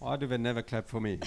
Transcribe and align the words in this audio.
Why 0.00 0.16
do 0.16 0.26
they 0.26 0.38
never 0.38 0.62
clap 0.62 0.86
for 0.88 1.00
me? 1.00 1.18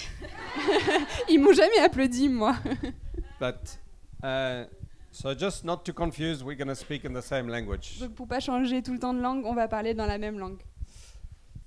Ils 1.28 1.38
m'ont 1.38 1.52
jamais 1.52 1.78
applaudi, 1.78 2.28
moi. 2.28 2.54
But 3.38 3.76
uh, 4.22 4.64
so 5.10 5.34
just 5.34 5.64
not 5.64 5.84
to 5.84 5.92
confuse, 5.92 6.42
we're 6.44 6.56
going 6.56 6.68
to 6.68 6.76
speak 6.76 7.04
in 7.04 7.12
the 7.12 7.22
same 7.22 7.48
language. 7.48 7.98
Donc 8.00 8.14
pour 8.14 8.26
pas 8.26 8.40
changer 8.40 8.82
tout 8.82 8.92
le 8.92 8.98
temps 8.98 9.12
de 9.12 9.20
langue, 9.20 9.44
on 9.44 9.54
va 9.54 9.68
parler 9.68 9.94
dans 9.94 10.06
la 10.06 10.16
même 10.16 10.38
langue. 10.38 10.62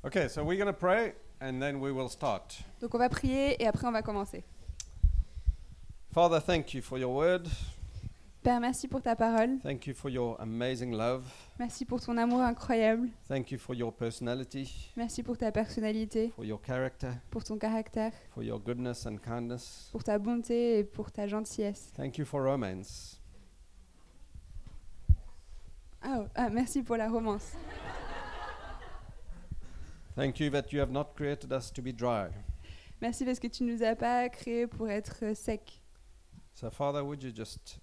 Okay, 0.03 0.27
so 0.29 0.43
we're 0.43 0.57
going 0.57 0.67
to 0.67 0.73
pray 0.73 1.13
and 1.41 1.61
then 1.61 1.79
we 1.79 1.91
will 1.91 2.09
start. 2.09 2.57
Donc 2.81 2.95
on 2.95 2.97
va 2.97 3.09
prier 3.09 3.61
et 3.61 3.67
après 3.67 3.85
on 3.87 3.91
va 3.91 4.01
commencer. 4.01 4.43
Father, 6.13 6.39
thank 6.39 6.73
you 6.73 6.81
for 6.81 6.97
your 6.97 7.13
word. 7.13 7.47
Père, 8.45 8.59
merci 8.59 8.87
pour 8.87 9.01
ta 9.01 9.15
parole. 9.15 9.57
Thank 9.63 9.87
you 9.87 9.95
for 9.95 10.11
your 10.11 10.39
amazing 10.39 10.91
love. 10.91 11.23
Merci 11.57 11.83
pour 11.83 11.99
ton 11.99 12.15
amour 12.15 12.41
incroyable. 12.41 13.09
Thank 13.27 13.49
you 13.49 13.57
for 13.57 13.73
your 13.75 13.91
personality, 13.91 14.91
Merci 14.95 15.23
pour 15.23 15.35
ta 15.35 15.51
personnalité, 15.51 16.29
for 16.35 16.45
your 16.45 16.61
character, 16.61 17.07
pour 17.31 17.43
ton 17.43 17.57
caractère, 17.57 18.11
for 18.35 18.43
your 18.43 18.59
goodness 18.59 19.07
and 19.07 19.17
kindness. 19.17 19.89
pour 19.91 20.03
ta 20.03 20.19
bonté 20.19 20.77
et 20.77 20.83
pour 20.83 21.11
ta 21.11 21.25
gentillesse. 21.25 21.91
Thank 21.97 22.19
you 22.19 22.25
for 22.25 22.43
romance. 22.43 23.19
Oh, 26.05 26.27
ah, 26.35 26.51
merci 26.51 26.83
pour 26.83 26.97
la 26.97 27.09
romance. 27.09 27.53
Thank 30.15 30.39
you 30.39 30.51
that 30.51 30.71
you 30.71 30.79
have 30.79 30.91
not 30.91 31.15
created 31.15 31.51
us 31.51 31.73
to 31.73 31.81
be 31.81 31.91
dry. 31.91 32.27
Merci 33.01 33.25
parce 33.25 33.39
que 33.39 33.47
tu 33.47 33.63
nous 33.63 33.81
as 33.81 33.95
pas 33.95 34.29
créés 34.29 34.67
pour 34.67 34.87
être 34.87 35.35
secs. 35.35 35.81
So, 36.53 36.69
Father, 36.69 37.03
would 37.03 37.23
you 37.23 37.31
just 37.35 37.79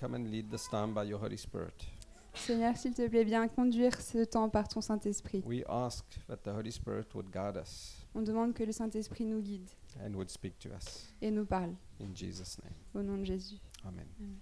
come 0.00 0.14
and 0.14 0.30
lead 0.30 0.50
this 0.50 0.68
time 0.68 0.92
by 0.92 1.04
your 1.04 1.18
Holy 1.20 1.36
Spirit? 1.36 1.86
Seigneur, 2.34 2.76
s'il 2.76 2.92
te 2.92 3.06
plaît, 3.08 3.24
viens 3.24 3.48
conduire 3.48 3.98
ce 4.00 4.24
temps 4.24 4.50
par 4.50 4.68
ton 4.68 4.80
Saint-Esprit. 4.82 5.42
We 5.46 5.62
ask 5.68 6.04
that 6.28 6.36
the 6.42 6.48
Holy 6.54 6.70
Spirit 6.70 7.06
would 7.14 7.30
guide 7.30 7.56
us 7.56 7.96
On 8.14 8.22
demande 8.22 8.52
que 8.54 8.62
le 8.64 8.72
Saint-Esprit 8.72 9.24
nous 9.24 9.40
guide 9.40 9.70
and 10.04 10.14
would 10.14 10.28
speak 10.30 10.58
to 10.58 10.68
us. 10.70 11.12
et 11.22 11.30
nous 11.30 11.46
parle. 11.46 11.74
In 12.00 12.14
Jesus' 12.14 12.58
name. 12.62 12.74
Au 12.94 13.02
nom 13.02 13.18
de 13.18 13.24
Jésus. 13.24 13.56
Amen. 13.84 14.06
Amen. 14.20 14.36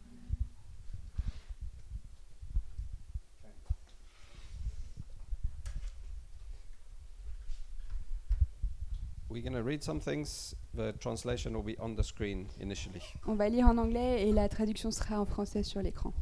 We're 9.34 9.42
going 9.42 9.54
to 9.54 9.64
read 9.64 9.82
some 9.82 9.98
things. 9.98 10.54
The 10.74 10.92
translation 10.92 11.54
will 11.54 11.64
be 11.64 11.76
on 11.78 11.96
the 11.96 12.04
screen 12.04 12.46
initially. 12.60 13.02
On 13.26 13.34
va 13.34 13.48
lire 13.48 13.66
en 13.66 13.78
anglais 13.78 14.28
et 14.28 14.32
la 14.32 14.48
traduction 14.48 14.92
sera 14.92 15.18
en 15.18 15.26
français 15.26 15.64
sur 15.64 15.82
l'écran. 15.82 16.12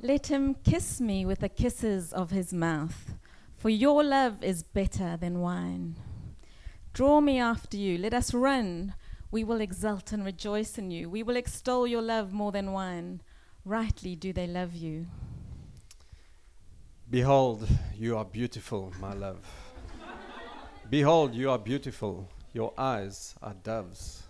Let 0.00 0.28
him 0.28 0.54
kiss 0.62 1.00
me 1.00 1.26
with 1.26 1.40
the 1.40 1.48
kisses 1.48 2.12
of 2.12 2.30
his 2.30 2.52
mouth, 2.52 3.16
for 3.56 3.68
your 3.68 4.04
love 4.04 4.44
is 4.44 4.62
better 4.62 5.16
than 5.16 5.40
wine. 5.40 5.96
Draw 6.92 7.20
me 7.20 7.40
after 7.40 7.76
you, 7.76 7.98
let 7.98 8.14
us 8.14 8.32
run. 8.32 8.94
We 9.34 9.42
will 9.42 9.60
exult 9.60 10.12
and 10.12 10.24
rejoice 10.24 10.78
in 10.78 10.92
you. 10.92 11.10
We 11.10 11.24
will 11.24 11.34
extol 11.34 11.88
your 11.88 12.02
love 12.02 12.32
more 12.32 12.52
than 12.52 12.70
wine. 12.70 13.20
Rightly 13.64 14.14
do 14.14 14.32
they 14.32 14.46
love 14.46 14.76
you. 14.76 15.08
Behold, 17.10 17.66
you 17.96 18.16
are 18.16 18.24
beautiful, 18.24 18.92
my 19.00 19.12
love. 19.12 19.44
Behold, 20.88 21.34
you 21.34 21.50
are 21.50 21.58
beautiful. 21.58 22.28
Your 22.52 22.72
eyes 22.78 23.34
are 23.42 23.54
doves. 23.54 24.22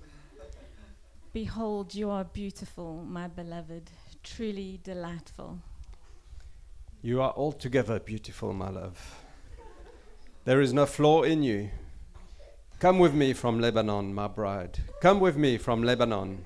Behold, 1.34 1.94
you 1.94 2.08
are 2.08 2.24
beautiful, 2.24 3.04
my 3.06 3.28
beloved, 3.28 3.90
truly 4.22 4.80
delightful. 4.82 5.58
You 7.02 7.20
are 7.20 7.34
altogether 7.36 8.00
beautiful, 8.00 8.54
my 8.54 8.70
love. 8.70 9.22
There 10.46 10.62
is 10.62 10.72
no 10.72 10.86
flaw 10.86 11.24
in 11.24 11.42
you. 11.42 11.68
Come 12.84 12.98
with 12.98 13.14
me 13.14 13.32
from 13.32 13.60
Lebanon, 13.60 14.12
my 14.12 14.28
bride. 14.28 14.78
Come 15.00 15.18
with 15.18 15.38
me 15.38 15.56
from 15.56 15.82
Lebanon. 15.82 16.44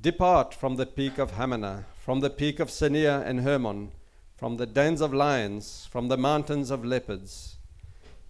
Depart 0.00 0.54
from 0.54 0.76
the 0.76 0.86
peak 0.86 1.18
of 1.18 1.32
Hamana, 1.32 1.84
from 1.98 2.20
the 2.20 2.30
peak 2.30 2.60
of 2.60 2.70
Senir 2.70 3.22
and 3.26 3.40
Hermon, 3.40 3.92
from 4.38 4.56
the 4.56 4.64
dens 4.64 5.02
of 5.02 5.12
lions, 5.12 5.86
from 5.92 6.08
the 6.08 6.16
mountains 6.16 6.70
of 6.70 6.82
leopards. 6.82 7.58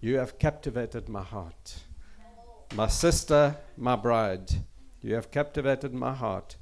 You 0.01 0.17
have 0.17 0.41
captivated 0.41 1.09
my 1.09 1.23
heart. 1.23 1.77
My 2.75 2.89
sister, 2.89 3.55
my 3.77 3.95
bride, 3.95 4.51
you 5.01 5.15
have 5.15 5.31
captivated 5.31 5.95
my 5.95 6.13
heart 6.13 6.57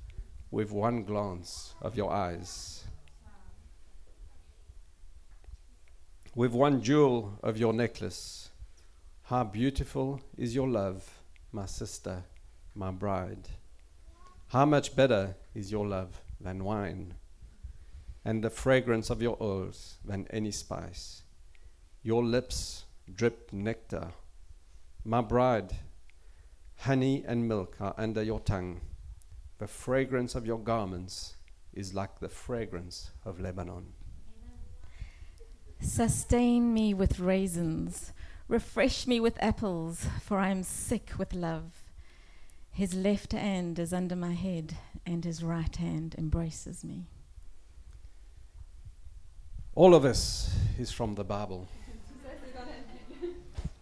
with 0.50 0.70
one 0.70 1.02
glance 1.02 1.74
of 1.80 1.96
your 1.96 2.12
eyes. 2.12 2.84
with 6.34 6.52
one 6.52 6.82
jewel 6.82 7.38
of 7.42 7.56
your 7.56 7.72
necklace. 7.72 8.50
How 9.28 9.44
beautiful 9.44 10.22
is 10.38 10.54
your 10.54 10.66
love, 10.66 11.06
my 11.52 11.66
sister, 11.66 12.24
my 12.74 12.90
bride. 12.90 13.46
How 14.46 14.64
much 14.64 14.96
better 14.96 15.36
is 15.54 15.70
your 15.70 15.86
love 15.86 16.22
than 16.40 16.64
wine, 16.64 17.12
and 18.24 18.42
the 18.42 18.48
fragrance 18.48 19.10
of 19.10 19.20
your 19.20 19.36
oils 19.38 19.96
than 20.02 20.26
any 20.30 20.50
spice. 20.50 21.24
Your 22.02 22.24
lips 22.24 22.86
drip 23.12 23.52
nectar. 23.52 24.12
My 25.04 25.20
bride, 25.20 25.76
honey 26.78 27.22
and 27.28 27.46
milk 27.46 27.76
are 27.80 27.94
under 27.98 28.22
your 28.22 28.40
tongue. 28.40 28.80
The 29.58 29.66
fragrance 29.66 30.36
of 30.36 30.46
your 30.46 30.58
garments 30.58 31.34
is 31.74 31.92
like 31.92 32.18
the 32.20 32.30
fragrance 32.30 33.10
of 33.26 33.40
Lebanon. 33.40 33.92
Sustain 35.80 36.72
me 36.72 36.94
with 36.94 37.20
raisins, 37.20 38.12
refresh 38.48 39.06
me 39.06 39.20
with 39.20 39.36
apples, 39.42 40.06
for 40.22 40.38
I 40.38 40.48
am 40.48 40.62
sick 40.62 41.12
with 41.18 41.34
love. 41.34 41.82
His 42.70 42.94
left 42.94 43.32
hand 43.32 43.78
is 43.78 43.92
under 43.92 44.16
my 44.16 44.32
head, 44.32 44.76
and 45.04 45.24
his 45.24 45.42
right 45.42 45.74
hand 45.76 46.14
embraces 46.16 46.82
me. 46.82 47.06
All 49.74 49.94
of 49.94 50.02
this 50.02 50.50
is 50.78 50.90
from 50.90 51.14
the 51.14 51.24
Bible. 51.24 51.68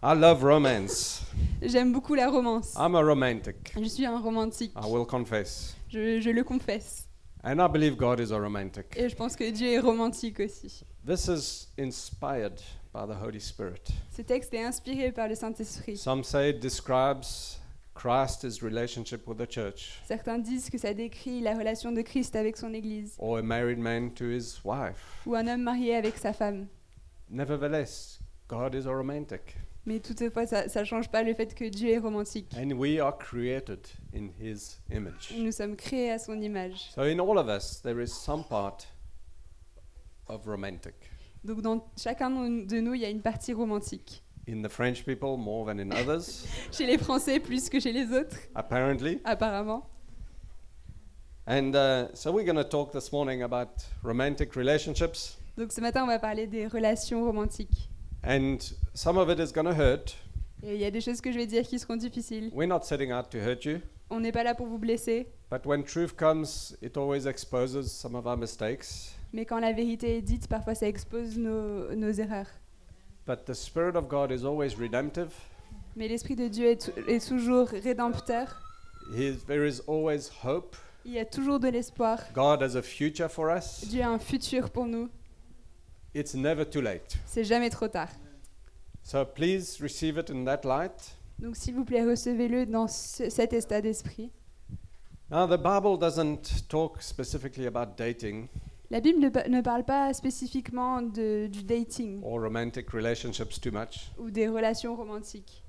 I 0.03 0.13
love 0.13 0.43
romance. 0.43 1.25
J'aime 1.61 1.91
beaucoup 1.91 2.15
la 2.15 2.25
romance. 2.25 2.75
I'm 2.77 2.93
a 2.95 3.03
romantic. 3.03 3.71
Je 3.75 3.89
suis 3.89 4.05
un 4.05 4.21
romantique. 4.21 4.71
I 4.75 4.85
will 4.85 5.05
confess. 5.05 5.75
Je, 5.89 6.21
je 6.21 6.29
le 6.29 6.43
confesse. 6.43 7.07
And 7.43 7.61
I 7.61 7.67
believe 7.67 7.97
God 7.97 8.19
is 8.19 8.31
a 8.31 8.39
romantic. 8.39 8.93
Et 8.95 9.09
je 9.09 9.15
pense 9.15 9.35
que 9.35 9.49
Dieu 9.51 9.73
est 9.73 9.79
romantique 9.79 10.39
aussi. 10.39 10.83
This 11.03 11.27
is 11.27 11.67
inspired 11.79 12.61
by 12.97 13.05
the 13.05 13.15
Holy 13.15 13.39
Spirit. 13.39 13.93
Ce 14.11 14.23
texte 14.23 14.53
est 14.55 14.63
inspiré 14.63 15.11
par 15.11 15.27
le 15.27 15.35
Saint-Esprit. 15.35 15.97
Some 15.97 16.23
say 16.23 16.49
it 16.49 16.59
describes 16.59 17.59
Christ's 17.93 18.63
relationship 18.63 19.27
with 19.27 19.37
the 19.37 19.45
church, 19.47 19.99
Certains 20.07 20.39
disent 20.39 20.69
que 20.69 20.77
ça 20.77 20.93
décrit 20.93 21.41
la 21.41 21.55
relation 21.55 21.91
de 21.91 22.01
Christ 22.01 22.35
avec 22.35 22.57
son 22.57 22.73
Église, 22.73 23.15
or 23.19 23.37
a 23.37 23.41
married 23.43 23.77
man 23.77 24.11
to 24.11 24.25
his 24.25 24.59
wife. 24.63 25.21
ou 25.25 25.35
un 25.35 25.47
homme 25.47 25.61
marié 25.63 25.95
avec 25.95 26.17
sa 26.17 26.33
femme. 26.33 26.67
Nevertheless, 27.29 28.19
God 28.47 28.73
is 28.73 28.87
a 28.87 28.91
romantic. 28.91 29.55
Mais 29.85 29.99
toutefois, 29.99 30.45
ça 30.47 30.65
ne 30.65 30.83
change 30.83 31.09
pas 31.09 31.23
le 31.23 31.33
fait 31.33 31.53
que 31.55 31.65
Dieu 31.65 31.91
est 31.91 31.97
romantique. 31.99 32.53
And 32.57 32.73
we 32.73 32.99
are 32.99 33.15
created 33.17 33.87
in 34.13 34.29
his 34.39 34.79
image. 34.91 35.33
Nous 35.37 35.51
sommes 35.51 35.75
créés 35.75 36.11
à 36.11 36.19
son 36.19 36.41
image. 36.41 36.89
So 36.93 37.03
in 37.03 37.19
all 37.19 37.37
of 37.37 37.47
us, 37.47 37.79
there 37.81 38.01
is 38.01 38.09
some 38.09 38.43
part 38.43 38.87
of 40.27 40.45
romantic. 40.45 40.95
Donc 41.47 41.61
dans 41.61 41.81
chacun 41.97 42.29
de 42.29 42.81
nous, 42.81 42.93
il 42.93 43.01
y 43.01 43.05
a 43.05 43.09
une 43.09 43.21
partie 43.21 43.53
romantique. 43.53 44.21
In 44.49 44.61
the 44.61 44.69
French 44.69 45.05
people, 45.05 45.37
more 45.37 45.65
than 45.65 45.79
in 45.79 45.91
others, 45.91 46.45
Chez 46.73 46.85
les 46.85 46.97
Français, 46.97 47.39
plus 47.39 47.69
que 47.69 47.79
chez 47.79 47.93
les 47.93 48.11
autres, 48.11 48.35
apparently. 48.53 49.21
apparemment. 49.23 49.85
And 51.47 51.73
uh, 51.73 52.13
so 52.13 52.33
we're 52.33 52.43
going 52.45 52.57
to 52.57 52.65
talk 52.65 52.91
this 52.91 53.13
morning 53.13 53.43
about 53.43 53.69
romantic 54.03 54.55
relationships. 54.57 55.37
Donc 55.57 55.71
ce 55.71 55.79
matin, 55.79 56.03
on 56.03 56.07
va 56.07 56.19
parler 56.19 56.47
des 56.47 56.67
relations 56.67 57.23
romantiques. 57.23 57.89
And 58.23 58.57
some 58.93 59.17
of 59.17 59.29
it 59.29 59.39
is 59.39 59.53
going 59.53 59.67
to 59.67 59.73
hurt. 59.73 60.17
Et 60.63 60.75
il 60.75 60.81
y 60.81 60.85
a 60.85 60.91
des 60.91 60.99
choses 61.01 61.21
que 61.21 61.31
je 61.31 61.37
vais 61.37 61.47
dire 61.47 61.63
qui 61.63 61.79
seront 61.79 61.95
difficiles. 61.95 62.49
We're 62.53 62.67
not 62.67 62.81
setting 62.83 63.13
out 63.13 63.29
to 63.31 63.37
hurt 63.37 63.63
you. 63.63 63.79
On 64.09 64.19
n'est 64.19 64.33
pas 64.33 64.43
là 64.43 64.53
pour 64.53 64.67
vous 64.67 64.79
blesser, 64.79 65.27
But 65.49 65.65
when 65.65 65.83
truth 65.85 66.17
comes, 66.17 66.75
it 66.81 66.97
always 66.97 67.25
exposes 67.25 67.89
some 67.89 68.15
of 68.15 68.25
our 68.27 68.35
mistakes. 68.37 69.13
Mais 69.37 69.45
quand 69.45 69.59
la 69.59 69.71
vérité 69.71 70.17
est 70.17 70.21
dite, 70.23 70.47
parfois 70.47 70.73
ça 70.73 70.87
expose 70.87 71.37
nos, 71.37 71.93
nos 71.95 72.09
erreurs. 72.11 72.47
But 73.27 73.45
the 73.45 73.53
Spirit 73.53 73.95
of 73.95 74.07
God 74.07 74.31
is 74.31 74.43
always 74.43 74.73
redemptive. 74.73 75.29
Mais 75.95 76.07
l'Esprit 76.07 76.35
de 76.35 76.47
Dieu 76.47 76.65
est, 76.65 76.91
est 77.07 77.27
toujours 77.27 77.67
rédempteur. 77.67 78.59
He, 79.15 79.37
there 79.45 79.63
is 79.67 79.79
always 79.87 80.31
hope. 80.43 80.75
Il 81.05 81.11
y 81.11 81.19
a 81.19 81.25
toujours 81.25 81.59
de 81.59 81.67
l'espoir. 81.67 82.17
God 82.33 82.63
has 82.63 82.75
a 82.75 82.81
future 82.81 83.29
for 83.29 83.55
us. 83.55 83.85
Dieu 83.87 84.01
a 84.01 84.09
un 84.09 84.17
futur 84.17 84.71
pour 84.71 84.87
nous. 84.87 85.07
It's 86.15 86.33
never 86.33 86.65
too 86.65 86.81
late. 86.81 87.19
C'est 87.27 87.43
jamais 87.43 87.69
trop 87.69 87.87
tard. 87.87 88.09
So 89.03 89.23
please 89.23 89.77
receive 89.79 90.17
it 90.17 90.31
in 90.31 90.45
that 90.45 90.61
light. 90.65 91.15
Donc 91.37 91.55
s'il 91.55 91.75
vous 91.75 91.85
plaît, 91.85 92.03
recevez-le 92.03 92.65
dans 92.65 92.87
ce- 92.87 93.29
cet 93.29 93.53
état 93.53 93.81
d'esprit. 93.81 94.31
Now, 95.29 95.45
the 95.45 95.61
Bible 95.61 95.99
doesn't 95.99 96.67
talk 96.67 97.01
specifically 97.03 97.67
about 97.67 97.95
dating 97.97 98.47
La 98.89 99.01
Bible 99.01 99.19
ne, 99.19 99.29
pa- 99.29 99.47
ne 99.49 99.61
parle 99.61 99.83
pas 99.83 100.13
spécifiquement 100.13 101.01
de- 101.01 101.47
du 101.47 101.63
dating 101.63 102.21
or 102.23 102.39
romantic 102.41 102.89
relationships 102.91 103.59
too 103.59 103.71
much. 103.71 104.11
ou 104.17 104.31
des 104.31 104.47
relations 104.47 104.95
romantiques. 104.95 105.63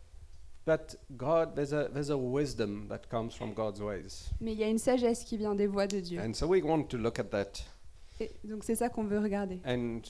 But 0.67 0.97
God, 1.17 1.55
there's 1.55 1.73
a, 1.73 1.89
there's 1.89 2.11
a 2.11 2.17
wisdom 2.17 2.87
that 2.89 3.09
comes 3.11 3.35
from 3.35 3.55
God's 3.55 3.81
ways. 3.81 4.31
Mais 4.41 4.53
il 4.53 4.59
y 4.59 4.65
a 4.65 4.69
une 4.69 4.79
sagesse 4.79 5.25
qui 5.25 5.37
vient 5.39 5.55
des 5.55 5.67
voies 5.67 5.87
de 5.87 5.99
Dieu. 6.01 6.21
And 6.21 6.35
so 6.35 6.47
we 6.47 6.63
want 6.63 6.85
to 6.91 6.99
look 6.99 7.19
at 7.19 7.25
that. 7.31 7.65
Et 8.21 8.31
donc 8.45 8.65
c'est 8.65 8.75
ça 8.77 8.89
qu'on 8.89 9.05
veut 9.05 9.19
regarder. 9.19 9.61
And 9.67 10.01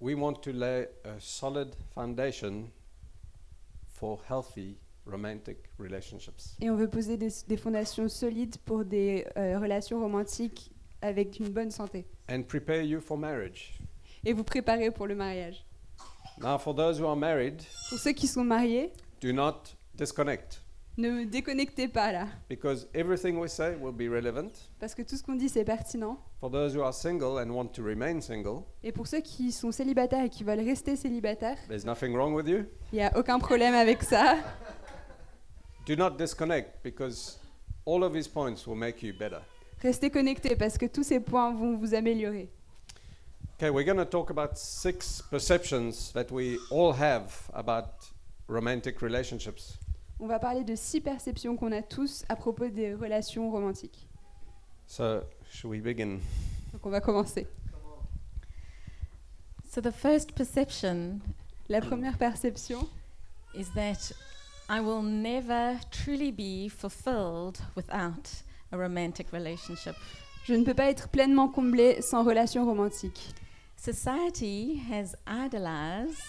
we 0.00 0.14
want 0.14 0.40
to 0.42 0.50
lay 0.52 0.88
a 1.04 1.20
solid 1.20 1.68
foundation 1.94 2.70
for 3.86 4.20
healthy 4.28 4.76
romantic 5.06 5.58
relationships. 5.78 6.56
Et 6.60 6.70
on 6.70 6.76
veut 6.76 6.88
poser 6.88 7.16
des, 7.16 7.28
des 7.46 7.56
fondations 7.56 8.08
solides 8.08 8.56
pour 8.64 8.84
des 8.84 9.26
euh, 9.36 9.58
relations 9.58 10.00
romantiques 10.00 10.70
avec 11.02 11.38
une 11.38 11.48
bonne 11.48 11.70
santé. 11.70 12.06
And 12.30 12.42
prepare 12.42 12.82
you 12.82 13.00
for 13.00 13.16
marriage. 13.18 13.78
Et 14.24 14.32
vous 14.32 14.44
préparer 14.44 14.90
pour 14.90 15.06
le 15.06 15.14
mariage. 15.14 15.64
Now, 16.40 16.58
for 16.58 16.74
those 16.74 17.00
who 17.00 17.06
are 17.06 17.16
married, 17.16 17.62
Pour 17.88 17.98
ceux 17.98 18.12
qui 18.12 18.26
sont 18.26 18.44
mariés, 18.44 18.92
do 19.20 19.32
not 19.32 19.62
disconnect 19.94 20.62
ne 20.98 21.24
déconnectez 21.24 21.88
pas 21.88 22.12
là. 22.12 22.26
because 22.48 22.86
everything 22.94 23.38
we 23.38 23.48
say 23.50 23.74
will 23.80 23.92
be 23.92 24.10
relevant. 24.12 24.50
Parce 24.78 24.94
que 24.94 25.02
tout 25.02 25.16
ce 25.16 25.22
qu'on 25.22 25.34
dit, 25.34 25.48
c'est 25.48 25.64
pertinent. 25.64 26.18
For 26.40 26.50
those 26.50 26.74
who 26.76 26.82
are 26.82 26.92
single 26.92 27.38
and 27.38 27.50
want 27.50 27.68
to 27.74 27.82
remain 27.82 28.20
single, 28.20 28.64
Et 28.82 28.92
pour 28.92 29.06
ceux 29.06 29.20
qui 29.20 29.50
sont 29.52 29.72
célibataires 29.72 30.24
et 30.24 30.28
qui 30.28 30.44
veulent 30.44 30.60
rester 30.60 30.96
célibataires, 30.96 31.56
there's 31.68 31.84
nothing 31.86 32.14
wrong 32.14 32.34
with 32.34 32.46
you. 32.48 32.66
il 32.92 32.96
n'y 32.96 33.02
a 33.02 33.16
aucun 33.16 33.38
problème 33.38 33.74
avec 33.74 34.02
ça. 34.02 34.36
Do 35.86 35.96
not 35.96 36.10
disconnect 36.18 36.82
because 36.82 37.38
all 37.86 38.02
of 38.04 38.12
these 38.12 38.28
points 38.28 38.66
will 38.66 38.76
make 38.76 39.02
you 39.02 39.14
better. 39.18 39.40
Restez 39.82 40.10
connectés 40.10 40.56
parce 40.56 40.76
que 40.76 40.86
tous 40.86 41.02
ces 41.02 41.20
points 41.20 41.54
vont 41.54 41.76
vous 41.76 41.94
améliorer. 41.94 42.50
Okay, 43.56 43.70
we're 43.70 43.84
going 43.84 43.98
to 43.98 44.04
talk 44.04 44.30
about 44.30 44.56
six 44.56 45.22
perceptions 45.30 46.12
that 46.12 46.30
we 46.30 46.58
all 46.70 46.92
have 46.92 47.50
about 47.52 48.10
romantic 48.48 49.00
relationships. 49.02 49.78
On 50.18 50.26
va 50.26 50.38
parler 50.38 50.64
de 50.64 50.74
six 50.74 51.00
perceptions 51.00 51.56
qu'on 51.56 51.72
a 51.72 51.82
tous 51.82 52.24
à 52.28 52.36
propos 52.36 52.68
des 52.68 52.94
relations 52.94 53.50
romantiques. 53.50 54.06
So, 54.86 55.22
should 55.50 55.70
we 55.70 55.80
begin? 55.80 56.20
Donc 56.72 56.84
on 56.84 56.90
va 56.90 57.00
commencer. 57.00 57.46
So, 59.70 59.80
the 59.80 59.92
first 59.92 60.34
perception 60.34 61.20
La 61.70 61.80
première 61.80 62.18
perception, 62.18 62.88
is 63.54 63.66
that 63.76 64.10
I 64.68 64.80
will 64.80 65.02
never 65.02 65.78
truly 65.92 66.32
be 66.32 66.68
fulfilled 66.68 67.60
without 67.76 68.42
a 68.72 68.76
romantic 68.76 69.30
relationship. 69.32 69.94
je 70.44 70.54
ne 70.54 70.64
peux 70.64 70.74
pas 70.74 70.90
être 70.90 71.08
pleinement 71.08 71.48
comblée 71.48 72.00
sans 72.02 72.24
relation 72.24 72.64
romantique. 72.64 73.34
Society 73.76 74.80
has 74.90 75.14
idolized 75.26 76.20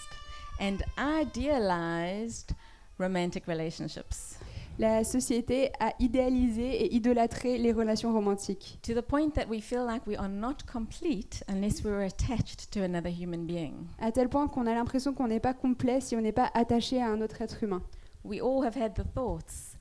and 0.60 0.78
idealized 0.98 2.52
romantic 2.98 3.46
relationships 3.46 4.38
La 4.78 5.04
société 5.04 5.70
a 5.80 5.92
idéalisé 6.00 6.84
et 6.84 6.94
idolâtré 6.94 7.58
les 7.58 7.72
relations 7.72 8.10
romantiques, 8.12 8.78
to 8.82 8.94
the 8.94 9.02
point 9.02 9.30
that 9.34 9.46
we 9.48 9.60
feel 9.60 9.84
like 9.86 10.06
we 10.06 10.16
are 10.16 10.30
not 10.30 10.64
complete 10.66 11.44
unless 11.48 11.84
we're 11.84 12.04
attached 12.06 12.70
to 12.72 12.82
another 12.82 13.10
human 13.10 13.44
being. 13.44 13.86
à 14.00 14.10
tel 14.12 14.28
point 14.30 14.48
qu'on 14.48 14.66
a 14.66 14.74
l'impression 14.74 15.12
qu'on 15.12 15.28
n'est 15.28 15.40
pas 15.40 15.52
complet 15.52 16.00
si 16.00 16.16
on 16.16 16.22
n'est 16.22 16.32
pas 16.32 16.50
attaché 16.54 17.02
à 17.02 17.08
un 17.08 17.20
autre 17.20 17.42
être 17.42 17.62
humain. 17.62 17.82
We 18.24 18.40
all 18.40 18.64
have 18.64 18.74
had 18.74 18.94
the 18.94 19.04
thoughts 19.14 19.76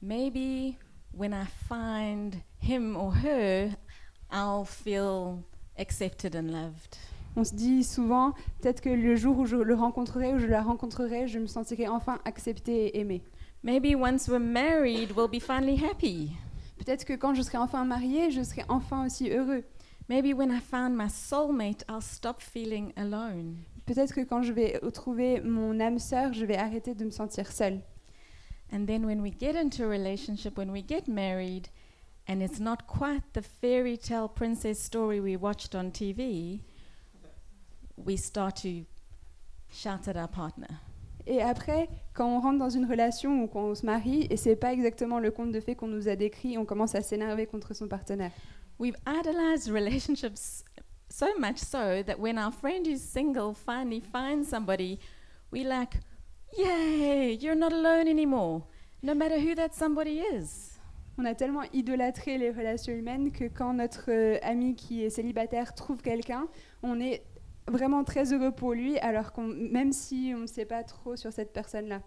maybe 0.00 0.76
when 1.16 1.32
I 1.32 1.46
find 1.68 2.42
him 2.58 2.96
or 2.96 3.12
her, 3.12 3.70
I'll 4.30 4.64
feel 4.64 5.42
accepted 5.78 6.36
and 6.36 6.50
loved. 6.50 6.98
On 7.36 7.44
se 7.44 7.54
dit 7.54 7.84
souvent, 7.84 8.32
peut-être 8.60 8.80
que 8.80 8.88
le 8.88 9.16
jour 9.16 9.38
où 9.38 9.46
je 9.46 9.56
le 9.56 9.74
rencontrerai 9.74 10.34
ou 10.34 10.38
je 10.38 10.46
la 10.46 10.62
rencontrerai, 10.62 11.26
je 11.26 11.38
me 11.38 11.46
sentirai 11.46 11.88
enfin 11.88 12.18
acceptée 12.24 12.86
et 12.86 13.00
aimée. 13.00 13.22
Maybe 13.62 13.94
once 13.94 14.28
we're 14.28 14.38
married, 14.38 15.12
we'll 15.16 15.28
be 15.28 15.40
finally 15.40 15.82
happy. 15.82 16.30
Peut-être 16.78 17.04
que 17.04 17.14
quand 17.14 17.34
je 17.34 17.42
serai 17.42 17.58
enfin 17.58 17.84
mariée, 17.84 18.30
je 18.30 18.42
serai 18.42 18.62
enfin 18.68 19.06
aussi 19.06 19.30
heureux. 19.30 19.64
Maybe 20.08 20.34
when 20.34 20.50
I 20.50 20.60
found 20.60 20.96
my 20.96 21.08
soulmate, 21.10 21.84
I'll 21.88 22.02
stop 22.02 22.40
feeling 22.40 22.92
alone. 22.96 23.56
Peut-être 23.86 24.14
que 24.14 24.20
quand 24.20 24.42
je 24.42 24.52
vais 24.52 24.80
trouver 24.92 25.40
mon 25.40 25.80
âme 25.80 25.98
sœur, 25.98 26.32
je 26.32 26.44
vais 26.44 26.56
arrêter 26.56 26.94
de 26.94 27.04
me 27.04 27.10
sentir 27.10 27.50
seule. 27.50 27.80
And 28.72 28.86
then 28.86 29.06
when 29.06 29.22
we 29.22 29.30
get 29.30 29.54
into 29.54 29.84
a 29.84 29.88
relationship, 29.88 30.56
when 30.56 30.72
we 30.72 30.82
get 30.82 31.06
married, 31.06 31.68
and 32.26 32.42
it's 32.42 32.58
not 32.58 32.86
quite 32.86 33.22
the 33.32 33.42
fairy 33.42 33.96
tale 33.96 34.28
princess 34.28 34.80
story 34.80 35.20
we 35.20 35.36
watched 35.36 35.74
on 35.74 35.90
TV, 35.92 36.60
we 37.96 38.16
start 38.16 38.56
to 38.56 38.84
shout 39.70 40.08
at 40.08 40.16
our 40.16 40.28
partner. 40.28 40.80
Et 41.26 41.42
après, 41.42 41.88
quand 42.14 42.28
on 42.28 42.40
rentre 42.40 42.58
dans 42.58 42.70
une 42.70 42.86
relation 42.86 43.42
ou 43.42 43.48
quand 43.48 43.64
on 43.64 43.74
se 43.74 43.84
marie, 43.84 44.26
et 44.30 44.36
c'est 44.36 44.56
pas 44.56 44.72
exactement 44.72 45.18
le 45.18 45.30
conte 45.30 45.50
de 45.52 45.60
fées 45.60 45.74
qu'on 45.74 45.88
nous 45.88 46.08
a 46.08 46.14
décrit, 46.14 46.56
on 46.56 46.64
commence 46.64 46.94
à 46.94 47.02
s'énerver 47.02 47.46
contre 47.46 47.74
son 47.74 47.88
partenaire. 47.88 48.30
We've 48.78 48.96
idolized 49.06 49.68
relationships 49.68 50.62
so 51.08 51.26
much 51.38 51.58
so 51.58 52.02
that 52.02 52.18
when 52.18 52.38
our 52.38 52.52
friend 52.52 52.86
who's 52.86 53.00
single 53.00 53.54
finally 53.54 54.00
finds 54.00 54.48
somebody, 54.48 55.00
we 55.50 55.64
like, 55.64 55.98
yay, 56.58 57.38
you're 57.40 57.56
not 57.56 57.72
alone 57.72 58.08
anymore, 58.08 58.62
no 59.02 59.14
matter 59.14 59.38
who 59.38 59.54
that 59.54 59.74
somebody 59.74 60.20
is. 60.20 60.78
On 61.18 61.24
a 61.24 61.34
tellement 61.34 61.62
idolâtré 61.72 62.36
les 62.36 62.50
relations 62.50 62.92
humaines 62.92 63.32
que 63.32 63.44
quand 63.44 63.72
notre 63.72 64.10
euh, 64.10 64.38
ami 64.42 64.74
qui 64.74 65.02
est 65.02 65.10
célibataire 65.10 65.74
trouve 65.74 66.02
quelqu'un, 66.02 66.46
on 66.82 67.00
est 67.00 67.22
vraiment 67.68 68.04
très 68.04 68.32
heureux 68.32 68.52
pour 68.52 68.74
lui, 68.74 68.98
alors 68.98 69.32
qu'on, 69.32 69.46
même 69.46 69.92
si 69.92 70.32
on 70.34 70.40
ne 70.40 70.46
sait 70.46 70.66
pas 70.66 70.82
trop 70.84 71.16
sur 71.16 71.32
cette 71.32 71.52
personne-là. 71.52 72.02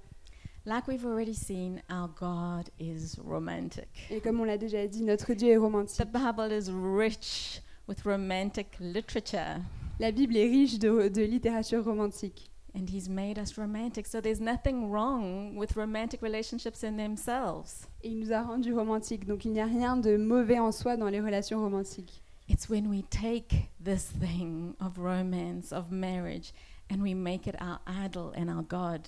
Like 0.65 0.87
we've 0.87 1.05
already 1.05 1.33
seen, 1.33 1.81
our 1.89 2.09
God 2.09 2.69
is 2.79 3.17
romantic. 3.25 3.87
Et 4.11 4.19
comme 4.19 4.39
on 4.39 4.43
l'a 4.43 4.57
déjà 4.57 4.85
dit, 4.87 5.03
notre 5.03 5.33
Dieu 5.33 5.49
est 5.49 5.55
The 5.55 5.59
romantique. 5.59 6.05
Bible 6.11 6.51
is 6.51 6.69
rich 6.69 7.61
with 7.87 8.01
romantic 8.03 8.77
literature, 8.79 9.57
La 9.99 10.11
Bible 10.11 10.37
est 10.37 10.47
riche 10.47 10.77
de, 10.77 11.07
de 11.07 11.21
littérature 11.23 11.83
romantique. 11.83 12.48
And 12.73 12.89
He's 12.89 13.09
made 13.09 13.39
us 13.39 13.57
romantic. 13.57 14.05
So 14.05 14.21
there's 14.21 14.39
nothing 14.39 14.89
wrong 14.89 15.55
with 15.55 15.75
romantic 15.75 16.21
relationships 16.21 16.83
in 16.83 16.97
themselves. 16.97 17.87
Et 18.03 18.09
il 18.09 18.19
nous 18.19 18.31
a 18.31 18.41
rendus 18.41 18.73
romantiques. 18.73 19.25
Donc 19.25 19.45
il 19.45 19.51
n'y 19.51 19.61
a 19.61 19.65
rien 19.65 19.97
de 19.97 20.17
mauvais 20.17 20.59
en 20.59 20.71
soi 20.71 20.97
dans 20.97 21.09
les 21.09 21.21
relations 21.21 21.61
romantiques. 21.61 22.21
It's 22.47 22.67
when 22.67 22.89
we 22.89 23.03
take 23.09 23.69
this 23.79 24.05
thing 24.05 24.75
of 24.79 24.97
romance, 24.97 25.71
of 25.71 25.91
marriage, 25.91 26.51
and 26.89 27.01
we 27.01 27.13
make 27.13 27.47
it 27.47 27.55
our 27.61 27.79
idol 27.85 28.33
and 28.35 28.49
our 28.49 28.63
God. 28.63 29.07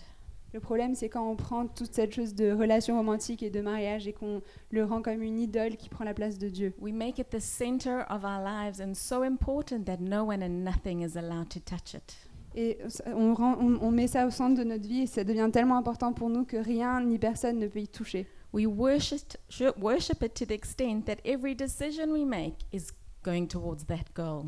Le 0.54 0.60
problème, 0.60 0.96
c'est 0.96 1.08
quand 1.08 1.28
on 1.28 1.38
prend 1.38 1.66
toute 1.66 1.94
cette 1.94 2.14
chose 2.14 2.36
de 2.36 2.52
relation 2.52 2.98
romantique 2.98 3.42
et 3.42 3.50
de 3.50 3.62
mariage 3.62 4.06
et 4.08 4.12
qu'on 4.12 4.42
le 4.70 4.84
rend 4.84 5.02
comme 5.02 5.22
une 5.22 5.40
idole 5.40 5.78
qui 5.78 5.88
prend 5.88 6.04
la 6.04 6.14
place 6.14 6.38
de 6.38 6.50
Dieu. 6.50 6.74
We 6.78 6.94
make 6.94 7.20
it 7.20 7.30
the 7.30 7.40
center 7.40 8.06
of 8.10 8.26
our 8.26 8.44
lives 8.44 8.82
and 8.82 8.94
so 8.94 9.24
important 9.24 9.86
that 9.86 10.02
no 10.02 10.26
one 10.26 10.44
and 10.44 10.66
nothing 10.66 11.04
is 11.04 11.16
allowed 11.16 11.50
to 11.52 11.62
touch 11.62 11.96
it. 11.96 12.18
Et 12.56 12.78
on, 13.06 13.34
rend- 13.34 13.58
on- 13.60 13.80
on 13.82 13.92
met 13.92 14.08
ça 14.08 14.26
au 14.28 14.30
centre 14.30 14.58
de 14.58 14.64
notre 14.66 14.88
vie 14.88 15.02
et 15.02 15.08
ça 15.08 15.24
devient 15.24 15.50
tellement 15.54 15.78
important 15.78 16.12
pour 16.14 16.30
nous 16.30 16.44
que 16.46 16.58
rien 16.58 17.02
ni 17.02 17.18
personne 17.18 17.60
ne 17.60 17.68
peut 17.68 17.80
y 17.80 17.88
toucher. 17.88 18.28
We 18.54 18.66
worship, 18.66 19.38
sh- 19.50 19.72
worship 19.80 20.22
it 20.24 20.34
to 20.34 20.46
the 20.46 20.52
extent 20.52 21.06
that 21.06 21.18
every 21.24 21.56
decision 21.56 22.12
we 22.12 22.26
make 22.26 22.56
is 22.74 22.88
going 23.24 23.48
towards 23.48 23.86
that 23.86 24.06
goal. 24.14 24.48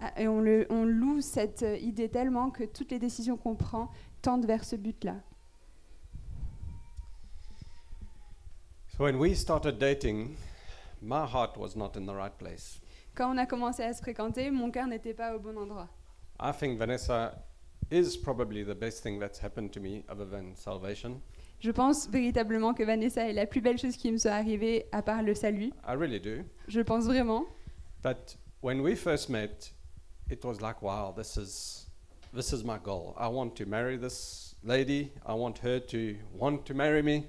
Ah, 0.00 0.12
Et 0.16 0.26
on, 0.28 0.40
le- 0.40 0.66
on 0.70 0.84
loue 0.84 1.20
cette 1.20 1.62
euh, 1.62 1.76
idée 1.76 2.08
tellement 2.08 2.50
que 2.50 2.64
toutes 2.64 2.90
les 2.92 2.98
décisions 2.98 3.36
qu'on 3.36 3.56
prend 3.56 3.90
tendent 4.22 4.46
vers 4.46 4.64
ce 4.64 4.76
but-là. 4.76 5.16
So, 8.96 9.04
when 9.04 9.16
we 9.16 9.34
started 9.34 9.78
dating, 9.78 10.36
my 11.02 11.24
heart 11.26 11.56
was 11.58 11.76
not 11.76 11.96
in 11.96 12.06
the 12.06 12.14
right 12.14 12.32
place. 12.38 12.80
Quand 13.14 13.34
on 13.34 13.38
a 13.38 13.46
commencé 13.46 13.82
à 13.82 13.92
se 13.92 14.00
fréquenter, 14.00 14.50
mon 14.50 14.70
cœur 14.70 14.86
n'était 14.86 15.14
pas 15.14 15.36
au 15.36 15.40
bon 15.40 15.56
endroit. 15.58 15.88
I 16.40 16.52
think 16.52 16.78
Vanessa 16.78 17.38
is 17.90 18.16
probably 18.16 18.62
the 18.62 18.74
best 18.74 19.02
thing 19.02 19.18
that's 19.18 19.38
happened 19.38 19.72
to 19.72 19.80
me 19.80 20.04
other 20.08 20.24
than 20.24 20.54
salvation. 20.54 21.20
Je 21.60 21.72
pense 21.72 22.06
véritablement 22.08 22.74
que 22.74 22.84
Vanessa 22.84 23.28
est 23.28 23.32
la 23.32 23.46
plus 23.46 23.60
belle 23.60 23.78
chose 23.78 23.96
qui 23.96 24.12
me 24.12 24.18
soit 24.18 24.32
arrivée 24.32 24.86
à 24.92 25.02
part 25.02 25.22
le 25.22 25.34
salut. 25.34 25.72
I 25.84 25.94
really 25.94 26.20
do. 26.20 26.44
Je 26.68 26.80
pense 26.80 27.06
vraiment. 27.06 27.46
But 28.02 28.36
when 28.60 28.82
we 28.82 28.94
first 28.94 29.28
met, 29.28 29.72
it 30.30 30.44
was 30.44 30.60
like, 30.60 30.82
wow, 30.82 31.12
this 31.16 31.36
is 31.36 31.86
this 32.32 32.52
is 32.52 32.62
my 32.62 32.78
goal. 32.78 33.14
I 33.18 33.26
want 33.28 33.56
to 33.56 33.66
marry 33.66 33.96
this 33.96 34.54
lady. 34.62 35.10
I 35.26 35.34
want 35.34 35.58
her 35.58 35.80
to 35.80 36.16
want 36.32 36.64
to 36.66 36.74
marry 36.74 37.02
me. 37.02 37.26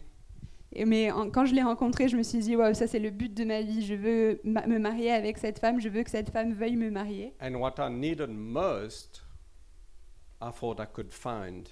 Et 0.73 0.85
mais 0.85 1.09
en- 1.11 1.29
quand 1.31 1.45
je 1.45 1.55
l'ai 1.55 1.63
rencontrée, 1.63 2.07
je 2.07 2.15
me 2.17 2.23
suis 2.23 2.39
dit, 2.39 2.55
waouh, 2.55 2.73
ça 2.73 2.85
c'est 2.87 2.99
le 2.99 3.09
but 3.09 3.33
de 3.33 3.43
ma 3.43 3.61
vie. 3.61 3.85
Je 3.85 3.95
veux 3.95 4.39
ma- 4.43 4.67
me 4.67 4.77
marier 4.77 5.11
avec 5.11 5.37
cette 5.37 5.59
femme. 5.59 5.79
Je 5.81 5.89
veux 5.89 6.03
que 6.03 6.11
cette 6.11 6.29
femme 6.29 6.53
veuille 6.53 6.75
me 6.75 6.89
marier. 6.91 7.33
And 7.41 7.55
what 7.55 7.75
I 7.79 7.89
needed 7.91 8.29
most, 8.29 9.23
I 10.41 10.51
thought 10.51 10.79
I 10.79 10.85
could 10.91 11.11
find 11.11 11.67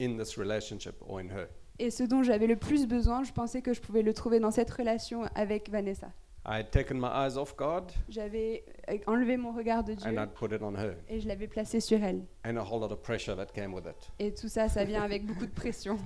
in 0.00 0.16
this 0.16 0.36
relationship 0.38 0.94
or 1.06 1.18
in 1.20 1.28
her. 1.28 1.46
Et 1.78 1.90
ce 1.90 2.02
dont 2.04 2.22
j'avais 2.22 2.46
le 2.46 2.56
plus 2.56 2.86
besoin, 2.86 3.22
je 3.22 3.32
pensais 3.32 3.60
que 3.60 3.74
je 3.74 3.80
pouvais 3.82 4.00
le 4.02 4.14
trouver 4.14 4.40
dans 4.40 4.50
cette 4.50 4.70
relation 4.70 5.24
avec 5.34 5.68
Vanessa. 5.70 6.08
I 6.48 6.60
had 6.60 6.70
taken 6.70 6.98
my 6.98 7.08
eyes 7.12 7.36
off 7.36 7.54
God 7.56 7.90
J'avais 8.08 8.64
euh, 8.88 8.96
enlevé 9.08 9.36
mon 9.36 9.52
regard 9.52 9.82
de 9.84 9.94
Dieu 9.94 10.08
and 10.08 10.12
I'd 10.22 10.30
put 10.32 10.52
it 10.54 10.62
on 10.62 10.74
her, 10.76 10.94
et 11.08 11.18
je 11.20 11.26
l'avais 11.26 11.48
placé 11.48 11.80
sur 11.80 12.02
elle. 12.02 12.24
and 12.46 12.56
a 12.56 12.62
whole 12.62 12.80
lot 12.80 12.92
of 12.92 13.02
pressure 13.02 13.36
that 13.36 13.46
came 13.52 13.74
with 13.74 13.84
it. 13.84 14.10
Et 14.20 14.32
tout 14.32 14.48
ça, 14.48 14.68
ça 14.68 14.84
vient 14.84 15.02
avec 15.02 15.26
beaucoup 15.26 15.44
de 15.44 15.50
pression. 15.50 15.98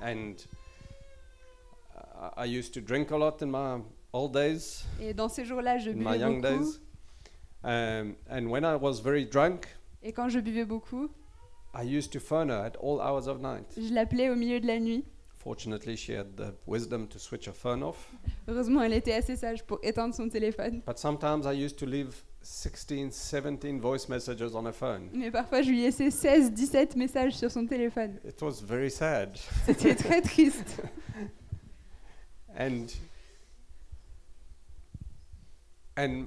And 0.00 0.34
I- 2.36 2.58
used 2.58 2.72
to 2.74 2.80
drink 2.80 3.10
a 3.10 3.16
lot 3.18 3.36
in 3.42 3.46
my 3.50 3.82
old 4.12 4.32
days, 4.32 4.84
Et 5.00 5.14
dans 5.14 5.28
ces 5.28 5.44
jours-là, 5.44 5.78
je 5.78 5.90
in 5.90 5.94
my 5.94 6.04
buvais 6.04 6.18
young 6.18 6.40
beaucoup. 6.40 6.58
days. 6.58 6.80
Um, 7.64 8.14
and 8.30 8.46
when 8.50 8.64
I 8.64 8.76
was 8.80 9.00
very 9.00 9.24
drunk, 9.26 9.66
Et 10.02 10.12
quand 10.12 10.28
je 10.28 10.38
buvais 10.40 10.64
beaucoup, 10.66 11.08
I 11.74 11.82
used 11.84 12.12
to 12.12 12.20
phone 12.20 12.50
her 12.50 12.60
at 12.64 12.76
all 12.82 13.00
hours 13.00 13.26
of 13.26 13.40
night. 13.40 13.66
je 13.76 13.92
l'appelais 13.92 14.28
au 14.30 14.36
milieu 14.36 14.60
de 14.60 14.66
la 14.66 14.78
nuit. 14.78 15.04
Fortunately, 15.42 15.94
she 15.96 16.10
had 16.12 16.36
the 16.36 16.54
wisdom 16.66 17.06
to 17.08 17.18
switch 17.18 17.46
her 17.46 17.52
phone 17.54 17.82
off. 17.82 18.10
Heureusement, 18.48 18.82
elle 18.82 18.94
était 18.94 19.12
assez 19.12 19.36
sage 19.36 19.62
pour 19.66 19.78
éteindre 19.82 20.14
son 20.14 20.28
téléphone. 20.30 20.80
But 20.86 20.96
sometimes 20.98 21.44
I 21.44 21.52
used 21.52 21.76
to 21.80 21.86
leave 21.86 22.14
16, 22.40 23.12
17 23.12 23.78
voice 23.78 24.08
messages 24.08 24.54
on 24.54 24.64
her 24.66 24.72
phone. 24.72 25.10
Mais 25.12 25.30
parfois, 25.30 25.60
je 25.60 25.68
lui 25.70 25.82
laissais 25.82 26.10
16, 26.10 26.50
17 26.52 26.96
messages 26.96 27.34
sur 27.36 27.50
son 27.50 27.66
téléphone. 27.66 28.18
It 28.26 28.40
was 28.40 28.62
very 28.62 28.90
sad. 28.90 29.36
C'était 29.66 29.94
très 29.94 30.22
triste. 30.22 30.80
And 32.56 32.94
and 35.96 36.26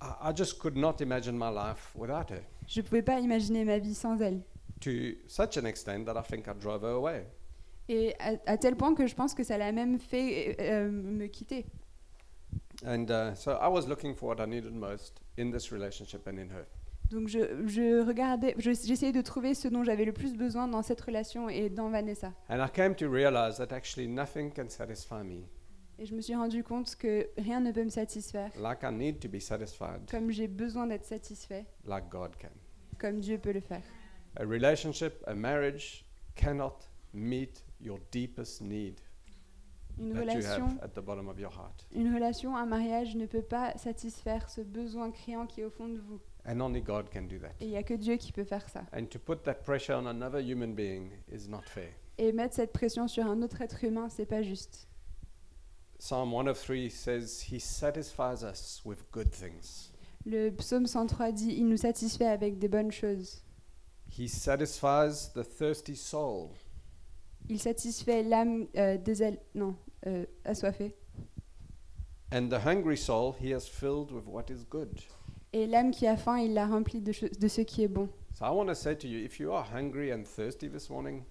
I 0.00 0.30
I 0.30 0.32
just 0.32 0.58
could 0.58 0.76
not 0.76 1.00
imagine 1.00 1.36
my 1.36 1.50
life 1.50 1.94
without 1.94 2.30
her. 2.30 2.42
Je 2.66 2.80
ne 2.80 2.86
pouvais 2.86 3.02
pas 3.02 3.20
imaginer 3.20 3.64
ma 3.64 3.78
vie 3.78 3.94
sans 3.94 4.20
elle. 4.20 4.42
To 4.80 4.90
such 5.26 5.56
an 5.58 5.66
extent 5.66 6.06
that 6.06 6.16
I 6.16 6.22
think 6.22 6.48
I 6.48 6.54
drove 6.54 6.82
her 6.82 6.94
away. 6.94 7.26
Et 7.88 8.14
à, 8.18 8.36
à 8.46 8.56
tel 8.56 8.76
point 8.76 8.94
que 8.94 9.06
je 9.06 9.14
pense 9.14 9.34
que 9.34 9.42
ça 9.42 9.58
l'a 9.58 9.72
même 9.72 9.98
fait 9.98 10.56
euh, 10.60 10.86
euh, 10.86 10.90
me 10.90 11.26
quitter. 11.26 11.66
And 12.86 13.10
uh, 13.10 13.34
so 13.34 13.58
I 13.60 13.68
was 13.68 13.86
looking 13.86 14.14
for 14.14 14.28
what 14.28 14.40
I 14.40 14.46
needed 14.46 14.72
most 14.72 15.20
in 15.36 15.50
this 15.50 15.70
relationship 15.70 16.26
and 16.26 16.38
in 16.38 16.48
her. 16.50 16.66
Donc 17.10 17.26
je, 17.28 17.66
je 17.66 18.06
regardais, 18.06 18.54
je- 18.58 18.70
j'essayais 18.70 19.12
de 19.12 19.20
trouver 19.20 19.54
ce 19.54 19.66
dont 19.68 19.82
j'avais 19.82 20.04
le 20.04 20.12
plus 20.12 20.36
besoin 20.36 20.68
dans 20.68 20.82
cette 20.82 21.00
relation 21.00 21.48
et 21.48 21.68
dans 21.68 21.90
Vanessa. 21.90 22.32
And 22.48 22.64
I 22.64 22.70
came 22.72 22.94
to 22.96 23.10
realize 23.10 23.56
that 23.56 23.72
actually 23.74 24.06
nothing 24.08 24.52
can 24.52 24.68
satisfy 24.68 25.24
me 25.24 25.42
Et 25.98 26.06
je 26.06 26.14
me 26.14 26.20
suis 26.20 26.34
rendu 26.34 26.62
compte 26.62 26.94
que 26.96 27.28
rien 27.36 27.60
ne 27.60 27.72
peut 27.72 27.84
me 27.84 27.90
satisfaire, 27.90 28.50
like 28.58 28.82
I 28.82 28.92
need 28.92 29.18
to 29.20 29.28
be 29.28 29.40
satisfied, 29.40 30.08
comme 30.10 30.30
j'ai 30.30 30.46
besoin 30.48 30.86
d'être 30.86 31.04
satisfait, 31.04 31.66
like 31.84 32.08
God 32.08 32.36
can. 32.40 32.48
comme 32.98 33.18
Dieu 33.20 33.38
peut 33.38 33.52
le 33.52 33.60
faire. 33.60 33.82
A 34.36 34.44
relationship, 34.44 35.14
a 35.26 35.34
marriage 35.34 36.04
cannot 36.36 36.78
meet 37.12 37.64
your 37.80 37.98
deepest 38.12 38.60
need 38.62 39.00
Une 39.98 40.16
relation, 40.16 40.68
une 41.92 42.14
relation, 42.14 42.56
un 42.56 42.66
mariage 42.66 43.16
ne 43.16 43.26
peut 43.26 43.42
pas 43.42 43.76
satisfaire 43.76 44.48
ce 44.48 44.60
besoin 44.62 45.10
criant 45.10 45.46
qui 45.46 45.60
est 45.60 45.64
au 45.64 45.70
fond 45.70 45.88
de 45.88 45.98
vous. 45.98 46.20
And 46.46 46.60
only 46.60 46.80
God 46.80 47.10
can 47.12 47.22
do 47.22 47.38
that. 47.38 47.52
Et 47.60 47.66
il 47.66 47.70
n'y 47.70 47.76
a 47.76 47.82
que 47.82 47.94
Dieu 47.94 48.16
qui 48.16 48.32
peut 48.32 48.44
faire 48.44 48.68
ça. 48.68 48.84
And 48.92 49.06
to 49.06 49.18
put 49.18 49.42
that 49.44 49.62
pressure 49.62 49.94
on 49.94 50.06
another 50.06 50.40
human 50.40 50.74
being 50.74 51.10
is 51.30 51.48
not 51.48 51.62
fair. 51.66 51.90
Et 52.18 52.32
mettre 52.32 52.54
cette 52.54 52.72
pression 52.72 53.08
sur 53.08 53.26
un 53.26 53.42
autre 53.42 53.60
être 53.60 53.84
humain, 53.84 54.08
c'est 54.08 54.26
pas 54.26 54.42
juste. 54.42 54.86
Psalm 55.98 56.32
103 56.32 56.88
says, 56.90 57.42
He 57.50 57.60
satisfies 57.60 58.42
us 58.42 58.80
with 58.84 59.04
good 59.12 59.30
things. 59.30 59.90
Le 60.24 60.50
psaume 60.50 60.86
103 60.86 61.32
dit 61.32 61.52
Il 61.52 61.68
nous 61.68 61.76
satisfait 61.76 62.26
avec 62.26 62.58
des 62.58 62.68
bonnes 62.68 62.92
choses. 62.92 63.42
He 64.18 64.28
satisfies 64.28 65.30
the 65.34 65.42
thirsty 65.44 65.94
soul. 65.94 66.50
Il 67.48 67.58
satisfait 67.60 68.22
l'âme 68.22 68.66
euh, 68.76 68.96
désel- 68.96 69.40
non, 69.54 69.76
euh, 70.06 70.24
assoiffée. 70.44 70.94
And 72.32 72.48
the 72.48 72.64
hungry 72.64 72.96
soul 72.96 73.34
he 73.40 73.52
has 73.52 73.66
filled 73.66 74.10
with 74.12 74.24
what 74.26 74.50
is 74.50 74.64
good. 74.68 75.00
Et 75.52 75.66
l'âme 75.66 75.90
qui 75.90 76.06
a 76.06 76.16
faim, 76.16 76.38
il 76.38 76.54
l'a 76.54 76.66
remplie 76.66 77.00
de, 77.00 77.12
de 77.38 77.48
ce 77.48 77.60
qui 77.60 77.82
est 77.82 77.88
bon. 77.88 78.08
So 78.34 78.44
I 78.44 78.50
want 78.50 78.66
to 78.66 78.74
say 78.74 78.96
to 78.96 79.06
you 79.08 79.18
if 79.24 79.40
you 79.40 79.52
are 79.52 79.66
hungry 79.74 80.12
and 80.12 80.22
thirsty 80.24 80.68
this 80.68 80.88
morning, 80.88 81.22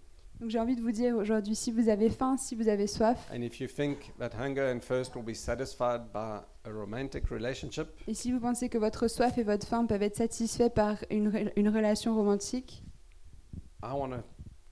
Donc 0.42 0.50
j'ai 0.50 0.60
envie 0.60 0.76
de 0.76 0.82
vous 0.82 0.92
dire 0.92 1.16
aujourd'hui, 1.18 1.56
si 1.56 1.72
vous 1.72 1.90
avez 1.90 2.10
faim, 2.10 2.38
si 2.38 2.56
vous 2.56 2.68
avez 2.68 2.88
soif, 2.88 3.18
and 3.34 3.42
if 3.42 3.60
you 3.60 3.68
think 3.68 4.14
that 4.20 4.32
hunger 4.38 4.72
and 4.74 4.80
thirst 4.80 5.16
will 5.16 5.24
be 5.24 5.34
satisfied 5.34 6.02
by 6.14 6.40
a 6.66 6.72
romantic 6.72 7.28
relationship, 7.30 7.88
et 8.08 8.14
si 8.14 8.32
vous 8.32 8.40
pensez 8.40 8.70
que 8.70 8.78
votre 8.78 9.08
soif 9.08 9.38
et 9.38 9.44
votre 9.44 9.66
faim 9.68 9.86
peuvent 9.86 10.04
être 10.04 10.16
satisfaits 10.18 10.70
par 10.70 10.98
une, 11.10 11.52
une 11.56 11.70
relation 11.70 12.16
romantique, 12.16 12.84
I 13.82 13.94
want 13.94 14.10
to 14.12 14.24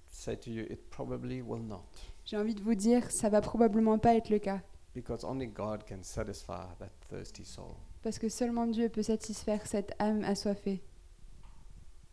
say 0.10 0.36
to 0.38 0.50
you 0.50 0.64
it 0.70 0.90
probably 0.90 1.42
will 1.42 1.64
not. 1.64 1.84
j'ai 2.26 2.38
envie 2.38 2.56
de 2.56 2.62
vous 2.62 2.76
dire, 2.76 3.10
ça 3.12 3.30
va 3.30 3.40
probablement 3.42 3.98
pas 3.98 4.16
être 4.16 4.30
le 4.30 4.40
cas. 4.40 4.60
Because 4.94 5.24
only 5.24 5.48
God 5.48 5.86
can 5.88 6.02
satisfy 6.02 6.66
that 6.80 6.92
thirsty 7.10 7.46
soul. 7.46 7.76
Parce 8.04 8.20
que 8.20 8.30
seulement 8.30 8.68
Dieu 8.68 8.90
peut 8.90 9.04
satisfaire 9.04 9.66
cette 9.66 9.94
âme 10.00 10.24
assoiffée. 10.24 10.82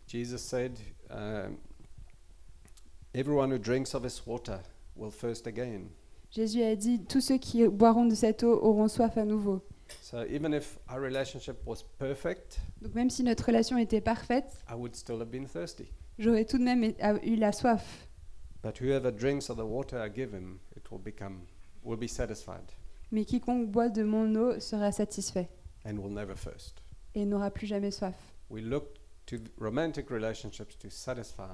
Jesus 0.06 0.38
said, 0.38 0.78
um, 1.10 1.56
Everyone 3.14 3.50
who 3.52 3.58
drinks 3.58 3.94
of 3.94 4.02
this 4.02 4.26
water 4.26 4.60
will 4.96 5.10
thirst 5.12 5.46
again. 5.46 5.90
Jésus 6.30 6.62
a 6.64 6.74
dit, 6.74 7.00
tous 7.04 7.20
ceux 7.20 7.38
qui 7.38 7.66
boiront 7.68 8.06
de 8.06 8.14
cette 8.16 8.42
eau 8.42 8.58
auront 8.60 8.88
soif 8.88 9.16
à 9.16 9.24
nouveau. 9.24 9.62
So 10.02 10.24
even 10.24 10.52
if 10.52 10.78
our 10.90 11.00
relationship 11.00 11.58
was 11.64 11.84
perfect, 11.98 12.58
Donc 12.82 12.94
même 12.94 13.10
si 13.10 13.22
notre 13.22 13.44
relation 13.46 13.78
était 13.78 14.00
parfaite, 14.00 14.50
I 14.68 14.74
would 14.74 14.96
still 14.96 15.20
have 15.20 15.30
been 15.30 15.46
thirsty. 15.46 15.92
j'aurais 16.18 16.44
tout 16.44 16.58
de 16.58 16.64
même 16.64 16.82
eu 17.22 17.36
la 17.36 17.52
soif. 17.52 18.08
But 18.62 18.80
whoever 18.80 19.12
drinks 19.12 19.48
of 19.50 19.58
the 19.58 19.64
water 19.64 19.98
I 20.04 20.08
give 20.08 20.32
him, 20.34 20.58
it 20.76 20.90
will 20.90 20.98
become 20.98 21.42
will 21.84 21.98
be 21.98 22.08
satisfied 22.08 22.72
Mais 23.12 23.24
quiconque 23.24 23.70
boit 23.70 23.90
de 23.90 24.02
mon 24.02 24.34
eau 24.34 24.58
sera 24.58 24.90
satisfait 24.90 25.48
and 25.84 25.98
will 25.98 26.12
never 26.12 26.34
thirst. 26.34 26.82
et 27.14 27.24
n'aura 27.24 27.50
plus 27.50 27.66
jamais 27.66 27.90
soif. 27.90 28.14
We 28.50 28.62
look 28.62 28.94
to 29.26 29.36
romantic 29.58 30.10
relationships 30.10 30.76
to 30.78 30.88
satisfy 30.90 31.48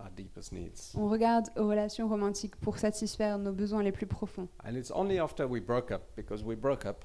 our 0.00 0.10
deepest 0.16 0.52
needs. 0.52 0.92
On 0.96 1.08
regarde 1.08 1.48
aux 1.56 1.68
relations 1.68 2.08
romantiques 2.08 2.56
pour 2.56 2.78
satisfaire 2.78 3.38
nos 3.38 3.52
besoins 3.52 3.82
les 3.82 3.92
plus 3.92 4.06
profonds. 4.06 4.48
And 4.64 4.74
it's 4.74 4.90
only 4.94 5.18
after 5.18 5.46
we 5.46 5.60
broke 5.60 5.90
up, 5.92 6.02
because 6.16 6.42
we 6.44 6.56
broke 6.56 6.84
up, 6.84 7.04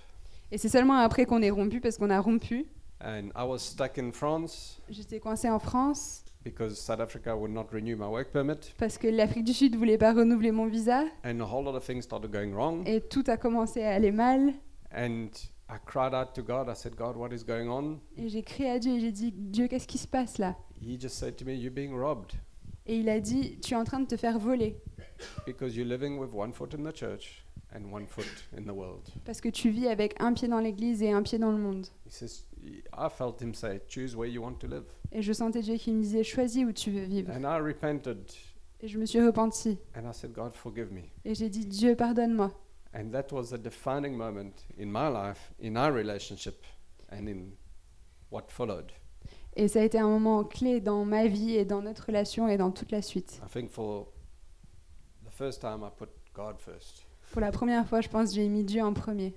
Et 0.52 0.58
c'est 0.58 0.70
seulement 0.70 0.96
après 0.98 1.26
qu'on 1.26 1.42
est 1.44 1.52
rompu, 1.52 1.80
parce 1.80 1.98
qu'on 1.98 2.10
a 2.10 2.20
rompu. 2.20 2.66
and 3.02 3.30
I 3.36 3.44
was 3.48 3.60
stuck 3.60 3.98
in 3.98 4.12
France 4.12 4.82
J'étais 4.90 5.20
coincée 5.20 5.50
en 5.50 5.60
France 5.60 6.26
because 6.44 6.78
South 6.80 7.00
Africa 7.00 7.36
would 7.36 7.52
not 7.52 7.68
renew 7.72 7.96
my 7.96 8.08
work 8.08 8.32
permit, 8.32 8.74
parce 8.78 8.98
que 8.98 9.08
l'Afrique 9.08 9.44
du 9.46 9.54
Sud 9.54 9.76
voulait 9.76 9.98
pas 9.98 10.14
renouveler 10.14 10.52
mon 10.52 10.66
visa 10.68 11.04
and 11.24 11.40
a 11.40 11.46
whole 11.46 11.64
lot 11.64 11.76
of 11.76 11.86
things 11.86 12.02
started 12.02 12.32
going 12.32 12.52
wrong. 12.54 12.84
et 12.88 13.00
tout 13.02 13.24
a 13.28 13.38
commencé 13.38 13.84
à 13.84 13.94
aller 13.94 14.12
mal. 14.12 14.54
And 14.92 15.28
I 15.70 15.78
cried 15.86 16.14
out 16.16 16.34
to 16.34 16.42
God. 16.42 16.68
I 16.68 16.74
said, 16.74 16.96
God, 16.96 17.16
what 17.16 17.30
is 17.32 17.44
going 17.46 17.68
on? 17.70 18.00
Et 18.18 18.28
j'ai 18.30 18.42
crié 18.42 18.72
à 18.72 18.80
Dieu 18.80 18.94
et 18.96 19.00
j'ai 19.00 19.12
dit 19.12 19.32
Dieu, 19.32 19.68
qu'est-ce 19.68 19.88
qui 19.88 19.98
se 20.00 20.08
passe 20.08 20.38
là? 20.40 20.56
He 20.82 21.00
just 21.00 21.16
said 21.18 21.36
to 21.38 21.46
me, 21.46 21.54
You're 21.54 21.74
being 21.74 21.94
robbed 21.94 22.34
Et 22.88 22.98
il 22.98 23.10
a 23.10 23.20
dit 23.20 23.60
Tu 23.60 23.74
es 23.74 23.78
en 23.78 23.84
train 23.84 24.00
de 24.00 24.08
te 24.08 24.18
faire 24.18 24.40
voler 24.40 24.76
because 25.46 25.76
you're 25.76 25.88
living 25.88 26.18
with 26.18 26.32
one 26.34 26.54
foot 26.54 26.74
in 26.74 26.84
the 26.84 26.94
church 26.96 27.44
and 27.76 27.92
one 27.94 28.08
foot 28.08 28.26
in 28.58 28.64
the 28.64 28.74
world. 28.74 29.08
parce 29.26 29.42
que 29.42 29.50
tu 29.50 29.70
vis 29.70 29.88
avec 29.88 30.16
un 30.20 30.34
pied 30.34 30.48
dans 30.48 30.60
l'église 30.60 31.04
et 31.04 31.12
un 31.12 31.22
pied 31.22 31.38
dans 31.38 31.52
le 31.52 31.58
monde. 31.60 31.86
He 32.08 32.12
says, 32.12 32.46
I 32.98 33.08
felt 33.10 33.40
him 33.42 33.54
say, 33.54 33.80
Choose 33.88 34.16
where 34.16 34.28
you 34.30 34.42
want 34.42 34.56
to 34.62 34.68
live. 34.68 34.86
Et 35.12 35.22
je 35.22 35.34
sentais 35.34 35.62
Dieu 35.62 35.76
qui 35.76 35.92
me 35.92 36.02
disait 36.02 36.24
Choisis 36.24 36.66
où 36.66 36.72
tu 36.72 36.90
veux 36.90 37.04
vivre. 37.04 37.32
And 37.32 37.44
I 37.44 37.60
repented 37.62 38.32
Et 38.82 38.88
je 38.88 38.98
me 38.98 39.06
suis 39.06 39.20
repentie 39.22 39.78
and 39.94 40.10
I 40.10 40.14
said, 40.14 40.32
God, 40.34 40.54
forgive 40.56 40.92
me. 40.92 41.02
et 41.26 41.36
j'ai 41.36 41.50
dit 41.50 41.66
Dieu, 41.68 41.96
pardonne-moi. 41.96 42.52
And 42.94 43.12
that 43.12 43.32
was 43.32 43.54
a 43.54 43.58
defining 43.58 44.18
moment 44.18 44.64
in 44.78 44.92
my 44.92 45.08
life, 45.08 45.52
in 45.60 45.78
our 45.78 45.92
relationship, 45.92 46.66
and 47.10 47.28
in 47.28 47.52
what 48.30 48.50
followed. 48.50 48.92
Et 49.56 49.68
ça 49.68 49.82
a 49.82 49.84
été 49.84 50.00
un 50.00 50.08
moment 50.08 50.44
clé 50.44 50.80
dans 50.80 51.06
ma 51.06 51.28
vie 51.28 51.56
et 51.56 51.66
dans 51.66 51.82
notre 51.82 52.06
relation 52.06 52.48
et 52.48 52.58
dans 52.58 52.72
toute 52.72 52.92
la 52.92 53.02
suite. 53.02 53.42
I 53.46 53.50
think 53.50 53.70
for 53.70 54.08
the 55.26 55.32
first 55.32 55.62
time, 55.62 55.84
I 55.84 55.90
put 55.96 56.10
God 56.34 56.60
first. 56.60 57.06
Pour 57.32 57.42
la 57.42 57.52
première 57.52 57.88
fois, 57.88 58.02
je 58.02 58.10
pense, 58.10 58.34
j'ai 58.34 58.48
mis 58.48 58.64
Dieu 58.64 58.82
en 58.82 58.94
premier. 58.94 59.36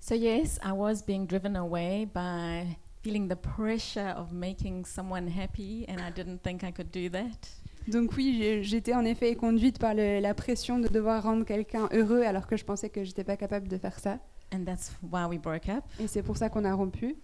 So, 0.00 0.14
yes, 0.14 0.58
I 0.62 0.72
was 0.72 1.02
being 1.02 1.26
driven 1.26 1.56
away 1.56 2.06
by 2.06 2.76
feeling 3.02 3.28
the 3.28 3.36
pressure 3.36 4.14
of 4.16 4.32
making 4.32 4.86
someone 4.86 5.28
happy, 5.28 5.86
and 5.88 6.00
I 6.00 6.10
didn't 6.10 6.42
think 6.42 6.64
I 6.64 6.70
could 6.70 6.90
do 6.90 7.08
that. 7.10 7.48
Donc 7.88 8.12
oui, 8.16 8.60
j'étais 8.62 8.94
en 8.94 9.04
effet 9.04 9.34
conduite 9.34 9.78
par 9.78 9.94
le- 9.94 10.20
la 10.20 10.34
pression 10.34 10.78
de 10.78 10.88
devoir 10.88 11.22
rendre 11.22 11.44
quelqu'un 11.44 11.88
heureux 11.92 12.22
alors 12.22 12.46
que 12.46 12.56
je 12.56 12.64
pensais 12.64 12.88
que 12.90 13.04
j'étais 13.04 13.24
pas 13.24 13.36
capable 13.36 13.68
de 13.68 13.76
faire 13.78 13.98
ça. 13.98 14.18
And 14.52 14.64
that's 14.64 14.92
why 15.02 15.24
we 15.28 15.38
broke 15.38 15.68
up. 15.68 15.84
Et 16.00 16.06
c'est 16.06 16.22
pour 16.22 16.36
ça 16.36 16.48
qu'on 16.48 16.64
a 16.64 16.74
rompu. 16.74 17.16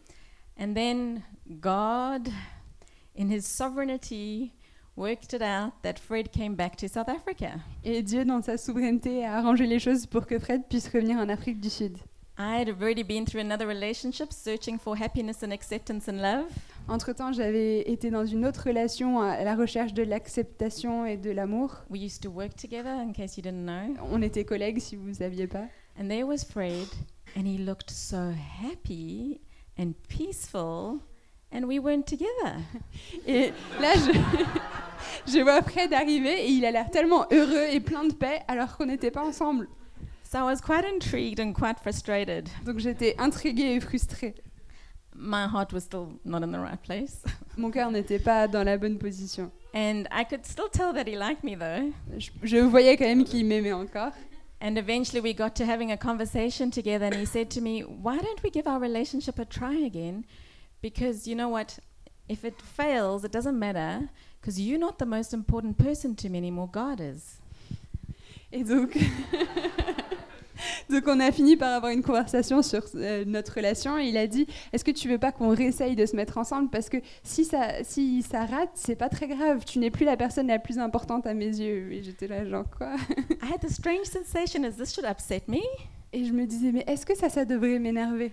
And 0.58 0.72
then 0.74 1.22
God, 1.48 2.28
in 3.18 3.28
His 3.30 3.42
sovereignty, 3.42 4.52
worked 4.96 5.32
it 5.34 5.42
out 5.42 5.72
that 5.82 5.94
Fred 5.98 6.30
came 6.30 6.54
back 6.54 6.76
to 6.76 6.88
South 6.88 7.08
Africa. 7.08 7.56
Et 7.84 8.02
Dieu, 8.02 8.24
dans 8.24 8.42
sa 8.42 8.56
souveraineté, 8.56 9.24
a 9.24 9.36
arrangé 9.38 9.66
les 9.66 9.78
choses 9.78 10.06
pour 10.06 10.26
que 10.26 10.38
Fred 10.38 10.62
puisse 10.68 10.88
revenir 10.88 11.18
en 11.18 11.28
Afrique 11.28 11.60
du 11.60 11.68
Sud. 11.68 11.98
I 12.38 12.60
had 12.60 12.68
already 12.68 13.02
been 13.02 13.24
through 13.24 13.40
another 13.40 13.66
relationship, 13.66 14.32
searching 14.32 14.78
for 14.78 14.96
happiness 14.96 15.42
and 15.42 15.50
acceptance 15.52 16.08
and 16.08 16.20
love. 16.20 16.46
Entre-temps, 16.88 17.32
j'avais 17.32 17.80
été 17.90 18.10
dans 18.10 18.24
une 18.24 18.46
autre 18.46 18.68
relation 18.68 19.20
à 19.20 19.42
la 19.42 19.56
recherche 19.56 19.92
de 19.92 20.04
l'acceptation 20.04 21.04
et 21.04 21.16
de 21.16 21.30
l'amour. 21.30 21.82
We 21.90 22.00
used 22.00 22.22
to 22.22 22.30
work 22.30 22.54
together, 22.54 22.92
in 23.00 23.12
case 23.12 23.36
you 23.36 23.42
didn't 23.42 23.64
know. 23.64 23.94
On 24.12 24.22
était 24.22 24.44
collègues, 24.44 24.78
si 24.78 24.94
vous 24.94 25.08
ne 25.08 25.14
saviez 25.14 25.48
pas. 25.48 25.64
And 25.98 26.08
there 26.08 26.24
was 26.24 26.44
Fred, 26.44 26.86
and 27.36 27.44
he 27.44 27.58
looked 27.58 27.90
so 27.90 28.32
happy 28.62 29.40
and 29.78 29.94
peaceful, 30.08 31.00
and 31.52 31.64
we 31.64 31.80
weren't 31.80 32.06
together. 32.06 32.60
Et 33.26 33.52
là, 33.80 33.94
je, 33.94 35.32
je 35.32 35.42
vois 35.42 35.62
Fred 35.62 35.92
arriver 35.92 36.46
et 36.46 36.50
il 36.50 36.64
a 36.64 36.70
l'air 36.70 36.90
tellement 36.90 37.26
heureux 37.32 37.66
et 37.72 37.80
plein 37.80 38.04
de 38.04 38.14
paix 38.14 38.42
alors 38.46 38.76
qu'on 38.76 38.86
n'était 38.86 39.10
pas 39.10 39.24
ensemble. 39.24 39.68
So 40.22 40.38
I 40.38 40.42
was 40.42 40.60
quite 40.60 40.84
intrigued 40.84 41.40
and 41.40 41.52
quite 41.52 41.80
frustrated. 41.80 42.48
Donc 42.64 42.78
j'étais 42.78 43.16
intriguée 43.18 43.74
et 43.74 43.80
frustrée. 43.80 44.34
My 45.18 45.46
heart 45.46 45.72
was 45.72 45.84
still 45.84 46.18
not 46.24 46.42
in 46.42 46.52
the 46.52 46.60
right 46.60 46.82
place. 46.82 47.22
Mon 47.56 47.70
cœur 47.70 47.90
n'était 47.90 48.22
pas 48.22 48.46
dans 48.46 48.64
la 48.64 48.76
bonne 48.76 48.98
position. 48.98 49.50
And 49.72 50.06
I 50.10 50.24
could 50.24 50.44
still 50.44 50.68
tell 50.68 50.92
that 50.92 51.06
he 51.06 51.16
liked 51.16 51.42
me 51.42 51.54
though. 51.54 51.92
Je, 52.18 52.30
je 52.42 52.58
voyais 52.58 52.96
quand 52.96 53.06
même 53.06 53.24
qu'il 53.24 53.44
m'aimait 53.44 53.72
encore. 53.72 54.12
And 54.60 54.78
eventually 54.78 55.20
we 55.20 55.34
got 55.34 55.54
to 55.56 55.66
having 55.66 55.92
a 55.92 55.96
conversation 55.96 56.70
together, 56.70 57.06
and 57.06 57.14
he 57.14 57.26
said 57.26 57.50
to 57.50 57.60
me, 57.60 57.82
Why 57.82 58.18
don't 58.18 58.42
we 58.42 58.50
give 58.50 58.66
our 58.66 58.80
relationship 58.80 59.38
a 59.38 59.44
try 59.44 59.74
again? 59.74 60.24
Because 60.80 61.28
you 61.28 61.34
know 61.34 61.48
what? 61.48 61.78
If 62.28 62.44
it 62.44 62.60
fails, 62.60 63.24
it 63.24 63.32
doesn't 63.32 63.58
matter, 63.58 64.08
because 64.40 64.58
you're 64.58 64.78
not 64.78 64.98
the 64.98 65.06
most 65.06 65.34
important 65.34 65.78
person 65.78 66.16
to 66.16 66.28
me 66.28 66.38
anymore, 66.38 66.68
God 66.72 67.00
is. 67.00 67.38
Et 68.52 68.62
donc, 68.62 68.96
donc 70.90 71.04
on 71.06 71.20
a 71.20 71.32
fini 71.32 71.56
par 71.56 71.74
avoir 71.74 71.92
une 71.92 72.02
conversation 72.02 72.62
sur 72.62 72.82
euh, 72.94 73.24
notre 73.26 73.54
relation. 73.54 73.98
Et 73.98 74.06
il 74.06 74.16
a 74.16 74.26
dit 74.26 74.46
Est-ce 74.72 74.84
que 74.84 74.90
tu 74.90 75.08
veux 75.08 75.18
pas 75.18 75.32
qu'on 75.32 75.48
réessaye 75.48 75.96
de 75.96 76.06
se 76.06 76.16
mettre 76.16 76.38
ensemble? 76.38 76.70
Parce 76.70 76.88
que 76.88 76.98
si 77.22 77.44
ça, 77.44 77.82
si 77.82 78.22
ça 78.22 78.44
rate, 78.44 78.70
c'est 78.74 78.96
pas 78.96 79.08
très 79.08 79.28
grave. 79.28 79.64
Tu 79.64 79.78
n'es 79.78 79.90
plus 79.90 80.04
la 80.04 80.16
personne 80.16 80.46
la 80.46 80.58
plus 80.58 80.78
importante 80.78 81.26
à 81.26 81.34
mes 81.34 81.46
yeux. 81.46 81.92
Et 81.92 82.02
j'étais 82.02 82.28
là, 82.28 82.44
genre 82.44 82.64
quoi? 82.76 82.96
I 83.42 83.52
had 83.52 83.60
the 83.60 83.70
strange 83.70 84.06
sensation 84.06 84.64
as 84.64 84.72
this 84.72 84.94
should 84.94 85.06
upset 85.06 85.42
me, 85.48 85.58
Et 86.12 86.24
je 86.24 86.32
me 86.32 86.46
disais 86.46 86.72
Mais 86.72 86.84
est-ce 86.86 87.06
que 87.06 87.16
ça, 87.16 87.28
ça 87.28 87.44
devrait 87.44 87.78
m'énerver? 87.78 88.32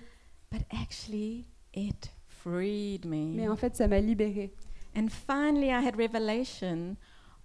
But 0.52 0.62
actually 0.82 1.46
it 1.74 2.12
freed 2.28 3.06
me. 3.06 3.34
Mais 3.36 3.48
en 3.48 3.56
fait, 3.56 3.76
ça 3.76 3.88
m'a 3.88 4.00
libérée. 4.00 4.54
And 4.96 5.08
finally, 5.10 5.70
I 5.70 5.82
had 5.84 5.96
revelation 5.96 6.98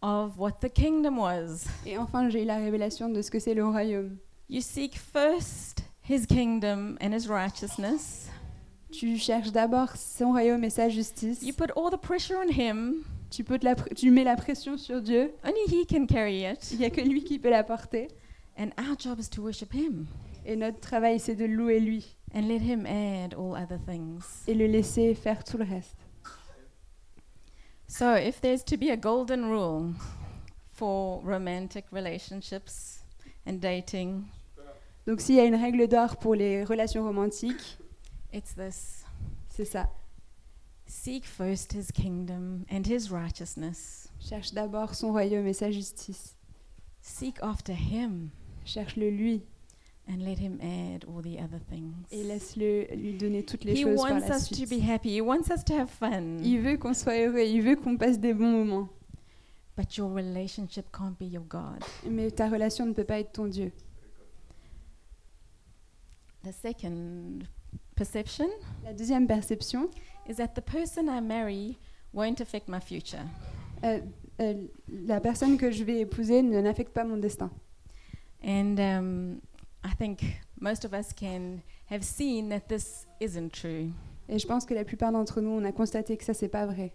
of 0.03 0.39
what 0.39 0.61
the 0.61 0.69
kingdom 0.69 1.19
was. 1.19 1.67
Et 1.87 1.97
enfin, 1.97 2.29
j'ai 2.29 2.43
eu 2.43 2.45
la 2.45 2.59
révélation 2.59 3.09
de 3.09 3.23
ce 3.23 3.31
que 3.31 3.39
c'est 3.39 3.55
le 3.55 3.67
royaume. 3.67 4.17
You 4.49 4.61
seek 4.63 4.97
first 4.97 5.83
his 6.01 6.25
kingdom 6.27 6.97
and 7.01 7.13
his 7.13 7.29
righteousness. 7.29 8.29
Tu 8.91 9.19
cherches 9.19 9.53
d'abord 9.53 9.95
son 9.97 10.33
royaume 10.33 10.65
et 10.65 10.71
sa 10.71 10.89
justice. 10.89 11.43
You 11.43 11.53
put 11.53 11.71
all 11.77 11.91
the 11.91 11.99
pressure 11.99 12.39
on 12.39 12.49
him. 12.49 13.05
Tu, 13.31 13.45
peux 13.45 13.59
la 13.63 13.75
tu 13.75 14.11
mets 14.11 14.25
la 14.25 14.37
pression 14.37 14.79
sur 14.79 15.03
Dieu. 15.03 15.35
Only 15.45 15.67
he 15.69 15.85
can 15.85 16.07
carry 16.07 16.45
it. 16.45 16.71
Il 16.73 16.79
n'y 16.79 16.87
a 16.87 16.91
que 16.91 17.03
lui 17.03 17.23
qui 17.23 17.39
peut 17.39 17.51
la 17.51 17.63
porter. 17.63 18.09
And 18.57 18.71
our 18.79 18.97
job 18.99 19.21
is 19.21 19.29
to 19.31 19.43
worship 19.43 19.73
him 19.73 20.07
Et 20.47 20.57
notre 20.57 20.81
travail, 20.81 21.21
c'est 21.21 21.37
de 21.37 21.45
louer 21.45 21.79
lui 21.79 22.17
and 22.35 22.49
let 22.49 22.61
him 22.61 22.87
add 22.87 23.35
all 23.35 23.55
other 23.55 23.79
things. 23.87 24.45
et 24.47 24.55
le 24.55 24.67
laisser 24.67 25.15
faire 25.15 25.45
tout 25.45 25.59
le 25.59 25.65
reste. 25.65 25.97
So, 27.87 28.15
if 28.17 28.41
there's 28.41 28.65
to 28.65 28.77
be 28.77 28.91
a 28.91 28.97
golden 28.97 29.45
rule 29.51 29.95
for 30.73 31.21
romantic 31.23 31.85
relationships 31.93 33.01
and 33.47 33.61
dating, 33.61 34.25
Donc 35.09 35.23
s'il 35.23 35.37
y 35.37 35.41
a 35.41 35.47
une 35.47 35.55
règle 35.55 35.89
d'or 35.89 36.19
pour 36.19 36.35
les 36.35 36.63
relations 36.65 37.03
romantiques, 37.03 37.79
it's 38.31 38.55
this 38.55 39.07
c'est 39.49 39.65
ça. 39.65 39.89
seek 40.87 41.25
first 41.25 41.73
his 41.73 41.91
kingdom 41.91 42.65
and 42.71 42.83
his 42.87 43.11
righteousness. 43.11 44.11
Cherche 44.21 44.53
d'abord 44.53 44.95
son 44.95 45.13
royaume 45.13 45.47
et 45.47 45.55
sa 45.55 45.71
justice. 45.71 46.37
Seek 47.01 47.37
after 47.41 47.73
him 47.73 48.29
Cherche-le 48.67 49.09
lui 49.09 49.43
and 50.11 50.19
let 50.19 50.35
him 50.39 50.59
add 50.61 51.07
all 51.09 51.23
the 51.23 51.39
other 51.43 51.59
things. 51.71 51.95
et 52.11 52.23
laisse-le 52.23 52.95
lui 52.95 53.15
donner 53.15 53.43
toutes 53.43 53.65
les 53.65 53.73
He 53.81 53.85
choses 53.85 53.97
par 54.03 54.11
wants 54.13 54.29
la 54.29 54.37
us 54.37 54.49
to 54.51 54.55
suite. 54.57 54.69
be 54.69 54.87
happy. 54.87 55.17
He 55.17 55.23
wants 55.23 55.49
us 55.51 55.65
to 55.65 55.75
have 55.75 55.89
fun. 55.89 56.37
Il 56.43 56.61
veut 56.61 56.77
qu'on 56.77 56.93
soit 56.93 57.17
heureux, 57.19 57.47
il 57.47 57.63
veut 57.63 57.77
qu'on 57.77 57.97
passe 57.97 58.19
des 58.19 58.35
bons 58.35 58.51
moments. 58.51 58.91
But 59.75 59.97
your 59.97 60.13
relationship 60.13 60.85
can't 60.93 61.15
be 61.19 61.33
your 61.33 61.45
God. 61.49 61.83
Mais 62.11 62.31
ta 62.31 62.51
relation 62.51 62.85
ne 62.85 62.93
peut 62.93 63.05
pas 63.05 63.21
être 63.21 63.33
ton 63.33 63.47
Dieu. 63.47 63.73
The 66.45 66.53
second 66.53 67.47
perception 67.97 68.49
La 68.85 68.93
deuxième 68.93 69.27
perception, 69.27 69.89
is 70.29 70.37
that 70.37 70.55
the 70.55 70.63
person 70.63 71.09
I 71.09 71.21
marry 71.21 71.79
won't 72.13 72.41
affect 72.41 72.69
my 72.69 72.81
future. 72.81 73.25
euh, 73.85 74.01
euh, 74.41 74.55
la 74.89 75.21
personne 75.21 75.57
que 75.59 75.71
je 75.71 75.85
vais 75.85 76.01
épouser 76.01 76.43
ne 76.43 76.61
n'affecte 76.61 76.93
pas 76.93 77.05
mon 77.05 77.17
destin. 77.17 77.51
And 78.45 78.79
um, 78.79 79.41
I 79.85 79.95
think 79.97 80.21
most 80.61 80.85
of 80.85 80.93
us 80.93 81.13
can 81.13 81.61
have 81.91 82.05
seen 82.05 82.49
that 82.51 82.69
this 82.69 83.07
isn't 83.21 83.51
true. 83.53 83.91
Et 84.29 84.39
je 84.39 84.47
pense 84.47 84.65
que 84.65 84.75
la 84.75 84.85
plupart 84.85 85.11
d'entre 85.11 85.41
nous, 85.41 85.51
on 85.51 85.65
a 85.65 85.73
constaté 85.73 86.17
que 86.17 86.25
ça, 86.25 86.35
c'est 86.35 86.49
pas 86.49 86.67
vrai. 86.67 86.93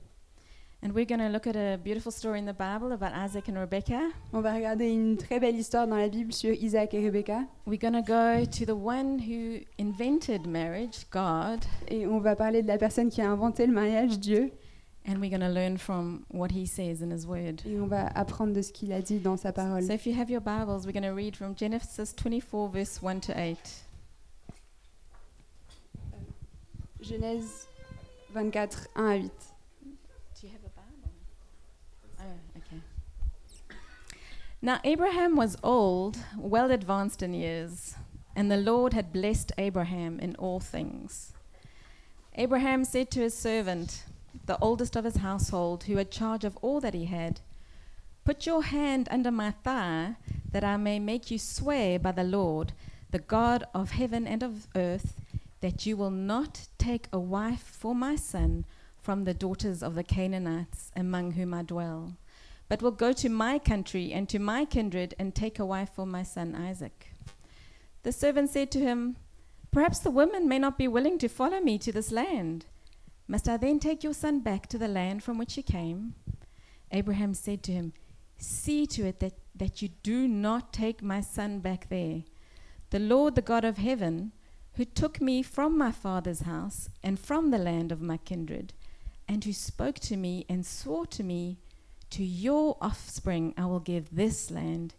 And 0.84 0.93
we're 0.93 1.06
going 1.06 1.22
to 1.22 1.30
look 1.30 1.48
at 1.48 1.56
a 1.56 1.78
beautiful 1.82 2.12
story 2.12 2.39
in 2.39 2.46
the 2.46 2.54
Bible 2.54 2.91
about 2.91 3.13
Isaac 3.13 3.48
and 3.48 3.58
Rebecca. 3.58 4.12
On 4.34 4.41
va 4.41 4.52
regarder 4.54 4.89
une 4.89 5.15
très 5.15 5.39
belle 5.39 5.56
histoire 5.56 5.88
dans 5.88 5.96
la 5.96 6.10
Bible 6.10 6.34
sur 6.34 6.52
Isaac 6.52 6.93
et 6.93 7.00
Rebecca. 7.06 7.48
We're 7.65 7.78
going 7.80 7.93
to 7.93 8.02
go 8.02 8.43
to 8.43 8.65
the 8.65 8.76
one 8.76 9.17
who 9.19 9.62
invented 9.80 10.46
marriage, 10.46 11.06
God, 11.10 11.63
Et 11.88 12.06
on 12.06 12.19
va 12.19 12.36
parler 12.36 12.62
de 12.63 12.67
la 12.67 12.78
personne 12.78 13.10
qui 13.10 13.22
a 13.22 13.32
inventé 13.32 13.65
le 13.65 13.72
mariage, 13.72 14.19
Dieu. 14.19 14.52
and 15.06 15.19
we're 15.22 15.30
going 15.30 15.39
to 15.41 15.50
learn 15.50 15.78
from 15.78 16.26
what 16.30 16.52
he 16.52 16.65
says 16.65 17.02
in 17.02 17.12
his 17.12 17.26
word. 17.26 17.62
Et 17.65 17.80
on 17.80 17.88
va 17.88 18.08
apprendre 18.08 18.54
de 18.54 18.62
ce 18.62 18.74
qu'il 18.74 18.91
a 18.91 19.02
dit 19.02 19.19
dans 19.19 19.38
sa 19.38 19.54
parole. 19.54 19.84
So 19.84 19.93
if 19.93 20.06
you 20.06 20.13
have 20.19 20.30
your 20.30 20.41
Bibles, 20.41 20.86
we're 20.86 20.91
going 20.91 21.04
to 21.04 21.13
read 21.15 21.38
from 21.38 21.56
Genesis 21.56 22.13
24, 22.13 22.69
verse 22.69 23.02
1 23.02 23.22
to 23.22 23.34
8. 23.34 23.58
Genèse 27.02 27.67
24, 28.34 28.88
1 28.98 29.06
à 29.10 29.15
8. 29.15 29.32
Now 34.65 34.80
Abraham 34.86 35.36
was 35.36 35.58
old, 35.62 36.19
well 36.38 36.71
advanced 36.71 37.21
in 37.21 37.34
years, 37.34 37.95
and 38.34 38.49
the 38.49 38.56
Lord 38.56 38.93
had 38.93 39.12
blessed 39.12 39.52
Abraham 39.58 40.21
in 40.21 40.38
all 40.38 40.62
things. 40.62 41.34
Abraham 42.36 42.86
said 42.86 43.12
to 43.12 43.19
his 43.19 43.34
servant, 43.34 44.06
the 44.45 44.58
oldest 44.60 44.95
of 44.95 45.04
his 45.04 45.17
household, 45.17 45.84
who 45.84 45.97
had 45.97 46.12
charge 46.12 46.45
of 46.45 46.56
all 46.62 46.80
that 46.80 46.93
he 46.93 47.04
had, 47.04 47.41
Put 48.23 48.45
your 48.45 48.63
hand 48.63 49.10
under 49.12 49.32
my 49.32 49.52
thigh, 49.52 50.15
that 50.54 50.63
I 50.63 50.78
may 50.78 50.97
make 50.97 51.30
you 51.30 51.39
swear 51.39 51.99
by 51.99 52.13
the 52.13 52.23
Lord, 52.23 52.71
the 53.12 53.19
God 53.19 53.65
of 53.73 53.91
heaven 53.91 54.26
and 54.26 54.41
of 54.41 54.67
earth, 54.76 55.19
that 55.60 55.86
you 55.86 55.97
will 55.97 56.10
not 56.10 56.69
take 56.78 57.10
a 57.12 57.19
wife 57.19 57.63
for 57.63 57.93
my 57.93 58.15
son 58.15 58.63
from 59.02 59.26
the 59.26 59.34
daughters 59.34 59.84
of 59.84 59.95
the 59.95 60.06
Canaanites 60.06 60.89
among 60.95 61.32
whom 61.32 61.54
I 61.54 61.63
dwell, 61.63 62.13
but 62.69 62.82
will 62.82 62.91
go 62.91 63.13
to 63.13 63.30
my 63.30 63.60
country 63.60 64.12
and 64.13 64.28
to 64.30 64.39
my 64.39 64.65
kindred 64.65 65.13
and 65.19 65.34
take 65.34 65.60
a 65.60 65.65
wife 65.65 65.91
for 65.95 66.06
my 66.06 66.23
son 66.23 66.56
Isaac. 66.56 67.13
The 68.04 68.12
servant 68.12 68.49
said 68.49 68.71
to 68.71 68.80
him, 68.80 69.15
Perhaps 69.71 69.99
the 69.99 70.12
woman 70.12 70.47
may 70.47 70.60
not 70.60 70.78
be 70.78 70.88
willing 70.88 71.17
to 71.19 71.28
follow 71.28 71.60
me 71.60 71.78
to 71.80 71.91
this 71.91 72.12
land. 72.12 72.65
Must 73.28 73.47
I 73.47 73.58
then 73.58 73.80
take 73.80 74.04
your 74.04 74.13
son 74.13 74.41
back 74.41 74.67
to 74.67 74.78
the 74.78 74.88
land 74.88 75.23
from 75.23 75.38
which 75.38 75.56
he 75.56 75.63
came? 75.63 76.15
Abraham 76.91 77.34
said 77.34 77.63
to 77.63 77.71
him, 77.71 77.93
See 78.38 78.86
to 78.88 79.08
it 79.08 79.19
that, 79.19 79.34
that 79.56 79.82
you 79.82 79.89
do 80.04 80.28
not 80.28 80.73
take 80.73 81.02
my 81.02 81.21
son 81.21 81.60
back 81.60 81.89
there. 81.89 82.23
The 82.89 82.99
Lord, 82.99 83.36
the 83.36 83.41
God 83.41 83.65
of 83.65 83.78
heaven, 83.78 84.34
who 84.73 84.86
took 84.86 85.21
me 85.21 85.41
from 85.41 85.78
my 85.78 85.91
father's 85.91 86.41
house 86.41 86.89
and 87.02 87.19
from 87.19 87.52
the 87.52 87.58
land 87.58 87.91
of 87.91 88.02
my 88.02 88.17
kindred, 88.17 88.73
and 89.28 89.43
who 89.43 89.54
spoke 89.54 89.95
to 89.99 90.17
me 90.17 90.45
and 90.49 90.65
swore 90.65 91.06
to 91.08 91.23
me, 91.23 91.58
To 92.13 92.23
your 92.23 92.78
offspring 92.82 93.54
I 93.58 93.65
will 93.65 93.80
give 93.80 94.15
this 94.15 94.52
land. 94.52 94.93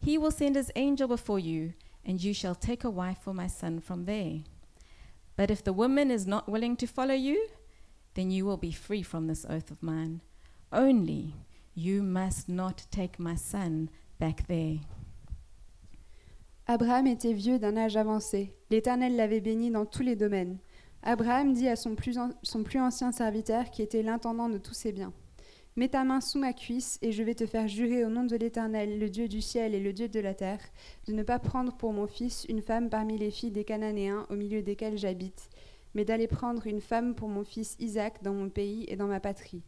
He 0.00 0.18
will 0.18 0.30
send 0.32 0.56
his 0.56 0.72
angel 0.74 1.06
before 1.06 1.38
you, 1.38 1.74
and 2.04 2.22
you 2.22 2.32
shall 2.34 2.54
take 2.56 2.82
a 2.84 2.90
wife 2.90 3.18
for 3.22 3.34
my 3.34 3.46
son 3.46 3.80
from 3.80 4.04
there. 4.06 4.40
But 5.36 5.50
if 5.50 5.62
the 5.62 5.72
woman 5.72 6.10
is 6.10 6.26
not 6.26 6.48
willing 6.48 6.76
to 6.78 6.86
follow 6.86 7.14
you, 7.14 7.46
then 8.14 8.30
you 8.30 8.44
will 8.44 8.56
be 8.56 8.72
free 8.72 9.02
from 9.02 9.26
this 9.28 9.44
oath 9.48 9.70
of 9.70 9.82
mine. 9.82 10.22
Only 10.72 11.34
you 11.74 12.02
must 12.02 12.48
not 12.48 12.86
take 12.90 13.18
my 13.20 13.36
son 13.36 13.88
back 14.18 14.46
there. 14.48 14.78
Abraham 16.68 17.06
était 17.06 17.32
vieux 17.34 17.58
d'un 17.58 17.76
âge 17.76 17.96
avancé. 17.96 18.54
L'Éternel 18.70 19.16
l'avait 19.16 19.40
béni 19.40 19.70
dans 19.70 19.86
tous 19.86 20.02
les 20.02 20.16
domaines. 20.16 20.58
Abraham 21.02 21.52
dit 21.52 21.68
à 21.68 21.76
son 21.76 21.94
plus, 21.94 22.18
an- 22.18 22.34
son 22.42 22.62
plus 22.62 22.78
ancien 22.80 23.12
serviteur, 23.12 23.70
qui 23.70 23.82
était 23.82 24.02
l'intendant 24.02 24.48
de 24.48 24.58
tous 24.58 24.74
ses 24.74 24.92
biens, 24.92 25.12
Mets 25.76 25.88
ta 25.88 26.02
main 26.02 26.20
sous 26.20 26.38
ma 26.38 26.52
cuisse, 26.52 26.98
et 27.00 27.12
je 27.12 27.22
vais 27.22 27.34
te 27.34 27.46
faire 27.46 27.68
jurer 27.68 28.04
au 28.04 28.08
nom 28.08 28.24
de 28.24 28.34
l'Éternel, 28.34 28.98
le 28.98 29.08
Dieu 29.08 29.28
du 29.28 29.40
ciel 29.40 29.72
et 29.72 29.80
le 29.80 29.92
Dieu 29.92 30.08
de 30.08 30.18
la 30.18 30.34
terre, 30.34 30.60
de 31.06 31.12
ne 31.12 31.22
pas 31.22 31.38
prendre 31.38 31.76
pour 31.76 31.92
mon 31.92 32.08
fils 32.08 32.44
une 32.48 32.60
femme 32.60 32.90
parmi 32.90 33.16
les 33.16 33.30
filles 33.30 33.52
des 33.52 33.64
Cananéens 33.64 34.26
au 34.30 34.34
milieu 34.34 34.62
desquels 34.62 34.98
j'habite, 34.98 35.48
mais 35.94 36.04
d'aller 36.04 36.26
prendre 36.26 36.66
une 36.66 36.80
femme 36.80 37.14
pour 37.14 37.28
mon 37.28 37.44
fils 37.44 37.76
Isaac 37.78 38.20
dans 38.22 38.34
mon 38.34 38.48
pays 38.48 38.84
et 38.88 38.96
dans 38.96 39.06
ma 39.06 39.20
patrie. 39.20 39.62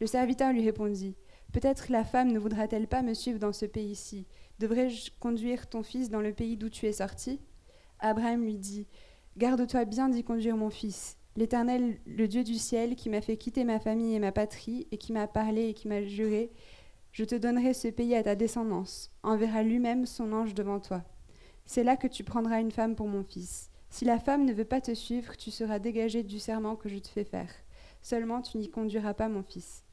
Le 0.00 0.06
serviteur 0.06 0.52
lui 0.52 0.64
répondit, 0.64 1.16
Peut-être 1.52 1.90
la 1.90 2.04
femme 2.04 2.32
ne 2.32 2.38
voudra-t-elle 2.38 2.88
pas 2.88 3.02
me 3.02 3.14
suivre 3.14 3.38
dans 3.38 3.52
ce 3.52 3.66
pays-ci? 3.66 4.26
Devrais-je 4.60 5.10
conduire 5.18 5.68
ton 5.68 5.82
fils 5.82 6.10
dans 6.10 6.20
le 6.20 6.32
pays 6.32 6.56
d'où 6.56 6.68
tu 6.68 6.86
es 6.86 6.92
sorti? 6.92 7.40
Abraham 7.98 8.44
lui 8.44 8.58
dit, 8.58 8.86
Garde-toi 9.36 9.84
bien 9.84 10.08
d'y 10.08 10.22
conduire 10.22 10.56
mon 10.56 10.70
fils. 10.70 11.16
L'Éternel, 11.36 11.98
le 12.06 12.28
Dieu 12.28 12.44
du 12.44 12.54
ciel, 12.54 12.94
qui 12.94 13.08
m'a 13.08 13.20
fait 13.20 13.36
quitter 13.36 13.64
ma 13.64 13.80
famille 13.80 14.14
et 14.14 14.20
ma 14.20 14.30
patrie, 14.30 14.86
et 14.92 14.98
qui 14.98 15.12
m'a 15.12 15.26
parlé 15.26 15.68
et 15.68 15.74
qui 15.74 15.88
m'a 15.88 16.04
juré, 16.04 16.52
je 17.10 17.24
te 17.24 17.34
donnerai 17.34 17.74
ce 17.74 17.88
pays 17.88 18.14
à 18.14 18.22
ta 18.22 18.34
descendance, 18.34 19.10
enverra 19.22 19.62
lui-même 19.62 20.06
son 20.06 20.32
ange 20.32 20.54
devant 20.54 20.80
toi. 20.80 21.02
C'est 21.64 21.84
là 21.84 21.96
que 21.96 22.06
tu 22.06 22.24
prendras 22.24 22.60
une 22.60 22.70
femme 22.70 22.94
pour 22.94 23.08
mon 23.08 23.24
fils. 23.24 23.70
Si 23.90 24.04
la 24.04 24.18
femme 24.18 24.44
ne 24.44 24.52
veut 24.52 24.64
pas 24.64 24.80
te 24.80 24.94
suivre, 24.94 25.36
tu 25.36 25.50
seras 25.50 25.78
dégagé 25.78 26.22
du 26.22 26.38
serment 26.38 26.76
que 26.76 26.88
je 26.88 26.98
te 26.98 27.08
fais 27.08 27.24
faire. 27.24 27.50
Seulement 28.02 28.42
tu 28.42 28.58
n'y 28.58 28.68
conduiras 28.68 29.14
pas 29.14 29.28
mon 29.28 29.42
fils. 29.42 29.84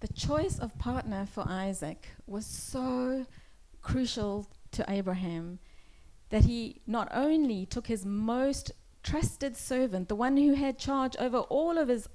The 0.00 0.18
choice 0.18 0.58
of 0.60 0.72
partner 0.78 1.24
for 1.26 1.46
Isaac 1.48 2.16
was 2.26 2.42
so 2.42 3.24
crucial 3.80 4.46
to 4.72 4.82
Abraham 4.88 5.58
that 6.30 6.42
he 6.42 6.80
not 6.86 7.08
only 7.14 7.66
took 7.66 7.86
his 7.86 8.04
most 8.04 8.74
trusted 9.06 9.56
servant, 9.56 10.08
the 10.08 10.16
one 10.16 10.36
who 10.36 10.54
had 10.54 10.78
charge 10.78 11.16
over 11.18 11.38
all 11.48 11.78
of 11.78 11.88
his 11.88 12.08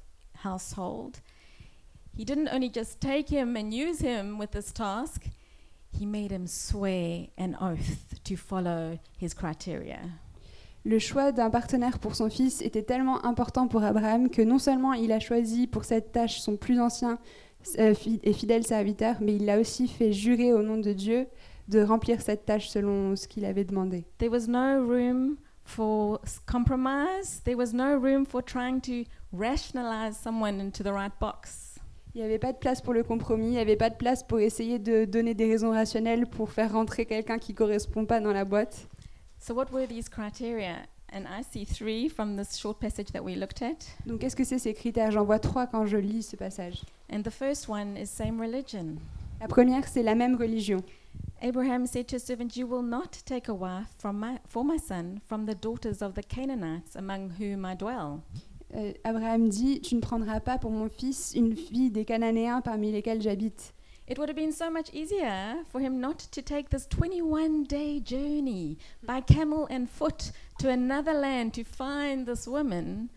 household, 0.43 1.21
he 2.17 2.25
didn't 2.25 2.49
only 2.49 2.69
just 2.69 2.99
take 2.99 3.29
him 3.29 3.55
and 3.55 3.73
use 3.73 3.99
him 4.01 4.37
with 4.37 4.51
this 4.51 4.73
task, 4.73 5.23
he 5.97 6.05
made 6.05 6.31
him 6.31 6.47
swear 6.47 7.27
an 7.37 7.55
oath 7.61 8.19
to 8.23 8.35
follow 8.35 8.99
his 9.17 9.33
criteria. 9.33 9.99
Le 10.83 10.99
choix 10.99 11.31
d'un 11.31 11.49
partenaire 11.49 11.99
pour 11.99 12.15
son 12.15 12.29
fils 12.29 12.61
était 12.61 12.81
tellement 12.81 13.23
important 13.23 13.67
pour 13.67 13.83
Abraham 13.83 14.29
que 14.29 14.41
non 14.41 14.57
seulement 14.57 14.93
il 14.93 15.11
a 15.11 15.19
choisi 15.19 15.67
pour 15.67 15.85
cette 15.85 16.11
tâche 16.11 16.39
son 16.39 16.57
plus 16.57 16.81
ancien 16.81 17.19
euh, 17.77 17.93
et 18.23 18.33
fidèle 18.33 18.65
serviteur, 18.65 19.17
mais 19.21 19.35
il 19.35 19.45
l'a 19.45 19.59
aussi 19.59 19.87
fait 19.87 20.11
jurer 20.11 20.51
au 20.53 20.63
nom 20.63 20.77
de 20.77 20.91
Dieu 20.91 21.27
de 21.67 21.81
remplir 21.81 22.21
cette 22.21 22.45
tâche 22.45 22.67
selon 22.67 23.15
ce 23.15 23.27
qu'il 23.27 23.45
avait 23.45 23.63
demandé. 23.63 24.05
There 24.17 24.31
was 24.31 24.47
no 24.47 24.83
room 24.83 25.37
for 25.75 26.19
s- 26.23 26.39
compromise. 26.45 27.41
There 27.43 27.55
was 27.57 27.73
no 27.73 27.95
room 27.97 28.25
for 28.25 28.41
trying 28.43 28.81
to 28.81 29.03
rationalize 29.33 30.17
someone 30.17 30.59
into 30.59 30.83
the 30.83 30.91
right 30.93 31.13
box. 31.19 31.75
Il 32.13 32.19
n'y 32.21 32.25
avait 32.27 32.39
pas 32.39 32.51
de 32.51 32.57
place 32.57 32.81
pour 32.81 32.93
le 32.93 33.03
compromis, 33.03 33.45
il 33.47 33.51
n'y 33.51 33.59
avait 33.59 33.77
pas 33.77 33.89
de 33.89 33.95
place 33.95 34.21
pour 34.21 34.39
essayer 34.39 34.79
de 34.79 35.05
donner 35.05 35.33
des 35.33 35.47
raisons 35.49 35.71
rationnelles 35.71 36.27
pour 36.27 36.51
faire 36.51 36.73
rentrer 36.73 37.05
quelqu'un 37.05 37.37
qui 37.39 37.53
ne 37.53 37.57
correspond 37.57 38.05
pas 38.05 38.19
dans 38.19 38.33
la 38.33 38.43
boîte. 38.43 38.87
So, 39.39 39.53
what 39.55 39.67
were 39.71 39.87
these 39.87 40.09
criteria? 40.09 40.75
And 41.13 41.23
I 41.23 41.41
see 41.43 41.65
three 41.65 42.09
from 42.09 42.37
this 42.37 42.57
short 42.57 42.79
passage 42.79 43.07
that 43.13 43.21
we 43.21 43.35
looked 43.35 43.61
at. 43.61 43.85
Donc 44.05 44.19
qu'est-ce 44.19 44.35
que 44.35 44.43
c'est 44.45 44.59
ces 44.59 44.73
critères? 44.73 45.11
J'en 45.11 45.23
vois 45.25 45.39
trois 45.39 45.67
quand 45.67 45.85
je 45.85 45.97
lis 45.97 46.23
ce 46.23 46.35
passage. 46.35 46.83
And 47.11 47.21
the 47.23 47.29
first 47.29 47.67
one 47.69 47.97
is 47.97 48.07
same 48.07 48.39
religion. 48.39 48.95
La 49.41 49.47
première, 49.47 49.87
c'est 49.87 50.03
la 50.03 50.15
même 50.15 50.35
religion. 50.35 50.77
Abraham 51.41 51.87
said 51.87 52.07
to 52.09 52.15
his 52.15 52.23
servant, 52.23 52.55
You 52.55 52.67
will 52.67 52.83
not 52.83 53.23
take 53.25 53.47
a 53.47 53.53
wife 53.53 53.87
from 53.97 54.19
my, 54.19 54.39
for 54.47 54.63
my 54.63 54.77
son 54.77 55.21
from 55.25 55.45
the 55.45 55.55
daughters 55.55 56.01
of 56.01 56.13
the 56.13 56.21
Canaanites 56.21 56.95
among 56.95 57.31
whom 57.31 57.65
I 57.65 57.75
dwell. 57.75 58.23
Euh, 58.73 58.93
Abraham 59.03 59.49
dit, 59.49 59.81
tu 59.81 59.95
ne 59.95 60.01
prendras 60.01 60.39
pas 60.39 60.57
pour 60.57 60.71
mon 60.71 60.87
fils 60.87 61.33
une 61.35 61.55
fille 61.55 61.89
des 61.89 62.05
Cananéens 62.05 62.61
parmi 62.61 62.91
lesquels 62.91 63.21
j'habite. 63.21 63.73
It 64.07 64.17
would 64.17 64.29
have 64.29 64.35
been 64.35 64.51
so 64.51 64.69
much 64.69 64.93
easier 64.93 65.63
for 65.69 65.79
him 65.79 65.99
not 65.99 66.19
to 66.31 66.41
take 66.41 66.69
this 66.69 66.85
21 66.87 67.63
day 67.63 67.99
journey 67.99 68.77
by 69.03 69.21
camel 69.21 69.67
and 69.69 69.87
foot 69.87 70.31
to 70.59 70.69
another 70.69 71.13
land 71.13 71.53
to 71.53 71.63
find 71.63 72.25
this 72.25 72.47
woman 72.47 73.09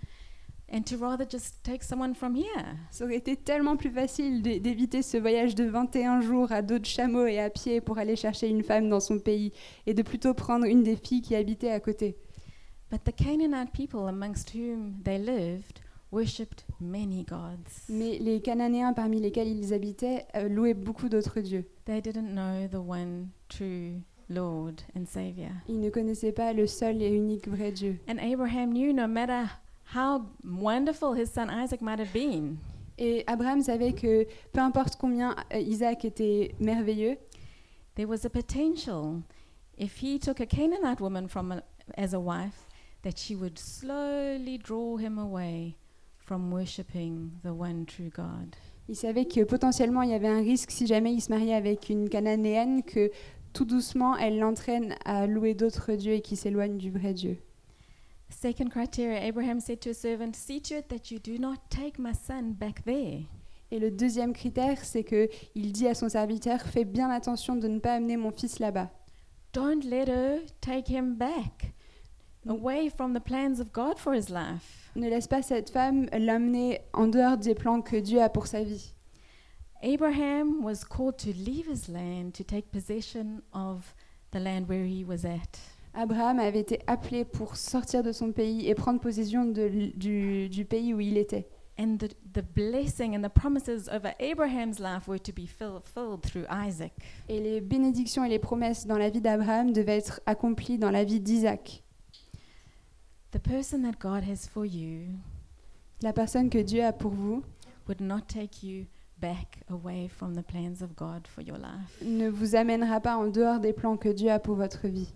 and 0.74 0.82
to 0.82 0.96
rather 0.98 1.24
just 1.28 1.62
take 1.62 1.84
someone 1.84 2.14
from 2.14 2.34
here. 2.34 2.76
Ça 2.90 3.04
aurait 3.04 3.16
été 3.16 3.37
tellement 3.37 3.76
plus 3.76 3.90
facile 3.90 4.42
d'é- 4.42 4.58
d'éviter 4.58 5.02
ce 5.02 5.16
voyage 5.16 5.54
de 5.54 5.64
21 5.64 6.20
jours 6.20 6.50
à 6.50 6.62
dos 6.62 6.78
de 6.78 6.84
chameau 6.84 7.26
et 7.26 7.38
à 7.38 7.48
pied 7.50 7.80
pour 7.80 7.98
aller 7.98 8.16
chercher 8.16 8.48
une 8.48 8.62
femme 8.64 8.88
dans 8.88 9.00
son 9.00 9.18
pays 9.18 9.52
et 9.87 9.94
de 9.94 10.02
plutôt 10.02 10.34
prendre 10.34 10.64
une 10.66 10.82
des 10.82 10.96
filles 10.96 11.22
qui 11.22 11.34
habitait 11.37 11.70
à 11.70 11.78
côté. 11.80 12.16
But 12.90 13.04
the 13.04 13.12
Canaanite 13.14 13.72
people 13.72 14.08
amongst 14.08 14.52
whom 14.54 14.94
they 15.04 15.18
lived 15.18 15.80
worshipped 16.12 16.64
many 16.80 17.24
gods. 17.24 17.87
Mais 17.88 18.18
les 18.18 18.40
Cananéens 18.40 18.92
parmi 18.92 19.20
lesquels 19.20 19.48
ils 19.48 19.72
habitaient 19.72 20.26
euh, 20.37 20.48
louaient 20.48 20.74
beaucoup 20.74 21.08
d'autres 21.08 21.40
dieux. 21.40 21.64
They 21.87 22.00
didn't 22.02 22.32
know 22.34 22.66
the 22.68 22.76
one 22.84 23.28
true 23.48 24.00
Lord 24.28 24.74
and 24.96 25.04
Savior. 25.06 25.50
Ils 25.68 25.80
ne 25.80 25.90
connaissaient 25.90 26.32
pas 26.32 26.52
le 26.52 26.66
seul 26.66 27.02
et 27.02 27.08
unique 27.14 27.48
vrai 27.48 27.72
Dieu. 27.72 27.98
And 28.08 28.18
Abraham 28.18 28.70
knew 28.72 28.92
no 28.92 29.06
matter 29.08 29.44
how 29.92 30.26
wonderful 30.44 31.14
his 31.14 31.30
son 31.32 31.50
Isaac 31.50 31.82
might 31.82 31.98
have 31.98 32.12
been, 32.12 32.58
Et 32.96 33.24
Abraham 33.28 33.60
savait 33.60 33.92
que 33.92 34.26
peu 34.52 34.60
importe 34.60 34.96
combien 34.96 35.34
euh, 35.52 35.58
Isaac 35.58 36.04
était 36.04 36.54
merveilleux, 36.60 37.16
there 37.96 38.06
was 38.06 38.24
a 38.24 38.30
potential 38.30 39.22
if 39.76 40.00
he 40.00 40.18
took 40.18 40.40
a 40.40 40.46
Canaanite 40.46 41.00
woman 41.00 41.26
from 41.26 41.52
a, 41.52 41.62
as 41.96 42.14
a 42.14 42.20
wife 42.20 42.68
that 43.02 43.18
she 43.18 43.34
would 43.34 43.58
slowly 43.58 44.58
draw 44.58 44.96
him 44.96 45.18
away 45.18 45.76
from 46.16 46.52
worshiping 46.52 47.32
the 47.42 47.52
one 47.52 47.84
true 47.84 48.10
God. 48.10 48.54
il 48.88 48.96
savait 48.96 49.26
que 49.26 49.42
potentiellement 49.44 50.02
il 50.02 50.10
y 50.10 50.14
avait 50.14 50.28
un 50.28 50.42
risque 50.42 50.70
si 50.70 50.86
jamais 50.86 51.12
il 51.12 51.20
se 51.20 51.30
mariait 51.30 51.54
avec 51.54 51.88
une 51.88 52.08
Cananéenne 52.08 52.82
que 52.82 53.10
tout 53.52 53.64
doucement 53.64 54.16
elle 54.16 54.38
l'entraîne 54.38 54.94
à 55.04 55.26
louer 55.26 55.54
d'autres 55.54 55.92
dieux 55.94 56.14
et 56.14 56.20
qui 56.20 56.36
s'éloigne 56.36 56.78
du 56.78 56.90
vrai 56.90 57.12
Dieu. 57.12 57.38
Second 58.30 58.70
criteria 58.70 59.20
Abraham 59.20 59.60
said 59.60 59.80
to 59.82 59.90
his 59.90 60.00
servant, 60.00 60.34
See 60.37 60.60
to 60.60 60.78
it 60.78 60.88
that 60.88 61.10
you 61.10 61.18
do 61.18 61.38
not 61.38 61.70
take 61.70 61.98
my 61.98 62.12
son 62.12 62.52
back 62.52 62.84
there. 62.84 63.24
Et 63.70 63.78
le 63.78 63.90
deuxième 63.90 64.32
critère, 64.32 64.84
c'est 64.84 65.04
que 65.04 65.28
il 65.54 65.72
dit 65.72 65.88
à 65.88 65.94
son 65.94 66.08
serviteur 66.08 66.60
Fais 66.60 66.84
bien 66.84 67.10
attention 67.10 67.56
de 67.56 67.68
ne 67.68 67.78
pas 67.78 67.94
amener 67.94 68.16
mon 68.16 68.30
fils 68.30 68.58
là-bas. 68.58 68.90
Don't 69.52 69.84
let 69.84 70.08
her 70.08 70.40
take 70.60 70.88
him 70.88 71.14
back 71.14 71.72
away 72.48 72.88
from 72.88 73.14
the 73.14 73.20
plans 73.20 73.60
of 73.60 73.72
God 73.72 73.98
for 73.98 74.14
his 74.14 74.28
life. 74.28 74.90
Ne 74.96 75.08
laisse 75.08 75.26
pas 75.26 75.42
cette 75.42 75.70
femme 75.70 76.08
l'amener 76.12 76.80
en 76.92 77.08
dehors 77.08 77.37
des 77.37 77.54
plans 77.54 77.82
que 77.82 77.96
Dieu 77.96 78.20
a 78.20 78.28
pour 78.28 78.46
sa 78.46 78.62
vie. 78.62 78.92
Abraham 79.82 80.62
was 80.62 80.84
called 80.84 81.18
to 81.18 81.30
leave 81.32 81.66
his 81.66 81.88
land 81.88 82.32
to 82.34 82.44
take 82.44 82.70
possession 82.70 83.42
of 83.52 83.94
the 84.30 84.40
land 84.40 84.68
where 84.68 84.87
he 84.87 85.04
was 85.04 85.24
at. 85.24 85.58
Abraham 85.94 86.38
avait 86.38 86.61
été 86.61 86.80
appelé 86.87 87.24
pour 87.24 87.57
sortir 87.57 88.02
de 88.02 88.12
son 88.12 88.33
pays 88.33 88.68
et 88.68 88.74
prendre 88.74 89.00
possession 89.00 89.44
de 89.44 89.92
du, 89.94 90.48
du 90.48 90.64
pays 90.64 90.92
où 90.92 91.00
il 91.00 91.16
était. 91.16 91.48
And 91.76 91.96
the, 91.98 92.09
the 92.33 92.44
blessing 92.54 93.16
and 93.16 93.22
the 93.22 93.33
promises 93.33 93.88
over 93.88 94.14
Abraham's 94.20 94.78
life 94.78 95.09
were 95.09 95.18
to 95.18 95.33
be 95.33 95.46
fulfilled 95.46 96.22
through 96.22 96.46
Isaac. 96.48 96.92
Et 97.28 97.40
les 97.40 97.61
bénédictions 97.61 98.24
et 98.24 98.28
les 98.28 98.38
promesses 98.38 98.87
dans 98.87 98.98
la 98.98 99.11
vie 99.11 99.20
d'Abraham 99.20 99.72
devaient 99.72 99.98
être 99.98 100.20
accomplies 100.26 100.78
dans 100.78 100.90
la 100.90 101.02
vie 101.02 101.20
d'Isaac. 101.20 101.83
The 103.33 103.40
person 103.40 103.83
that 103.83 103.98
God 103.98 104.22
has 104.22 104.48
for 104.48 104.64
you 104.64 105.09
La 106.02 106.12
personne 106.12 106.48
que 106.48 106.59
Dieu 106.59 106.85
a 106.85 106.92
pour 106.92 107.11
vous 107.11 107.42
would 107.88 108.00
not 108.00 108.20
take 108.28 108.64
you 108.64 108.87
back 109.20 109.64
away 109.68 110.09
from 110.09 110.35
the 110.35 110.42
plans 110.42 110.83
of 110.83 110.94
God 110.94 111.26
for 111.26 111.42
your 111.42 111.57
life. 111.57 112.02
ne 112.02 112.28
vous 112.28 112.54
amènera 112.54 113.00
pas 113.00 113.16
en 113.16 113.26
dehors 113.26 113.59
des 113.59 113.72
plans 113.72 113.96
que 113.96 114.11
Dieu 114.11 114.30
a 114.30 114.38
pour 114.38 114.54
votre 114.54 114.87
vie. 114.87 115.12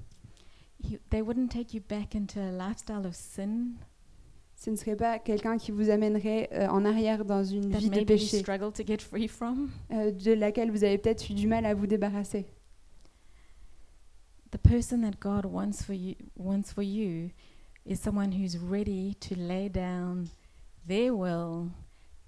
He, 0.82 0.98
they 1.10 1.22
wouldn't 1.22 1.50
take 1.50 1.74
you 1.74 1.80
back 1.80 2.14
into 2.14 2.40
a 2.40 2.52
lifestyle 2.52 3.04
of 3.06 3.14
sin 3.14 3.74
Ce 4.54 4.70
ne 4.70 4.76
serait 4.76 4.96
pas 4.96 5.18
quelqu'un 5.20 5.56
qui 5.56 5.70
vous 5.70 5.88
amènerait 5.90 6.48
euh, 6.52 6.66
en 6.68 6.84
arrière 6.84 7.24
dans 7.24 7.44
une 7.44 7.70
that 7.70 7.78
vie 7.78 7.90
de 7.90 7.94
maybe 7.96 8.10
you 8.10 8.16
péché, 8.16 8.38
struggle 8.40 8.72
to 8.72 8.84
get 8.84 8.98
free 8.98 9.28
from. 9.28 9.70
euh, 9.92 10.10
de 10.10 10.32
laquelle 10.32 10.70
vous 10.72 10.82
avez 10.84 10.98
peut-être 10.98 11.30
eu 11.30 11.34
du 11.34 11.46
mal 11.46 11.64
à 11.64 11.74
vous 11.74 11.86
débarrasser. 11.86 12.46
The 14.50 14.58
person 14.58 15.02
that 15.02 15.18
God 15.20 15.44
wants 15.44 15.82
for 15.84 15.94
you 15.94 16.14
wants 16.36 16.72
for 16.72 16.82
you 16.82 17.30
is 17.86 17.96
someone 18.00 18.32
who's 18.32 18.56
ready 18.58 19.14
to 19.20 19.34
lay 19.36 19.68
down 19.68 20.28
their 20.86 21.12
will 21.14 21.68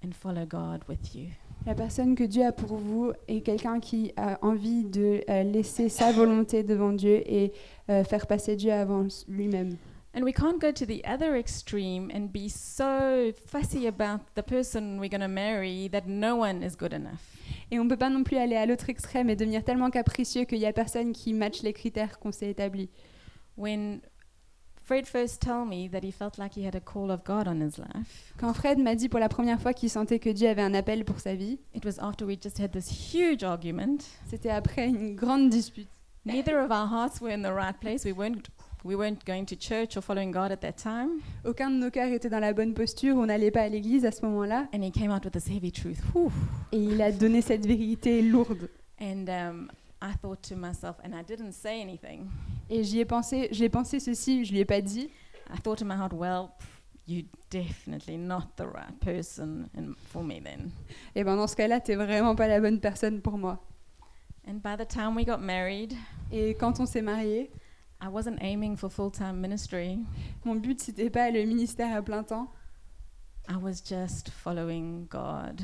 and 0.03 0.13
follow 0.13 0.45
God 0.45 0.83
with 0.87 1.15
you. 1.15 1.29
La 1.67 1.75
personne 1.75 2.15
que 2.15 2.23
Dieu 2.23 2.43
a 2.43 2.51
pour 2.51 2.75
vous 2.75 3.11
est 3.27 3.41
quelqu'un 3.41 3.79
qui 3.79 4.13
a 4.17 4.39
envie 4.41 4.83
de 4.83 5.21
euh, 5.29 5.43
laisser 5.43 5.89
sa 5.89 6.11
volonté 6.11 6.63
devant 6.63 6.91
Dieu 6.91 7.21
et 7.31 7.51
euh, 7.89 8.03
faire 8.03 8.25
passer 8.25 8.55
Dieu 8.55 8.71
avant 8.71 9.07
lui-même. 9.27 9.77
And 10.15 10.23
we 10.23 10.33
can't 10.33 10.59
go 10.59 10.71
to 10.71 10.85
the 10.85 11.01
other 11.05 11.35
extreme 11.35 12.09
and 12.13 12.31
be 12.33 12.49
so 12.49 13.31
fussy 13.45 13.87
about 13.87 14.21
the 14.35 14.41
person 14.41 14.99
we're 14.99 15.07
going 15.07 15.21
to 15.21 15.27
marry 15.27 15.87
that 15.89 16.07
no 16.07 16.35
one 16.35 16.63
is 16.63 16.75
good 16.75 16.93
enough. 16.93 17.21
Et 17.69 17.79
on 17.79 17.85
ne 17.85 17.89
peut 17.89 17.97
pas 17.97 18.09
non 18.09 18.23
plus 18.23 18.37
aller 18.37 18.57
à 18.57 18.65
l'autre 18.65 18.89
extrême 18.89 19.29
et 19.29 19.35
devenir 19.35 19.63
tellement 19.63 19.91
capricieux 19.91 20.45
qu'il 20.45 20.59
n'y 20.59 20.65
a 20.65 20.73
personne 20.73 21.13
qui 21.13 21.31
matche 21.31 21.61
les 21.61 21.73
critères 21.73 22.19
qu'on 22.19 22.31
s'est 22.31 22.49
établis. 22.49 22.89
When 23.55 24.01
Fred 24.83 25.05
first 25.07 25.41
told 25.41 25.69
me 25.69 25.87
that 25.89 26.03
he 26.03 26.11
felt 26.11 26.37
like 26.37 26.53
he 26.53 26.65
had 26.65 26.75
a 26.75 26.79
call 26.81 27.11
of 27.11 27.23
God 27.23 27.47
on 27.47 27.61
his 27.61 27.77
life, 27.77 28.33
Quand 28.37 28.53
Fred 28.53 28.77
m'a 28.79 28.95
dit 28.95 29.09
pour 29.09 29.19
la 29.19 29.29
première 29.29 29.61
fois 29.61 29.73
qu'il 29.73 29.89
sentait 29.89 30.19
que 30.19 30.29
Dieu 30.29 30.49
avait 30.49 30.63
un 30.63 30.73
appel 30.73 31.05
pour 31.05 31.19
sa 31.19 31.35
vie, 31.35 31.59
it 31.73 31.85
was 31.85 31.99
after 31.99 32.25
we 32.25 32.35
just 32.41 32.59
had 32.59 32.71
this 32.71 33.13
huge 33.13 33.43
argument. 33.43 33.99
c'était 34.29 34.49
après 34.49 34.87
une 34.87 35.15
grande 35.15 35.49
dispute. 35.49 35.87
Neither 36.25 36.59
of 36.59 36.71
our 36.71 36.87
hearts 36.87 37.19
were 37.21 37.31
in 37.31 37.41
the 37.41 37.53
right 37.53 37.79
place. 37.79 38.03
We 38.05 38.13
weren't 38.13 38.47
We 38.83 38.95
weren't 38.95 39.23
going 39.27 39.45
to 39.45 39.55
church 39.55 39.95
or 39.95 40.01
following 40.01 40.31
God 40.31 40.51
at 40.51 40.61
that 40.61 40.73
time. 40.73 41.21
Aucun 41.45 41.69
de 41.69 41.75
nos 41.75 41.91
cœurs 41.91 42.11
était 42.11 42.29
dans 42.31 42.39
la 42.39 42.51
bonne 42.51 42.73
posture, 42.73 43.15
on 43.15 43.27
n'allait 43.27 43.51
pas 43.51 43.61
à 43.61 43.69
l'église 43.69 44.05
à 44.05 44.11
ce 44.11 44.25
moment-là. 44.25 44.67
And 44.73 44.81
he 44.81 44.91
came 44.91 45.11
out 45.11 45.23
with 45.23 45.33
this 45.33 45.47
heavy 45.47 45.71
truth. 45.71 45.99
Whew. 46.15 46.31
Et 46.71 46.79
il 46.79 46.99
a 46.99 47.11
donné 47.11 47.43
cette 47.43 47.67
vérité 47.67 48.23
lourde. 48.23 48.69
And 48.99 49.27
um, 49.29 49.71
I 50.01 50.13
thought 50.19 50.41
to 50.49 50.55
myself, 50.55 50.95
and 51.03 51.13
I 51.13 51.21
didn't 51.23 51.51
say 51.51 51.79
anything. 51.79 52.25
Et 52.73 52.85
j'y 52.85 52.99
ai 52.99 53.05
pensé, 53.05 53.49
j'ai 53.51 53.67
pensé 53.67 53.99
ceci, 53.99 54.45
je 54.45 54.53
lui 54.53 54.59
ai 54.59 54.65
pas 54.65 54.79
dit. 54.81 55.09
I 55.53 55.59
thought 55.61 55.81
in 55.81 55.85
my 55.85 55.95
heart, 55.95 56.13
well, 56.13 56.51
pff, 56.57 56.81
you're 57.05 57.25
definitely 57.49 58.17
not 58.17 58.55
the 58.55 58.65
right 58.65 58.97
person 59.01 59.69
in, 59.77 59.93
for 60.07 60.23
me 60.23 60.41
then. 60.41 60.71
Et 61.13 61.25
ben 61.25 61.35
dans 61.35 61.47
ce 61.47 61.55
cas-là, 61.57 61.81
t'es 61.81 61.95
vraiment 61.95 62.33
pas 62.33 62.47
la 62.47 62.61
bonne 62.61 62.79
personne 62.79 63.21
pour 63.21 63.37
moi. 63.37 63.59
And 64.47 64.61
by 64.63 64.77
the 64.77 64.87
time 64.87 65.17
we 65.17 65.25
got 65.25 65.39
married, 65.39 65.93
Et 66.31 66.55
quand 66.55 66.79
on 66.79 66.85
s'est 66.85 67.01
mariés, 67.01 67.51
I 68.01 68.07
wasn't 68.07 68.37
aiming 68.41 68.77
for 68.77 68.89
full 68.89 69.11
time 69.11 69.41
ministry. 69.41 69.99
mon 70.45 70.55
but 70.55 70.79
c'était 70.79 71.09
pas 71.09 71.29
le 71.29 71.43
ministère 71.43 71.93
à 71.93 72.01
plein 72.01 72.23
temps. 72.23 72.47
I 73.49 73.57
was 73.61 73.81
just 73.83 74.29
following 74.29 75.07
God. 75.09 75.61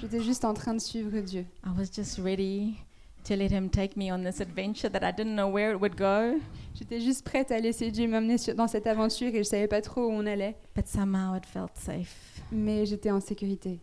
J'étais 0.00 0.22
juste 0.22 0.46
en 0.46 0.54
train 0.54 0.72
de 0.72 0.80
suivre 0.80 1.20
Dieu. 1.20 1.44
I 1.66 1.70
was 1.76 1.90
just 1.94 2.18
ready 2.18 2.78
to 3.24 3.36
let 3.36 3.50
Him 3.50 3.68
take 3.70 3.96
me 3.96 4.10
on 4.10 4.22
this 4.24 4.40
adventure 4.40 4.88
that 4.90 5.02
I 5.02 5.12
didn't 5.12 5.34
know 5.36 5.48
where 5.48 5.72
it 5.72 5.80
would 5.80 5.96
go, 5.96 6.40
J'étais 6.74 7.00
juste 7.00 7.24
prête 7.24 7.50
à 7.50 7.58
laisser 7.58 7.90
Dieu 7.90 8.06
m'amener 8.08 8.38
sur- 8.38 8.54
dans 8.54 8.68
cette 8.68 8.86
aventure 8.86 9.34
et 9.34 9.38
je 9.38 9.48
savais 9.48 9.68
pas 9.68 9.80
trop 9.82 10.06
où 10.06 10.10
on 10.12 10.24
allait, 10.26 10.56
but 10.74 10.86
somehow 10.86 11.34
it 11.36 11.44
felt 11.44 11.76
safe. 11.76 12.40
mais 12.52 12.86
j'étais 12.86 13.10
en 13.10 13.20
sécurité. 13.20 13.80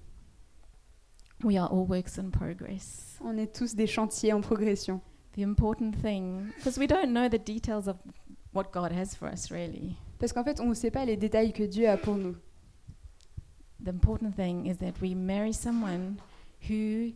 We 1.44 1.56
are 1.58 1.72
all 1.72 1.86
works 1.88 2.18
in 2.18 2.30
progress. 2.32 3.20
On 3.24 3.38
est 3.38 3.54
tous 3.56 3.76
des 3.76 3.86
chantiers 3.88 4.34
en 4.34 4.42
progression. 4.42 5.02
The 5.36 5.42
important 5.44 5.92
thing, 6.02 6.48
because 6.58 6.80
we 6.80 6.88
don't 6.88 7.12
know 7.12 7.28
the 7.30 7.38
details 7.38 7.88
of 7.88 7.98
what 8.54 8.72
God 8.74 8.92
has 8.92 9.14
for 9.16 9.28
us, 9.32 9.52
really. 9.52 9.96
Parce 10.18 10.34
qu'en 10.34 10.44
fait, 10.44 10.60
on 10.60 10.70
ne 10.70 10.74
sait 10.74 10.90
pas 10.90 11.06
les 11.06 11.16
détails 11.16 11.54
que 11.54 11.62
Dieu 11.64 11.88
a 11.88 11.96
pour 11.98 12.16
nous. 12.16 12.36
The 13.86 13.90
important 13.90 14.32
thing 14.36 14.66
is 14.66 14.78
that 14.78 14.94
we 15.00 15.14
marry 15.14 15.54
someone 15.54 16.16
who 16.68 17.12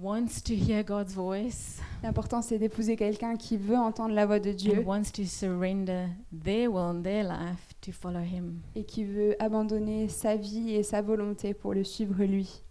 wants 0.00 0.42
to 0.44 0.52
hear 0.54 0.82
God's 0.84 1.14
voice 1.14 1.80
L'important, 2.02 2.42
c'est 2.42 2.58
d'épouser 2.58 2.94
quelqu'un 2.96 3.36
qui 3.36 3.56
veut 3.56 3.76
entendre 3.76 4.14
la 4.14 4.24
voix 4.24 4.38
de 4.38 4.52
Dieu 4.52 4.78
and 4.80 4.84
wants 4.86 5.10
to 5.12 5.24
surrender 5.24 6.06
their 6.32 6.70
will 6.72 6.78
and 6.96 7.02
their 7.02 7.24
life 7.24 7.74
to 7.80 7.90
follow 7.92 8.20
Him. 8.20 8.60
et 8.76 8.84
qui 8.84 9.04
veut 9.04 9.34
abandonner 9.42 10.08
sa 10.08 10.36
vie 10.36 10.74
et 10.74 10.82
sa 10.82 11.02
volonté 11.02 11.54
pour 11.54 11.74
le 11.74 11.82
suivre 11.84 12.22
lui. 12.24 12.62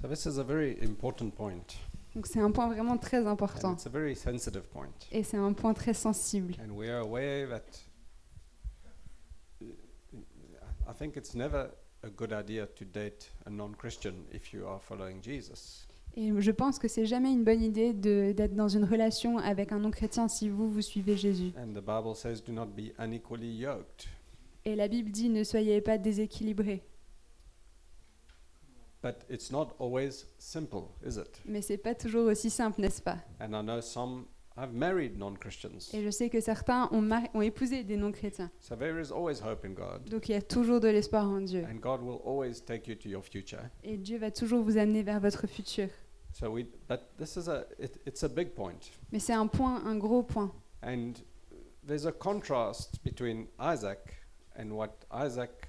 So 0.00 0.08
this 0.08 0.26
is 0.26 0.38
a 0.38 0.42
very 0.44 0.76
important 0.82 1.30
point, 1.34 1.76
Donc 2.14 2.26
c'est 2.26 2.40
un 2.40 2.50
point 2.50 2.68
vraiment 2.68 2.96
très 2.98 3.18
and 3.18 3.26
important 3.30 3.72
it's 3.74 3.86
a 3.86 3.90
very 3.90 4.14
sensitive 4.16 4.62
point. 4.70 4.88
et 5.12 5.22
c'est 5.22 5.36
un 5.38 5.52
point 5.52 5.74
très 5.74 5.94
sensible. 5.94 6.54
And 6.62 6.70
we 6.72 6.88
are 6.88 7.00
aware 7.02 7.48
that 7.48 7.62
I 10.88 10.92
think 10.96 11.16
it's 11.16 11.34
never 11.34 11.70
a 12.06 12.10
good 12.10 12.32
idea 12.32 12.66
to 12.66 12.84
date 12.84 13.32
a 13.44 13.50
non-Christian 13.50 14.14
if 14.32 14.52
you 14.52 14.66
are 14.66 14.80
following 14.80 15.22
Jesus. 15.22 15.86
Et 16.16 16.32
je 16.38 16.50
pense 16.50 16.78
que 16.78 16.88
c'est 16.88 17.04
jamais 17.04 17.30
une 17.30 17.44
bonne 17.44 17.62
idée 17.62 17.92
d'être 17.92 18.54
dans 18.54 18.68
une 18.68 18.84
relation 18.84 19.36
avec 19.38 19.72
un 19.72 19.78
non-chrétien 19.78 20.28
si 20.28 20.48
vous, 20.48 20.70
vous 20.70 20.80
suivez 20.80 21.16
Jésus. 21.16 21.52
And 21.58 21.74
the 21.74 21.84
Bible 21.84 22.14
says, 22.14 22.40
"Do 22.40 22.52
not 22.52 22.68
be 22.68 22.92
unequally 22.98 23.54
yoked." 23.54 24.06
Et 24.64 24.74
la 24.74 24.88
Bible 24.88 25.10
dit 25.10 25.28
ne 25.28 25.44
soyez 25.44 25.80
pas 25.82 25.98
déséquilibrés. 25.98 26.82
But 29.02 29.26
it's 29.28 29.52
not 29.52 29.76
always 29.78 30.26
simple, 30.38 30.88
is 31.06 31.18
it? 31.18 31.40
Mais 31.44 31.60
c'est 31.60 31.76
pas 31.76 31.94
toujours 31.94 32.26
aussi 32.26 32.48
simple, 32.48 32.80
n'est-ce 32.80 33.02
pas? 33.02 33.18
And 33.38 33.52
I 33.52 33.62
know 33.62 33.80
some 33.82 34.24
have 34.56 34.72
married 34.72 35.18
non-Christians, 35.18 35.90
Et 35.92 36.02
je 36.02 36.10
sais 36.10 36.30
que 36.30 36.40
certains 36.40 36.88
ont, 36.92 37.02
mari- 37.02 37.28
ont 37.34 37.42
épousé 37.42 37.84
des 37.84 37.96
non-chrétiens. 37.96 38.50
so 38.58 38.74
there 38.76 38.98
is 39.00 39.10
always 39.12 39.40
hope 39.42 39.64
in 39.64 39.70
God, 39.74 40.08
Donc 40.08 40.28
il 40.28 40.32
y 40.32 40.34
a 40.34 40.42
toujours 40.42 40.80
de 40.80 40.88
l'espoir 40.88 41.28
en 41.28 41.40
Dieu. 41.42 41.64
and 41.70 41.76
God 41.80 42.00
will 42.02 42.20
always 42.24 42.60
take 42.64 42.88
you 42.88 42.94
to 42.96 43.08
your 43.08 43.22
future. 43.22 43.60
Et 43.84 43.96
Dieu 43.96 44.18
va 44.18 44.30
toujours 44.30 44.62
vous 44.62 44.76
amener 44.78 45.02
vers 45.02 45.20
votre 45.20 45.46
futur. 45.46 45.88
So 46.32 46.50
we, 46.50 46.64
but 46.88 47.00
this 47.18 47.36
is 47.36 47.48
a, 47.48 47.66
it, 47.78 47.98
it's 48.06 48.22
a 48.24 48.28
big 48.28 48.50
point, 48.54 48.90
Mais 49.12 49.18
c'est 49.18 49.32
un 49.34 49.46
point, 49.46 49.82
un 49.86 49.96
gros 49.96 50.22
point. 50.22 50.52
and 50.82 51.12
there's 51.86 52.06
a 52.06 52.12
contrast 52.12 53.02
between 53.04 53.46
Isaac 53.60 54.22
and 54.58 54.70
what 54.72 54.90
Isaac 55.12 55.68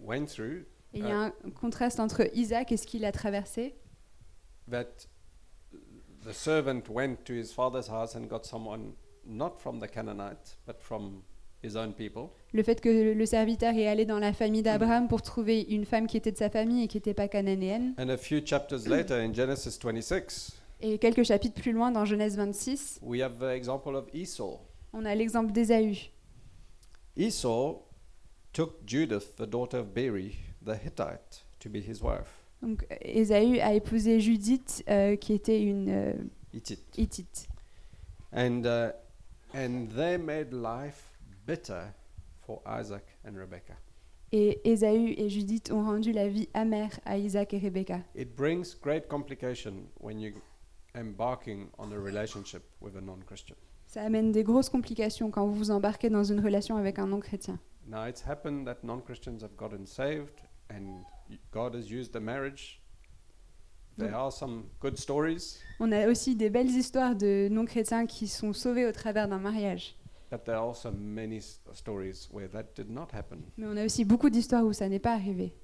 went 0.00 0.26
through. 0.26 0.64
Et 0.94 0.98
il 1.00 1.06
y 1.06 1.10
a 1.10 1.22
un 1.24 1.50
contraste 1.60 1.98
entre 2.00 2.28
Isaac 2.34 2.72
et 2.72 2.76
ce 2.76 2.86
qu'il 2.86 3.04
a 3.04 3.12
traversé. 3.12 3.74
That 4.70 5.06
the 6.26 6.32
servant 6.32 6.88
went 6.88 7.24
to 7.24 7.32
his 7.32 7.52
father's 7.52 7.88
house 7.88 8.14
and 8.16 8.28
got 8.28 8.44
someone 8.44 8.94
not 9.24 9.60
from 9.60 9.80
the 9.80 9.88
Canaanite, 9.88 10.56
but 10.66 10.80
from 10.82 11.22
his 11.62 11.76
own 11.76 11.92
people. 11.92 12.30
Le 12.52 12.62
fait 12.62 12.80
que 12.80 13.12
le 13.14 13.26
serviteur 13.26 13.74
est 13.74 13.86
allé 13.86 14.04
dans 14.04 14.18
la 14.18 14.32
famille 14.32 14.62
d'Abraham 14.62 15.08
pour 15.08 15.22
trouver 15.22 15.62
une 15.62 15.84
femme 15.84 16.06
qui 16.06 16.16
était 16.16 16.32
de 16.32 16.36
sa 16.36 16.50
famille 16.50 16.84
et 16.84 16.88
qui 16.88 16.96
n'était 16.96 17.14
pas 17.14 17.28
cananéenne. 17.28 17.94
And 17.98 18.08
a 18.08 18.16
few 18.16 18.40
chapters 18.44 18.86
later, 18.86 19.14
in 19.14 19.32
Genesis 19.32 19.78
26, 19.82 20.52
Et 20.80 20.98
quelques 20.98 21.24
chapitres 21.24 21.60
plus 21.60 21.72
loin, 21.72 21.90
dans 21.90 22.04
Genèse 22.04 22.36
26, 22.36 23.00
we 23.02 23.20
have 23.22 23.38
the 23.38 23.50
example 23.54 23.96
of 23.96 24.06
Esau. 24.12 24.60
on 24.92 25.04
a 25.04 25.14
l'exemple 25.14 25.52
d'Ésaü. 25.52 26.10
Esau 27.16 27.82
took 28.52 28.86
Judith, 28.86 29.34
the 29.36 29.46
daughter 29.46 29.78
of 29.78 29.94
Beri, 29.94 30.36
the 30.64 30.74
Hittite, 30.76 31.44
to 31.60 31.68
be 31.68 31.80
his 31.80 32.02
wife. 32.02 32.45
Donc 32.62 32.86
Ésaü 33.00 33.60
a 33.60 33.74
épousé 33.74 34.20
Judith, 34.20 34.82
euh, 34.88 35.16
qui 35.16 35.32
était 35.32 35.62
une 35.62 35.88
euh, 35.88 36.12
Hittite. 36.52 36.84
Hittite. 36.96 37.48
And, 38.32 38.64
uh, 38.64 38.92
and 39.54 39.88
they 39.94 40.16
made 40.18 40.52
life 40.52 41.18
bitter 41.46 41.92
for 42.40 42.62
Isaac 42.66 43.04
and 43.26 43.36
Rebekah. 43.36 43.76
Et 44.32 44.60
Ésaü 44.64 45.14
et 45.16 45.28
Judith 45.28 45.70
ont 45.70 45.84
rendu 45.84 46.12
la 46.12 46.28
vie 46.28 46.48
amère 46.52 46.98
à 47.04 47.16
Isaac 47.16 47.54
et 47.54 47.58
Rebecca. 47.58 48.00
It 48.14 48.34
brings 48.34 48.74
great 48.80 49.06
complication 49.08 49.88
when 50.00 50.18
you're 50.18 50.40
embarking 50.94 51.68
on 51.78 51.92
a 51.92 51.98
relationship 51.98 52.62
with 52.80 52.96
a 52.96 53.00
non 53.00 53.20
Christian. 53.26 53.56
Ça 53.86 54.02
amène 54.02 54.32
des 54.32 54.42
grosses 54.42 54.68
complications 54.68 55.30
quand 55.30 55.46
vous 55.46 55.54
vous 55.54 55.70
embarquez 55.70 56.10
dans 56.10 56.24
une 56.24 56.40
relation 56.40 56.76
avec 56.76 56.98
un 56.98 57.06
non-chrétien. 57.06 57.58
Now, 57.86 58.06
it's 58.08 58.26
happened 58.26 58.66
that 58.66 58.78
non 58.82 59.00
Christians 59.00 59.42
have 59.42 59.56
gotten 59.56 59.86
saved 59.86 60.42
and 60.70 61.02
y- 61.30 61.38
God 61.52 61.74
has 61.74 61.90
used 61.90 62.12
the 62.12 62.20
marriage. 62.20 62.80
There 63.98 64.14
are 64.14 64.30
some 64.30 64.64
good 64.80 64.98
stories, 64.98 65.58
On 65.80 65.90
a 65.90 66.06
aussi 66.08 66.36
des 66.36 66.50
belles 66.50 66.68
histoires 66.70 67.16
de 67.16 67.48
non-chrétiens 67.50 68.04
qui 68.06 68.28
sont 68.28 68.52
sauvés 68.52 68.86
au 68.86 68.92
travers 68.92 69.26
d'un 69.26 69.38
mariage. 69.38 69.96
but 70.30 70.44
there 70.44 70.56
are 70.56 70.66
also 70.66 70.90
many 70.92 71.36
s- 71.38 71.60
stories 71.72 72.28
where 72.30 72.48
that 72.50 72.64
did 72.74 72.90
not 72.90 73.06
happen. 73.14 73.38
Mais 73.56 73.66
on 73.66 73.76
a 73.76 73.84
aussi 73.86 74.04
beaucoup 74.04 74.28
d'histoires 74.28 74.64
où 74.66 74.72
ça 74.74 74.88
n'est 74.88 74.98
pas 74.98 75.12
arrivé. 75.14 75.54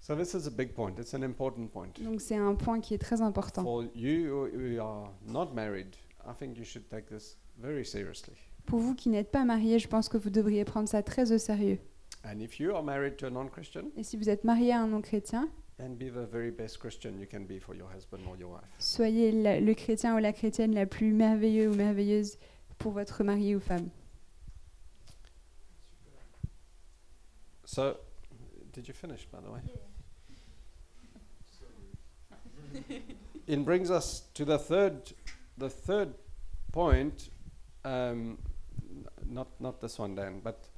So, 0.00 0.14
this 0.14 0.34
is 0.34 0.46
a 0.46 0.50
big 0.50 0.74
point. 0.74 0.94
It's 0.98 1.14
an 1.14 1.22
important 1.22 1.68
point. 1.68 1.92
Donc 2.02 2.20
c'est 2.20 2.36
un 2.36 2.54
point 2.54 2.80
qui 2.80 2.94
est 2.94 2.98
très 2.98 3.20
important. 3.20 3.62
For 3.62 3.84
you 3.94 4.26
who 4.28 4.48
who 4.54 4.80
are 4.80 5.12
not 5.26 5.52
married, 5.54 5.94
I 6.26 6.32
think 6.38 6.56
you 6.56 6.64
should 6.64 6.88
take 6.88 7.06
this 7.06 7.36
very 7.58 7.84
seriously. 7.84 8.34
Pour 8.66 8.78
vous 8.80 8.94
qui 8.94 9.08
n'êtes 9.08 9.30
pas 9.30 9.44
mariés, 9.44 9.78
je 9.78 9.88
pense 9.88 10.08
que 10.08 10.16
vous 10.18 10.30
devriez 10.30 10.64
prendre 10.64 10.88
ça 10.88 11.02
très 11.02 11.32
au 11.32 11.38
sérieux. 11.38 11.78
And 12.30 12.42
if 12.42 12.60
you 12.60 12.74
are 12.76 12.82
married 12.82 13.16
to 13.18 13.26
a 13.26 13.30
non 13.30 13.48
Christian, 13.48 13.90
Et 13.96 14.02
si 14.04 14.16
vous 14.18 14.28
êtes 14.28 14.44
marié 14.44 14.72
à 14.72 14.80
un 14.82 14.86
non-chrétien, 14.88 15.48
then 15.78 15.94
be 15.94 16.10
the 16.10 16.26
very 16.30 16.50
best 16.50 16.78
Christian 16.78 17.18
you 17.18 17.26
can 17.26 17.46
be 17.46 17.58
for 17.58 17.74
your 17.74 17.88
husband 17.94 18.20
or 18.28 18.36
your 18.36 18.50
wife. 18.50 18.68
soyez 18.78 19.32
la- 19.32 19.60
le 19.60 19.74
chrétien 19.74 20.14
ou 20.14 20.18
la 20.18 20.32
chrétienne 20.32 20.74
la 20.74 20.84
plus 20.86 21.12
merveilleuse 21.12 21.72
ou 21.72 21.76
merveilleuse 21.76 22.36
pour 22.78 22.92
votre 22.92 23.24
mari 23.24 23.54
ou 23.56 23.60
femme. 23.60 23.88
So, 27.64 27.96
did 28.72 28.88
you 28.88 28.94
finish, 28.94 29.26
by 29.30 29.38
the 29.40 29.50
way? 29.50 29.60
it 33.46 33.64
brings 33.64 33.90
us 33.90 34.22
to 34.34 34.44
the 34.44 34.58
third, 34.58 35.12
the 35.56 35.70
third 35.70 36.14
point. 36.72 37.30
Um, 37.84 38.38
n- 38.90 39.06
not 39.26 39.48
not 39.60 39.80
this 39.80 39.98
one, 39.98 40.14
Dan, 40.14 40.40
but 40.42 40.68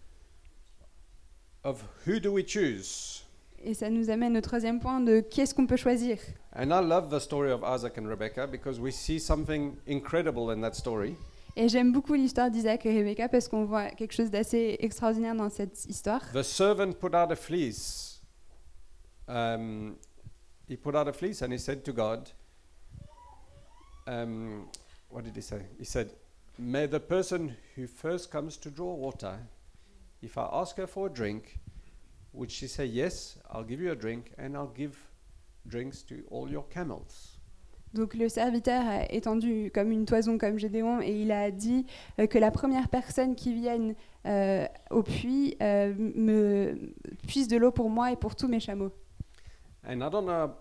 of 1.64 1.83
who 2.07 2.20
do 2.20 2.33
we 2.33 2.44
choose? 2.44 3.25
Et 3.62 3.75
ça 3.75 3.90
nous 3.90 4.09
amène 4.09 4.37
au 4.37 4.40
troisième 4.40 4.81
point 4.81 5.01
de 5.01 5.20
qui 5.20 5.42
est-ce 5.42 5.55
qu'on 5.55 5.66
peut 5.66 5.77
choisir. 5.77 6.18
And 6.55 6.70
I 6.70 6.81
love 6.83 7.11
the 7.11 7.20
story 7.20 7.53
of 7.53 7.62
Isaac 7.62 7.99
and 7.99 8.09
Rebecca 8.09 8.46
because 8.46 8.81
we 8.81 8.90
see 8.90 9.18
something 9.18 9.77
incredible 9.87 10.51
in 10.51 10.61
that 10.62 10.75
story. 10.75 11.14
Et 11.57 11.68
j'aime 11.68 11.92
beaucoup 11.92 12.14
l'histoire 12.14 12.51
d'Isaac 12.51 12.87
et 12.87 12.96
Rebecca 12.96 13.29
parce 13.29 13.49
qu'on 13.49 13.64
voit 13.64 13.90
quelque 13.90 14.14
chose 14.14 14.31
d'assez 14.31 14.77
extraordinaire 14.81 15.35
dans 15.35 15.51
cette 15.51 15.85
histoire. 15.87 16.23
The 16.33 16.42
servant 16.42 16.92
put 16.92 17.14
out 17.14 17.31
a 17.31 17.37
fleece. 17.37 18.23
Um, 19.29 19.96
he 20.68 20.77
put 20.77 20.94
out 20.94 21.09
a 21.09 21.12
fleece 21.12 21.42
and 21.42 21.53
he 21.53 21.59
said 21.59 21.83
to 21.85 21.92
God, 21.92 22.31
um, 24.07 24.68
What 25.11 25.25
did 25.25 25.37
he 25.37 25.42
say? 25.42 25.66
He 25.79 25.85
said, 25.85 26.12
May 26.57 26.87
the 26.87 27.01
person 27.01 27.57
who 27.75 27.87
first 27.87 28.31
comes 28.31 28.57
to 28.59 28.70
draw 28.70 28.94
water, 28.94 29.38
if 30.22 30.37
I 30.37 30.46
ask 30.52 30.76
her 30.78 30.87
for 30.87 31.06
a 31.06 31.11
drink, 31.12 31.59
would 32.33 32.50
she 32.50 32.68
say, 32.68 32.87
Yes, 32.87 33.38
I'll 33.50 33.64
give 33.64 33.80
you 33.80 33.90
a 33.92 33.96
drink 33.96 34.33
and 34.38 34.54
I'll 34.54 34.72
give 34.74 34.96
drinks 35.66 36.02
to 36.06 36.14
all 36.30 36.48
your 36.50 36.64
camels? 36.68 37.37
Donc 37.92 38.14
le 38.14 38.28
serviteur 38.28 38.83
a 38.87 39.12
étendu 39.12 39.72
comme 39.74 39.90
une 39.90 40.04
toison 40.04 40.38
comme 40.38 40.59
Gédéon 40.61 41.00
et 41.02 41.11
il 41.22 41.33
a 41.33 41.50
dit 41.50 41.87
euh, 42.20 42.28
que 42.28 42.38
la 42.38 42.52
première 42.52 42.88
personne 42.88 43.35
qui 43.35 43.52
vienne 43.52 43.96
euh, 44.26 44.64
au 44.92 45.02
puits 45.02 45.56
euh, 45.61 45.92
me 45.98 46.92
puise 47.26 47.48
de 47.48 47.56
l'eau 47.56 47.72
pour 47.72 47.90
moi 47.90 48.12
et 48.12 48.16
pour 48.16 48.37
tous 48.37 48.46
mes 48.46 48.61
chameaux. 48.61 48.92
And 49.85 50.02
I 50.02 50.09
don't 50.11 50.24
know 50.26 50.52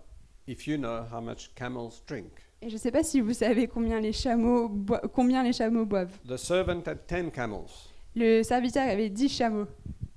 if 0.48 0.66
you 0.66 0.76
know 0.76 1.04
how 1.12 1.20
much 1.20 1.54
camels 1.54 2.02
drink. 2.04 2.32
Et 2.62 2.68
je 2.68 2.74
ne 2.74 2.80
sais 2.80 2.90
pas 2.90 3.04
si 3.04 3.20
vous 3.20 3.32
savez 3.32 3.68
combien 3.68 4.00
les 4.00 4.12
chameaux, 4.12 4.68
boi- 4.68 5.00
combien 5.14 5.44
les 5.44 5.52
chameaux 5.52 5.86
boivent. 5.86 6.18
The 6.26 6.36
servant 6.36 6.82
had 6.88 7.06
10 7.08 7.30
camels. 7.30 7.89
Le 8.16 8.42
serviteur 8.42 8.82
avait 8.88 9.08
10 9.08 9.28
chameaux. 9.28 9.66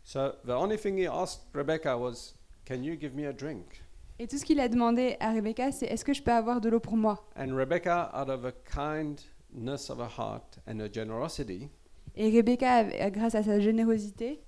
So 0.03 0.32
the 0.45 0.51
only 0.51 0.77
thing 0.77 0.97
he 0.97 1.08
asked 1.08 1.43
Rebecca 1.53 1.97
was, 1.97 2.36
Can 2.65 2.84
you 2.84 2.95
give 2.99 3.13
me 3.13 3.25
a 3.27 3.34
drink? 3.34 3.84
Et 4.19 4.27
tout 4.27 4.38
ce 4.38 4.45
qu'il 4.45 4.60
a 4.60 4.67
demandé 4.67 5.15
à 5.19 5.32
Rebecca, 5.32 5.71
c'est 5.71 5.86
est-ce 5.88 6.06
que 6.06 6.13
je 6.13 6.21
peux 6.21 6.32
avoir 6.32 6.62
de 6.62 6.69
l'eau 6.69 6.79
pour 6.79 6.97
moi? 6.97 7.27
And 7.38 7.56
Rebecca, 7.56 8.12
out 8.13 8.29
of 8.29 8.45
a 8.45 8.51
kindness 8.51 9.89
of 9.89 9.99
her 9.99 10.10
heart 10.17 10.60
and 10.67 10.79
her 10.79 10.89
generosity, 10.91 11.69
Et 12.15 12.29
Rebecca, 12.29 12.84
grâce 13.10 13.34
à 13.36 13.41
sa 13.43 13.60
générosité, 13.60 14.39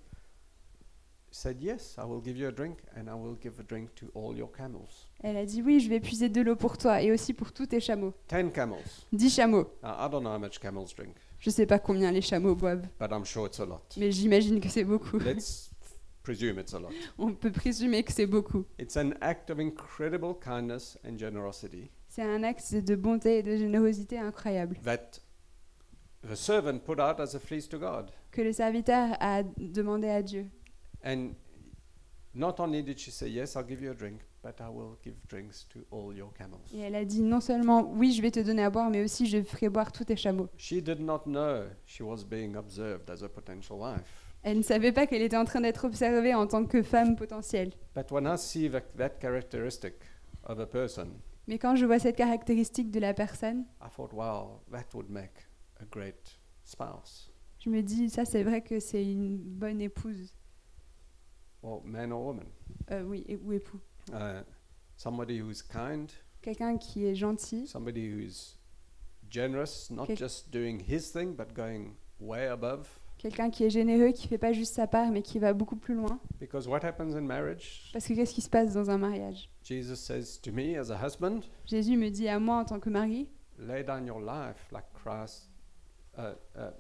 said, 1.31 1.61
Yes, 1.61 1.95
I 1.97 2.05
will 2.05 2.21
give 2.23 2.37
you 2.37 2.47
a 2.47 2.51
drink, 2.51 2.77
and 2.95 3.07
I 3.07 3.13
will 3.15 3.35
give 3.41 3.59
a 3.59 3.63
drink 3.63 3.93
to 3.95 4.05
all 4.15 4.35
your 4.37 4.51
camels. 4.51 5.07
elle 5.23 5.35
a 5.37 5.45
dit 5.45 5.61
oui, 5.61 5.79
je 5.79 5.89
vais 5.89 5.99
puiser 5.99 6.29
de 6.29 6.41
l'eau 6.41 6.55
pour 6.55 6.77
toi 6.77 7.01
et 7.01 7.11
aussi 7.11 7.33
pour 7.33 7.51
tous 7.51 7.65
tes 7.65 7.79
chameaux. 7.79 8.13
10 8.29 8.51
camels. 8.53 8.83
10 9.13 9.29
chameaux. 9.35 9.67
Now, 9.83 9.95
I 9.99 10.09
don't 10.09 10.21
know 10.21 10.31
how 10.33 10.39
much 10.39 10.59
camels 10.59 10.93
drink, 10.95 11.15
Je 11.45 11.51
ne 11.51 11.53
sais 11.53 11.67
pas 11.67 11.77
combien 11.77 12.11
les 12.11 12.21
chameaux 12.21 12.55
boivent, 12.55 12.87
but 12.99 13.11
I'm 13.11 13.23
sure 13.23 13.45
it's 13.45 13.59
a 13.59 13.65
lot. 13.67 13.81
mais 13.97 14.11
j'imagine 14.11 14.59
que 14.59 14.67
c'est 14.67 14.83
beaucoup. 14.83 15.19
Let's 15.19 15.69
presume 16.23 16.57
it's 16.57 16.73
a 16.73 16.79
lot. 16.79 16.89
On 17.19 17.35
peut 17.35 17.51
présumer 17.51 18.01
que 18.01 18.11
c'est 18.11 18.25
beaucoup. 18.25 18.65
It's 18.79 18.97
an 18.97 19.11
act 19.21 19.51
of 19.51 19.59
incredible 19.59 20.33
kindness 20.43 20.97
and 21.07 21.19
generosity 21.19 21.91
C'est 22.09 22.23
un 22.23 22.41
acte 22.41 22.73
de 22.73 22.95
bonté 22.95 23.37
et 23.37 23.43
de 23.43 23.57
générosité 23.57 24.17
incroyable 24.17 24.75
that 24.83 25.19
the 26.27 26.33
servant 26.35 26.79
put 26.79 26.99
out 26.99 27.19
as 27.19 27.35
a 27.35 27.39
fleece 27.39 27.69
to 27.69 27.77
God. 27.77 28.09
que 28.31 28.41
le 28.41 28.51
serviteur 28.51 29.15
a 29.19 29.43
demandé 29.43 30.07
à 30.09 30.23
Dieu. 30.23 30.47
And 31.05 31.33
not 32.33 32.55
only 32.59 32.81
did 32.81 32.97
she 32.97 33.11
say, 33.11 33.29
Yes, 33.29 33.55
I'll 33.55 33.63
give 33.67 33.83
you 33.83 33.91
a 33.91 33.93
drink, 33.93 34.21
but 34.45 34.61
I 34.61 34.69
will 34.69 34.95
give 35.03 35.15
drinks 35.27 35.65
to 35.69 35.79
all 35.91 36.15
your 36.15 36.31
camels. 36.33 36.61
Et 36.71 36.79
elle 36.81 36.93
a 36.95 37.03
dit 37.03 37.23
non 37.23 37.41
seulement 37.41 37.91
oui, 37.93 38.13
je 38.13 38.21
vais 38.21 38.29
te 38.29 38.39
donner 38.39 38.61
à 38.63 38.69
boire, 38.69 38.91
mais 38.91 39.03
aussi 39.03 39.25
je 39.25 39.41
ferai 39.41 39.69
boire 39.69 39.91
tous 39.91 40.05
tes 40.05 40.15
chameaux. 40.15 40.47
She 40.57 40.73
did 40.73 40.99
not 40.99 41.23
know 41.25 41.63
she 41.87 42.01
was 42.01 42.23
being 42.23 42.55
observed 42.55 43.09
as 43.09 43.23
a 43.23 43.29
potential 43.29 43.79
wife. 43.79 44.03
Elle 44.43 44.57
ne 44.57 44.63
savait 44.63 44.91
pas 44.91 45.07
qu'elle 45.07 45.23
était 45.23 45.35
en 45.37 45.45
train 45.45 45.61
d'être 45.61 45.85
observée 45.85 46.35
en 46.35 46.45
tant 46.45 46.63
que 46.65 46.83
femme 46.83 47.15
potentielle. 47.15 47.71
But 47.95 48.11
when 48.11 48.27
I 48.27 48.37
see 48.37 48.69
that, 48.69 48.83
that 48.97 49.19
characteristic 49.19 49.95
of 50.43 50.59
a 50.59 50.67
person, 50.67 51.07
Mais 51.47 51.57
quand 51.57 51.75
je 51.75 51.87
vois 51.87 51.97
cette 51.97 52.15
caractéristique 52.15 52.91
de 52.91 52.99
la 52.99 53.15
personne, 53.15 53.65
I 53.81 53.87
thought, 53.95 54.13
wow, 54.13 54.61
that 54.71 54.93
would 54.93 55.09
make 55.09 55.47
a 55.79 55.85
great 55.85 56.39
spouse, 56.63 57.31
je 57.57 57.71
me 57.71 57.81
dis 57.81 58.11
ça 58.11 58.25
c'est 58.25 58.43
vrai 58.43 58.61
que 58.61 58.79
c'est 58.79 59.03
une 59.03 59.39
bonne 59.39 59.81
épouse. 59.81 60.35
or 61.63 61.81
man 61.83 62.11
or 62.11 62.25
woman. 62.27 62.45
Euh, 62.91 63.01
oui, 63.03 63.25
ou 63.43 63.51
époux. 63.53 63.79
Uh, 64.13 64.43
somebody 64.97 65.39
who's 65.39 65.61
kind, 65.61 66.09
Quelqu'un 66.41 66.77
qui 66.77 67.05
est 67.05 67.15
gentil, 67.15 67.65
somebody 67.67 68.07
who's 68.07 68.55
generous, 69.29 69.89
not 69.89 70.05
Quel- 70.07 70.15
just 70.17 70.51
doing 70.51 70.79
his 70.79 71.11
thing, 71.11 71.35
but 71.35 71.53
going 71.55 71.95
way 72.19 72.47
above. 72.47 72.87
quelqu'un 73.17 73.49
qui 73.49 73.63
est 73.63 73.69
généreux, 73.71 74.11
qui 74.11 74.27
fait 74.27 74.37
pas 74.37 74.53
juste 74.53 74.75
sa 74.75 74.85
part, 74.87 75.09
mais 75.11 75.21
qui 75.23 75.39
va 75.39 75.53
beaucoup 75.53 75.75
plus 75.75 75.95
loin. 75.95 76.19
Because 76.39 76.67
what 76.67 76.83
happens 76.83 77.15
in 77.15 77.21
marriage? 77.21 77.89
Parce 77.93 78.05
que 78.05 78.13
qu'est-ce 78.13 78.33
qui 78.35 78.41
se 78.41 78.49
passe 78.49 78.73
dans 78.73 78.89
un 78.91 78.97
mariage? 78.99 79.49
Jesus 79.63 79.95
says 79.97 80.39
to 80.41 80.51
me 80.51 80.77
as 80.77 80.91
a 80.91 80.97
husband, 81.03 81.41
Jésus 81.65 81.97
me 81.97 82.09
dit 82.09 82.27
à 82.27 82.39
moi 82.39 82.57
en 82.57 82.65
tant 82.65 82.79
que 82.79 82.89
mari, 82.89 83.27
lay 83.57 83.83
down 83.83 84.05
your 84.05 84.21
life 84.21 84.71
like 84.71 84.85
Christ, 84.93 85.49
uh, 86.17 86.33
uh, 86.55 86.71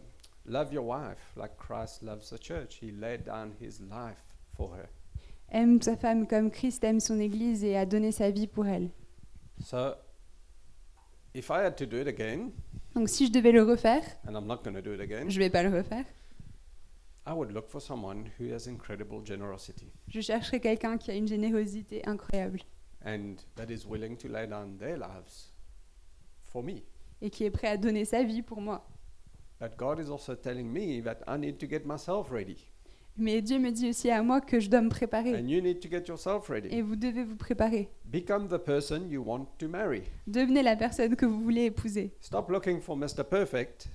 love 0.45 0.71
your 0.71 0.83
wife 0.85 1.33
like 1.35 1.57
Christ 1.57 2.03
loves 2.03 2.29
the 2.29 2.37
church. 2.37 2.75
He 2.79 2.91
laid 2.91 3.23
down 3.25 3.53
his 3.59 3.81
life 3.81 4.23
for 4.55 4.69
her. 4.75 4.87
Aime 5.49 5.81
sa 5.81 5.95
femme 5.95 6.27
comme 6.27 6.51
Christ 6.51 6.83
aime 6.83 6.99
son 6.99 7.19
Église 7.19 7.63
et 7.63 7.75
a 7.77 7.85
donné 7.85 8.11
sa 8.11 8.29
vie 8.31 8.47
pour 8.47 8.67
elle. 8.67 8.89
So, 9.61 9.93
if 11.33 11.49
I 11.49 11.63
had 11.65 11.75
to 11.77 11.85
do 11.85 11.97
it 11.97 12.07
again, 12.07 12.51
Donc 12.95 13.09
si 13.09 13.27
je 13.27 13.31
devais 13.31 13.51
le 13.51 13.63
refaire, 13.63 14.03
and 14.27 14.35
I'm 14.35 14.47
not 14.47 14.63
going 14.63 14.75
to 14.75 14.81
do 14.81 14.93
it 14.93 15.01
again, 15.01 15.29
je 15.29 15.39
vais 15.39 15.49
pas 15.49 15.63
le 15.63 15.69
refaire, 15.69 16.05
I 17.27 17.33
would 17.33 17.51
look 17.51 17.67
for 17.69 17.81
someone 17.81 18.29
who 18.39 18.53
has 18.53 18.67
incredible 18.67 19.25
generosity 19.25 19.91
je 20.07 20.21
chercherais 20.21 20.59
quelqu'un 20.59 20.97
qui 20.97 21.09
a 21.09 21.15
une 21.15 21.27
générosité 21.27 22.05
incroyable 22.07 22.59
and 23.03 23.35
that 23.55 23.71
is 23.71 23.85
willing 23.87 24.15
to 24.17 24.27
lay 24.27 24.45
down 24.45 24.77
their 24.77 24.97
lives 24.97 25.51
for 26.43 26.61
me. 26.63 26.83
et 27.21 27.29
qui 27.29 27.43
est 27.45 27.51
prêt 27.51 27.67
à 27.69 27.77
donner 27.77 28.05
sa 28.05 28.23
vie 28.23 28.41
pour 28.43 28.61
moi. 28.61 28.87
But 29.59 29.77
God 29.77 29.99
is 29.99 30.09
also 30.11 30.35
telling 30.35 30.65
me 30.71 31.01
that 31.01 31.19
I 31.27 31.37
need 31.37 31.57
to 31.59 31.67
get 31.67 31.85
myself 31.85 32.29
ready, 32.29 32.57
Mais 33.17 33.41
Dieu 33.41 33.59
me 33.59 33.71
dit 33.71 33.89
aussi 33.89 34.09
à 34.11 34.21
moi 34.21 34.41
que 34.41 34.59
je 34.59 34.69
dois 34.69 34.81
me 34.81 34.89
préparer. 34.89 35.33
and 35.35 35.47
you 35.47 35.61
need 35.61 35.79
to 35.79 35.89
get 35.89 36.03
yourself 36.07 36.49
Et 36.69 36.81
vous 36.81 36.95
devez 36.97 37.23
vous 37.23 37.37
préparer. 37.37 37.89
Become 38.05 38.47
the 38.49 38.57
person 38.57 39.07
you 39.09 39.21
want 39.25 39.45
to 39.57 39.67
marry. 39.69 40.03
Devenez 40.27 40.61
la 40.63 40.75
personne 40.75 41.15
que 41.15 41.25
vous 41.25 41.39
voulez 41.41 41.65
épouser. 41.65 42.11
Stop 42.19 42.49
looking 42.49 42.81
for 42.81 42.97
Mr. 42.97 43.23
Perfect 43.23 43.87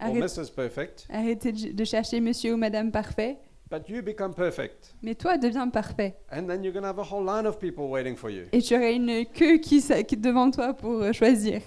or 0.00 0.08
Arrête- 0.08 0.22
Mrs. 0.38 0.50
Perfect, 0.54 1.06
arrêtez 1.08 1.52
de 1.52 1.84
chercher 1.84 2.20
monsieur 2.20 2.52
ou 2.52 2.56
madame 2.58 2.90
parfait, 2.92 3.38
but 3.70 3.88
you 3.88 4.02
become 4.02 4.34
perfect. 4.34 4.94
mais 5.02 5.14
toi 5.14 5.38
deviens 5.38 5.70
parfait. 5.70 6.16
And 6.30 6.46
then 6.46 6.62
you're 6.62 6.74
going 6.74 6.82
to 6.82 6.88
have 6.88 6.98
a 6.98 7.02
whole 7.10 7.24
line 7.24 7.46
of 7.46 7.58
people 7.58 7.84
waiting 7.88 8.14
for 8.16 8.28
you. 8.28 8.44
Et 8.52 8.60
tu 8.60 8.74
auras 8.74 8.90
une 8.92 9.24
queue 9.24 9.56
qui, 9.56 9.78
s- 9.78 10.04
qui 10.06 10.18
devant 10.18 10.50
toi 10.50 10.74
pour 10.74 11.00
euh, 11.02 11.12
choisir. 11.14 11.62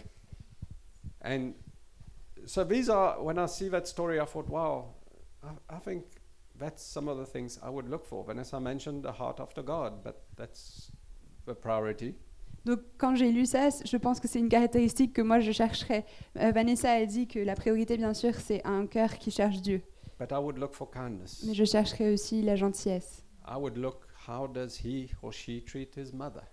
And 1.25 1.53
so 2.45 2.63
these 2.63 2.89
are, 2.91 3.23
when 3.23 3.37
I 3.39 3.47
see 3.47 3.69
that 3.71 3.85
story, 3.87 4.19
I 4.19 4.25
thought, 4.25 4.47
wow, 4.49 4.85
I, 5.43 5.47
I 5.75 5.79
think 5.83 6.03
that's 6.59 6.83
some 6.83 7.07
of 7.07 7.17
the 7.17 7.25
things 7.25 7.59
I 7.63 7.69
would 7.69 7.89
look 7.89 8.05
for. 8.05 8.23
Vanessa 8.23 8.59
mentioned 8.59 9.03
the 9.03 9.11
heart 9.11 9.39
after 9.39 9.63
God, 9.63 10.03
but 10.03 10.21
that's 10.35 10.91
the 11.45 11.53
priority. 11.53 12.15
Donc 12.65 12.81
quand 12.97 13.15
j'ai 13.15 13.31
lu 13.31 13.45
ça, 13.45 13.69
je 13.85 13.97
pense 13.97 14.19
que 14.19 14.27
c'est 14.27 14.39
une 14.39 14.49
caractéristique 14.49 15.13
que 15.13 15.21
moi 15.21 15.39
je 15.39 15.51
chercherais. 15.51 16.05
Euh, 16.37 16.51
Vanessa 16.51 16.91
a 16.91 17.05
dit 17.05 17.27
que 17.27 17.39
la 17.39 17.55
priorité, 17.55 17.97
bien 17.97 18.13
sûr, 18.13 18.35
c'est 18.35 18.65
un 18.65 18.85
cœur 18.85 19.17
qui 19.17 19.31
cherche 19.31 19.61
Dieu. 19.61 19.81
But 20.19 20.31
I 20.31 20.39
would 20.39 20.57
look 20.57 20.73
for 20.73 20.91
kindness. 20.91 21.43
Mais 21.47 21.53
je 21.53 21.63
chercherais 21.63 22.13
aussi 22.13 22.41
la 22.41 22.55
gentillesse. 22.55 23.23
I 23.47 23.55
would 23.57 23.77
look, 23.77 24.05
how 24.27 24.47
does 24.47 24.81
he 24.83 25.09
or 25.21 25.31
she 25.31 25.63
treat 25.65 25.95
his 25.95 26.13
mother? 26.13 26.43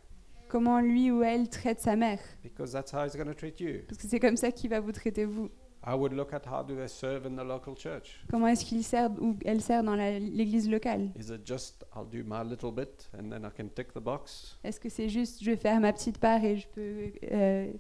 Comment 0.49 0.81
lui 0.81 1.11
ou 1.11 1.25
elle 1.25 1.49
traite 1.49 1.81
sa 1.81 1.97
mère? 1.97 2.21
Because 2.45 2.71
that's 2.71 2.93
how 2.93 3.05
he's 3.05 3.17
going 3.17 3.27
to 3.27 3.35
treat 3.35 3.59
you. 3.59 3.81
Parce 3.89 3.99
que 3.99 4.07
c'est 4.07 4.21
comme 4.21 4.37
ça 4.37 4.53
qu'il 4.53 4.71
va 4.71 4.79
vous 4.79 4.93
traiter 4.93 5.25
vous. 5.25 5.51
I 5.89 5.95
would 5.95 6.13
look 6.13 6.33
at 6.33 6.45
how 6.47 6.65
do 6.65 6.75
they 6.75 6.89
serve 6.89 7.27
in 7.27 7.37
the 7.37 7.45
local 7.45 7.77
church. 7.77 8.19
Comment 8.29 8.49
est-ce 8.49 8.65
qu'il 8.65 8.83
sert 8.83 9.09
ou 9.21 9.37
elle 9.45 9.61
sert 9.61 9.85
dans 9.85 9.95
l'église 9.95 10.69
locale? 10.69 11.13
Is 11.17 11.31
it 11.31 11.47
just 11.47 11.85
I'll 11.95 12.05
do 12.05 12.25
my 12.25 12.43
little 12.43 12.73
bit 12.73 13.09
and 13.17 13.31
then 13.31 13.45
I 13.45 13.51
can 13.57 13.69
tick 13.69 13.93
the 13.93 14.01
box? 14.01 14.59
Est-ce 14.65 14.81
que 14.81 14.89
c'est 14.89 15.09
juste 15.09 15.45
je 15.45 15.51
vais 15.53 15.57
faire 15.57 15.79
ma 15.79 15.93
petite 15.93 16.19
part 16.19 16.43
et 16.45 16.57
je 16.57 16.67
peux 16.67 17.13
euh, 17.31 17.73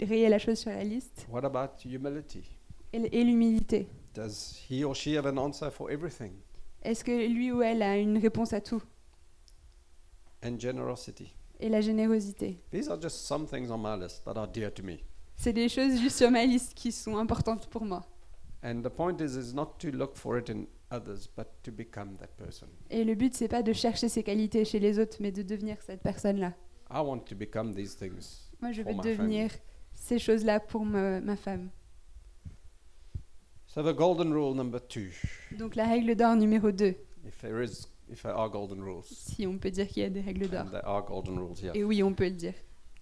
rayer 0.00 0.30
la 0.30 0.38
chose 0.38 0.58
sur 0.58 0.70
la 0.70 0.82
liste? 0.82 1.26
What 1.30 1.44
about 1.44 1.84
humility? 1.84 2.42
Et, 2.94 3.20
et 3.20 3.22
l'humilité? 3.22 3.86
Does 4.14 4.56
he 4.70 4.82
or 4.82 4.94
she 4.94 5.08
have 5.08 5.26
an 5.26 5.36
answer 5.36 5.70
for 5.70 5.90
everything? 5.90 6.32
Est-ce 6.82 7.04
que 7.04 7.28
lui 7.28 7.52
ou 7.52 7.60
elle 7.60 7.82
a 7.82 7.98
une 7.98 8.16
réponse 8.16 8.54
à 8.54 8.62
tout? 8.62 8.82
And 10.42 10.58
generosity. 10.58 11.34
Et 11.60 11.68
la 11.68 11.82
générosité. 11.82 12.60
These 12.70 12.88
are 12.88 12.98
just 12.98 13.26
some 13.26 13.46
things 13.46 13.70
on 13.70 13.78
my 13.78 13.96
list 14.02 14.24
that 14.24 14.38
are 14.38 14.46
dear 14.46 14.72
to 14.72 14.82
me. 14.82 15.04
C'est 15.36 15.52
des 15.52 15.68
choses 15.68 16.00
juste 16.00 16.16
sur 16.18 16.30
ma 16.30 16.44
liste 16.44 16.74
qui 16.74 16.90
sont 16.92 17.16
importantes 17.18 17.66
pour 17.68 17.84
moi. 17.84 18.04
And 18.64 18.82
the 18.82 18.88
point 18.88 19.16
is, 19.20 19.36
is 19.36 19.54
not 19.54 19.74
to 19.78 19.90
look 19.90 20.16
for 20.16 20.38
it 20.38 20.48
in 20.48 20.66
others, 20.90 21.28
but 21.36 21.46
to 21.62 21.70
become 21.70 22.16
that 22.16 22.28
person. 22.36 22.66
Et 22.90 23.04
le 23.04 23.14
but, 23.14 23.34
c'est 23.34 23.48
pas 23.48 23.62
de 23.62 23.72
chercher 23.72 24.08
ses 24.08 24.22
qualités 24.22 24.64
chez 24.64 24.78
les 24.80 24.98
autres, 24.98 25.18
mais 25.20 25.30
de 25.30 25.42
devenir 25.42 25.76
cette 25.82 26.02
personne-là. 26.02 26.54
I 26.90 27.00
want 27.00 27.20
to 27.26 27.34
become 27.36 27.74
these 27.74 27.96
things. 27.96 28.48
Moi, 28.60 28.72
je 28.72 28.82
veux 28.82 28.94
devenir 28.94 29.50
ces 29.94 30.18
choses-là 30.18 30.58
pour 30.60 30.84
me- 30.84 31.20
ma 31.20 31.36
femme. 31.36 31.68
So 33.66 33.82
the 33.82 33.94
golden 33.94 34.32
rule 34.32 34.54
number 34.54 34.80
two, 34.80 35.10
Donc 35.58 35.74
la 35.76 35.86
règle 35.86 36.14
d'or 36.16 36.34
numéro 36.36 36.70
2, 36.72 36.94
if 37.26 37.38
there 37.42 37.62
is, 37.62 37.86
if 38.10 38.22
there 38.22 38.34
are 38.34 38.48
golden 38.48 38.82
rules, 38.82 39.04
si 39.04 39.46
on 39.46 39.58
peut 39.58 39.70
dire 39.70 39.86
qu'il 39.86 40.02
y 40.02 40.06
a 40.06 40.10
des 40.10 40.22
règles 40.22 40.48
d'or. 40.48 40.62
and 40.62 40.70
there 40.70 40.86
are 40.86 41.04
golden 41.04 41.38
rules 41.38 41.60
here, 41.62 41.72
Et 41.74 41.84
oui, 41.84 42.02
on 42.02 42.14
peut 42.14 42.24
le 42.24 42.30
dire. 42.30 42.54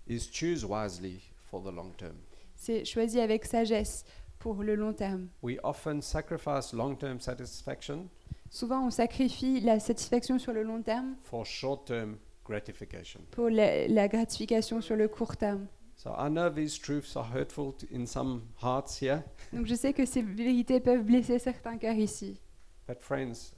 is 0.09 0.29
choose 0.33 0.65
wisely 0.65 1.21
for 1.55 1.63
the 1.63 1.73
long 1.75 1.93
term. 1.97 2.17
C'est 2.57 2.85
choisi 2.85 3.21
avec 3.21 3.45
sagesse 3.45 4.05
pour 4.41 4.63
le 4.65 4.75
long 4.75 4.93
terme. 4.93 5.29
We 5.43 5.59
often 5.63 6.03
sacrifice 6.03 6.73
long-term 6.73 7.21
satisfaction 7.21 8.09
Souvent, 8.51 8.87
on 8.87 8.91
sacrifie 8.91 9.61
la 9.61 9.79
satisfaction 9.81 10.39
sur 10.39 10.53
le 10.53 10.63
long 10.65 10.83
terme 10.83 11.17
for 11.23 11.45
short-term 11.47 12.17
gratification. 12.45 13.21
pour 13.31 13.49
la, 13.51 13.87
la 13.89 14.09
gratification 14.09 14.81
sur 14.81 14.97
le 14.97 15.09
court 15.09 15.37
terme. 15.37 15.67
So 15.97 16.11
I 16.19 16.29
know 16.29 16.51
these 16.51 16.77
truths 16.79 17.17
are 17.17 17.25
hurtful 17.33 17.73
to, 17.75 17.87
in 17.93 18.05
some 18.07 18.43
hearts 18.61 19.01
here, 19.01 19.23
Donc 19.53 19.67
je 19.67 19.75
sais 19.77 19.93
que 19.93 20.05
ces 20.05 20.23
vérités 20.23 20.81
peuvent 20.81 21.05
blesser 21.05 21.39
certains 21.39 21.79
cœurs 21.79 21.97
ici. 21.97 22.41
but 22.89 23.01
friends, 23.01 23.53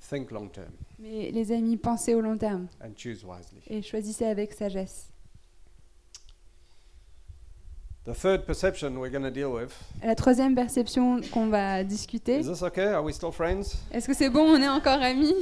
think 0.00 0.30
long-term 0.30 0.72
Mais 0.98 1.30
les 1.30 1.50
amis, 1.52 1.76
pensez 1.78 2.14
au 2.14 2.20
long 2.20 2.36
terme 2.36 2.68
and 2.82 2.92
choose 2.96 3.24
wisely. 3.24 3.60
et 3.68 3.82
choisissez 3.82 4.26
avec 4.26 4.52
sagesse. 4.52 5.10
The 8.08 8.14
third 8.14 8.46
perception 8.46 8.98
we're 9.00 9.10
going 9.10 9.24
to 9.24 9.30
deal 9.30 9.52
with. 9.52 9.70
La 10.02 10.14
troisième 10.14 10.54
perception 10.54 11.20
qu'on 11.30 11.50
va 11.50 11.84
discuter. 11.84 12.38
Is 12.38 12.46
this 12.46 12.62
okay? 12.62 12.86
Are 12.86 13.02
we 13.02 13.12
still 13.12 13.30
friends? 13.30 13.76
Est-ce 13.92 14.06
que 14.06 14.14
c'est 14.14 14.30
bon, 14.30 14.48
on 14.48 14.62
est 14.62 14.68
encore 14.68 15.02
amis? 15.02 15.34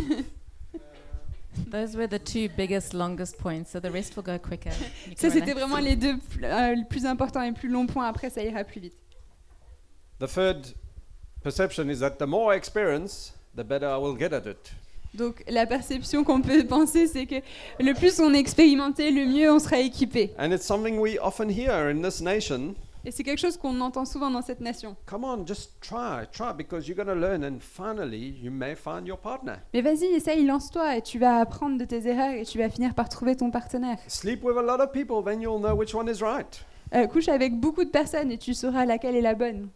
Those 1.70 1.96
were 1.96 2.08
the 2.08 2.18
two 2.18 2.48
biggest, 2.56 2.92
longest 2.92 3.38
points, 3.38 3.66
so 3.70 3.78
the 3.78 3.88
rest 3.88 4.16
will 4.16 4.24
go 4.24 4.36
quicker. 4.36 4.72
Ça, 5.16 5.30
c'était 5.30 5.52
vraiment 5.52 5.78
les 5.78 5.94
deux 5.94 6.16
euh, 6.42 6.74
les 6.74 6.84
plus 6.90 7.06
importants 7.06 7.42
et 7.42 7.52
plus 7.52 7.68
longs 7.68 7.86
points. 7.86 8.08
Après, 8.08 8.30
ça 8.30 8.42
ira 8.42 8.64
plus 8.64 8.80
vite. 8.80 8.96
The 10.18 10.26
third 10.26 10.74
perception 11.44 11.88
is 11.88 12.00
that 12.00 12.18
the 12.18 12.26
more 12.26 12.52
I 12.52 12.56
experience, 12.56 13.32
the 13.54 13.62
better 13.62 13.86
I 13.86 13.96
will 13.96 14.18
get 14.18 14.32
at 14.32 14.44
it. 14.44 14.72
Donc, 15.16 15.42
la 15.48 15.66
perception 15.66 16.24
qu'on 16.24 16.40
peut 16.42 16.64
penser, 16.68 17.06
c'est 17.06 17.26
que 17.26 17.36
le 17.80 17.94
plus 17.94 18.20
on 18.20 18.32
est 18.34 18.38
expérimenté, 18.38 19.10
le 19.10 19.26
mieux 19.26 19.50
on 19.50 19.58
sera 19.58 19.78
équipé. 19.78 20.32
And 20.38 20.52
it's 20.52 20.66
something 20.66 20.98
we 20.98 21.18
often 21.20 21.48
hear 21.50 21.90
in 21.90 22.02
this 22.02 22.20
nation. 22.20 22.74
Et 23.06 23.12
c'est 23.12 23.22
quelque 23.22 23.38
chose 23.38 23.56
qu'on 23.56 23.80
entend 23.80 24.04
souvent 24.04 24.30
dans 24.30 24.42
cette 24.42 24.60
nation. 24.60 24.96
Come 25.06 25.22
on, 25.22 25.46
just 25.46 25.80
try, 25.80 26.26
try, 26.32 26.52
because 26.52 26.88
you're 26.88 26.96
going 26.96 27.06
to 27.06 27.14
learn, 27.14 27.44
and 27.44 27.60
finally, 27.60 28.36
you 28.42 28.50
may 28.50 28.74
find 28.74 29.06
your 29.06 29.16
partner. 29.16 29.54
Mais 29.72 29.80
vas-y, 29.80 30.06
essaye, 30.06 30.44
lance-toi 30.44 30.96
et 30.96 31.02
tu 31.02 31.20
vas 31.20 31.38
apprendre 31.38 31.78
de 31.78 31.84
tes 31.84 32.08
erreurs 32.08 32.34
et 32.34 32.44
tu 32.44 32.58
vas 32.58 32.68
finir 32.68 32.94
par 32.94 33.08
trouver 33.08 33.36
ton 33.36 33.52
partenaire. 33.52 33.98
Sleep 34.08 34.42
with 34.42 34.56
a 34.56 34.62
lot 34.62 34.82
of 34.82 34.90
people, 34.90 35.22
then 35.22 35.40
you'll 35.40 35.60
know 35.60 35.76
which 35.76 35.94
one 35.94 36.08
is 36.08 36.20
right. 36.20 36.64
Euh, 36.94 37.06
couche 37.06 37.28
avec 37.28 37.54
beaucoup 37.54 37.84
de 37.84 37.90
personnes 37.90 38.32
et 38.32 38.38
tu 38.38 38.54
sauras 38.54 38.84
laquelle 38.84 39.14
est 39.14 39.20
la 39.20 39.34
bonne. 39.34 39.68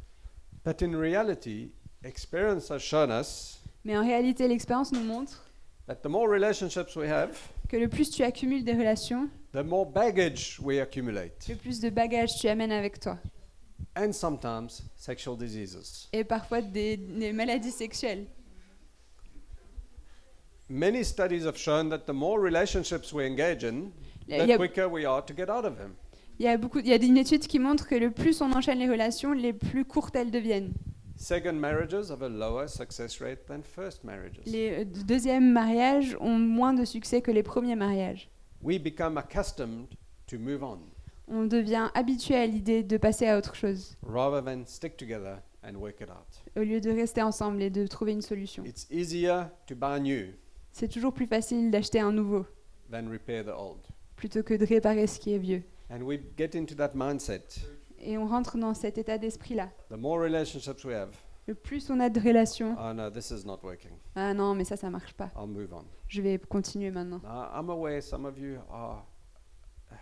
But 0.64 0.82
in 0.82 0.98
reality, 0.98 1.70
experience 2.02 2.68
has 2.68 2.80
shown 2.80 3.10
us 3.12 3.59
Mais 3.84 3.96
en 3.96 4.02
réalité, 4.02 4.46
l'expérience 4.48 4.92
nous 4.92 5.02
montre 5.02 5.44
that 5.86 5.96
the 6.02 6.08
more 6.08 6.28
relationships 6.28 6.94
we 6.96 7.08
have, 7.08 7.36
que 7.68 7.76
le 7.76 7.88
plus 7.88 8.10
tu 8.10 8.22
accumules 8.22 8.62
des 8.62 8.74
relations, 8.74 9.28
the 9.52 9.64
more 9.64 9.86
baggage 9.86 10.58
we 10.62 10.78
accumulate, 10.78 11.48
le 11.48 11.56
plus 11.56 11.80
de 11.80 11.90
bagages 11.90 12.36
tu 12.40 12.48
amènes 12.48 12.72
avec 12.72 13.00
toi. 13.00 13.18
and 13.96 14.12
sometimes 14.12 14.82
sexual 14.96 15.36
diseases. 15.36 16.08
Et 16.12 16.22
parfois 16.22 16.60
des, 16.62 16.96
des 16.96 17.32
maladies 17.32 17.72
sexuelles. 17.72 18.26
Many 20.68 21.02
studies 21.04 21.44
have 21.44 21.56
shown 21.56 21.88
that 21.90 22.06
the 22.06 22.12
more 22.12 22.38
relationships 22.40 23.12
we 23.12 23.24
engage 23.26 23.64
in, 23.64 23.90
the 24.28 24.56
quicker 24.56 24.88
we 24.88 25.04
are 25.04 25.22
to 25.22 25.34
get 25.34 25.50
out 25.50 25.64
of 25.64 25.76
them. 25.76 25.96
il 26.38 26.44
y 26.44 26.48
a 26.48 26.56
beaucoup, 26.56 26.78
il 26.78 26.86
y 26.86 26.92
a 26.92 26.96
une 26.96 27.18
étude 27.18 27.46
qui 27.46 27.58
montre 27.58 27.86
que 27.86 27.94
le 27.94 28.10
plus 28.10 28.40
on 28.40 28.50
enchaîne 28.52 28.78
les 28.78 28.88
relations, 28.88 29.32
les 29.32 29.52
plus 29.52 29.84
courtes 29.84 30.16
elles 30.16 30.30
deviennent. 30.30 30.72
Second 31.20 31.60
marriages 31.60 32.10
have 32.10 32.22
a 32.22 32.28
lower 32.30 32.66
success 32.66 33.20
rate 33.20 33.46
than 33.46 33.60
first 33.62 34.02
marriages. 34.04 34.40
Les 34.46 34.70
euh, 34.70 34.84
deuxièmes 35.04 35.52
mariages 35.52 36.16
ont 36.18 36.38
moins 36.38 36.72
de 36.72 36.86
succès 36.86 37.20
que 37.20 37.30
les 37.30 37.42
premiers 37.42 37.76
mariages. 37.76 38.30
We 38.62 38.78
become 38.80 39.18
accustomed 39.18 39.86
to 40.28 40.38
move 40.38 40.62
on 40.62 40.78
On 41.28 41.44
devient 41.44 41.90
habitué 41.94 42.36
à 42.36 42.46
l'idée 42.46 42.82
de 42.82 42.96
passer 42.96 43.28
à 43.28 43.36
autre 43.36 43.54
chose, 43.54 43.98
rather 44.02 44.42
than 44.42 44.64
stick 44.64 44.96
together 44.96 45.42
and 45.62 45.74
work 45.74 46.00
it 46.00 46.08
out. 46.08 46.42
au 46.56 46.64
lieu 46.64 46.80
de 46.80 46.90
rester 46.90 47.20
ensemble 47.20 47.60
et 47.60 47.68
de 47.70 47.86
trouver 47.86 48.12
une 48.12 48.22
solution. 48.22 48.64
It's 48.64 48.86
easier 48.90 49.42
to 49.66 49.74
buy 49.74 50.00
new 50.00 50.28
C'est 50.72 50.88
toujours 50.88 51.12
plus 51.12 51.26
facile 51.26 51.70
d'acheter 51.70 52.00
un 52.00 52.12
nouveau 52.12 52.46
than 52.90 53.10
repair 53.12 53.44
the 53.44 53.54
old. 53.54 53.80
plutôt 54.16 54.42
que 54.42 54.54
de 54.54 54.64
réparer 54.64 55.06
ce 55.06 55.20
qui 55.20 55.34
est 55.34 55.38
vieux. 55.38 55.62
And 55.90 56.00
we 56.00 56.18
get 56.38 56.56
into 56.58 56.74
that 56.76 56.92
mindset. 56.94 57.60
Et 58.00 58.16
on 58.18 58.26
rentre 58.26 58.56
dans 58.58 58.74
cet 58.74 58.98
état 58.98 59.18
d'esprit-là. 59.18 59.68
The 59.90 59.96
more 59.98 60.18
relationships 60.20 60.84
we 60.84 60.94
have, 60.94 61.10
Le 61.46 61.54
plus 61.54 61.90
on 61.90 61.98
a 62.00 62.08
de 62.08 62.20
relations, 62.20 62.76
oh 62.78 62.92
no, 62.94 63.10
this 63.10 63.30
is 63.30 63.44
not 63.44 63.58
working. 63.62 63.92
ah 64.14 64.32
non, 64.34 64.54
mais 64.54 64.64
ça, 64.64 64.76
ça 64.76 64.88
marche 64.90 65.12
pas. 65.14 65.30
I'll 65.36 65.46
move 65.48 65.72
on. 65.72 65.84
Je 66.08 66.22
vais 66.22 66.38
continuer 66.38 66.90
maintenant. 66.90 67.20
Now, 67.22 67.48
I'm 67.54 67.70
aware 67.70 68.00
some 68.00 68.24
of 68.26 68.38
you 68.38 68.58
are 68.70 69.04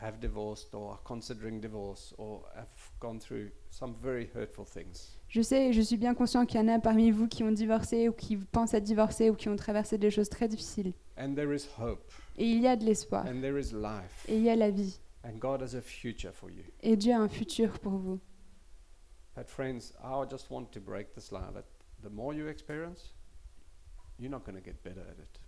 have 0.03 0.19
divorced 0.21 0.75
or 0.75 0.91
are 0.93 1.01
considering 1.05 1.61
divorce 1.61 2.15
or 2.19 2.43
have 2.55 2.69
gone 3.01 3.19
through 3.19 3.51
some 3.71 3.95
very 4.03 4.29
hurtful 4.35 4.65
things. 4.67 5.17
Je 5.29 5.41
sais, 5.41 5.73
je 5.73 5.81
suis 5.81 5.97
bien 5.97 6.15
conscient 6.15 6.45
qu'il 6.47 6.61
y 6.61 6.63
en 6.63 6.69
a 6.69 6.79
parmi 6.79 7.11
vous 7.11 7.27
qui 7.27 7.43
ont 7.43 7.51
divorcé 7.51 8.09
ou 8.09 8.13
qui 8.13 8.37
pensent 8.37 8.75
à 8.75 8.81
divorcer 8.81 9.31
ou 9.31 9.35
qui 9.35 9.49
ont 9.49 9.57
traversé 9.57 9.97
des 9.99 10.11
choses 10.11 10.29
très 10.29 10.47
difficiles. 10.47 10.93
And 11.19 11.35
there 11.35 11.53
is 11.55 11.67
hope 11.81 12.13
Et 12.37 12.45
il 12.47 12.61
y 12.61 12.69
a 12.69 12.77
de 12.77 12.85
l'espoir. 12.85 13.25
and 13.27 13.41
there 13.41 13.59
is 13.59 13.73
life. 13.73 14.27
Et 14.29 14.37
il 14.37 14.43
y 14.43 14.51
a 14.51 14.57
la 14.57 14.71
vie. 14.71 15.01
And 15.25 15.39
God 15.39 15.63
has 15.63 15.75
a 15.75 15.83
future 15.83 16.33
for 16.33 16.51
you. 16.51 16.65
Et 16.81 16.97
Dieu 16.97 17.13
a 17.13 17.19
un 17.19 17.29
futur 17.29 17.79
pour 17.81 17.99
vous. 17.99 18.21
But 19.35 19.49
friends, 19.49 19.93
I 20.03 20.25
just 20.29 20.51
want 20.51 20.67
to 20.73 20.81
break 20.81 21.15
this 21.15 21.33
lie 21.33 21.51
that 21.53 21.65
the 22.03 22.11
more 22.11 22.35
you 22.35 22.49
experience, 22.49 23.15
you're 24.19 24.31
not 24.31 24.45
going 24.45 24.57
to 24.57 24.65
get 24.65 24.83
better 24.83 25.03
at 25.03 25.19
it. 25.19 25.41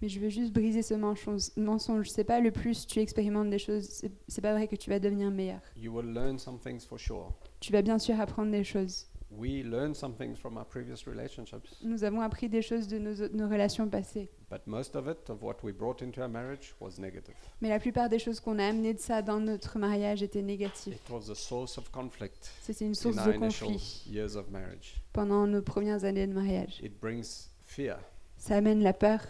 Mais 0.00 0.08
je 0.08 0.20
veux 0.20 0.28
juste 0.28 0.52
briser 0.52 0.82
ce 0.82 0.94
mensonge. 0.94 2.08
C'est 2.08 2.22
pas 2.22 2.38
le 2.40 2.52
plus 2.52 2.86
tu 2.86 3.00
expérimentes 3.00 3.50
des 3.50 3.58
choses, 3.58 4.04
c'est 4.28 4.40
pas 4.40 4.52
vrai 4.52 4.68
que 4.68 4.76
tu 4.76 4.90
vas 4.90 5.00
devenir 5.00 5.30
meilleur. 5.30 5.60
You 5.76 5.92
will 5.92 6.06
learn 6.12 6.38
some 6.38 6.58
things 6.60 6.86
for 6.86 7.00
sure. 7.00 7.34
Tu 7.58 7.72
vas 7.72 7.82
bien 7.82 7.98
sûr 7.98 8.20
apprendre 8.20 8.52
des 8.52 8.62
choses. 8.62 9.07
We 9.30 9.62
learned 9.62 9.94
some 9.94 10.14
things 10.14 10.38
from 10.38 10.56
our 10.56 10.64
previous 10.64 11.06
relationships, 11.06 11.76
Nous 11.82 12.02
avons 12.02 12.22
appris 12.22 12.48
des 12.48 12.62
choses 12.62 12.88
de 12.88 12.98
nos, 12.98 13.28
nos 13.28 13.46
relations 13.46 13.86
passées. 13.88 14.30
but 14.50 14.66
most 14.66 14.96
of 14.96 15.06
it, 15.06 15.28
of 15.28 15.42
what 15.42 15.56
we 15.62 15.70
brought 15.70 16.00
into 16.00 16.22
our 16.22 16.28
marriage, 16.30 16.74
was 16.80 16.98
negative. 16.98 17.34
Mais 17.60 17.68
la 17.68 17.78
plupart 17.78 18.08
des 18.08 18.18
choses 18.18 18.40
qu'on 18.40 18.58
a 18.58 18.64
amenées 18.66 18.94
de 18.94 19.00
ça 19.00 19.20
dans 19.20 19.38
notre 19.38 19.78
mariage 19.78 20.22
étaient 20.22 20.40
négatives. 20.40 20.94
It 20.94 21.10
was 21.10 21.30
a 21.30 21.34
source 21.34 21.76
of 21.76 21.90
conflict 21.90 22.50
C'était 22.62 22.86
une 22.86 22.92
in 22.92 22.94
source 22.94 23.18
our 23.18 23.26
de 23.26 23.32
initial 23.34 23.68
conflit 23.72 24.02
years 24.10 24.34
of 24.34 24.48
marriage. 24.50 25.02
pendant 25.12 25.46
nos 25.46 25.60
premières 25.60 26.04
années 26.04 26.26
de 26.26 26.32
mariage. 26.32 26.80
It 26.82 26.98
brings 26.98 27.50
fear. 27.66 27.98
Ça 28.38 28.56
amène 28.56 28.82
la 28.82 28.94
peur. 28.94 29.20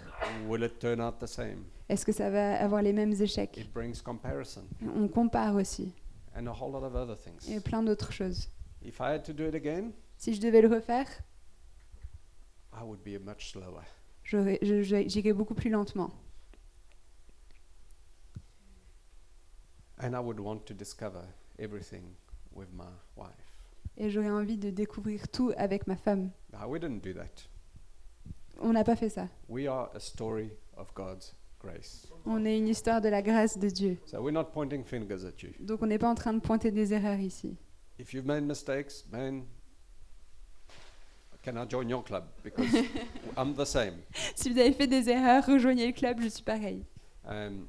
Will 0.49 0.63
it 0.63 0.79
turn 0.79 1.01
out 1.01 1.19
the 1.19 1.27
same? 1.27 1.65
Est-ce 1.89 2.07
que 2.07 2.13
ça 2.13 2.31
va 2.31 2.61
avoir 2.63 2.83
les 2.83 2.93
mêmes 2.93 3.15
échecs? 3.21 3.57
It 3.57 3.73
brings 3.73 4.01
comparison 4.01 4.63
On 4.95 5.09
compare 5.09 5.57
aussi. 5.57 5.93
and 6.37 6.47
a 6.47 6.53
whole 6.53 6.71
lot 6.71 6.85
of 6.87 6.95
other 6.95 7.17
things. 7.17 7.51
Et 7.51 7.59
plein 7.59 7.83
d'autres 7.83 8.13
choses. 8.13 8.49
If 8.83 9.01
I 9.01 9.13
had 9.13 9.25
to 9.25 9.33
do 9.33 9.47
it 9.49 9.55
again, 9.55 9.93
Si 10.17 10.35
je 10.35 10.41
devais 10.41 10.61
le 10.63 10.69
refaire, 10.69 11.07
I 12.73 12.83
would 12.85 13.01
be 13.03 13.19
much 13.21 13.51
slower. 13.53 13.83
j'aurais- 14.25 14.59
je- 14.63 14.83
je- 14.83 15.09
j'irais 15.09 15.33
beaucoup 15.33 15.55
plus 15.55 15.71
lentement. 15.71 16.11
And 20.01 20.15
I 20.15 20.19
would 20.21 20.39
want 20.39 20.61
to 20.67 20.75
discover 20.75 21.23
everything 21.59 22.15
with 22.55 22.69
my 22.73 22.85
wife. 23.17 23.33
Et 23.97 24.11
j'aurais 24.11 24.31
envie 24.31 24.57
de 24.57 24.71
découvrir 24.71 25.29
tout 25.29 25.53
avec 25.57 25.87
ma 25.89 25.97
femme. 25.97 26.31
Now, 26.53 26.69
we 26.69 26.79
didn't 26.81 27.01
do 27.03 27.13
that. 27.15 27.49
On 28.61 28.73
n'a 28.73 28.85
pas 28.85 28.95
fait 28.97 29.09
ça. 29.09 29.29
We 29.49 29.67
are 29.67 29.91
a 29.95 29.99
story 30.01 30.51
of 30.77 30.93
God's 30.95 31.35
grace. 31.61 32.07
On 32.25 32.45
est 32.45 32.57
une 32.59 32.69
histoire 32.69 33.01
de 33.01 33.09
la 33.09 33.23
grâce 33.23 33.59
de 33.59 33.69
Dieu. 33.69 33.99
So 34.07 34.21
we're 34.23 34.33
not 34.33 34.53
pointing 34.53 34.85
fingers 34.85 35.25
at 35.25 35.43
you. 35.43 35.51
Donc 35.59 35.83
on 35.83 35.87
n'est 35.87 35.99
pas 35.99 36.11
en 36.11 36.15
train 36.15 36.33
de 36.33 36.41
pointer 36.41 36.71
des 36.71 36.93
erreurs 36.95 37.19
ici. 37.19 37.57
If 37.99 38.15
you've 38.15 38.27
made 38.27 38.43
mistakes, 38.45 39.05
man, 39.11 39.45
can 41.43 41.57
I 41.59 41.65
join 41.65 41.89
your 41.89 42.03
club? 42.05 42.25
Because 42.45 42.73
I'm 43.37 43.55
the 43.55 43.65
same. 43.67 43.95
Si 44.37 44.51
vous 44.51 44.59
avez 44.59 44.73
fait 44.73 44.87
des 44.87 45.09
erreurs, 45.09 45.45
rejoignez 45.47 45.87
le 45.87 45.93
club, 45.93 46.21
je 46.21 46.29
suis 46.29 46.43
pareil. 46.45 46.85
Um, 47.27 47.67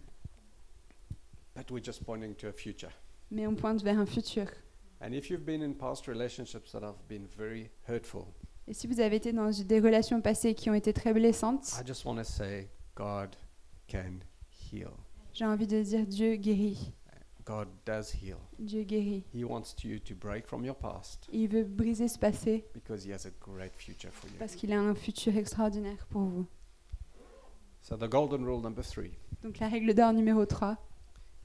but 1.55 1.69
we're 1.71 1.83
just 1.83 2.03
pointing 2.05 2.35
to 2.35 2.47
a 2.47 2.51
future. 2.53 2.91
Mais 3.31 3.47
on 3.47 3.55
pointe 3.55 3.81
vers 3.83 3.97
un 3.97 4.05
futur. 4.05 4.45
And 5.01 5.13
if 5.13 5.29
you've 5.29 5.45
been 5.45 5.61
in 5.63 5.73
past 5.73 6.07
relationships 6.07 6.71
that 6.73 6.83
have 6.83 6.97
been 7.07 7.27
very 7.37 7.69
hurtful, 7.87 8.27
Et 8.67 8.73
si 8.73 8.85
vous 8.85 8.99
avez 8.99 9.15
été 9.15 9.33
dans 9.33 9.49
des 9.49 9.79
relations 9.79 10.21
passées 10.21 10.53
qui 10.53 10.69
ont 10.69 10.75
été 10.75 10.93
très 10.93 11.11
blessantes, 11.13 11.73
I 11.79 11.83
just 11.87 12.05
want 12.05 12.17
to 12.17 12.23
say 12.23 12.69
God 12.95 13.35
can 13.87 14.19
heal. 14.71 14.91
j'ai 15.33 15.45
envie 15.45 15.65
de 15.65 15.81
dire 15.81 16.05
Dieu 16.05 16.35
guérit. 16.35 16.91
God 17.49 17.67
does 17.83 18.13
heal. 18.13 18.37
Dieu 18.59 18.83
guérit. 18.83 19.23
He 19.33 19.43
wants 19.43 19.75
you 19.83 19.97
to 20.01 20.13
break 20.13 20.45
from 20.45 20.63
your 20.63 20.75
past 20.75 21.27
Il 21.33 21.47
veut 21.47 21.63
briser 21.63 22.07
ce 22.07 22.19
passé 22.19 22.63
because 22.75 23.03
He 23.07 23.11
has 23.11 23.25
a 23.25 23.31
great 23.41 23.73
future 23.75 24.11
for 24.11 24.29
you. 24.29 24.35
parce 24.37 24.53
qu'il 24.55 24.71
a 24.71 24.79
un 24.79 24.93
futur 24.93 25.35
extraordinaire 25.35 26.05
pour 26.11 26.21
vous. 26.21 26.45
So, 27.81 27.97
the 27.97 28.07
golden 28.07 28.45
rule 28.45 28.61
number 28.61 28.83
three 28.83 29.17
Donc 29.41 29.57
la 29.57 29.67
règle 29.67 29.95
d'or 29.95 30.13
numéro 30.13 30.45
3, 30.45 30.77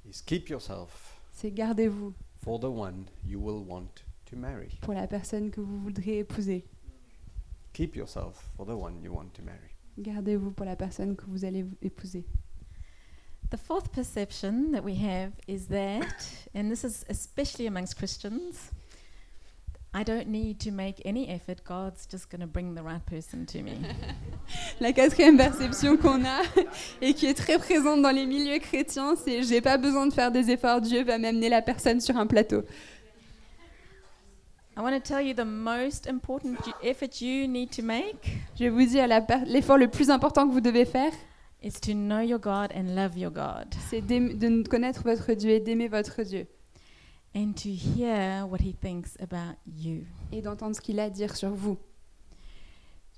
is 0.04 0.20
keep 0.26 0.50
yourself 0.50 1.18
c'est 1.32 1.50
gardez-vous 1.50 2.12
for 2.42 2.60
the 2.60 2.64
one 2.64 3.06
you 3.24 3.40
will 3.40 3.66
want 3.66 3.88
to 4.26 4.36
marry. 4.36 4.78
pour 4.82 4.92
la 4.92 5.06
personne 5.08 5.50
que 5.50 5.62
vous 5.62 5.80
voudrez 5.80 6.18
épouser. 6.18 6.66
Keep 7.72 7.96
yourself 7.96 8.50
for 8.58 8.66
the 8.66 8.74
one 8.76 9.02
you 9.02 9.10
want 9.10 9.28
to 9.32 9.42
marry. 9.42 9.74
Gardez-vous 9.98 10.50
pour 10.50 10.66
la 10.66 10.76
personne 10.76 11.16
que 11.16 11.24
vous 11.28 11.46
allez 11.46 11.64
épouser. 11.80 12.26
The 13.54 13.58
fourth 13.58 13.92
perception 13.92 14.72
that 14.72 14.82
we 14.82 14.96
have 14.96 15.30
is 15.46 15.66
that, 15.66 16.26
and 16.56 16.72
this 16.72 16.82
is 16.82 17.04
especially 17.08 17.68
amongst 17.68 17.96
Christians, 17.96 18.72
I 19.94 20.02
don't 20.02 20.26
need 20.26 20.58
to 20.62 20.72
make 20.72 21.00
any 21.04 21.28
effort. 21.28 21.62
God's 21.62 22.04
just 22.04 22.30
going 22.30 22.40
to 22.40 22.48
bring 22.48 22.74
the 22.74 22.82
right 22.82 23.06
person 23.06 23.46
to 23.46 23.62
me. 23.62 23.78
La 24.80 24.90
quatrième 24.90 25.36
perception 25.36 25.96
qu'on 25.96 26.24
a 26.24 26.42
et 27.00 27.14
qui 27.14 27.26
est 27.26 27.34
très 27.34 27.60
présente 27.60 28.02
dans 28.02 28.10
les 28.10 28.26
milieux 28.26 28.58
chrétiens, 28.58 29.14
c'est 29.14 29.44
j'ai 29.44 29.60
pas 29.60 29.76
besoin 29.76 30.08
de 30.08 30.12
faire 30.12 30.32
des 30.32 30.50
efforts, 30.50 30.80
Dieu 30.80 31.04
va 31.04 31.16
m'amener 31.16 31.48
la 31.48 31.62
personne 31.62 32.00
sur 32.00 32.16
un 32.16 32.26
plateau. 32.26 32.64
I 34.76 34.80
want 34.80 34.94
to 34.94 34.98
tell 34.98 35.24
you 35.24 35.32
the 35.32 35.46
most 35.46 36.08
important 36.08 36.56
effort 36.82 37.20
you 37.20 37.46
need 37.46 37.70
to 37.70 37.84
make 37.84 38.36
Je 38.58 38.64
vais 38.64 38.70
vous 38.70 38.84
dire 38.84 39.06
l'effort 39.46 39.78
le 39.78 39.86
plus 39.86 40.10
important 40.10 40.48
que 40.48 40.52
vous 40.52 40.60
devez 40.60 40.86
faire, 40.86 41.12
is 41.64 41.80
to 41.80 41.92
know 41.92 42.20
your 42.20 42.38
God 42.38 42.70
and 42.74 42.94
love 42.94 43.16
your 43.16 43.30
God. 43.32 43.74
c'est 43.90 44.00
de 44.02 44.62
connaître 44.68 45.02
votre 45.02 45.32
Dieu 45.32 45.50
et 45.50 45.60
d'aimer 45.60 45.88
votre 45.88 46.22
Dieu. 46.22 46.46
and 47.34 47.52
to 47.56 47.68
hear 47.70 48.46
what 48.46 48.60
he 48.60 48.72
thinks 48.74 49.16
about 49.20 49.56
you. 49.66 50.04
et 50.30 50.42
d'entendre 50.42 50.76
ce 50.76 50.80
qu'il 50.80 51.00
a 51.00 51.04
à 51.04 51.10
dire 51.10 51.34
sur 51.36 51.50
vous. 51.50 51.78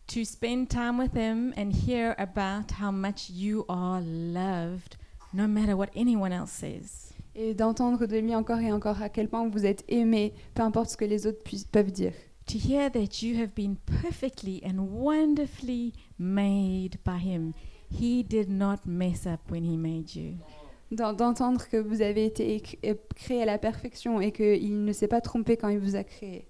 To 0.09 0.25
spend 0.25 0.69
time 0.69 0.99
with 1.01 1.15
him 1.17 1.53
and 1.57 1.71
hear 1.73 2.15
about 2.17 2.71
how 2.81 2.93
much 2.93 3.29
you 3.29 3.65
are 3.69 4.01
loved, 4.01 4.97
no 5.35 5.49
matter 5.49 5.75
what 5.77 5.89
anyone 5.97 6.33
else 6.33 6.53
says. 6.53 7.13
Et 7.35 7.53
d'entendre 7.55 8.07
de 8.07 8.17
lui 8.19 8.35
encore 8.35 8.61
et 8.61 8.71
encore 8.73 9.03
à 9.03 9.09
quel 9.09 9.29
point 9.29 9.47
vous 9.49 9.67
êtes 9.67 9.85
aimé, 9.89 10.33
peu 10.55 10.63
importe 10.63 10.91
ce 10.91 10.97
que 10.97 11.05
les 11.05 11.27
autres 11.27 11.43
puissent- 11.43 11.67
peuvent 11.67 11.91
dire. 11.91 12.13
To 12.47 12.57
hear 12.57 12.89
that 12.93 13.21
you 13.23 13.37
have 13.43 13.53
been 13.57 13.75
perfectly 14.01 14.63
and 14.65 14.79
wonderfully 14.79 15.93
made 16.19 16.99
by 17.05 17.19
him. 17.19 17.53
He 17.91 18.22
did 18.24 18.49
not 18.51 18.78
mess 18.87 19.26
up 19.26 19.41
when 19.51 19.64
he 19.64 19.76
made 19.76 20.14
you. 20.14 20.34
D'en- 20.91 21.12
D'entendre 21.12 21.68
que 21.68 21.76
vous 21.76 22.01
avez 22.03 22.26
été 22.26 22.62
euh, 22.84 22.95
créé 23.14 23.43
à 23.43 23.45
la 23.47 23.59
perfection 23.59 24.20
et 24.20 24.32
qu'il 24.32 24.84
ne 24.84 24.93
s'est 24.93 25.09
pas 25.09 25.20
trompé 25.20 25.57
quand 25.57 25.68
il 25.68 25.78
vous 25.78 25.97
a 25.97 26.05
créé. 26.05 26.47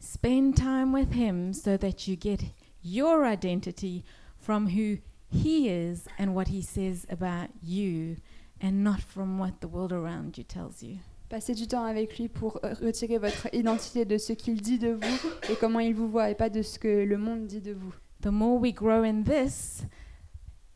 Spend 0.00 0.54
time 0.54 0.92
with 0.92 1.12
him 1.14 1.52
so 1.52 1.76
that 1.76 2.06
you 2.08 2.16
get 2.20 2.38
your 2.82 3.24
identity 3.24 4.02
from 4.38 4.66
who 4.66 4.98
he 5.30 5.68
is 5.68 6.04
and 6.18 6.34
what 6.34 6.48
he 6.48 6.60
says 6.62 7.06
about 7.08 7.48
you 7.62 8.16
and 8.62 8.82
not 8.82 9.00
from 9.00 9.38
what 9.38 9.52
the 9.60 9.66
world 9.68 9.92
around 9.92 10.36
you 10.36 10.44
tells 10.44 10.82
you. 10.82 10.96
Passez 11.28 11.54
du 11.54 11.66
temps 11.66 11.84
avec 11.84 12.18
lui 12.18 12.28
pour 12.28 12.58
euh, 12.64 12.74
retirer 12.82 13.16
votre 13.18 13.48
identité 13.54 14.04
de 14.04 14.18
ce 14.18 14.32
qu'il 14.34 14.60
dit 14.60 14.78
de 14.78 14.90
vous 14.90 15.28
et 15.50 15.56
comment 15.58 15.80
il 15.80 15.94
vous 15.94 16.08
voit 16.10 16.28
et 16.30 16.34
pas 16.34 16.50
de 16.50 16.60
ce 16.62 16.78
que 16.78 17.04
le 17.04 17.16
monde 17.16 17.46
dit 17.46 17.60
de 17.62 17.72
vous. 17.72 17.94
The 18.20 18.26
more 18.30 18.60
we 18.60 18.72
grow 18.74 19.02
in 19.02 19.22
this, 19.22 19.84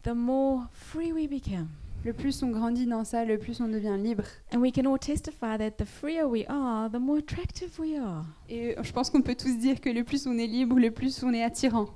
the 0.07 0.15
more 0.15 0.69
free 0.73 1.13
we 1.13 1.29
become. 1.29 1.69
Le 2.05 2.13
plus 2.13 2.41
on 2.45 2.51
grandit 2.51 2.87
dans 2.87 3.05
ça, 3.05 3.25
le 3.25 3.37
plus 3.37 3.61
on 3.61 3.67
devient 3.67 3.97
libre. 3.99 4.23
And 4.55 4.61
we 4.61 4.71
can 4.73 4.87
all 4.87 4.99
testify 4.99 5.59
that 5.59 5.73
the 5.79 5.85
freer 5.85 6.29
we 6.29 6.45
are, 6.49 6.89
the 6.89 7.01
more 7.01 7.19
attractive 7.19 7.77
we 7.81 7.99
are. 7.99 8.25
Et 8.49 8.77
je 8.81 8.93
pense 8.93 9.11
qu'on 9.11 9.23
peut 9.23 9.35
tous 9.35 9.59
dire 9.59 9.81
que 9.81 9.91
le 9.91 10.05
plus 10.05 10.29
on 10.29 10.39
est 10.39 10.47
libre, 10.47 10.79
le 10.79 10.93
plus 10.93 11.25
on 11.25 11.35
est 11.35 11.43
attirant. 11.43 11.89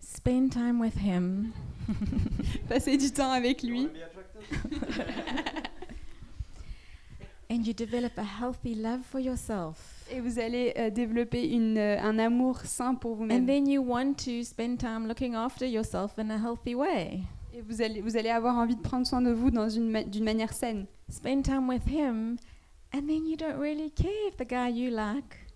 Spend 0.00 0.50
time 0.50 0.80
with 0.80 0.96
him 0.96 1.52
Passez 2.68 2.96
du 2.96 3.12
temps 3.12 3.30
avec 3.30 3.62
lui 3.62 3.88
and 7.50 7.66
you 7.66 7.72
develop 7.72 8.18
a 8.18 8.24
healthy 8.24 8.74
love 8.74 9.04
for 9.04 9.20
yourself. 9.20 10.01
Et 10.12 10.20
vous 10.20 10.38
allez 10.38 10.72
euh, 10.76 10.90
développer 10.90 11.48
une, 11.48 11.78
euh, 11.78 12.00
un 12.00 12.18
amour 12.18 12.60
sain 12.60 12.94
pour 12.94 13.12
And 13.12 13.16
vous-même. 13.16 13.46
then 13.46 13.66
you 13.68 13.82
want 13.82 14.14
to 14.24 14.42
spend 14.42 14.76
time 14.78 15.06
looking 15.08 15.34
after 15.34 15.66
yourself 15.66 16.18
in 16.18 16.30
a 16.30 16.38
healthy 16.38 16.74
way. 16.74 17.20
Et 17.54 17.60
vous 17.62 17.82
allez, 17.82 18.00
vous 18.00 18.16
allez 18.16 18.30
avoir 18.30 18.56
envie 18.56 18.76
de 18.76 18.80
prendre 18.80 19.06
soin 19.06 19.20
de 19.22 19.30
vous 19.30 19.50
dans 19.50 19.68
une 19.68 19.90
ma- 19.90 20.04
d'une 20.04 20.24
manière 20.24 20.52
saine. 20.52 20.86
Spend 21.10 21.42
time 21.42 21.68
with 21.68 21.86
him, 21.86 22.36
and 22.94 23.06
then 23.06 23.26
you 23.26 23.36
don't 23.36 23.58
really 23.58 23.90
care 23.90 24.10
if 24.28 24.36
the 24.36 24.46
guy 24.48 24.68
you 24.70 24.90
like 24.90 25.46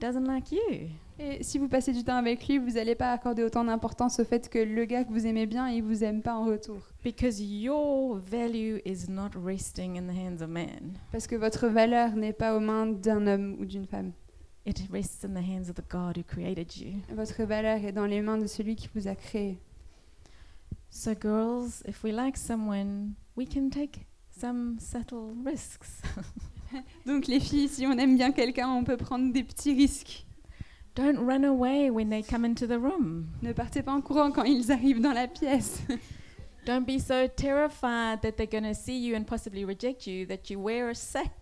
doesn't 0.00 0.24
like 0.26 0.50
you. 0.50 0.88
Et 1.18 1.42
si 1.42 1.58
vous 1.58 1.68
passez 1.68 1.92
du 1.92 2.02
temps 2.02 2.16
avec 2.16 2.48
lui, 2.48 2.58
vous 2.58 2.72
n'allez 2.72 2.94
pas 2.94 3.12
accorder 3.12 3.44
autant 3.44 3.64
d'importance 3.64 4.18
au 4.18 4.24
fait 4.24 4.48
que 4.48 4.58
le 4.58 4.84
gars 4.84 5.04
que 5.04 5.12
vous 5.12 5.26
aimez 5.26 5.46
bien, 5.46 5.68
il 5.68 5.82
vous 5.82 6.02
aime 6.02 6.22
pas 6.22 6.34
en 6.34 6.44
retour. 6.44 6.78
Because 7.04 7.40
your 7.40 8.18
value 8.18 8.78
is 8.84 9.08
not 9.08 9.30
resting 9.36 9.96
in 9.96 10.06
the 10.12 10.16
hands 10.16 10.42
of 10.42 10.48
man. 10.48 10.98
Parce 11.12 11.26
que 11.26 11.36
votre 11.36 11.68
valeur 11.68 12.16
n'est 12.16 12.32
pas 12.32 12.56
aux 12.56 12.60
mains 12.60 12.86
d'un 12.86 13.26
homme 13.26 13.56
ou 13.60 13.64
d'une 13.64 13.86
femme. 13.86 14.12
It 14.66 14.82
rests 14.90 15.24
in 15.24 15.34
the 15.34 15.44
hands 15.44 15.68
of 15.68 15.76
the 15.76 15.88
God 15.88 16.16
who 16.16 16.22
created 16.24 16.76
you. 16.76 16.94
Votre 17.14 17.44
valeur 17.44 17.84
est 17.84 17.92
dans 17.92 18.06
les 18.06 18.22
mains 18.22 18.38
de 18.38 18.46
celui 18.46 18.76
qui 18.76 18.88
vous 18.94 19.08
a 19.08 19.14
créé. 19.14 19.58
So, 20.90 21.12
girls, 21.20 21.82
if 21.86 22.02
we 22.02 22.12
like 22.12 22.36
someone, 22.36 23.14
we 23.36 23.46
can 23.46 23.68
take 23.68 24.06
some 24.30 24.78
subtle 24.80 25.34
risks. 25.44 26.02
Donc 27.06 27.26
les 27.26 27.40
filles, 27.40 27.68
si 27.68 27.86
on 27.86 27.92
aime 27.98 28.16
bien 28.16 28.32
quelqu'un, 28.32 28.68
on 28.68 28.84
peut 28.84 28.96
prendre 28.96 29.32
des 29.32 29.44
petits 29.44 29.74
risques. 29.74 30.24
Don't 30.94 31.18
run 31.26 31.44
away 31.44 31.90
when 31.90 32.08
they 32.10 32.22
come 32.22 32.44
into 32.44 32.66
the 32.66 32.78
room. 32.78 33.26
Ne 33.42 33.52
partez 33.52 33.82
pas 33.82 33.92
en 33.92 34.00
courant 34.00 34.30
quand 34.30 34.44
ils 34.44 34.70
arrivent 34.70 35.00
dans 35.00 35.12
la 35.12 35.26
pièce. 35.26 35.82
Don't 36.66 36.86
be 36.86 36.98
so 36.98 37.26
terrified 37.28 38.20
that 38.22 38.32
they're 38.36 38.46
going 38.46 38.62
to 38.64 38.74
see 38.74 38.96
you 38.98 39.14
and 39.16 39.24
possibly 39.24 39.64
reject 39.64 40.06
you 40.06 40.24
that 40.26 40.48
you 40.48 40.58
wear 40.58 40.88
a 40.88 40.94
sack 40.94 41.32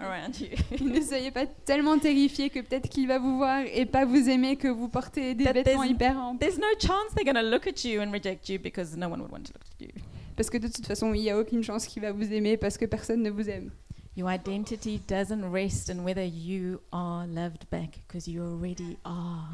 around 0.00 0.40
you. 0.40 0.48
ne 0.80 1.00
soyez 1.02 1.30
pas 1.30 1.46
tellement 1.46 1.98
terrifiés 1.98 2.48
que 2.48 2.60
peut-être 2.60 2.88
qu'il 2.88 3.06
va 3.08 3.18
vous 3.18 3.36
voir 3.36 3.64
et 3.70 3.84
pas 3.86 4.04
vous 4.06 4.28
aimer 4.30 4.56
que 4.56 4.68
vous 4.68 4.88
portez 4.88 5.34
des 5.34 5.44
That 5.44 5.52
vêtements 5.52 5.82
there's- 5.82 5.90
hyper 5.90 6.16
amples. 6.16 6.38
There's 6.38 6.58
no 6.58 6.68
chance 6.78 7.12
they're 7.14 7.24
going 7.24 7.34
to 7.42 7.50
look 7.50 7.66
at 7.66 7.84
you 7.84 8.00
and 8.00 8.12
reject 8.12 8.48
you 8.48 8.58
because 8.58 8.96
no 8.96 9.08
one 9.08 9.20
would 9.20 9.30
want 9.32 9.42
to 9.46 9.52
look 9.52 9.62
at 9.80 9.80
you. 9.84 10.02
Parce 10.36 10.48
que 10.48 10.56
de 10.58 10.68
toute 10.68 10.86
façon, 10.86 11.12
il 11.12 11.20
n'y 11.20 11.30
a 11.30 11.38
aucune 11.38 11.62
chance 11.62 11.86
qu'il 11.86 12.00
va 12.02 12.12
vous 12.12 12.32
aimer 12.32 12.56
parce 12.56 12.78
que 12.78 12.86
personne 12.86 13.20
ne 13.22 13.30
vous 13.30 13.50
aime. 13.50 13.70
Your 14.14 14.28
identity 14.28 15.00
doesn't 15.08 15.42
rest 15.50 15.88
in 15.88 16.04
whether 16.04 16.22
you 16.24 16.80
are 16.92 17.26
loved 17.26 17.64
back 17.70 18.00
because 18.06 18.28
you 18.28 18.42
already 18.42 18.98
are. 19.04 19.48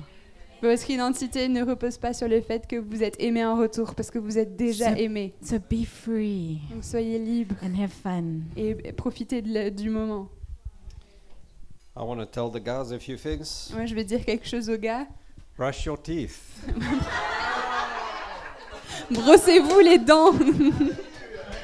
Votre 0.61 0.91
identité 0.91 1.47
ne 1.49 1.63
repose 1.63 1.97
pas 1.99 2.13
sur 2.13 2.27
le 2.27 2.41
fait 2.41 2.67
que 2.67 2.75
vous 2.75 3.05
êtes 3.05 3.15
aimé 3.21 3.45
en 3.45 3.57
retour 3.57 3.95
parce 3.95 4.11
que 4.11 4.19
vous 4.19 4.37
êtes 4.39 4.57
déjà 4.57 4.99
aimé. 4.99 5.33
So 5.41 5.59
be 5.61 5.85
free 5.87 6.59
Donc 6.73 6.83
soyez 6.83 7.21
libre 7.21 7.55
and 7.63 7.81
have 7.81 7.93
fun. 7.93 8.41
et 8.57 8.75
profitez 8.93 9.41
de 9.43 9.69
du 9.69 9.91
moment. 9.91 10.29
I 11.97 12.03
want 12.03 12.17
to 12.19 12.27
tell 12.27 12.51
the 12.51 12.61
guys 12.61 12.93
a 12.93 12.99
few 12.99 13.17
things. 13.17 13.71
Moi, 13.73 13.87
je 13.87 13.95
vais 13.95 14.05
dire 14.05 14.25
quelque 14.25 14.47
chose 14.47 14.69
aux 14.69 14.77
gars. 14.79 15.07
Brush 15.57 15.85
your 15.85 16.01
teeth. 16.01 16.37
Brossez-vous 19.11 19.81
les 19.81 19.99
dents. 19.99 20.33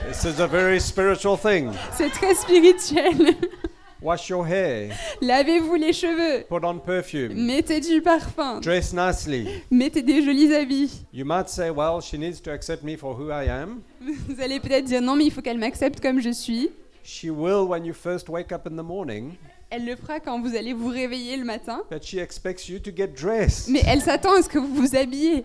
This 0.07 0.25
is 0.25 0.41
a 0.41 0.47
very 0.47 0.79
spiritual 0.81 1.37
thing. 1.37 1.71
C'est 1.97 2.11
très 2.11 2.35
spirituel. 2.35 3.35
Wash 4.03 4.29
your 4.29 4.47
hair. 4.47 4.95
Lavez-vous 5.23 5.75
les 5.77 5.93
cheveux. 5.95 6.45
Put 6.47 6.63
on 6.65 6.79
perfume. 6.79 7.33
Mettez 7.35 7.81
du 7.81 8.03
parfum. 8.03 8.61
Dress 8.61 8.93
nicely. 8.93 9.49
Mettez 9.71 10.03
des 10.03 10.23
jolis 10.23 10.53
habits. 10.53 11.05
You 11.13 11.25
might 11.25 11.49
say, 11.49 11.71
well, 11.71 12.03
she 12.03 12.19
needs 12.19 12.39
to 12.43 12.51
accept 12.53 12.83
me 12.85 12.97
for 12.97 13.15
who 13.15 13.31
I 13.31 13.49
am. 13.49 13.81
Vous 14.29 14.41
allez 14.43 14.61
peut-être 14.61 14.85
dire 14.85 15.01
non, 15.01 15.17
mais 15.17 15.25
il 15.25 15.31
faut 15.33 15.41
qu'elle 15.41 15.59
m'accepte 15.59 16.01
comme 16.01 16.21
je 16.21 16.31
suis. 16.33 16.69
She 17.03 17.31
will 17.31 17.67
when 17.67 17.85
you 17.87 17.95
first 17.95 18.29
wake 18.29 18.53
up 18.53 18.67
in 18.67 18.77
the 18.77 18.85
morning, 18.85 19.33
Elle 19.71 19.87
le 19.87 19.97
fera 19.97 20.21
quand 20.21 20.41
vous 20.41 20.55
allez 20.55 20.75
vous 20.75 20.89
réveiller 20.89 21.37
le 21.39 21.45
matin. 21.45 21.83
but 21.91 22.03
she 22.05 22.19
expects 22.19 22.69
you 22.69 22.79
to 22.79 22.91
get 22.95 23.09
dressed. 23.09 23.69
Mais 23.71 23.83
elle 23.87 24.03
s'attend 24.03 24.35
à 24.35 24.43
ce 24.43 24.49
que 24.51 24.59
vous 24.59 24.75
vous 24.75 24.95
habillez. 24.97 25.45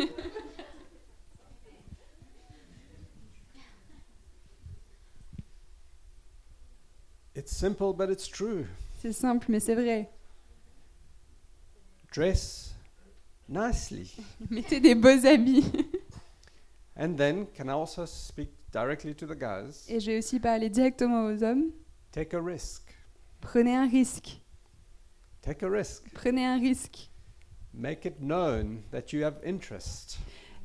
It's 7.39 7.55
simple, 7.55 7.93
but 7.93 8.09
it's 8.09 8.27
true. 8.27 8.65
C'est 9.01 9.13
simple, 9.13 9.45
mais 9.49 9.61
c'est 9.61 9.73
vrai. 9.73 10.09
Dress 12.11 12.73
nicely. 13.47 14.11
Mettez 14.49 14.81
des 14.81 14.93
beaux 14.93 15.25
habits. 15.25 15.71
And 16.97 17.15
then, 17.15 17.47
can 17.55 17.69
I 17.69 17.71
also 17.71 18.05
speak 18.05 18.49
directly 18.73 19.15
to 19.15 19.25
the 19.25 19.37
guys? 19.37 19.85
Et 19.87 20.01
je 20.01 20.11
vais 20.11 20.17
aussi 20.17 20.37
parler 20.41 20.69
directement 20.69 21.27
aux 21.27 21.41
hommes. 21.41 21.71
Take 22.11 22.35
a 22.35 22.41
risk. 22.41 22.93
Prenez 23.39 23.73
un 23.73 23.87
risque. 23.87 24.41
Take 25.41 25.63
a 25.63 25.69
risk. 25.69 26.11
Prenez 26.13 26.43
un 26.43 26.59
risque. 26.59 27.09
Make 27.73 28.03
it 28.03 28.19
known 28.19 28.83
that 28.91 29.13
you 29.13 29.23
have 29.23 29.39
interest. 29.45 30.19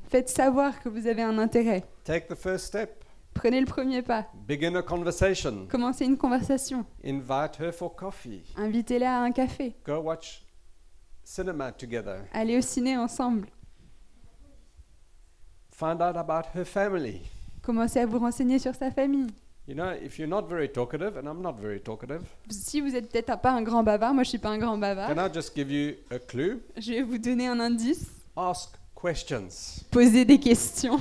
Faites 0.09 0.27
savoir 0.27 0.81
que 0.83 0.89
vous 0.89 1.07
avez 1.07 1.21
un 1.21 1.37
intérêt. 1.37 1.85
Take 2.03 2.27
the 2.27 2.35
first 2.35 2.65
step. 2.65 3.04
Prenez 3.35 3.59
le 3.59 3.65
premier 3.67 4.01
pas. 4.01 4.25
Begin 4.47 4.75
a 4.75 4.81
conversation. 4.81 5.67
Commencez 5.69 6.05
une 6.05 6.17
conversation. 6.17 6.85
Invite 7.03 7.59
her 7.59 7.71
for 7.71 7.95
coffee. 7.95 8.41
Invitez-la 8.57 9.19
à 9.19 9.21
un 9.23 9.31
café. 9.31 9.75
Go 9.85 9.99
watch 9.99 10.41
cinema 11.23 11.71
together. 11.71 12.21
Allez 12.33 12.57
au 12.57 12.61
ciné 12.61 12.97
ensemble. 12.97 13.47
Find 15.71 16.01
out 16.01 16.15
about 16.15 16.47
her 16.55 16.65
family. 16.65 17.21
Commencez 17.61 17.99
à 17.99 18.05
vous 18.05 18.19
renseigner 18.19 18.57
sur 18.59 18.73
sa 18.73 18.89
famille. 18.89 19.27
You 19.67 19.73
know, 19.75 19.91
if 20.01 20.17
you're 20.19 20.29
not 20.29 20.43
very 20.47 20.71
talkative, 20.71 21.17
and 21.17 21.27
I'm 21.27 21.41
not 21.41 21.53
very 21.59 21.81
talkative, 21.81 22.21
Si 22.49 22.79
vous 22.81 22.95
êtes 22.95 23.11
peut-être 23.11 23.41
pas 23.41 23.51
un 23.51 23.63
grand 23.63 23.83
bavard, 23.83 24.13
moi 24.13 24.23
je 24.23 24.29
suis 24.29 24.37
pas 24.37 24.49
un 24.49 24.59
grand 24.59 24.77
bavard, 24.77 25.13
can 25.13 25.25
I 25.25 25.33
just 25.33 25.55
give 25.55 25.71
you 25.71 25.95
a 26.11 26.19
clue? 26.19 26.61
je 26.77 26.91
vais 26.93 27.01
vous 27.01 27.17
donner 27.17 27.47
un 27.47 27.59
indice. 27.59 28.05
Ask 28.37 28.75
questions. 28.95 29.83
Posez 29.91 30.23
des 30.23 30.39
questions. 30.39 30.99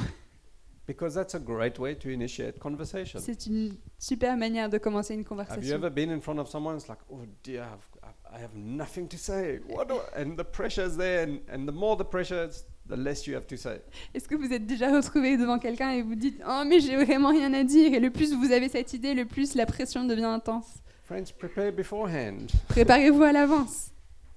Because 0.86 1.14
that's 1.14 1.34
a 1.34 1.38
great 1.38 1.78
way 1.78 1.94
to 1.94 2.10
initiate 2.10 2.58
conversation. 2.58 3.18
C'est 3.18 3.46
une 3.46 3.76
super 3.98 4.36
manière 4.36 4.68
de 4.68 4.76
commencer 4.78 5.14
une 5.14 5.20
Have 5.20 5.24
you 5.24 5.28
conversation. 5.28 5.74
ever 5.76 5.88
been 5.90 6.10
in 6.10 6.20
front 6.20 6.38
of 6.38 6.48
someone? 6.48 6.76
It's 6.76 6.88
like, 6.88 6.98
oh 7.10 7.20
dear, 7.42 7.62
I've, 7.62 8.10
I 8.30 8.38
have 8.42 8.54
nothing 8.54 9.08
to 9.08 9.16
say. 9.16 9.60
What 9.66 9.86
do 9.88 9.94
I-" 9.94 10.20
and 10.22 10.36
the 10.36 10.44
pressure 10.44 10.84
is 10.86 10.96
there, 10.98 11.22
and, 11.22 11.38
and 11.48 11.66
the 11.66 11.72
more 11.72 11.96
the 11.96 12.04
pressure 12.04 12.46
is, 12.46 12.64
the 12.86 12.96
less 12.98 13.26
you 13.26 13.34
have 13.34 13.46
to 13.46 13.56
say. 13.56 13.80
Est-ce 14.14 14.28
que 14.28 14.34
vous 14.34 14.52
êtes 14.52 14.66
déjà 14.66 14.92
retrouvé 14.94 15.38
devant 15.38 15.58
quelqu'un 15.58 15.92
et 15.92 16.02
vous 16.02 16.16
dites 16.16 16.38
Oh, 16.46 16.64
mais 16.66 16.80
j'ai 16.80 16.96
vraiment 17.02 17.30
rien 17.30 17.54
à 17.54 17.64
dire 17.64 17.94
Et 17.94 18.00
le 18.00 18.10
plus 18.10 18.34
vous 18.34 18.52
avez 18.52 18.68
cette 18.68 18.92
idée, 18.92 19.14
le 19.14 19.24
plus 19.24 19.54
la 19.54 19.64
pression 19.64 20.04
devient 20.04 20.24
intense. 20.24 20.66
Friends, 21.04 21.32
prepare 21.38 21.72
beforehand. 21.72 22.48
Préparez-vous 22.68 23.22
à 23.22 23.32
l'avance. 23.32 23.90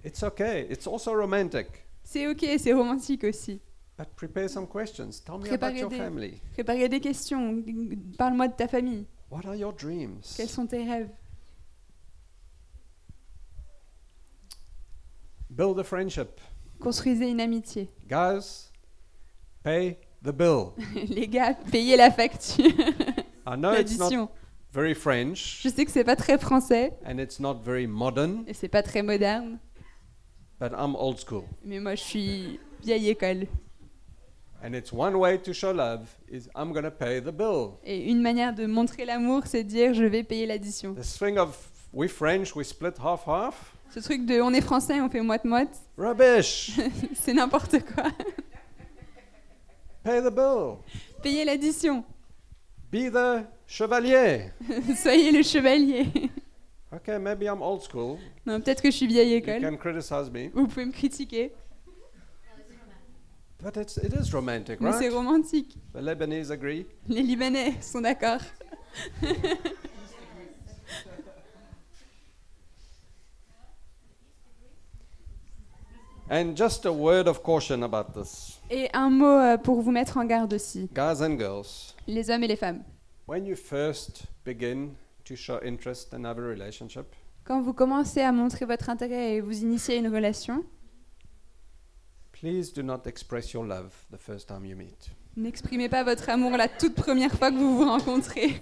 It's 0.05 0.23
okay. 0.23 0.65
It's 0.69 0.87
also 0.87 1.13
romantic. 1.13 1.67
C'est 2.05 2.25
ok, 2.27 2.45
c'est 2.57 2.71
romantique 2.71 3.25
aussi. 3.25 3.59
But 3.97 4.15
prepare 4.15 4.47
some 4.47 4.67
questions. 4.67 5.19
Tell 5.25 5.39
me 5.39 5.49
about 5.49 5.71
Préparez 5.71 5.79
your 5.79 5.89
des- 5.89 5.97
family. 5.97 6.41
Préparez 6.53 6.87
des 6.87 6.99
questions. 6.99 7.63
Parle-moi 8.17 8.47
de 8.47 8.53
ta 8.53 8.67
famille. 8.67 9.05
What 9.31 9.45
are 9.45 9.55
your 9.55 9.73
dreams? 9.73 10.35
Quels 10.37 10.49
sont 10.49 10.67
tes 10.67 10.83
rêves? 10.85 11.09
Build 15.49 15.79
a 15.79 15.83
friendship. 15.83 16.39
Construisez 16.79 17.29
une 17.29 17.41
amitié. 17.41 17.89
Guys, 18.07 18.69
pay 19.63 19.97
the 20.23 20.31
bill. 20.31 20.73
Les 21.09 21.27
gars, 21.27 21.55
payez 21.71 21.97
la 21.97 22.11
facture. 22.11 22.65
I 23.47 23.55
know 23.55 23.73
it's 23.73 23.97
not 23.97 24.29
very 24.73 24.93
French 24.93 25.61
Je 25.63 25.69
sais 25.69 25.85
que 25.85 25.91
c'est 25.91 26.03
pas 26.03 26.15
très 26.17 26.37
français 26.37 26.93
and 27.05 27.17
it's 27.17 27.39
not 27.39 27.61
very 27.63 27.87
modern, 27.87 28.43
et 28.45 28.53
c'est 28.53 28.67
pas 28.67 28.83
très 28.83 29.01
moderne, 29.01 29.57
but 30.59 30.71
I'm 30.77 30.95
old 30.95 31.17
school. 31.19 31.45
mais 31.63 31.79
moi 31.79 31.95
je 31.95 32.03
suis 32.03 32.59
vieille 32.83 33.09
école. 33.09 33.47
Et 37.83 38.09
une 38.09 38.21
manière 38.21 38.53
de 38.55 38.65
montrer 38.65 39.05
l'amour, 39.05 39.43
c'est 39.45 39.63
de 39.63 39.69
dire 39.69 39.93
je 39.93 40.03
vais 40.03 40.23
payer 40.23 40.45
l'addition. 40.45 40.93
This 40.95 41.17
thing 41.17 41.37
of 41.37 41.69
we 41.93 42.09
French, 42.09 42.55
we 42.55 42.65
split 42.65 42.93
half 43.03 43.27
half. 43.27 43.73
Ce 43.89 43.99
truc 43.99 44.25
de 44.25 44.41
on 44.41 44.53
est 44.53 44.61
français, 44.61 44.99
on 44.99 45.09
fait 45.09 45.21
moite-moite, 45.21 45.75
Rubbish. 45.97 46.71
c'est 47.15 47.33
n'importe 47.33 47.77
quoi. 47.93 48.05
pay 50.03 50.21
the 50.21 50.29
bill. 50.33 50.77
Payez 51.21 51.45
l'addition. 51.45 52.03
Be 52.91 53.11
the 53.11 53.45
chevalier. 53.67 54.51
Soyez 54.95 55.31
le 55.31 55.43
chevalier. 55.43 56.07
Okay, 56.93 57.19
maybe 57.19 57.43
I'm 57.43 57.61
old 57.61 57.81
school. 57.81 58.17
non, 58.45 58.59
peut-être 58.61 58.81
que 58.81 58.89
je 58.89 58.95
suis 58.95 59.07
vieille 59.07 59.31
You 59.31 59.37
école. 59.37 59.61
can 59.61 59.75
criticize 59.77 60.31
me, 60.31 60.49
Vous 60.53 60.67
pouvez 60.67 60.85
me 60.85 60.91
critiquer, 60.91 61.51
but 63.61 63.75
it's, 63.77 63.97
it 63.97 64.13
is 64.13 64.31
romantic, 64.33 64.79
mais 64.81 64.91
c'est 64.93 65.09
right? 65.09 65.13
romantique. 65.13 65.75
The 65.93 66.01
Lebanese 66.01 66.51
agree. 66.51 66.85
Les 67.07 67.23
Libanais 67.23 67.75
sont 67.81 68.01
d'accord. 68.01 68.41
And 76.29 76.57
just 76.57 76.85
a 76.85 76.91
word 76.91 77.27
of 77.27 77.41
caution 77.41 77.83
about 77.83 78.13
this. 78.13 78.59
Et 78.69 78.89
un 78.93 79.09
mot 79.09 79.25
euh, 79.39 79.57
pour 79.57 79.81
vous 79.81 79.91
mettre 79.91 80.17
en 80.17 80.25
garde 80.25 80.53
aussi, 80.53 80.89
Guys 80.93 81.21
and 81.23 81.37
girls, 81.39 81.93
les 82.05 82.29
hommes 82.29 82.43
et 82.43 82.47
les 82.47 82.57
femmes. 82.57 82.83
when 83.27 83.45
you 83.45 83.55
first 83.55 84.23
begin 84.45 84.89
to 85.25 85.35
show 85.35 85.59
interest 85.63 86.13
and 86.13 86.25
have 86.25 86.37
a 86.37 86.41
relationship, 86.41 87.05
Quand 87.45 87.61
vous 87.61 87.71
commencez 87.73 88.19
à 88.21 88.33
montrer 88.33 88.65
votre 88.65 88.89
intérêt 88.89 89.35
et 89.35 89.41
vous 89.41 89.61
initiez 89.61 89.95
une 89.95 90.09
relation, 90.13 90.65
please 92.39 92.71
do 92.73 92.81
not 92.83 93.05
express 93.07 93.53
your 93.53 93.65
love 93.65 93.93
the 94.11 94.17
first 94.17 94.47
time 94.47 94.65
you 94.65 94.75
meet. 94.75 95.09
n'exprimez 95.35 95.89
pas 95.89 96.03
votre 96.03 96.29
amour 96.29 96.57
la 96.57 96.67
toute 96.67 96.95
première 96.95 97.31
fois 97.33 97.51
que 97.51 97.57
vous 97.57 97.77
vous 97.77 97.85
rencontrez. 97.85 98.61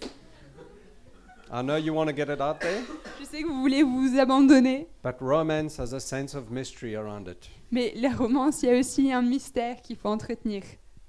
I 1.51 1.61
know 1.61 1.78
you 1.78 1.93
want 1.93 2.07
to 2.07 2.13
get 2.15 2.23
it 2.34 2.41
out 2.41 2.59
there, 2.59 2.82
Je 3.19 3.26
sais 3.26 3.43
que 3.43 3.47
vous 3.47 3.61
voulez 3.61 3.84
vous 3.84 4.17
abandonner, 4.19 4.88
but 5.03 5.15
romance 5.21 5.80
has 5.80 5.93
a 5.93 5.99
sense 5.99 6.34
of 6.36 6.49
mystery 6.49 6.95
around 6.95 7.28
it. 7.28 7.49
mais 7.71 7.93
la 7.95 8.09
romance, 8.13 8.63
il 8.63 8.69
y 8.69 8.71
a 8.76 8.80
aussi 8.80 9.11
un 9.11 9.21
mystère 9.21 9.82
qu'il 9.82 9.95
faut 9.95 10.09
entretenir. 10.09 10.63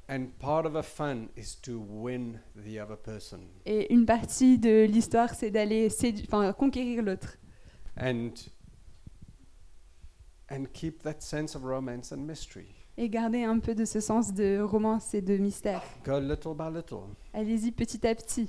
And 0.08 0.26
part 0.38 0.66
of 0.66 0.74
the 0.74 0.82
fun 0.84 1.28
is 1.36 1.56
to 1.62 1.80
win 1.80 2.38
the 2.54 2.78
other 2.78 2.96
person. 2.96 3.40
Et 3.64 3.92
une 3.92 4.06
partie 4.06 4.56
de 4.58 4.84
l'histoire, 4.84 5.34
c'est 5.34 5.50
d'aller 5.50 5.88
enfin, 6.30 6.52
conquérir 6.52 7.02
l'autre. 7.02 7.38
And 7.98 8.30
and 10.50 10.66
keep 10.72 11.02
that 11.02 11.20
sense 11.20 11.54
of 11.56 11.64
romance 11.64 12.12
and 12.12 12.18
mystery. 12.18 12.66
Et 12.98 13.08
garder 13.08 13.44
un 13.44 13.58
peu 13.58 13.74
de 13.74 13.84
ce 13.84 14.00
sens 14.00 14.32
de 14.32 14.60
romance 14.60 15.12
et 15.14 15.20
de 15.20 15.36
mystère. 15.36 15.82
Go 16.04 16.18
little 16.18 16.54
by 16.54 16.74
little. 16.74 17.14
Allez-y 17.34 17.72
petit 17.72 18.06
à 18.06 18.14
petit. 18.14 18.48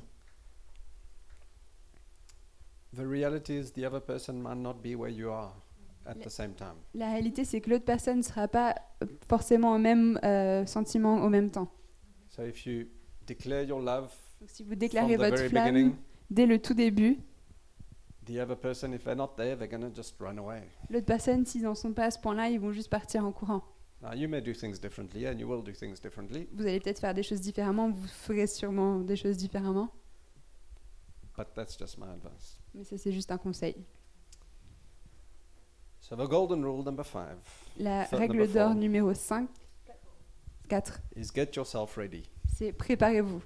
The 2.96 3.06
reality 3.06 3.58
is 3.58 3.72
the 3.74 3.86
other 3.86 4.00
person 4.00 4.42
might 4.42 4.58
not 4.58 4.76
be 4.82 4.96
where 4.96 5.12
you 5.12 5.30
are 5.30 5.54
at 6.06 6.16
the 6.16 6.30
same 6.30 6.54
time. 6.54 6.76
La 6.94 7.12
réalité, 7.12 7.44
c'est 7.44 7.60
que 7.62 7.70
l'autre 7.70 7.86
personne 7.86 8.20
ne 8.20 8.24
sera 8.24 8.48
pas 8.48 8.76
forcément 9.28 9.76
au 9.76 9.78
même 9.78 10.20
euh, 10.24 10.66
sentiment 10.66 11.24
au 11.24 11.30
même 11.30 11.52
temps. 11.52 11.70
So 12.30 12.44
if 12.44 12.66
you 12.66 12.86
declare 13.28 13.64
your 13.64 13.80
love 13.82 14.12
Donc, 14.40 14.50
si 14.50 14.64
vous 14.64 14.76
déclarez 14.76 15.18
votre 15.18 15.38
flamme 15.50 15.96
dès 16.30 16.46
le 16.46 16.60
tout 16.60 16.74
début, 16.74 17.18
the 18.28 18.40
other 18.40 18.56
person, 18.56 18.94
if 18.94 19.04
they're 19.04 19.16
not 19.16 19.36
there, 19.36 19.56
they're 19.56 19.68
going 19.68 19.82
to 19.82 19.90
just 19.96 20.16
run 20.20 20.38
away. 20.38 20.62
l'autre 20.90 21.06
personne, 21.06 21.46
s'ils 21.46 21.64
n'en 21.64 21.76
sont 21.76 21.94
pas 21.94 22.06
à 22.06 22.12
ce 22.12 22.20
point-là, 22.20 22.50
ils 22.50 22.60
vont 22.60 22.72
juste 22.72 22.90
partir 22.90 23.26
en 23.26 23.32
courant. 23.32 23.64
Now, 24.02 24.14
you 24.14 24.30
may 24.30 24.42
do 24.42 24.54
things 24.54 24.80
differently, 24.80 25.26
and 25.26 25.40
you 25.40 25.48
will 25.48 25.64
do 25.64 25.72
things 25.74 26.00
differently, 26.00 26.48
Vous 26.54 26.64
allez 26.68 26.80
peut-être 26.80 27.00
faire 27.00 27.16
des 27.16 27.24
choses 27.24 27.42
différemment, 27.42 27.90
vous 27.90 28.08
ferez 28.08 28.46
sûrement 28.46 29.00
des 29.00 29.16
choses 29.16 29.38
différemment, 29.38 29.90
but 31.36 31.48
that's 31.56 31.78
just 31.78 31.98
my 31.98 32.06
advice. 32.10 32.60
mais 32.76 32.84
ça 32.84 32.98
c'est 32.98 33.12
juste 33.12 33.32
un 33.32 33.38
conseil. 33.40 33.76
So, 36.00 36.16
the 36.16 36.28
golden 36.30 36.64
rule 36.64 36.84
number 36.86 37.04
five 37.06 37.38
La 37.78 38.04
règle 38.06 38.48
d'or 38.52 38.76
numéro 38.76 39.14
5, 39.14 39.50
4, 40.70 41.02
is 41.16 41.28
get 41.34 41.56
yourself 41.56 41.98
ready 41.98 42.24
c'est 42.56 42.72
préparez-vous 42.72 43.42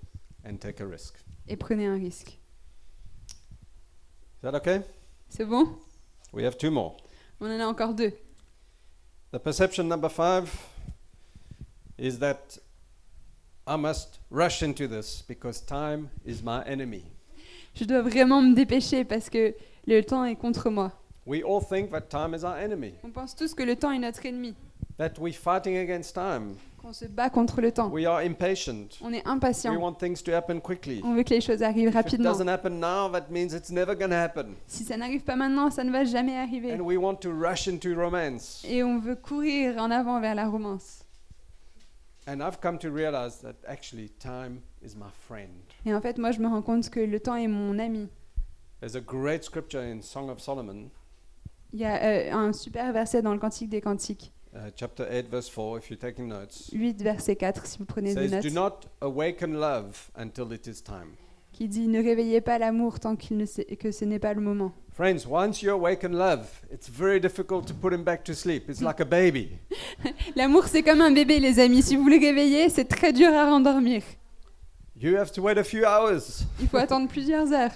and 0.46 0.58
take 0.58 0.82
a 0.82 0.86
risk. 0.86 1.16
et 1.48 1.56
prenez 1.56 1.86
un 1.88 1.96
risque. 1.96 2.40
Is 4.42 4.50
that 4.50 4.56
okay? 4.56 4.82
C'est 5.30 5.46
bon? 5.46 5.68
We 6.34 6.44
have 6.44 6.58
two 6.58 6.72
more. 6.72 6.96
On 7.40 7.46
en 7.52 7.60
a 7.60 7.66
encore 7.68 7.94
deux. 7.94 8.12
The 9.32 9.38
perception 9.38 9.88
number 9.88 10.10
five 10.10 10.50
is 12.00 12.18
that 12.20 12.58
I 13.68 13.76
must 13.76 14.18
rush 14.32 14.64
into 14.64 14.88
this 14.88 15.22
because 15.28 15.62
time 15.62 16.10
is 16.26 16.42
my 16.42 16.64
enemy. 16.66 17.04
Je 17.76 17.86
dois 17.86 18.02
vraiment 18.02 18.42
me 18.42 18.56
dépêcher 18.56 19.04
parce 19.06 19.30
que 19.30 19.54
le 19.86 20.02
temps 20.02 20.26
est 20.26 20.36
contre 20.38 20.72
moi. 20.72 20.92
We 21.28 21.44
all 21.44 21.62
think 21.62 21.92
that 21.92 22.10
time 22.10 22.34
is 22.34 22.44
our 22.44 22.58
enemy, 22.58 22.96
On 23.04 23.12
pense 23.12 23.36
tous 23.36 23.54
que 23.54 23.62
le 23.62 23.76
temps 23.76 23.92
est 23.92 24.00
notre 24.00 24.26
ennemi, 24.26 24.56
that 24.98 25.20
we're 25.20 25.32
fighting 25.32 25.78
against 25.78 26.16
time. 26.16 26.58
Qu'on 26.82 26.94
se 26.94 27.06
bat 27.06 27.30
contre 27.30 27.62
le 27.62 27.72
temps. 27.72 27.90
We 27.92 28.06
are 28.06 28.20
impatient. 28.20 28.98
On 29.02 29.12
est 29.14 29.18
We 29.18 29.28
impatient. 29.28 29.76
want 29.80 29.94
things 30.00 30.22
to 30.24 30.32
happen 30.34 30.60
quickly. 30.60 31.02
On 31.04 31.14
veut 31.16 31.24
que 31.24 31.34
les 31.34 31.42
choses 31.42 31.62
arrivent 31.62 31.90
If 31.90 31.94
it 31.94 31.96
rapidement. 31.96 32.32
doesn't 32.32 32.48
happen 32.50 32.80
now, 32.80 33.10
that 33.12 33.30
means 33.30 33.54
it's 33.54 33.70
never 33.72 33.96
going 33.96 34.10
to 34.10 34.16
happen. 34.16 34.56
Si 34.68 34.84
ça 34.84 34.98
n'arrive 34.98 35.24
pas 35.24 35.36
maintenant, 35.36 35.70
ça 35.70 35.84
ne 35.84 35.92
va 35.92 36.04
jamais 36.04 36.38
arriver. 36.38 36.74
And 36.74 36.82
we 36.82 36.98
want 36.98 37.16
to 37.22 37.30
rush 37.32 37.68
into 37.68 37.94
romance. 37.96 38.64
Et 38.68 38.84
on 38.84 39.00
veut 39.00 39.16
courir 39.16 39.78
en 39.78 39.92
avant 39.92 40.20
vers 40.20 40.36
la 40.36 40.48
romance. 40.50 41.04
And 42.28 42.40
I've 42.42 42.60
come 42.62 42.78
to 42.80 42.90
realize 42.92 43.40
that 43.42 43.56
actually 43.68 44.10
time 44.20 44.62
is 44.84 44.96
my 44.96 45.10
friend. 45.28 45.50
Et 45.86 45.94
en 45.94 46.02
fait, 46.02 46.18
moi, 46.18 46.32
je 46.32 46.40
me 46.40 46.48
rends 46.48 46.62
compte 46.62 46.90
que 46.90 47.00
le 47.00 47.20
temps 47.20 47.36
est 47.36 47.48
mon 47.48 47.78
ami. 47.80 48.10
There's 48.80 48.96
a 48.96 49.02
great 49.02 49.44
scripture 49.44 49.82
in 49.82 50.02
Song 50.02 50.30
of 50.30 50.40
Solomon, 50.40 50.90
Il 51.74 51.80
y 51.80 51.86
a 51.86 52.02
euh, 52.04 52.32
un 52.34 52.52
super 52.54 52.92
verset 52.92 53.22
dans 53.22 53.34
le 53.34 53.40
Cantique 53.40 53.70
des 53.70 53.82
Cantiques, 53.82 54.32
uh, 54.56 54.70
chapter 54.76 55.06
8, 55.10 55.30
verse 55.30 55.50
4, 55.50 55.78
if 55.80 55.90
you're 55.90 55.98
taking 56.00 56.28
notes. 56.28 56.70
8, 56.74 57.02
verset 57.02 57.36
4, 57.36 57.66
si 57.66 57.78
vous 57.78 57.86
prenez 57.86 58.14
des 58.14 58.30
says, 58.30 58.42
Do 58.42 58.50
notes, 58.50 58.54
not 58.54 58.86
awaken 59.02 59.54
love 59.60 60.10
until 60.16 60.52
it 60.54 60.68
is 60.68 60.82
time. 60.82 61.16
qui 61.54 61.68
dit 61.68 61.88
Ne 61.88 62.02
réveillez 62.02 62.42
pas 62.42 62.58
l'amour 62.58 63.00
tant 63.00 63.16
qu'il 63.16 63.38
ne 63.38 63.46
sait- 63.46 63.66
que 63.78 63.92
ce 63.92 64.06
n'est 64.06 64.20
pas 64.20 64.34
le 64.34 64.42
moment. 64.42 64.72
Friends, 64.94 65.26
once 65.28 65.62
you 65.62 65.72
awaken 65.72 66.14
love, 66.14 66.48
it's 66.72 66.90
very 66.90 67.20
difficult 67.20 67.66
to 67.68 67.74
put 67.74 67.94
him 67.94 68.04
back 68.04 68.24
to 68.26 68.34
sleep. 68.34 68.70
It's 68.70 68.82
like 68.82 69.00
a 69.00 69.06
baby. 69.06 69.58
L'amour, 70.36 70.68
c'est 70.68 70.84
comme 70.84 71.02
un 71.02 71.12
bébé, 71.12 71.40
les 71.40 71.60
amis. 71.60 71.82
Si 71.82 71.96
vous 71.96 72.08
le 72.08 72.20
réveillez, 72.20 72.70
c'est 72.70 72.86
très 72.86 73.14
dur 73.14 73.30
à 73.30 73.50
rendormir. 73.50 74.04
You 74.96 75.16
have 75.18 75.32
to 75.32 75.42
wait 75.42 75.58
a 75.58 75.64
few 75.64 75.84
hours. 75.86 76.44
Il 76.60 76.68
faut 76.68 76.78
attendre 76.78 77.08
plusieurs 77.08 77.52
heures. 77.54 77.72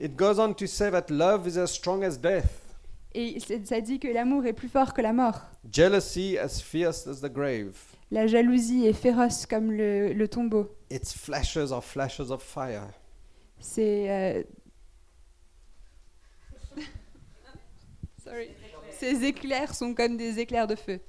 It 0.00 0.16
goes 0.16 0.38
on 0.38 0.54
to 0.54 0.66
say 0.66 0.90
that 0.90 1.10
love 1.10 1.46
is 1.46 1.58
as 1.58 1.66
strong 1.72 2.02
as 2.02 2.16
death, 2.16 2.61
Et 3.14 3.38
ça 3.64 3.80
dit 3.80 3.98
que 3.98 4.08
l'amour 4.08 4.46
est 4.46 4.52
plus 4.52 4.68
fort 4.68 4.94
que 4.94 5.02
la 5.02 5.12
mort. 5.12 5.40
jealousy 5.70 6.38
as 6.38 6.60
fierce 6.60 7.06
as 7.06 7.20
the 7.20 7.30
grave. 7.32 7.76
La 8.10 8.26
jalousie 8.26 8.86
est 8.86 8.92
féroce 8.92 9.46
comme 9.46 9.70
le, 9.72 10.12
le 10.12 10.28
tombeau. 10.28 10.74
Its 10.90 11.12
flashes 11.16 11.72
are 11.72 11.82
flashes 11.82 12.30
of 12.30 12.42
fire. 12.42 12.88
C'est. 13.58 14.10
euh, 14.10 14.42
Sorry. 18.24 18.50
Ces 18.90 19.24
éclairs 19.24 19.74
sont 19.74 19.94
comme 19.94 20.16
des 20.16 20.38
éclairs 20.38 20.66
de 20.66 20.74
feu. 20.76 21.00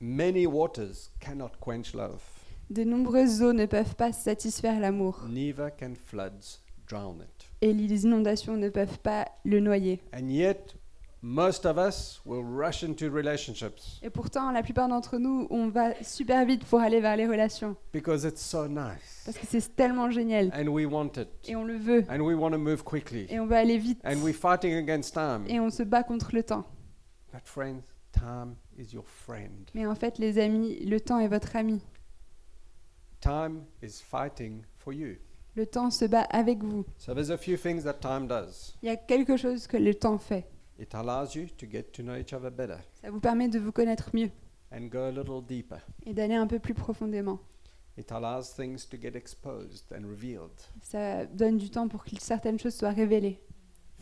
Many 0.00 0.46
waters 0.46 1.10
cannot 1.20 1.52
quench 1.60 1.94
love, 1.94 2.20
De 2.68 2.84
nombreuses 2.84 3.40
eaux 3.42 3.52
ne 3.54 3.64
peuvent 3.66 3.94
pas 3.94 4.12
satisfaire 4.12 4.78
l'amour. 4.78 5.24
neither 5.28 5.70
can 5.74 5.94
floods 5.94 6.60
drown 6.86 7.22
it. 7.22 7.46
Et 7.64 7.72
les 7.72 8.04
inondations 8.04 8.58
ne 8.58 8.68
peuvent 8.68 8.98
pas 8.98 9.26
le 9.42 9.58
noyer. 9.58 9.98
And 10.14 10.28
yet, 10.28 10.74
most 11.22 11.64
of 11.64 11.78
us 11.78 12.20
will 12.26 12.44
rush 12.44 12.84
into 12.84 13.10
relationships 13.10 14.00
Et 14.02 14.10
pourtant, 14.10 14.50
la 14.50 14.62
plupart 14.62 14.86
d'entre 14.86 15.16
nous, 15.16 15.46
on 15.48 15.68
va 15.68 15.94
super 16.02 16.44
vite 16.44 16.66
pour 16.66 16.80
aller 16.80 17.00
vers 17.00 17.16
les 17.16 17.26
relations. 17.26 17.74
because 17.90 18.24
it's 18.24 18.42
so 18.42 18.68
nice. 18.68 19.22
Parce 19.24 19.38
que 19.38 19.46
c'est 19.48 19.74
tellement 19.74 20.10
génial. 20.10 20.52
And 20.52 20.68
we 20.68 20.84
want 20.84 21.12
it. 21.16 21.28
Et 21.48 21.56
on 21.56 21.64
le 21.64 21.78
veut. 21.78 22.04
And 22.10 22.20
we 22.20 22.36
want 22.36 22.50
to 22.50 22.58
move 22.58 22.84
quickly. 22.84 23.24
Et 23.30 23.40
on 23.40 23.46
va 23.46 23.60
aller 23.60 23.78
vite. 23.78 23.98
And 24.04 24.16
we're 24.22 24.34
fighting 24.34 24.74
against 24.74 25.14
time. 25.14 25.46
Et 25.48 25.58
on 25.58 25.70
se 25.70 25.82
bat 25.84 26.02
contre 26.02 26.34
le 26.34 26.42
temps. 26.42 26.66
But 27.32 27.46
friends, 27.46 27.80
time 28.12 28.56
is 28.76 28.92
your 28.92 29.06
friend. 29.06 29.70
Mais 29.74 29.86
en 29.86 29.94
fait, 29.94 30.18
les 30.18 30.38
amis, 30.38 30.84
le 30.84 31.00
temps 31.00 31.18
est 31.18 31.28
votre 31.28 31.56
ami. 31.56 31.80
Time 33.22 33.64
is 33.82 34.02
fighting 34.02 34.64
for 34.76 34.92
you. 34.92 35.16
Le 35.56 35.66
temps 35.66 35.90
se 35.90 36.04
bat 36.04 36.22
avec 36.30 36.62
vous. 36.64 36.84
So 36.98 37.14
there's 37.14 37.30
a 37.30 37.38
few 37.38 37.56
things 37.56 37.84
that 37.84 37.94
time 37.94 38.26
does. 38.26 38.74
Il 38.82 38.86
y 38.86 38.90
a 38.90 38.96
quelque 38.96 39.36
chose 39.36 39.66
que 39.66 39.76
le 39.76 39.94
temps 39.94 40.18
fait. 40.18 40.46
It 40.78 40.94
allows 40.94 41.34
you 41.36 41.46
to 41.56 41.66
get 41.70 41.84
to 41.92 42.02
know 42.02 42.16
each 42.16 42.32
other 42.32 42.50
better 42.50 42.78
Ça 43.00 43.10
vous 43.10 43.20
permet 43.20 43.48
de 43.48 43.60
vous 43.60 43.70
connaître 43.70 44.10
mieux 44.12 44.30
and 44.72 44.86
go 44.90 44.98
a 44.98 45.10
little 45.12 45.40
deeper. 45.46 45.78
et 46.04 46.12
d'aller 46.12 46.34
un 46.34 46.48
peu 46.48 46.58
plus 46.58 46.74
profondément. 46.74 47.38
It 47.96 48.10
allows 48.10 48.54
things 48.56 48.88
to 48.88 48.96
get 49.00 49.14
exposed 49.14 49.84
and 49.92 50.04
revealed. 50.08 50.50
Ça 50.82 51.26
donne 51.26 51.58
du 51.58 51.70
temps 51.70 51.86
pour 51.86 52.04
que 52.04 52.10
certaines 52.18 52.58
choses 52.58 52.74
soient 52.74 52.90
révélées. 52.90 53.38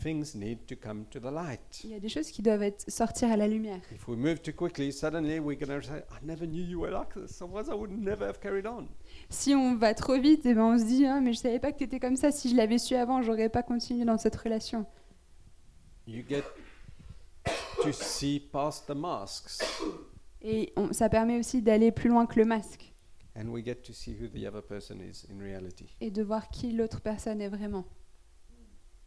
Things 0.01 0.33
need 0.33 0.65
to 0.65 0.75
come 0.75 1.05
to 1.11 1.19
the 1.19 1.31
light. 1.31 1.81
Il 1.83 1.91
y 1.91 1.93
a 1.93 1.99
des 1.99 2.09
choses 2.09 2.31
qui 2.31 2.41
doivent 2.41 2.63
être, 2.63 2.83
sortir 2.89 3.31
à 3.31 3.37
la 3.37 3.47
lumière. 3.47 3.79
If 3.93 4.07
we 4.07 4.17
move 4.17 4.41
too 4.41 4.51
quickly, 4.51 4.91
suddenly 4.91 5.39
we're 5.39 5.55
going 5.55 5.79
to 5.79 5.87
say, 5.87 5.99
I 6.09 6.25
never 6.25 6.47
knew 6.47 6.63
you 6.63 6.79
were 6.81 6.89
like 6.91 7.13
this. 7.13 7.39
Otherwise, 7.43 7.69
I 7.69 7.75
would 7.75 7.91
never 7.91 8.25
have 8.25 8.39
carried 8.39 8.65
on. 8.65 8.87
Si 9.29 9.53
on 9.55 9.75
va 9.75 9.93
trop 9.93 10.17
vite, 10.19 10.45
eh 10.45 10.53
ben 10.53 10.63
on 10.63 10.77
se 10.77 10.83
dit 10.85 11.05
ah, 11.05 11.19
mais 11.19 11.33
je 11.33 11.39
savais 11.39 11.59
pas 11.59 11.71
que 11.71 11.77
tu 11.79 11.83
étais 11.85 11.99
comme 11.99 12.15
ça. 12.15 12.31
Si 12.31 12.49
je 12.49 12.55
l'avais 12.55 12.77
su 12.77 12.95
avant, 12.95 13.21
j'aurais 13.21 13.49
pas 13.49 13.63
continué 13.63 14.05
dans 14.05 14.17
cette 14.17 14.35
relation. 14.35 14.85
You 16.05 16.23
get 16.27 16.43
to 17.81 17.91
see 17.91 18.39
past 18.39 18.85
the 18.87 18.95
masks 18.95 19.63
Et 20.41 20.73
on- 20.75 20.91
ça 20.93 21.09
permet 21.09 21.39
aussi 21.39 21.61
d'aller 21.61 21.91
plus 21.91 22.09
loin 22.09 22.25
que 22.25 22.39
le 22.39 22.45
masque 22.45 22.93
and 23.35 23.47
we 23.47 23.63
get 23.65 23.75
to 23.77 23.93
see 23.93 24.15
who 24.15 24.27
the 24.27 24.45
other 24.45 24.61
person 24.61 24.97
is 25.01 25.25
in 25.31 25.39
reality. 25.41 25.95
et 26.01 26.11
de 26.11 26.21
voir 26.21 26.49
qui 26.49 26.71
l'autre 26.73 27.01
personne 27.01 27.41
est 27.41 27.47
vraiment. 27.49 27.85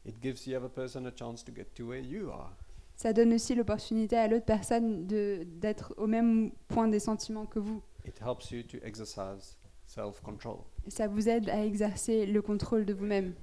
It 0.04 0.16
gives 0.22 0.42
the 0.44 0.54
other 0.56 0.70
person 0.70 1.04
a 1.06 1.12
chance 1.16 1.44
to 1.44 1.52
get 1.54 1.66
to 1.74 1.84
where 1.86 2.00
you 2.02 2.30
are. 2.30 2.56
Ça 2.96 3.12
donne 3.12 3.34
aussi 3.34 3.54
l'opportunité 3.54 4.16
à 4.16 4.26
l'autre 4.26 4.46
personne 4.46 5.06
d'être 5.06 5.92
au 5.98 6.06
même 6.06 6.50
point 6.68 6.88
des 6.88 6.98
sentiments 7.00 7.44
que 7.46 7.58
vous. 7.58 7.82
It 8.06 8.18
helps 8.22 8.50
you 8.50 8.62
to 8.62 8.78
exercise 8.82 9.56
self 9.96 10.20
control. 10.20 10.58
Et 10.86 10.90
ça 10.90 11.08
vous 11.08 11.28
aide 11.28 11.48
à 11.48 11.64
exercer 11.64 12.26
le 12.26 12.42
contrôle 12.42 12.84
de 12.84 12.92
vous-même. 12.92 13.34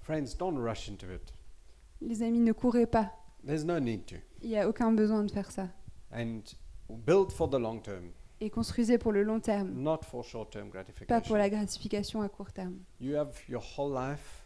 Friends, 0.00 0.36
don't 0.38 0.58
rush 0.58 0.90
into 0.90 1.06
it. 1.06 1.32
Les 2.00 2.22
amis, 2.22 2.40
ne 2.40 2.52
courez 2.52 2.86
pas. 2.86 3.12
There's 3.46 3.64
no 3.64 3.78
need 3.78 4.04
to. 4.06 4.16
Il 4.42 4.50
n'y 4.50 4.58
a 4.58 4.68
aucun 4.68 4.92
besoin 4.92 5.22
de 5.24 5.30
faire 5.30 5.50
ça. 5.50 5.68
And 6.12 6.40
build 6.90 7.30
for 7.30 7.48
the 7.48 7.54
long 7.58 7.78
term, 7.80 8.10
Et 8.40 8.50
construisez 8.50 8.98
pour 8.98 9.12
le 9.12 9.22
long 9.22 9.40
terme, 9.40 9.70
not 9.74 10.00
for 10.02 10.24
short 10.24 10.50
term 10.52 10.68
pas 10.68 10.82
gratification. 10.82 11.20
pour 11.26 11.36
la 11.36 11.48
gratification 11.48 12.20
à 12.20 12.28
court 12.28 12.52
terme. 12.52 12.78
You 13.00 13.16
have 13.16 13.40
your 13.48 13.62
whole 13.78 13.94
life 13.94 14.44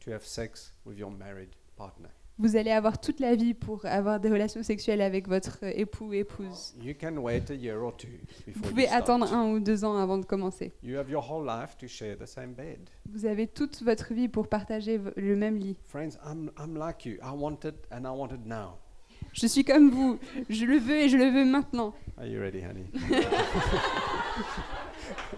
to 0.00 0.12
have 0.12 0.24
sex 0.24 0.74
with 0.84 0.98
your 0.98 1.10
married 1.10 1.50
partner. 1.76 2.10
Vous 2.42 2.56
allez 2.56 2.70
avoir 2.70 2.98
toute 2.98 3.20
la 3.20 3.34
vie 3.34 3.52
pour 3.52 3.84
avoir 3.84 4.18
des 4.18 4.30
relations 4.30 4.62
sexuelles 4.62 5.02
avec 5.02 5.28
votre 5.28 5.58
époux 5.62 6.06
ou 6.06 6.14
épouse. 6.14 6.74
You 6.80 6.94
can 6.98 7.18
wait 7.18 7.50
a 7.50 7.54
year 7.54 7.82
or 7.82 7.94
two 7.94 8.08
Vous 8.46 8.62
pouvez 8.62 8.84
you 8.84 8.88
attendre 8.92 9.30
un 9.30 9.50
ou 9.50 9.60
deux 9.60 9.84
ans 9.84 9.98
avant 9.98 10.16
de 10.16 10.24
commencer. 10.24 10.72
You 10.82 10.96
have 10.96 11.10
your 11.10 11.22
whole 11.30 11.44
life 11.44 11.76
to 11.76 11.86
share 11.86 12.16
the 12.16 12.24
same 12.24 12.54
bed. 12.54 12.78
Vous 13.12 13.26
avez 13.26 13.46
toute 13.46 13.82
votre 13.82 14.14
vie 14.14 14.28
pour 14.28 14.48
partager 14.48 14.98
le 15.16 15.36
même 15.36 15.58
lit. 15.58 15.76
Friends, 15.84 16.16
I'm, 16.24 16.50
I'm 16.58 16.78
like 16.78 17.04
you. 17.04 17.18
I 17.22 17.34
want 17.36 17.58
it 17.64 17.74
and 17.92 18.06
I 18.06 18.16
want 18.16 18.28
it 18.28 18.46
now. 18.46 18.78
Je 19.34 19.46
suis 19.46 19.62
comme 19.62 19.90
vous. 19.90 20.18
Je 20.48 20.64
le 20.64 20.78
veux 20.78 20.96
et 20.96 21.10
je 21.10 21.18
le 21.18 21.26
veux 21.26 21.44
maintenant. 21.44 21.92
Are 22.16 22.24
you 22.24 22.40
ready, 22.40 22.62
honey? 22.62 22.86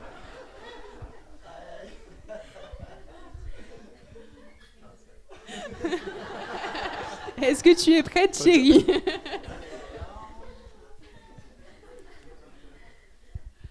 Est-ce 7.42 7.62
que 7.62 7.74
tu 7.74 7.92
es 7.94 8.02
prête, 8.02 8.36
chérie? 8.42 8.86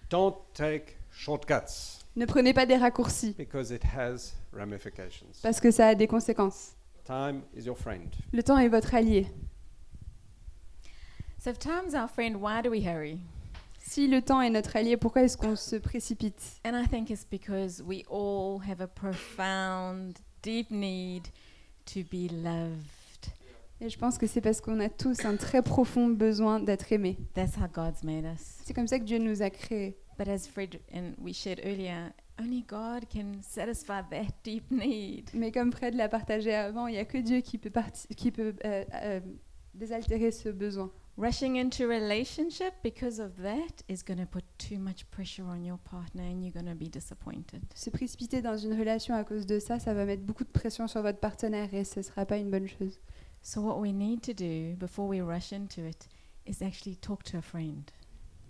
Don't 0.10 0.36
take 0.54 0.98
shortcuts 1.12 2.00
Ne 2.16 2.26
prenez 2.26 2.54
pas 2.54 2.66
des 2.66 2.76
raccourcis 2.76 3.34
because 3.38 3.72
it 3.72 3.84
has 3.86 4.34
ramifications. 4.52 5.28
parce 5.42 5.60
que 5.62 5.72
ça 5.72 5.88
a 5.90 5.96
des 5.96 6.08
conséquences. 6.08 6.76
Time 7.06 7.42
is 7.56 7.64
your 7.64 7.78
friend. 7.78 8.14
Le 8.34 8.44
temps 8.44 8.58
est 8.58 8.68
votre 8.68 8.94
allié. 8.94 9.28
So 11.40 11.50
if 11.50 11.58
time's 11.58 11.96
our 11.96 12.08
friend, 12.10 12.36
why 12.42 12.62
do 12.62 12.70
we 12.70 12.84
hurry? 12.86 13.20
Si 13.80 14.08
le 14.08 14.22
temps 14.22 14.42
est 14.42 14.50
notre 14.50 14.76
allié, 14.76 14.96
pourquoi 14.98 15.24
est-ce 15.24 15.38
qu'on 15.38 15.56
se 15.56 15.76
précipite? 15.78 16.60
And 16.66 16.76
I 16.76 16.88
think 16.88 17.10
it's 17.10 17.26
because 17.26 17.82
we 17.82 18.04
all 18.10 18.60
have 18.62 18.82
a 18.82 18.88
profound, 18.88 20.20
deep 20.44 20.70
need 20.70 21.24
to 21.94 22.02
be 22.12 22.28
loved. 22.30 22.86
Et 23.84 23.90
je 23.90 23.98
pense 23.98 24.20
que 24.20 24.28
c'est 24.28 24.42
parce 24.42 24.62
qu'on 24.62 24.80
a 24.80 24.90
tous 24.90 25.26
un 25.26 25.36
très 25.38 25.64
profond 25.64 26.08
besoin 26.08 26.60
d'être 26.60 26.94
aimés. 26.94 27.18
That's 27.34 27.58
how 27.58 27.68
God's 27.68 28.04
made 28.04 28.26
us. 28.26 28.60
C'est 28.64 28.76
comme 28.76 28.88
ça 28.88 29.00
que 29.00 29.06
Dieu 29.06 29.18
nous 29.18 29.42
a 29.42 29.50
créés. 29.50 29.98
But 30.20 30.28
as 30.28 30.48
Fred 30.48 30.80
and 30.94 31.14
we 31.20 31.34
shared 31.34 31.60
earlier, 31.66 32.14
only 32.40 32.62
God 32.62 33.10
can 33.12 33.42
satisfy 33.42 34.04
that 34.12 34.36
deep 34.44 34.70
need. 34.70 35.32
Mais 35.34 35.52
comme 35.52 35.72
Fred 35.74 35.96
l'a 35.96 36.10
partagé 36.10 36.54
avant, 36.54 36.86
il 36.86 36.92
n'y 36.92 37.00
a 37.00 37.06
que 37.06 37.18
Dieu 37.18 37.42
qui 37.42 37.58
peut, 37.58 37.72
qui 38.16 38.32
peut 38.32 38.54
euh, 38.64 38.86
euh, 38.94 39.20
désaltérer 39.74 40.30
ce 40.30 40.50
besoin. 40.50 40.92
Rushing 41.18 41.58
into 41.58 41.88
relationship 41.88 42.74
because 42.84 43.20
of 43.20 43.32
that 43.38 43.84
is 43.90 44.04
going 44.08 44.18
to 44.18 44.28
put 44.28 44.44
too 44.60 44.78
much 44.78 45.06
pressure 45.10 45.44
on 45.44 45.64
your 45.64 45.80
partner 45.80 46.24
and 46.24 46.44
you're 46.44 46.54
going 46.54 46.72
to 46.72 46.76
be 46.76 46.88
disappointed. 46.88 47.64
Se 47.74 47.90
précipiter 47.90 48.44
dans 48.44 48.58
une 48.58 48.78
relation 48.78 49.16
à 49.16 49.24
cause 49.24 49.48
de 49.48 49.58
ça, 49.58 49.80
ça 49.80 49.96
va 49.96 50.06
mettre 50.06 50.24
beaucoup 50.24 50.44
de 50.44 50.50
pression 50.52 50.88
sur 50.88 51.02
votre 51.02 51.20
partenaire 51.20 51.74
et 51.74 51.84
ce 51.84 52.00
ne 52.00 52.04
sera 52.04 52.28
pas 52.28 52.38
une 52.38 52.52
bonne 52.52 52.68
chose. 52.68 53.02
So 53.42 53.62
what 53.62 53.80
we 53.80 53.92
need 53.92 54.22
to 54.24 54.34
do 54.34 54.76
before 54.78 55.08
we 55.08 55.20
rush 55.22 55.52
into 55.52 55.82
it 55.86 56.08
is 56.46 56.62
actually 56.62 56.96
talk 56.98 57.24
to 57.24 57.38
a 57.38 57.42
friend. 57.42 57.90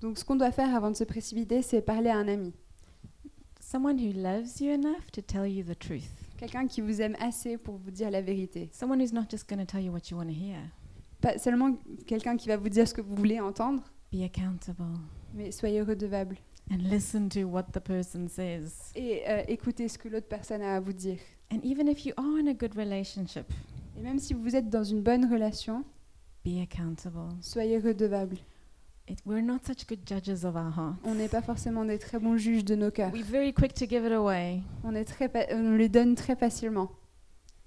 Donc 0.01 0.17
ce 0.17 0.25
qu'on 0.25 0.35
doit 0.35 0.51
faire 0.51 0.75
avant 0.75 0.91
de 0.91 0.95
se 0.95 1.03
précipiter, 1.03 1.61
c'est 1.61 1.81
parler 1.81 2.09
à 2.09 2.17
un 2.17 2.27
ami. 2.27 2.53
Someone 3.59 3.97
who 3.99 4.11
loves 4.11 4.59
you 4.59 4.71
enough 4.71 5.09
to 5.13 5.21
tell 5.21 5.45
you 5.47 5.63
the 5.63 5.77
truth. 5.77 6.09
Quelqu'un 6.37 6.67
qui 6.67 6.81
vous 6.81 7.01
aime 7.01 7.15
assez 7.19 7.57
pour 7.57 7.77
vous 7.77 7.91
dire 7.91 8.09
la 8.11 8.21
vérité. 8.21 8.69
Someone 8.73 8.99
who's 8.99 9.13
not 9.13 9.25
just 9.29 9.47
going 9.47 9.59
to 9.59 9.65
tell 9.65 9.81
you 9.81 9.91
what 9.91 10.09
you 10.09 10.17
want 10.17 10.27
to 10.27 10.33
hear. 10.33 10.57
Pas 11.21 11.37
seulement 11.37 11.77
quelqu'un 12.07 12.35
qui 12.35 12.47
va 12.47 12.57
vous 12.57 12.69
dire 12.69 12.87
ce 12.87 12.93
que 12.93 13.01
vous 13.01 13.15
voulez 13.15 13.39
entendre, 13.39 13.83
Be 14.11 14.23
accountable 14.23 14.83
mais 15.33 15.51
soyez 15.51 15.81
redevable. 15.81 16.35
and 16.69 16.79
listen 16.89 17.29
to 17.29 17.45
what 17.47 17.71
the 17.71 17.79
person 17.79 18.27
says. 18.27 18.91
Et 18.95 19.21
euh, 19.27 19.43
écoutez 19.47 19.87
ce 19.87 19.97
que 19.97 20.09
l'autre 20.09 20.27
personne 20.27 20.61
a 20.61 20.75
à 20.75 20.79
vous 20.79 20.93
dire. 20.93 21.19
And 21.53 21.59
even 21.63 21.87
if 21.87 22.05
you 22.05 22.13
are 22.17 22.37
in 22.39 22.47
a 22.47 22.53
good 22.53 22.75
relationship, 22.75 23.45
Et 24.01 24.03
même 24.03 24.17
si 24.17 24.33
vous 24.33 24.55
êtes 24.55 24.67
dans 24.67 24.83
une 24.83 25.03
bonne 25.03 25.31
relation, 25.31 25.83
be 26.43 26.59
accountable. 26.59 27.29
soyez 27.39 27.77
redevable. 27.77 28.35
It, 29.07 29.19
we're 29.27 29.43
not 29.43 29.59
such 29.63 29.85
good 29.87 29.99
judges 30.07 30.43
of 30.43 30.55
our 30.55 30.71
hearts. 30.75 30.95
On 31.03 31.13
n'est 31.13 31.27
pas 31.27 31.43
forcément 31.43 31.85
des 31.85 31.99
très 31.99 32.17
bons 32.17 32.35
juges 32.35 32.65
de 32.65 32.73
nos 32.73 32.89
cœurs. 32.89 33.11
We're 33.13 33.23
very 33.23 33.53
quick 33.53 33.75
to 33.75 33.85
give 33.87 34.03
it 34.03 34.11
away. 34.11 34.61
On, 34.83 34.95
est 34.95 35.05
très 35.05 35.29
on 35.53 35.75
les 35.75 35.87
donne 35.87 36.15
très 36.15 36.35
facilement. 36.35 36.89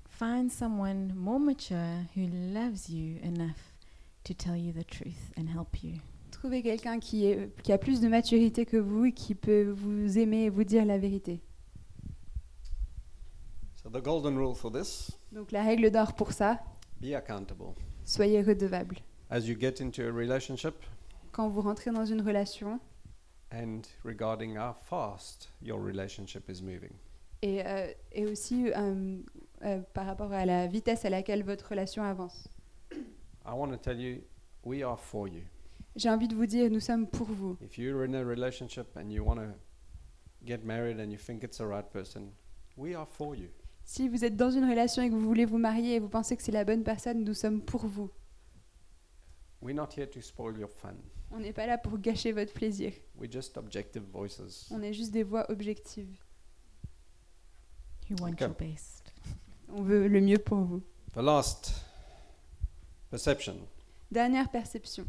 Find 0.09 0.51
someone 0.51 1.13
more 1.15 1.39
mature 1.39 2.03
who 2.17 2.27
loves 2.53 2.89
you 2.89 3.19
enough 3.23 3.77
to 4.25 4.35
tell 4.35 4.57
you 4.57 4.73
the 4.73 4.85
truth 4.85 5.31
and 5.39 5.47
help 5.47 5.85
you. 5.85 6.01
Trouvez 6.33 6.63
quelqu'un 6.63 6.99
qui, 6.99 7.27
est- 7.27 7.55
qui 7.63 7.73
a 7.73 7.79
plus 7.79 8.01
de 8.01 8.09
maturité 8.09 8.67
que 8.67 8.77
vous 8.77 9.05
et 9.05 9.13
qui 9.13 9.37
peut 9.37 9.71
vous 9.71 10.19
aimer 10.19 10.47
et 10.47 10.51
vous 10.51 10.65
dire 10.65 10.85
la 10.85 10.99
vérité. 10.99 11.41
So, 13.85 13.91
the 13.91 14.01
golden 14.03 14.37
rule 14.39 14.55
for 14.55 14.71
this 14.73 15.11
Donc 15.31 15.53
la 15.53 15.63
règle 15.63 15.91
d'or 15.91 16.15
pour 16.15 16.33
ça, 16.33 16.59
be 17.03 17.13
accountable. 17.15 17.75
soyez 18.05 18.41
redevable. 18.43 18.97
As 19.31 19.41
you 19.41 19.55
get 19.59 19.81
into 19.81 20.03
a 20.03 20.11
relationship 20.11 20.75
Quand 21.33 21.49
vous 21.51 21.61
rentrez 21.61 21.91
dans 21.91 22.07
une 22.07 22.23
relation 22.23 22.81
and 23.53 23.83
regarding 24.03 24.57
how 24.57 24.73
fast 24.73 25.51
your 25.61 25.79
relationship 25.81 26.49
is 26.49 26.63
moving. 26.63 26.93
et, 27.43 27.61
euh, 27.67 27.93
et 28.13 28.25
aussi 28.25 28.71
euh, 28.75 29.19
euh, 29.65 29.81
par 29.93 30.07
rapport 30.07 30.33
à 30.33 30.47
la 30.47 30.67
vitesse 30.67 31.05
à 31.05 31.11
laquelle 31.11 31.43
votre 31.45 31.69
relation 31.69 32.03
avance. 32.03 32.49
I 33.47 33.53
want 33.53 33.69
to 33.73 33.77
tell 33.77 34.01
you, 34.01 34.23
we 34.65 34.83
are 34.83 34.99
for 34.99 35.29
you. 35.29 35.43
J'ai 35.97 36.09
envie 36.09 36.27
de 36.29 36.35
vous 36.35 36.47
dire, 36.47 36.71
nous 36.71 36.81
sommes 36.81 37.07
pour 37.07 37.27
vous. 37.27 37.59
If 37.61 37.77
you're 37.77 38.03
in 38.09 38.15
a 38.15 38.25
relationship 38.25 38.97
and 38.97 39.11
you 39.11 39.23
want 39.23 39.37
to 39.37 39.53
get 40.47 40.65
married 40.65 40.99
and 40.99 41.11
you 41.13 41.19
think 41.19 41.45
it's 41.45 41.59
the 41.59 41.67
right 41.67 41.87
person, 41.93 42.31
we 42.79 42.95
are 42.97 43.07
for 43.07 43.37
you. 43.37 43.49
Si 43.85 44.09
vous 44.09 44.25
êtes 44.25 44.37
dans 44.37 44.51
une 44.51 44.69
relation 44.69 45.03
et 45.03 45.09
que 45.11 45.15
vous 45.15 45.21
voulez 45.27 45.45
vous 45.45 45.59
marier 45.59 45.97
et 45.97 45.99
vous 46.01 46.09
pensez 46.09 46.37
que 46.37 46.43
c'est 46.43 46.53
la 46.53 46.65
bonne 46.65 46.83
personne, 46.83 47.23
nous 47.23 47.35
sommes 47.35 47.61
pour 47.61 47.87
vous. 47.87 48.11
We're 49.63 49.75
not 49.75 49.89
here 49.97 50.09
to 50.11 50.21
spoil 50.21 50.59
your 50.59 50.71
fun. 50.71 50.95
On 51.31 51.39
n'est 51.41 51.53
pas 51.53 51.67
là 51.67 51.79
pour 51.79 51.99
gâcher 51.99 52.33
votre 52.33 52.53
plaisir. 52.53 52.93
We're 53.19 53.31
just 53.31 53.57
objective 53.57 54.03
voices. 54.13 54.69
On 54.71 54.83
est 54.83 54.93
juste 54.93 55.11
des 55.13 55.23
voix 55.23 55.51
objectives. 55.51 56.17
Who 58.11 58.17
want 58.23 58.33
Okay. 58.33 58.45
your 58.45 58.55
best. 58.55 59.13
On 59.71 59.83
veut 59.83 60.07
le 60.09 60.21
mieux 60.21 60.39
pour 60.39 60.59
vous. 60.59 60.83
The 61.15 61.23
last 61.23 61.73
perception 63.11 63.57
Dernière 64.11 64.49
perception, 64.51 65.07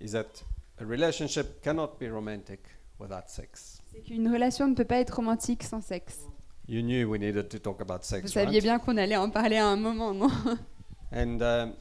is 0.00 0.12
that 0.12 0.44
a 0.78 0.84
relationship 0.84 1.60
cannot 1.62 1.98
be 2.00 2.04
romantic 2.10 2.60
without 2.98 3.28
sex. 3.28 3.80
c'est 3.92 4.00
qu'une 4.02 4.28
relation 4.32 4.68
ne 4.68 4.74
peut 4.74 4.84
pas 4.84 4.98
être 5.00 5.16
romantique 5.16 5.62
sans 5.64 5.80
sexe. 5.80 6.20
You 6.68 6.82
knew 6.82 7.08
we 7.08 7.18
needed 7.18 7.48
to 7.50 7.58
talk 7.58 7.80
about 7.80 7.98
Vous 8.02 8.08
sex, 8.08 8.32
saviez 8.32 8.58
right? 8.58 8.62
bien 8.62 8.78
qu'on 8.78 8.96
allait 8.96 9.16
en 9.16 9.30
parler 9.30 9.56
à 9.56 9.68
un 9.68 9.76
moment, 9.76 10.12
non? 10.12 10.28
And 11.12 11.40
um, 11.40 11.72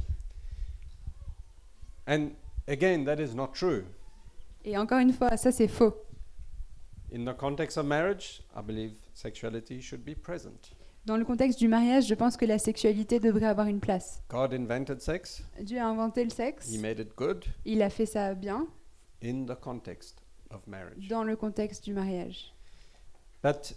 and 2.07 2.29
Again, 2.67 3.05
that 3.05 3.19
is 3.19 3.36
not 3.36 3.53
true. 3.53 3.86
Et 4.63 4.75
encore 4.77 4.99
une 4.99 5.13
fois, 5.13 5.38
ça 5.38 5.51
c'est 5.51 5.67
faux. 5.67 5.93
In 7.13 7.23
the 7.25 7.36
context 7.38 7.77
of 7.77 7.86
marriage, 7.86 8.41
I 8.55 8.61
believe 8.63 8.93
sexuality 9.13 9.79
should 9.81 10.03
be 10.03 10.15
present. 10.15 10.71
Dans 11.05 11.17
le 11.17 11.23
contexte 11.25 11.59
du 11.59 11.67
mariage, 11.67 12.07
je 12.07 12.15
pense 12.15 12.36
que 12.36 12.45
la 12.45 12.57
sexualité 12.57 13.19
devrait 13.19 13.45
avoir 13.45 13.67
une 13.67 13.79
place. 13.79 14.23
God 14.29 14.53
invented 14.55 14.99
sex, 15.01 15.43
Dieu 15.61 15.79
a 15.79 15.86
inventé 15.86 16.23
le 16.23 16.31
sexe, 16.31 16.71
He 16.71 16.79
made 16.79 16.99
it 16.99 17.15
good 17.15 17.45
il 17.63 17.83
a 17.83 17.91
fait 17.91 18.07
ça 18.07 18.33
bien 18.33 18.67
in 19.23 19.45
the 19.45 19.55
context 19.59 20.23
of 20.49 20.65
marriage. 20.65 21.07
dans 21.07 21.23
le 21.23 21.36
contexte 21.36 21.83
du 21.83 21.93
mariage. 21.93 22.51
But 23.43 23.75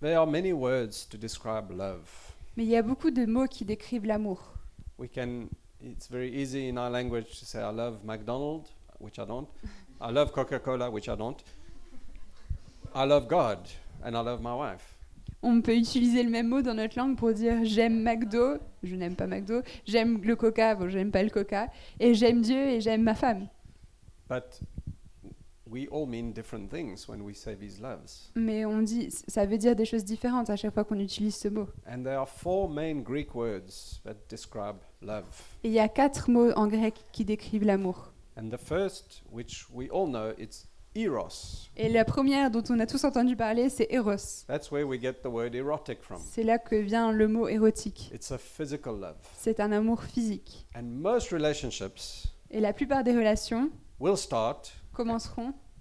there 0.00 0.18
are 0.18 0.26
many 0.26 0.52
words 0.52 1.06
to 1.06 1.18
describe 1.18 1.70
love. 1.70 2.08
Mais 2.56 2.64
il 2.64 2.70
y 2.70 2.76
a 2.76 2.82
beaucoup 2.82 3.10
de 3.10 3.24
mots 3.26 3.46
qui 3.46 3.64
décrivent 3.64 4.06
l'amour. 4.06 4.54
We 4.98 5.08
can, 5.08 5.48
it's 5.80 6.08
very 6.08 6.28
easy 6.30 6.68
in 6.68 6.76
our 6.76 6.90
language 6.90 7.38
to 7.38 7.44
say, 7.44 7.60
I 7.60 7.70
love 7.70 8.04
McDonald's, 8.04 8.70
which 8.98 9.18
I 9.18 9.24
don't. 9.24 9.48
I 10.00 10.10
love 10.10 10.32
Coca 10.32 10.58
Cola, 10.58 10.90
which 10.90 11.08
I 11.08 11.16
don't. 11.16 11.42
I 12.94 13.04
love 13.04 13.28
God, 13.28 13.58
and 14.04 14.16
I 14.16 14.20
love 14.20 14.40
my 14.40 14.54
wife. 14.54 14.94
On 15.42 15.60
peut 15.60 15.76
utiliser 15.76 16.24
le 16.24 16.30
même 16.30 16.48
mot 16.48 16.62
dans 16.62 16.74
notre 16.74 16.98
langue 16.98 17.16
pour 17.16 17.32
dire 17.32 17.64
j'aime 17.64 18.02
McDo, 18.02 18.58
je 18.82 18.96
n'aime 18.96 19.14
pas 19.14 19.28
McDo, 19.28 19.62
j'aime 19.86 20.20
le 20.22 20.34
coca, 20.34 20.74
bon, 20.74 20.88
j'aime 20.88 21.12
pas 21.12 21.22
le 21.22 21.30
coca, 21.30 21.68
et 22.00 22.14
j'aime 22.14 22.42
Dieu 22.42 22.58
et 22.58 22.80
j'aime 22.80 23.02
ma 23.02 23.14
femme. 23.14 23.46
But 24.28 24.60
we 25.70 25.88
all 25.88 26.06
mean 26.06 26.32
different 26.32 26.70
things 26.70 27.08
when 27.08 27.22
we 27.22 27.34
say 27.34 27.54
these 27.54 27.80
loves. 27.80 28.30
Mais 28.34 28.64
on 28.64 28.82
dit, 28.82 29.10
ça 29.28 29.46
veut 29.46 29.58
dire 29.58 29.76
des 29.76 29.84
choses 29.84 30.04
différentes 30.04 30.50
à 30.50 30.56
chaque 30.56 30.74
fois 30.74 30.84
qu'on 30.84 30.98
utilise 30.98 31.36
ce 31.36 31.48
mot. 31.48 31.68
And 31.86 32.02
there 32.02 32.18
are 32.18 32.28
four 32.28 32.68
main 32.68 33.02
Greek 33.02 33.34
words 33.34 34.00
that 34.04 34.16
describe 34.28 34.76
love. 35.02 35.24
Et 35.64 35.68
il 35.68 35.74
y 35.74 35.80
a 35.80 35.88
quatre 35.88 36.30
mots 36.30 36.52
en 36.52 36.66
grec 36.66 36.94
qui 37.12 37.24
décrivent 37.24 37.64
l'amour. 37.64 38.12
And 38.36 38.50
the 38.50 38.58
first, 38.58 39.22
which 39.30 39.66
we 39.72 39.88
all 39.90 40.06
know, 40.06 40.32
it's 40.38 40.68
eros. 40.94 41.70
Et 41.76 41.88
la 41.88 42.04
première 42.04 42.50
dont 42.50 42.62
on 42.70 42.78
a 42.80 42.86
tous 42.86 43.04
entendu 43.04 43.36
parler, 43.36 43.68
c'est 43.68 43.88
Eros. 43.90 44.44
That's 44.46 44.70
where 44.70 44.86
we 44.86 45.00
get 45.00 45.22
the 45.22 45.28
word 45.28 45.54
erotic 45.54 46.02
from. 46.02 46.18
C'est 46.30 46.42
là 46.42 46.58
que 46.58 46.76
vient 46.76 47.12
le 47.12 47.28
mot 47.28 47.48
érotique. 47.48 48.10
It's 48.14 48.30
a 48.32 48.38
physical 48.38 48.98
love. 48.98 49.16
C'est 49.36 49.60
un 49.60 49.72
amour 49.72 50.02
physique. 50.02 50.66
And 50.74 50.84
most 50.84 51.30
relationships 51.32 52.26
Et 52.50 52.60
la 52.60 52.72
plupart 52.72 53.04
des 53.04 53.12
relations 53.12 53.70
will 54.00 54.16
start 54.16 54.72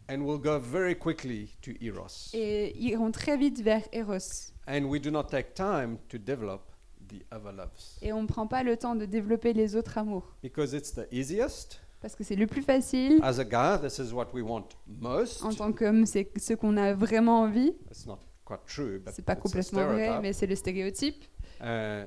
and 0.09 0.22
will 0.22 0.39
go 0.39 0.59
very 0.59 0.95
quickly 0.95 1.49
to 1.61 1.72
eros. 1.82 2.30
et 2.34 2.74
iront 2.78 3.11
très 3.11 3.38
vite 3.38 3.61
vers 3.61 3.84
Eros. 3.91 4.53
And 4.68 4.86
we 4.86 4.99
do 4.99 5.11
not 5.11 5.26
take 5.26 5.53
time 5.53 5.97
to 6.09 6.18
develop 6.18 6.61
the 7.09 7.24
other 7.32 7.51
loves. 7.51 7.97
Et 8.01 8.11
on 8.13 8.24
ne 8.24 8.28
prend 8.28 8.47
pas 8.47 8.63
le 8.63 8.78
temps 8.78 8.95
de 8.95 9.05
développer 9.05 9.53
les 9.53 9.76
autres 9.76 9.97
amours. 9.97 10.36
Because 10.41 10.74
it's 10.74 10.93
the 10.93 11.07
easiest. 11.11 11.82
Parce 12.01 12.15
que 12.15 12.24
c'est 12.24 12.36
le 12.36 12.47
plus 12.47 12.61
facile. 12.61 13.20
As 13.24 13.39
a 13.39 13.43
guy, 13.43 13.82
this 13.82 13.97
is 13.99 14.13
what 14.13 14.28
we 14.34 14.43
want 14.43 14.68
most. 14.88 15.43
En 15.43 15.53
tant 15.53 15.72
qu'homme, 15.74 16.05
c'est 16.05 16.30
ce 16.38 16.53
qu'on 16.53 16.78
a 16.78 16.93
vraiment 16.93 17.41
envie. 17.41 17.74
It's 17.89 18.05
not 18.05 18.20
quite 18.45 18.65
true, 18.65 18.99
but 18.99 19.13
C'est 19.13 19.26
pas 19.26 19.36
complètement 19.36 19.84
vrai, 19.86 20.03
stereotype. 20.03 20.22
mais 20.22 20.34
c'est 20.34 20.47
le 20.47 20.55
stéréotype. 20.55 21.24
Uh, 21.59 22.05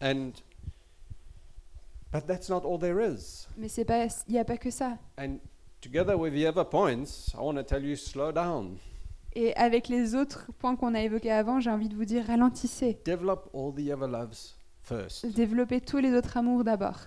and 0.00 0.32
but 2.12 2.26
that's 2.26 2.48
not 2.48 2.62
all 2.64 2.78
there 2.78 3.00
is. 3.00 3.46
Mais 3.56 3.68
c'est 3.68 3.84
pas, 3.84 4.06
il 4.28 4.32
n'y 4.32 4.38
a 4.38 4.44
pas 4.44 4.56
que 4.56 4.70
ça. 4.70 4.98
And 5.18 5.38
together 5.80 6.16
with 6.18 6.34
the 6.34 6.46
other 6.46 6.64
points, 6.64 7.32
I 7.34 7.40
want 7.40 7.54
to 7.56 7.62
tell 7.62 7.84
you 7.84 7.96
slow 7.96 8.32
down. 8.32 8.78
Et 9.34 9.54
avec 9.56 9.88
les 9.88 10.14
autres 10.14 10.50
points 10.58 10.76
qu'on 10.76 10.94
a 10.94 11.00
évoqués 11.00 11.30
avant, 11.30 11.60
j'ai 11.60 11.70
envie 11.70 11.88
de 11.88 11.94
vous 11.94 12.04
dire 12.04 12.26
ralentissez. 12.26 12.98
Develop 13.04 13.48
all 13.54 13.72
the 13.72 13.90
other 13.92 14.08
loves 14.08 14.56
first. 14.82 15.26
Développez 15.26 15.80
tous 15.80 15.98
les 15.98 16.12
autres 16.14 16.36
amours 16.36 16.64
d'abord. 16.64 16.98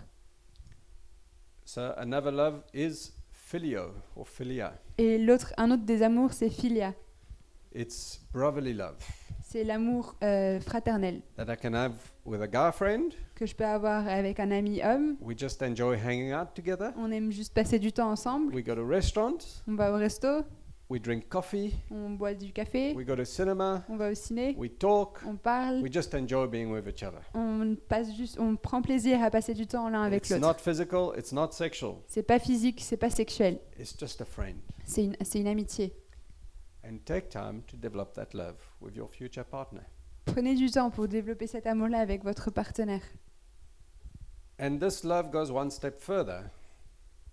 So 1.66 1.92
another 1.98 2.32
love 2.32 2.64
is 2.74 3.12
filio 3.32 3.94
or 4.16 4.28
philia. 4.28 4.74
Et 4.98 5.18
l'autre, 5.18 5.54
un 5.58 5.72
autre 5.72 5.84
des 5.84 6.02
amours, 6.02 6.34
c'est 6.34 6.50
philia. 6.50 6.94
It's 7.74 8.22
brotherly 8.32 8.74
love 8.74 8.98
C'est 9.54 9.64
l'amour 9.64 10.16
euh, 10.24 10.60
fraternel 10.62 11.22
that 11.38 11.46
I 11.48 11.56
can 11.56 11.76
have 11.76 11.94
with 12.26 12.42
a 12.42 12.48
guy 12.48 12.72
friend. 12.76 13.14
que 13.36 13.46
je 13.46 13.54
peux 13.54 13.64
avoir 13.64 14.08
avec 14.08 14.40
un 14.40 14.50
ami 14.50 14.82
homme. 14.82 15.16
We 15.22 15.38
just 15.38 15.62
enjoy 15.62 15.96
hanging 15.96 16.34
out 16.34 16.56
together. 16.56 16.92
On 16.98 17.12
aime 17.12 17.32
juste 17.32 17.54
passer 17.54 17.78
du 17.78 17.92
temps 17.94 18.10
ensemble. 18.10 18.52
We 18.56 18.64
go 18.66 18.74
to 18.74 18.84
restaurants. 18.84 19.62
On 19.68 19.76
va 19.76 19.92
au 19.94 19.98
resto, 19.98 20.28
We 20.90 21.00
drink 21.00 21.30
coffee. 21.30 21.72
on 21.92 22.10
boit 22.16 22.34
du 22.34 22.52
café, 22.52 22.94
We 22.96 23.06
go 23.06 23.16
to 23.16 23.26
cinema. 23.26 23.84
on 23.90 23.96
va 23.96 24.10
au 24.10 24.16
ciné, 24.16 24.56
We 24.58 24.72
talk. 24.76 25.20
on 25.24 25.36
parle, 25.36 25.84
We 25.84 25.94
just 25.94 26.16
enjoy 26.16 26.48
being 26.48 26.72
with 26.72 26.88
each 26.88 27.04
other. 27.04 27.22
on 27.36 27.76
passe 27.88 28.12
juste, 28.18 28.40
on 28.40 28.56
prend 28.56 28.82
plaisir 28.82 29.22
à 29.22 29.30
passer 29.30 29.54
du 29.54 29.68
temps 29.68 29.88
l'un 29.88 30.02
avec 30.02 30.24
It's 30.26 30.32
l'autre. 30.32 30.48
not 30.48 30.56
physical. 30.58 31.12
It's 31.16 31.32
not 31.32 31.52
sexual. 31.52 31.98
C'est 32.08 32.24
pas 32.24 32.40
physique, 32.40 32.82
c'est 32.82 32.98
pas 32.98 33.12
sexuel, 33.12 33.60
It's 33.80 33.96
just 34.00 34.20
a 34.20 34.26
friend. 34.26 34.56
c'est 34.84 35.04
une, 35.04 35.16
c'est 35.22 35.40
une 35.40 35.48
amitié. 35.48 35.94
And 36.84 37.00
take 37.06 37.30
time 37.30 37.62
to 37.68 37.78
develop 37.78 38.14
that 38.16 38.34
love 38.34 38.56
with 38.82 38.96
your 38.96 39.08
future 39.10 39.46
partner. 39.46 39.84
Prenez 40.26 40.56
du 40.56 40.70
temps 40.70 40.90
pour 40.90 41.08
développer 41.08 41.48
cet 41.48 41.66
amour-là 41.66 42.00
avec 42.00 42.24
votre 42.24 42.52
partenaire. 42.52 43.04
And 44.60 44.80
this 44.80 45.04
love 45.04 45.32
goes 45.32 45.50
one 45.52 45.72
step 45.72 46.00
further 46.00 46.44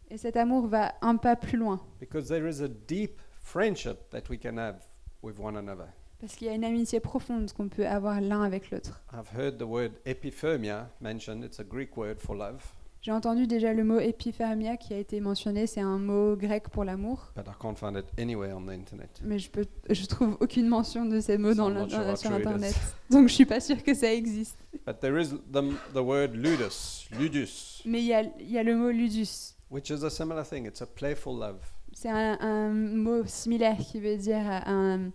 Et 0.09 0.17
cet 0.19 0.37
amour 0.37 0.67
va 0.67 0.95
un 1.03 1.17
pas 1.17 1.37
plus 1.37 1.57
loin, 1.59 1.81
because 2.01 2.29
there 2.29 2.49
is 2.49 2.61
a 2.63 2.69
deep 2.69 3.21
friendship 3.41 4.11
that 4.11 4.29
we 4.29 4.39
can 4.41 4.57
have 4.57 4.87
with 5.23 5.39
one 5.39 5.57
another. 5.57 5.87
parce 6.19 6.35
qu'il 6.35 6.49
y 6.49 6.51
a 6.51 6.55
une 6.55 6.65
amitié 6.65 7.01
profonde 7.01 7.53
qu'on 7.53 7.69
peut 7.69 7.87
avoir 7.87 8.21
l'un 8.21 8.43
avec 8.43 8.71
l'autre. 8.71 9.01
I've 9.13 9.31
heard 9.37 9.59
the 9.59 9.67
word 9.67 9.93
epithermia 10.05 10.89
mentioned. 11.01 11.45
It's 11.45 11.61
a 11.61 11.65
Greek 11.65 11.97
word 11.97 12.17
for 12.19 12.37
love, 12.37 12.75
J'ai 13.03 13.13
entendu 13.13 13.47
déjà 13.47 13.73
le 13.73 13.83
mot 13.83 13.99
épiphermia 13.99 14.77
qui 14.77 14.93
a 14.93 14.99
été 14.99 15.21
mentionné, 15.21 15.67
c'est 15.67 15.81
un 15.81 15.97
mot 15.99 16.37
grec 16.37 16.69
pour 16.69 16.85
l'amour, 16.85 17.33
but 17.35 17.47
I 17.47 17.53
can't 17.59 17.75
find 17.77 17.97
it 17.97 18.05
anywhere 18.19 18.55
on 18.55 18.67
the 18.67 18.73
internet. 18.73 19.21
mais 19.25 19.39
je 19.39 19.51
peux, 19.51 19.65
je 19.89 20.05
trouve 20.05 20.37
aucune 20.41 20.69
mention 20.69 21.07
de 21.07 21.19
ces 21.21 21.39
mots 21.39 21.53
So 21.53 21.57
dans 21.57 21.69
la- 21.71 21.87
dans- 21.87 22.17
sur 22.17 22.31
internet, 22.31 22.75
donc 23.11 23.29
je 23.29 23.35
suis 23.35 23.47
pas 23.47 23.61
sûre 23.61 23.83
que 23.83 23.95
ça 23.95 24.13
existe. 24.13 24.59
But 24.87 25.01
there 25.01 25.19
is 25.19 25.31
the, 25.51 25.63
the 25.95 26.01
word 26.03 26.35
ludus, 26.35 27.09
ludus, 27.19 27.83
Mais 27.87 28.01
il 28.03 28.07
y 28.07 28.53
y 28.53 28.59
a 28.59 28.63
le 28.63 28.77
mot 28.77 28.91
ludus. 28.91 29.55
which 29.71 29.89
is 29.89 30.05
a 30.05 30.11
similar 30.11 30.45
thing. 30.45 30.67
It's 30.67 30.83
a 30.83 30.87
playful 30.87 31.39
love. 31.39 31.59
C'est 31.95 32.11
un, 32.11 32.39
un 32.41 32.69
mot 32.71 33.25
similaire 33.25 33.79
qui 33.79 33.99
veut 33.99 34.17
dire 34.19 34.45
un, 34.67 35.11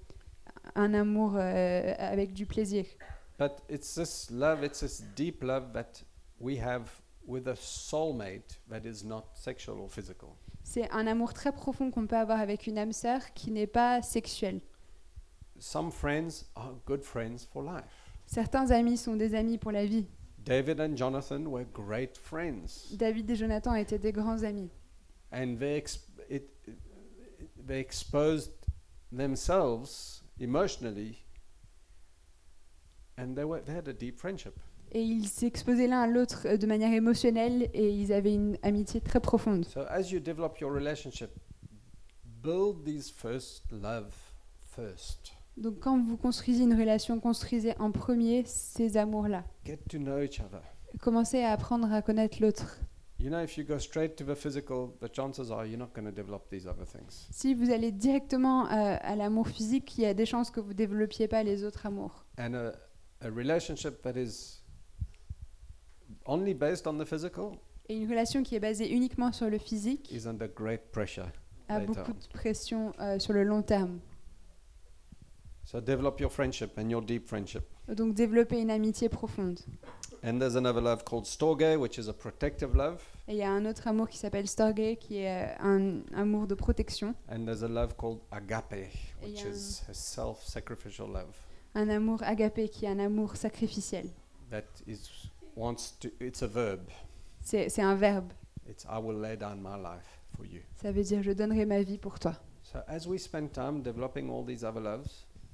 un 0.73 0.93
amour 0.95 1.33
euh, 1.35 1.93
avec 1.99 2.33
du 2.33 2.47
plaisir. 2.47 2.85
But 3.37 3.51
it's 3.69 3.93
this 3.93 4.29
love, 4.31 4.63
it's 4.63 4.79
this 4.79 5.03
deep 5.15 5.43
love 5.43 5.71
that 5.73 6.03
we 6.39 6.57
have 6.59 6.89
with 7.27 7.47
a 7.47 7.55
soulmate 7.55 8.59
that 8.69 8.85
is 8.85 9.03
not 9.03 9.25
sexual 9.35 9.79
or 9.79 9.89
physical. 9.91 10.29
C'est 10.63 10.89
un 10.91 11.05
amour 11.07 11.33
très 11.33 11.51
profond 11.51 11.91
qu'on 11.91 12.07
peut 12.07 12.17
avoir 12.17 12.39
avec 12.39 12.65
une 12.67 12.77
âme 12.77 12.91
sœur 12.93 13.33
qui 13.33 13.51
n'est 13.51 13.67
pas 13.67 14.01
sexuelle. 14.01 14.61
Some 15.59 15.91
friends 15.91 16.45
are 16.55 16.73
good 16.85 17.03
friends 17.03 17.45
for 17.51 17.63
life. 17.63 17.85
Certains 18.25 18.71
amis 18.71 18.97
sont 18.97 19.15
des 19.15 19.35
amis 19.35 19.57
pour 19.57 19.71
la 19.71 19.85
vie. 19.85 20.05
David 20.39 20.79
and 20.81 20.95
Jonathan 20.95 21.45
were 21.47 21.65
great 21.73 22.17
friends, 22.17 22.91
David 22.97 23.29
et 23.31 23.35
Jonathan 23.35 23.73
étaient 23.75 23.97
des 23.99 24.11
grands 24.11 24.43
amis. 24.43 24.69
and 25.31 25.57
they 25.57 25.75
ex- 25.77 25.99
it, 26.29 26.49
it- 26.67 26.77
they 27.65 27.79
exposed 27.79 28.51
themselves 29.11 30.23
emotionally, 30.39 31.17
and 33.17 33.35
they 33.35 33.43
were 33.43 33.61
they 33.61 33.73
had 33.73 33.87
a 33.87 33.93
deep 33.93 34.19
friendship. 34.19 34.59
Et 34.95 35.01
ils 35.01 35.27
s'exposaient 35.27 35.87
l'un 35.87 36.03
à 36.03 36.07
l'autre 36.07 36.47
euh, 36.47 36.55
de 36.55 36.65
manière 36.65 36.93
émotionnelle 36.93 37.69
et 37.73 37.91
ils 37.91 38.13
avaient 38.13 38.33
une 38.33 38.57
amitié 38.63 39.01
très 39.01 39.19
profonde. 39.19 39.65
So 39.65 39.81
as 39.89 40.09
you 40.09 40.21
develop 40.21 40.57
your 40.61 40.71
relationship, 40.71 41.31
build 42.41 42.85
these 42.85 43.11
first 43.11 43.69
love 43.73 44.13
first. 44.61 45.33
Donc 45.57 45.79
quand 45.81 46.01
vous 46.01 46.15
construisez 46.15 46.63
une 46.63 46.79
relation, 46.79 47.19
construisez 47.19 47.73
en 47.77 47.91
premier 47.91 48.43
ces 48.45 48.95
amours-là. 48.95 49.43
Get 49.65 49.79
to 49.89 49.97
know 49.97 50.21
each 50.21 50.39
other. 50.39 50.61
Commencez 51.01 51.41
à 51.41 51.51
apprendre 51.51 51.91
à 51.91 52.01
connaître 52.01 52.41
l'autre. 52.41 52.79
You 53.19 53.29
know, 53.29 53.41
if 53.41 53.57
you 53.57 53.65
go 53.65 53.77
straight 53.77 54.15
to 54.15 54.23
the 54.23 54.35
physical, 54.35 54.93
the 55.01 55.13
chances 55.13 55.51
are 55.51 55.65
you're 55.65 55.77
not 55.77 55.89
going 55.93 56.05
to 56.05 56.11
develop 56.11 56.49
these 56.49 56.65
other 56.65 56.85
things. 56.85 57.27
Si 57.31 57.53
vous 57.53 57.69
allez 57.69 57.91
directement 57.91 58.65
euh, 58.67 58.95
à 59.01 59.17
l'amour 59.17 59.49
physique, 59.49 59.97
il 59.97 60.03
y 60.03 60.05
a 60.05 60.13
des 60.13 60.25
chances 60.25 60.51
que 60.51 60.61
vous 60.61 60.73
développiez 60.73 61.27
pas 61.27 61.43
les 61.43 61.65
autres 61.65 61.85
amours. 61.85 62.25
And 62.39 62.53
a, 62.53 62.71
a 63.19 63.29
relationship 63.29 64.01
that 64.01 64.17
is 64.17 64.61
only 66.25 66.53
based 66.53 66.87
on 66.87 66.97
the 66.97 67.05
physical 67.05 67.57
Et 67.87 67.95
une 67.95 68.09
relation 68.09 68.41
qui 68.43 68.55
est 68.55 68.59
basée 68.59 68.91
uniquement 68.91 69.31
sur 69.31 69.49
le 69.49 69.57
physique 69.59 70.11
is 70.11 70.27
under 70.27 70.47
great 70.47 70.81
pressure. 70.91 71.27
a 71.69 71.79
later 71.79 71.93
beaucoup 71.93 72.13
de 72.13 72.27
pression 72.33 72.91
euh, 72.99 73.19
sur 73.19 73.33
le 73.33 73.43
long 73.43 73.61
terme. 73.61 73.99
So 75.65 75.81
develop 75.81 76.19
your 76.19 76.31
friendship 76.31 76.77
and 76.77 76.89
your 76.89 77.01
deep 77.01 77.27
friendship. 77.27 77.63
Donc 77.87 78.13
développer 78.15 78.59
une 78.59 78.69
amitié 78.71 79.09
profonde. 79.09 79.59
And 80.23 80.39
there's 80.39 80.55
another 80.55 80.81
love 80.81 81.03
called 81.03 81.25
storge, 81.25 81.77
which 81.77 81.97
is 81.99 82.07
a 82.07 82.13
protective 82.13 82.75
love. 82.75 83.01
Et 83.27 83.33
il 83.33 83.37
y 83.37 83.43
a 83.43 83.51
un 83.51 83.65
autre 83.65 83.87
amour 83.87 84.07
qui 84.09 84.17
s'appelle 84.17 84.47
storge, 84.47 84.95
qui 84.99 85.17
est 85.19 85.43
euh, 85.43 85.55
un 85.59 86.01
amour 86.15 86.47
de 86.47 86.55
protection. 86.55 87.13
And 87.29 87.45
there's 87.45 87.63
a 87.63 87.67
love 87.67 87.95
called 87.95 88.19
agape, 88.31 88.91
which 89.23 89.43
is 89.43 89.81
a 89.89 89.93
self-sacrificial 89.93 91.07
love 91.07 91.35
Un 91.75 91.89
amour 91.89 92.21
agapé, 92.23 92.69
qui 92.69 92.85
est 92.85 92.89
un 92.89 92.99
amour 92.99 93.35
sacrificiel. 93.35 94.07
that 94.51 94.63
is 94.87 95.29
wants 95.55 95.97
to. 95.99 96.09
It's 96.19 96.43
a 96.43 96.47
verb. 96.47 96.81
C'est 97.41 97.69
c'est 97.69 97.81
un 97.81 97.95
verbe. 97.95 98.31
It's 98.67 98.83
I 98.85 98.99
will 99.01 99.19
lay 99.21 99.37
down 99.37 99.59
my 99.61 99.77
life 99.81 100.19
for 100.35 100.45
you. 100.45 100.61
Ça 100.75 100.91
veut 100.91 101.03
dire 101.03 101.21
je 101.23 101.31
donnerai 101.31 101.65
ma 101.65 101.81
vie 101.83 101.97
pour 101.97 102.19
toi. 102.19 102.33
So 102.63 102.79
as 102.87 103.05
we 103.07 103.19
spend 103.21 103.49
time 103.51 103.81
developing 103.81 104.29
all 104.29 104.43
these 104.45 104.63
other 104.63 104.81
loves, 104.81 105.07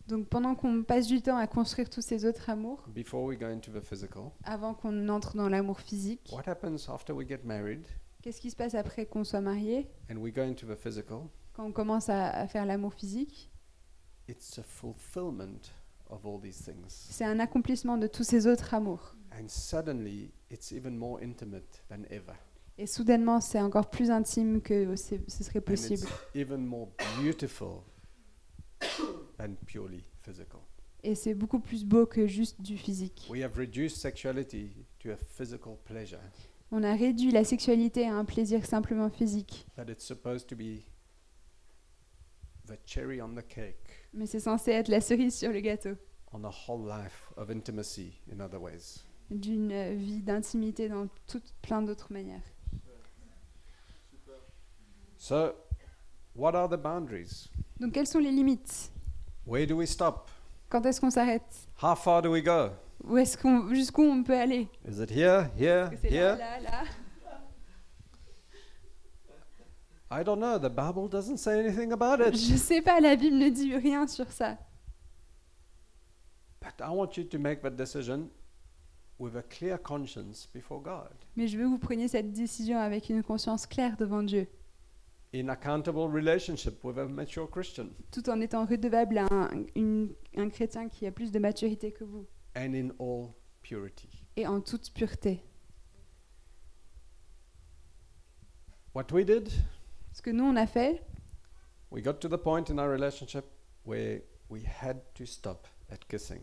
Donc 0.08 0.28
pendant 0.30 0.56
qu'on 0.56 0.84
passe 0.84 1.08
du 1.08 1.22
temps 1.22 1.38
à 1.38 1.46
construire 1.48 1.90
tous 1.90 2.02
ces 2.02 2.26
autres 2.26 2.50
amours, 2.50 2.84
before 2.88 3.24
we 3.24 3.38
go 3.38 3.46
into 3.46 3.72
the 3.72 3.82
physical, 3.82 4.32
avant 4.44 4.74
qu'on 4.74 5.10
entre 5.10 5.36
dans 5.36 5.50
l'amour 5.50 5.80
physique, 5.82 6.30
what 6.32 6.44
happens 6.50 6.88
after 6.90 7.14
we 7.14 7.28
get 7.28 7.42
married 7.44 7.86
qu'est-ce 8.22 8.40
qui 8.42 8.50
se 8.50 8.56
passe 8.56 8.76
après 8.76 9.06
qu'on 9.06 9.24
soit 9.24 9.42
marié? 9.42 9.88
and 10.10 10.16
we 10.18 10.34
go 10.34 10.42
into 10.42 10.66
the 10.66 10.76
physical? 10.76 11.24
Quand 11.54 11.66
on 11.66 11.72
commence 11.74 12.08
à, 12.10 12.30
à 12.30 12.48
faire 12.48 12.66
l'amour 12.66 12.94
physique, 12.94 13.50
It's 14.30 14.58
a 14.60 14.64
fulfillment 14.64 15.70
of 16.10 16.26
all 16.26 16.40
these 16.42 16.64
things. 16.64 16.88
c'est 17.10 17.26
un 17.26 17.40
accomplissement 17.40 17.98
de 17.98 18.08
tous 18.08 18.24
ces 18.24 18.48
autres 18.48 18.74
amours. 18.74 19.16
And 19.32 19.48
suddenly 19.48 20.32
it's 20.50 20.72
even 20.72 20.98
more 20.98 21.22
intimate 21.24 21.84
than 21.90 22.04
ever. 22.10 22.36
Et 22.78 22.88
soudainement, 22.88 23.40
c'est 23.42 23.60
encore 23.62 23.90
plus 23.90 24.10
intime 24.10 24.62
que 24.62 24.96
ce 24.96 25.16
serait 25.44 25.60
And 25.60 25.62
possible. 25.62 26.04
it's 26.08 26.36
even 26.36 26.66
more 26.66 26.88
beautiful 27.22 27.84
than 29.38 29.56
purely 29.66 30.04
physical. 30.24 30.60
Et 31.04 31.16
c'est 31.16 31.34
beaucoup 31.34 31.60
plus 31.60 31.84
beau 31.86 32.06
que 32.06 32.28
juste 32.28 32.62
du 32.62 32.78
physique. 32.78 33.28
We 33.30 33.42
have 33.44 33.58
reduced 33.58 33.98
sexuality 33.98 34.86
to 35.00 35.12
a 35.12 35.16
physical 35.18 35.78
pleasure, 35.86 36.20
On 36.72 36.84
a 36.84 36.94
réduit 36.96 37.32
la 37.32 37.44
sexualité 37.44 38.08
à 38.08 38.16
un 38.16 38.26
plaisir 38.26 38.66
simplement 38.66 39.10
physique. 39.10 39.66
but 39.76 39.90
it's 39.90 40.06
supposed 40.06 40.48
to 40.48 40.56
be 40.56 40.84
the 42.68 42.78
cherry 42.86 43.22
on 43.22 43.34
the 43.36 43.48
cake 43.48 43.78
Mais 44.14 44.26
c'est 44.28 44.40
censé 44.40 44.72
être 44.72 44.90
la 44.90 45.02
cerise 45.02 45.36
sur 45.36 45.52
le 45.52 45.60
gâteau 45.62 45.96
on 46.34 46.44
a 46.46 46.52
whole 46.68 46.88
life 46.88 47.32
of 47.36 47.50
intimacy 47.50 48.14
in 48.32 48.40
other 48.40 48.62
ways. 48.62 49.04
D'une 49.32 49.96
vie 49.96 50.22
d'intimité 50.22 50.90
dans 50.90 51.08
toutes 51.28 51.54
plein 51.62 51.82
d'autres 51.82 52.12
manières. 52.12 52.42
So, 55.18 55.54
what 56.36 56.56
are 56.56 56.68
the 56.68 56.78
boundaries? 56.78 57.50
Donc 57.80 57.94
quelles 57.94 58.08
sont 58.08 58.20
les 58.20 58.32
limites? 58.32 58.92
Where 59.46 59.66
do 59.66 59.76
we 59.78 59.90
stop? 59.90 60.30
Quand 60.70 60.86
est-ce 60.86 61.00
qu'on 61.00 61.10
s'arrête? 61.12 61.68
How 61.82 61.96
far 61.96 62.22
do 62.22 62.32
we 62.32 62.44
go? 62.44 62.70
Où 63.04 63.18
est-ce 63.18 63.38
qu'on, 63.38 63.74
jusqu'où 63.74 64.04
on 64.04 64.24
peut 64.24 64.38
aller? 64.38 64.68
Is 64.88 65.02
it 65.02 65.10
here, 65.12 65.50
here, 65.58 65.90
Est-ce 65.92 65.92
que 65.92 65.98
c'est 66.02 66.10
là, 66.12 66.36
here? 66.36 66.38
là, 66.38 66.60
là? 66.60 66.84
I 70.14 70.24
don't 70.26 70.40
know. 70.40 70.60
The 70.60 70.70
Bible 70.70 71.08
doesn't 71.08 71.38
say 71.38 71.58
anything 71.60 71.94
about 71.94 72.20
it. 72.20 72.36
Je 72.36 72.58
sais 72.58 72.82
pas, 72.82 73.00
la 73.00 73.16
Bible 73.16 73.38
ne 73.38 73.50
dit 73.50 73.74
rien 73.76 74.06
sur 74.08 74.30
ça. 74.32 74.58
But 76.60 76.74
I 76.82 76.90
want 76.90 77.16
you 77.18 77.24
to 77.24 77.40
make 77.40 77.62
that 77.62 77.72
decision 77.72 78.30
with 79.22 79.36
a 79.36 79.44
clear 79.44 79.78
conscience 79.78 80.48
before 80.54 80.82
God, 80.82 81.14
Mais 81.36 81.48
je 81.48 81.56
veux 81.58 81.64
que 81.66 81.70
vous 81.70 81.78
preniez 81.80 82.08
cette 82.08 82.32
décision 82.32 82.78
avec 82.80 83.10
une 83.10 83.22
conscience 83.24 83.68
claire 83.68 83.96
devant 83.98 84.24
Dieu, 84.24 84.48
in 85.34 85.48
accountable 85.48 86.00
relationship 86.12 86.84
with 86.84 86.98
a 86.98 87.06
mature 87.06 87.50
Christian, 87.50 87.90
tout 88.12 88.28
en 88.30 88.42
étant 88.42 88.66
redevable 88.66 89.20
à 89.20 89.28
un, 89.32 89.64
une- 89.76 90.14
un 90.36 90.50
chrétien 90.50 90.90
qui 90.90 91.06
a 91.06 91.12
plus 91.12 91.32
de 91.32 91.40
maturité 91.40 91.92
que 91.92 92.04
vous, 92.04 92.26
and 92.58 92.74
in 92.74 92.90
all 93.00 93.30
purity. 93.62 94.10
et 94.36 94.48
en 94.48 94.60
toute 94.60 94.92
pureté. 94.92 95.42
What 98.94 99.12
we 99.14 99.24
did, 99.24 99.50
Ce 100.12 100.22
que 100.22 100.32
nous, 100.32 100.44
on 100.44 100.58
a 100.58 100.68
fait, 100.68 101.02
we 101.92 102.02
got 102.04 102.16
to 102.16 102.28
the 102.28 102.38
point 102.42 102.66
in 102.70 102.78
our 102.78 102.90
relationship 102.90 103.46
where 103.86 104.22
we 104.50 104.64
had 104.66 104.98
to 105.14 105.26
stop 105.26 105.68
at 105.90 106.00
kissing. 106.10 106.42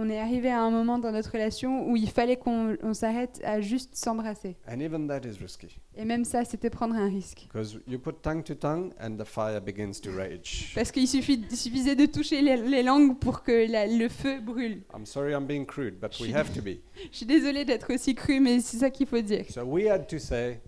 On 0.00 0.08
est 0.08 0.18
arrivé 0.20 0.48
à 0.48 0.60
un 0.62 0.70
moment 0.70 0.98
dans 0.98 1.10
notre 1.10 1.32
relation 1.32 1.90
où 1.90 1.96
il 1.96 2.08
fallait 2.08 2.36
qu'on 2.36 2.76
on 2.82 2.94
s'arrête 2.94 3.40
à 3.44 3.60
juste 3.60 3.96
s'embrasser. 3.96 4.56
Et 4.70 6.04
même 6.04 6.24
ça, 6.24 6.44
c'était 6.44 6.70
prendre 6.70 6.94
un 6.94 7.08
risque. 7.08 7.48
because 7.52 7.80
you 7.88 7.98
put 7.98 8.12
tongue 8.22 8.44
to 8.44 8.54
tongue 8.54 8.92
and 9.00 9.16
the 9.16 9.24
fire 9.24 9.60
begins 9.60 10.00
to 10.00 10.10
rage. 10.16 10.70
Parce 10.76 10.92
qu'il 10.92 11.08
suffit, 11.08 11.44
suffisait 11.50 11.96
de 11.96 12.06
toucher 12.06 12.40
les, 12.42 12.56
les 12.56 12.84
langues 12.84 13.18
pour 13.18 13.42
que 13.42 13.70
la- 13.70 13.88
le 13.88 14.08
feu 14.08 14.40
brûle. 14.40 14.82
I'm 14.96 15.04
sorry 15.04 15.32
I'm 15.32 15.46
being 15.46 15.66
crude, 15.66 15.98
but 16.00 16.18
we 16.20 16.32
have 16.32 16.52
to 16.54 16.62
be. 16.62 16.78
Je 17.10 17.16
suis 17.16 17.26
désolée 17.26 17.64
d'être 17.64 17.92
aussi 17.92 18.14
crue, 18.14 18.38
mais 18.38 18.60
c'est 18.60 18.76
ça 18.78 18.90
qu'il 18.90 19.06
faut 19.08 19.20
dire. 19.20 19.46
So 19.50 19.64
we 19.64 19.88
had 19.88 20.06
to 20.06 20.18
say, 20.20 20.60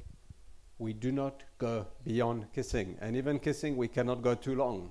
we 0.80 0.92
do 0.92 1.12
not 1.12 1.34
go 1.60 1.84
beyond 2.04 2.46
kissing. 2.52 2.96
And 3.00 3.14
even 3.14 3.38
kissing, 3.38 3.76
we 3.76 3.88
cannot 3.88 4.16
go 4.22 4.34
too 4.34 4.56
long. 4.56 4.88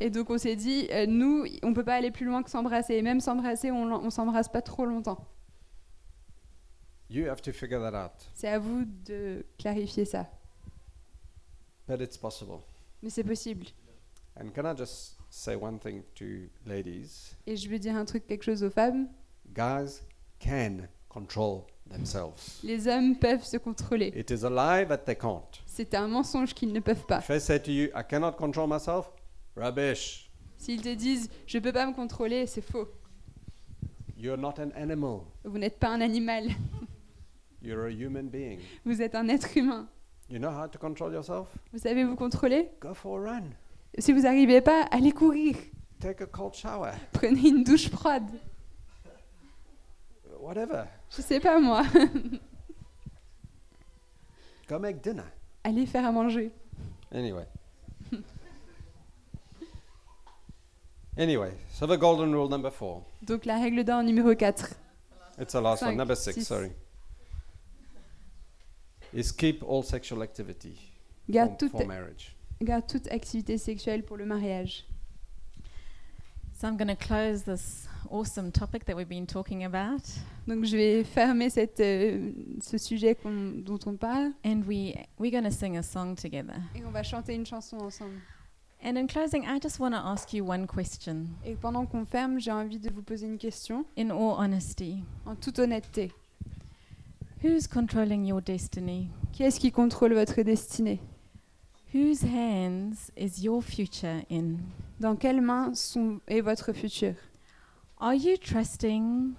Et 0.00 0.10
donc 0.10 0.30
on 0.30 0.38
s'est 0.38 0.56
dit, 0.56 0.88
euh, 0.90 1.06
nous, 1.06 1.44
on 1.62 1.74
peut 1.74 1.84
pas 1.84 1.94
aller 1.94 2.10
plus 2.10 2.24
loin 2.26 2.42
que 2.42 2.50
s'embrasser. 2.50 2.94
Et 2.94 3.02
même 3.02 3.20
s'embrasser, 3.20 3.70
on, 3.70 3.92
on 3.92 4.10
s'embrasse 4.10 4.48
pas 4.48 4.62
trop 4.62 4.86
longtemps. 4.86 5.26
You 7.10 7.26
have 7.28 7.42
to 7.42 7.52
figure 7.52 7.80
that 7.80 8.04
out. 8.04 8.12
C'est 8.34 8.48
à 8.48 8.58
vous 8.58 8.84
de 9.04 9.44
clarifier 9.58 10.04
ça. 10.04 10.26
But 11.88 12.00
it's 12.00 12.16
possible. 12.16 12.58
Mais 13.02 13.10
c'est 13.10 13.24
possible. 13.24 13.66
And 14.40 14.50
can 14.54 14.64
I 14.64 14.76
just 14.76 15.16
say 15.28 15.56
one 15.56 15.78
thing 15.78 16.02
to 16.14 16.24
ladies? 16.64 17.34
Et 17.46 17.56
je 17.56 17.68
veux 17.68 17.78
dire 17.78 17.96
un 17.96 18.04
truc, 18.04 18.26
quelque 18.26 18.44
chose 18.44 18.62
aux 18.62 18.70
femmes. 18.70 19.08
Guys 19.52 20.02
can 20.38 20.86
control 21.08 21.64
themselves. 21.90 22.60
Les 22.62 22.86
hommes 22.86 23.16
peuvent 23.18 23.42
se 23.44 23.56
contrôler. 23.56 24.12
It 24.16 24.30
is 24.30 24.44
a 24.44 24.48
lie 24.50 24.86
that 24.86 24.98
they 24.98 25.16
can't. 25.16 25.50
C'est 25.66 25.94
un 25.94 26.06
mensonge 26.06 26.54
qu'ils 26.54 26.72
ne 26.72 26.78
peuvent 26.78 27.06
pas. 27.06 27.18
If 27.18 27.30
I 27.30 27.40
say 27.40 27.60
to 27.60 27.72
you, 27.72 27.88
I 27.96 28.04
cannot 28.08 28.32
control 28.36 28.68
myself, 28.68 29.10
rubbish. 29.56 30.30
S'ils 30.56 30.82
te 30.82 30.94
disent, 30.94 31.30
je 31.46 31.58
peux 31.58 31.72
pas 31.72 31.86
me 31.86 31.92
contrôler, 31.94 32.46
c'est 32.46 32.60
faux. 32.60 32.88
You're 34.16 34.36
not 34.36 34.54
an 34.58 34.70
animal. 34.74 35.22
Vous 35.44 35.58
n'êtes 35.58 35.78
pas 35.78 35.88
un 35.88 36.00
animal. 36.02 36.48
You're 37.62 37.86
a 37.86 37.90
human 37.90 38.28
being. 38.28 38.58
Vous 38.84 39.00
êtes 39.00 39.14
un 39.14 39.28
être 39.28 39.56
humain. 39.56 39.88
You 40.28 40.38
know 40.38 40.50
how 40.50 40.68
to 40.68 40.78
control 40.78 41.12
yourself? 41.12 41.48
Vous 41.72 41.78
savez 41.78 42.04
vous 42.04 42.16
contrôler? 42.16 42.68
Go 42.80 42.94
for 42.94 43.18
a 43.18 43.32
run. 43.32 43.44
Si 43.98 44.12
vous 44.12 44.20
n'arrivez 44.20 44.60
pas, 44.60 44.82
allez 44.90 45.12
courir. 45.12 45.56
Take 45.98 46.22
a 46.22 46.26
cold 46.26 46.54
shower. 46.54 46.92
Prenez 47.12 47.48
une 47.48 47.64
douche 47.64 47.88
froide. 47.90 48.30
Whatever. 50.38 50.84
Je 51.10 51.20
sais 51.22 51.40
pas 51.40 51.58
moi. 51.58 51.82
Go 54.68 54.78
make 54.78 55.02
dinner. 55.02 55.24
allez 55.64 55.84
faire 55.86 56.06
à 56.06 56.12
manger. 56.12 56.52
Anyway. 57.12 57.46
Anyway, 61.20 61.52
so 61.70 61.86
the 61.86 61.96
golden 61.96 62.32
rule 62.32 62.48
number 62.48 62.70
four. 62.70 63.04
Donc 63.22 63.44
la 63.44 63.58
règle 63.60 63.84
d'or 63.84 64.02
numéro 64.02 64.34
4. 64.34 64.74
It's 65.38 65.52
the 65.52 65.60
last 65.60 65.82
one, 65.82 65.90
Cinq, 65.92 65.96
number 65.98 66.16
six, 66.16 66.34
six. 66.36 66.46
sorry. 66.48 66.72
Is 69.12 69.32
keep 69.32 69.62
all 69.62 69.82
sexual 69.82 70.22
activity 70.22 70.76
Garde 71.28 71.50
for, 71.52 71.58
toute, 71.58 71.72
for 71.72 71.86
marriage. 71.86 72.36
garde 72.62 72.86
toute 72.86 73.08
activité 73.10 73.58
sexuelle 73.58 74.02
pour 74.04 74.16
le 74.16 74.24
mariage. 74.26 74.84
So 76.52 76.68
I'm 76.68 76.76
going 76.76 76.88
to 76.88 76.96
close 76.96 77.42
this 77.44 77.88
awesome 78.10 78.52
topic 78.52 78.84
that 78.84 78.94
we've 78.94 79.08
been 79.08 79.26
talking 79.26 79.64
about. 79.64 80.02
Donc 80.46 80.64
je 80.66 80.76
vais 80.76 81.04
fermer 81.04 81.48
cette, 81.50 81.80
euh, 81.80 82.32
ce 82.60 82.76
sujet 82.78 83.14
qu'on- 83.14 83.62
dont 83.64 83.78
on 83.86 83.96
parle 83.96 84.32
And 84.44 84.62
we, 84.66 84.94
we're 85.18 85.30
going 85.32 85.44
to 85.44 85.50
sing 85.50 85.76
a 85.78 85.82
song 85.82 86.14
together. 86.14 86.60
et 86.76 86.84
on 86.84 86.90
va 86.90 87.02
chanter 87.02 87.34
une 87.34 87.46
chanson 87.46 87.78
ensemble. 87.78 88.20
And 88.82 88.96
in 88.96 89.06
closing, 89.08 89.44
I 89.46 89.58
just 89.58 89.78
want 89.78 89.92
to 89.94 89.98
ask 90.00 90.32
you 90.32 90.42
one 90.44 90.66
question, 90.66 91.26
Et 91.44 91.54
pendant 91.54 91.84
qu'on 91.86 92.06
ferme, 92.06 92.38
j'ai 92.40 92.50
envie 92.50 92.78
de 92.78 92.90
vous 92.90 93.02
poser 93.02 93.26
une 93.26 93.36
question 93.36 93.84
in 93.98 94.08
all 94.10 94.34
honesty. 94.38 95.04
en 95.26 95.34
toute 95.34 95.58
honnêteté. 95.58 96.12
Who's 97.42 97.66
controlling 97.66 98.24
your 98.26 98.40
destiny? 98.40 99.08
Qui 99.32 99.42
est-ce 99.44 99.60
qui 99.60 99.70
contrôle 99.70 100.14
votre 100.14 100.40
destinée? 100.42 100.98
Whose 101.94 102.22
hands 102.24 103.10
is 103.18 103.42
your 103.42 103.62
future 103.62 104.22
in? 104.30 104.56
Dans 104.98 105.16
quelles 105.16 105.40
mains 105.42 105.74
sont, 105.74 106.20
est 106.26 106.40
votre 106.40 106.72
futur? 106.72 107.14
Are 107.98 108.14
you 108.14 108.36
trusting 108.38 109.34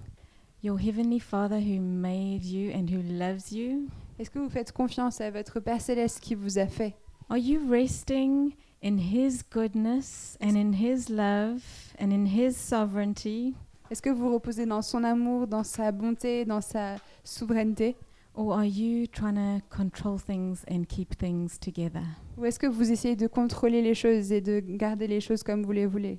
your 0.62 0.78
Heavenly 0.78 1.18
Father 1.18 1.58
who 1.60 1.80
made 1.80 2.44
you 2.44 2.70
and 2.72 2.88
who 2.90 3.02
loves 3.02 3.50
you? 3.52 3.88
Est-ce 4.20 4.30
que 4.30 4.38
vous 4.38 4.50
faites 4.50 4.70
confiance 4.72 5.20
à 5.20 5.30
votre 5.32 5.58
Père 5.58 5.80
céleste 5.80 6.20
qui 6.20 6.36
vous 6.36 6.58
a 6.58 6.66
fait? 6.66 6.94
Are 7.28 7.38
you 7.38 7.60
resting 7.68 8.52
in 8.82 8.98
His 8.98 9.42
goodness 9.42 10.36
and 10.40 10.56
in 10.56 10.74
His 10.74 11.08
love 11.08 11.62
and 11.98 12.12
in 12.12 12.26
His 12.26 12.56
sovereignty? 12.56 13.54
Est-ce 13.90 14.02
que 14.02 14.10
vous 14.10 14.32
reposez 14.32 14.66
dans 14.66 14.82
son 14.82 15.04
amour, 15.04 15.46
dans 15.46 15.64
sa 15.64 15.92
bonté, 15.92 16.44
dans 16.44 16.60
sa 16.60 16.96
souveraineté? 17.24 17.96
Or 18.34 18.54
are 18.54 18.64
you 18.64 19.06
trying 19.06 19.36
to 19.36 19.62
control 19.68 20.18
things 20.18 20.64
and 20.66 20.88
keep 20.88 21.18
things 21.18 21.58
together? 21.58 22.02
Ou 22.38 22.46
est-ce 22.46 22.58
que 22.58 22.66
vous 22.66 22.90
essayez 22.90 23.14
de 23.14 23.26
contrôler 23.26 23.82
les 23.82 23.94
choses 23.94 24.32
et 24.32 24.40
de 24.40 24.60
garder 24.60 25.06
les 25.06 25.20
choses 25.20 25.42
comme 25.42 25.62
vous 25.62 25.72
les 25.72 25.86
voulez? 25.86 26.18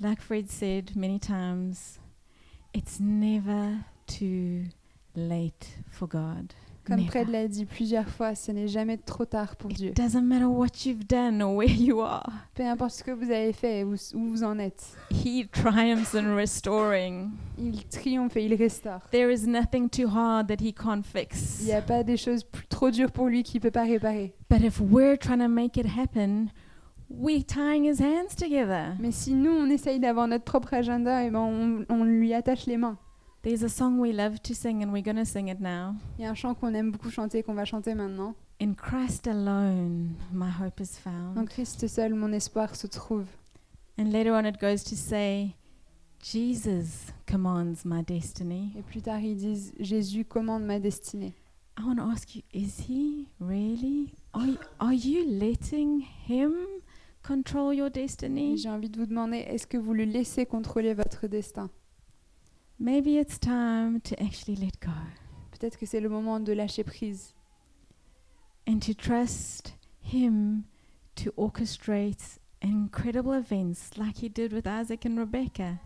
Like 0.00 0.20
Fred 0.20 0.50
said 0.50 0.96
many 0.96 1.20
times, 1.20 2.00
it's 2.74 2.98
never 2.98 3.78
too 4.08 4.64
late 5.14 5.78
for 5.88 6.08
God. 6.08 6.52
Comme. 6.86 7.00
Fred 7.06 7.28
l'a 7.30 7.48
dit 7.48 7.64
plusieurs 7.64 8.08
fois, 8.08 8.34
ce 8.34 8.52
n'est 8.52 8.68
jamais 8.68 8.98
trop 8.98 9.24
tard 9.24 9.56
pour 9.56 9.70
Dieu. 9.70 9.90
It 9.90 9.96
doesn't 9.96 10.22
matter 10.22 10.44
what 10.44 10.68
you've 10.84 11.06
done 11.06 11.40
or 11.42 11.54
where 11.56 11.70
you 11.70 12.00
are. 12.00 12.26
Peu 12.54 12.62
importe 12.64 12.92
ce 12.92 13.04
que 13.04 13.10
vous 13.10 13.30
avez 13.30 13.52
fait 13.52 13.80
et 13.80 13.84
où, 13.84 13.94
où 14.14 14.28
vous 14.28 14.44
en 14.44 14.58
êtes, 14.58 14.84
He 15.10 15.46
triumphs 15.50 16.14
in 16.14 16.34
restoring. 16.36 17.30
il 17.58 17.84
triomphe 17.86 18.36
et 18.36 18.44
il 18.44 18.54
restaure. 18.54 19.00
There 19.10 19.32
is 19.32 19.46
nothing 19.46 19.88
too 19.88 20.08
hard 20.08 20.48
that 20.48 20.62
he 20.62 20.74
can't 20.74 21.02
Il 21.14 21.20
fix. 21.20 21.62
n'y 21.64 21.72
a 21.72 21.80
pas 21.82 22.02
des 22.02 22.16
choses 22.16 22.46
trop 22.68 22.90
dures 22.90 23.12
pour 23.12 23.26
lui 23.28 23.42
qu'il 23.42 23.58
ne 23.58 23.62
peut 23.62 23.70
pas 23.70 23.84
réparer. 23.84 24.34
But 24.50 24.62
if 24.62 24.80
we're 24.80 25.16
trying 25.18 25.38
to 25.40 25.48
make 25.48 25.76
it 25.78 25.86
happen, 25.98 26.48
we're 27.10 27.44
tying 27.44 27.84
his 27.84 28.02
hands 28.02 28.34
together. 28.36 28.94
Mais 29.00 29.10
si 29.12 29.34
nous, 29.34 29.50
on 29.52 29.70
essaye 29.70 30.00
d'avoir 30.00 30.28
notre 30.28 30.44
propre 30.44 30.74
agenda, 30.74 31.22
et 31.24 31.30
ben 31.30 31.38
on, 31.40 31.84
on 31.88 32.04
lui 32.04 32.34
attache 32.34 32.66
les 32.66 32.76
mains. 32.76 32.98
There's 33.44 33.62
a 33.62 33.68
song 33.68 33.98
we 34.00 34.10
love 34.12 34.40
to 34.44 34.54
sing, 34.54 34.82
and 34.82 34.90
we're 34.90 35.02
going 35.02 35.18
to 35.18 35.26
sing 35.26 35.48
it 35.48 35.60
now. 35.60 35.96
Il 36.18 36.22
y 36.22 36.26
a 36.26 36.30
un 36.30 36.34
chant 36.34 36.54
qu'on 36.54 36.72
aime 36.72 36.90
beaucoup 36.90 37.10
chanter, 37.10 37.42
qu'on 37.42 37.52
va 37.52 37.66
chanter 37.66 37.94
maintenant. 37.94 38.34
In 38.58 38.72
Christ 38.74 39.26
alone, 39.26 40.14
my 40.32 40.48
hope 40.48 40.80
is 40.80 40.96
En 41.04 41.34
found. 41.34 41.48
Christ 41.50 41.86
seul, 41.86 42.14
mon 42.14 42.32
espoir 42.32 42.74
se 42.74 42.86
trouve. 42.86 43.26
And 43.98 44.10
later 44.12 44.32
on, 44.32 44.46
it 44.46 44.58
goes 44.58 44.82
to 44.84 44.96
say, 44.96 45.56
Jesus 46.22 47.12
commands 47.26 47.84
my 47.84 48.02
destiny. 48.02 48.72
Et 48.78 48.82
plus 48.82 49.02
tard, 49.02 49.20
ils 49.20 49.36
disent 49.36 49.74
Jésus 49.78 50.24
commande 50.24 50.64
ma 50.64 50.78
destinée. 50.80 51.34
I 51.78 51.82
want 51.84 51.96
to 51.96 52.04
ask 52.04 52.34
you, 52.34 52.40
is 52.54 52.86
he 52.88 53.28
really? 53.40 54.14
Are, 54.32 54.46
y- 54.46 54.56
are 54.80 54.94
you 54.94 55.22
letting 55.26 56.00
him 56.26 56.54
control 57.22 57.74
your 57.74 57.90
destiny? 57.90 58.56
J'ai 58.56 58.70
envie 58.70 58.88
de 58.88 58.98
vous 58.98 59.06
demander 59.06 59.38
est-ce 59.38 59.66
que 59.66 59.76
vous 59.76 59.92
le 59.92 60.04
laissez 60.04 60.46
contrôler 60.46 60.94
votre 60.94 61.26
destin? 61.26 61.68
Maybe 62.78 63.18
it's 63.18 63.38
time 63.38 64.00
to 64.02 64.14
actually 64.20 64.56
let 64.56 64.78
go 64.80 64.92
Peut-être 65.52 65.78
que 65.78 65.86
c'est 65.86 66.00
le 66.00 66.08
moment 66.08 66.40
de 66.40 66.52
lâcher 66.52 66.84
prise 66.84 67.34
and 68.66 68.80
to 68.80 68.92
trust 68.94 69.74
him 70.02 70.64
to 71.16 71.30
orchestrate 71.36 72.38
incredible 72.60 73.32
events 73.32 73.96
like 73.96 74.16
he 74.22 74.28
did 74.28 74.52
with 74.52 74.66
Isaac 74.66 75.04
and 75.06 75.16
Rebecca 75.18 75.78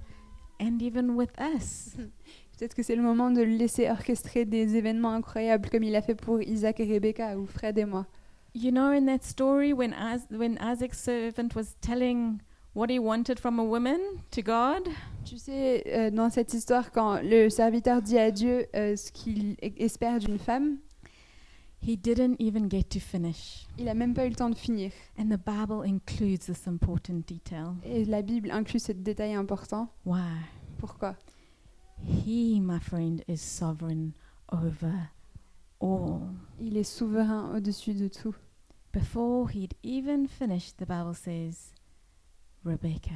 and 0.59 0.81
even 0.81 1.15
with 1.17 1.31
us. 1.39 1.97
Peut-être 2.59 2.75
que 2.75 2.83
c'est 2.83 2.97
le 2.97 3.03
moment 3.03 3.31
de 3.31 3.43
le 3.43 3.57
laisser 3.57 3.89
orchestrer 3.91 4.45
des 4.45 4.75
événements 4.77 5.13
incroyables 5.13 5.69
comme 5.71 5.85
il 5.85 5.95
a 5.95 6.03
fait 6.03 6.15
pour 6.17 6.41
Isaac 6.43 6.81
et 6.81 6.93
Rebecca 6.93 7.39
ou 7.39 7.47
Fred 7.47 7.79
et 7.79 7.85
moi. 7.85 8.07
You 8.55 8.73
know, 8.73 8.91
in 8.91 9.05
that 9.07 9.23
story, 9.23 9.73
when, 9.73 9.93
Is- 9.93 10.27
when 10.31 10.59
Isaac's 10.61 10.99
servant 10.99 11.55
was 11.55 11.77
telling 11.81 12.41
what 12.75 12.89
he 12.91 12.99
wanted 12.99 13.39
from 13.41 13.59
a 13.59 13.65
woman 13.65 13.99
to 14.31 14.43
God, 14.43 14.89
Tu 15.25 15.37
sais, 15.39 15.83
euh, 15.87 16.11
dans 16.11 16.31
cette 16.31 16.55
histoire, 16.55 16.91
quand 16.91 17.21
le 17.23 17.51
serviteur 17.51 18.01
dit 18.01 18.19
à 18.19 18.31
Dieu 18.31 18.67
euh, 18.75 18.97
ce 18.97 19.13
qu'il 19.13 19.57
espère 19.61 20.19
d'une 20.19 20.39
femme, 20.39 20.79
he 21.83 21.97
didn't 21.97 22.37
even 22.39 22.71
get 22.71 22.85
to 22.85 22.99
finish. 22.99 23.67
il 23.79 23.89
a 23.89 23.95
même 23.95 24.15
pas 24.15 24.25
eu 24.27 24.31
le 24.31 24.35
temps 24.35 24.51
de 24.51 24.57
finir. 24.57 24.91
And 25.19 25.29
the 25.29 25.39
Bible 25.39 25.85
includes 25.85 26.47
this 26.47 26.67
important 26.67 27.23
detail. 27.27 27.75
Et 27.85 28.05
la 28.05 28.23
Bible 28.23 28.51
inclut 28.51 28.81
ce 28.81 28.93
détail 28.93 29.35
important. 29.35 29.89
Why? 30.07 30.23
Pourquoi? 30.79 31.15
He, 32.05 32.61
my 32.61 32.79
friend, 32.81 33.23
is 33.29 33.39
sovereign 33.39 34.13
over 34.53 34.93
all. 35.81 36.21
Il 36.61 36.77
est 36.77 36.85
souverain 36.85 37.55
au-dessus 37.57 37.95
de 37.95 38.09
tout. 38.09 38.35
Before 38.93 39.51
he'd 39.51 39.75
even 39.83 40.27
finished, 40.27 40.79
the 40.79 40.87
Bible 40.87 41.15
says, 41.15 41.73
Rebecca 42.69 43.15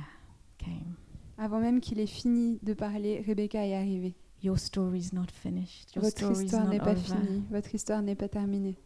came. 0.59 0.96
Avant 1.36 1.61
même 1.61 1.80
qu'il 1.80 2.00
ait 2.00 2.07
fini 2.07 2.59
de 2.62 2.72
parler, 2.72 3.22
Rebecca 3.26 3.66
est 3.66 3.74
arrivée. 3.74 4.14
Your 4.42 4.59
story's 4.59 5.12
not 5.12 5.26
finished. 5.30 5.94
Your 5.94 6.05
Votre 6.05 6.18
story's 6.18 6.42
histoire 6.42 6.68
n'est 6.68 6.78
pas 6.78 6.96
finie. 6.96 7.42
Votre 7.50 7.74
histoire 7.74 8.03
n'est 8.03 8.14
pas 8.14 8.28
terminée. 8.28 8.76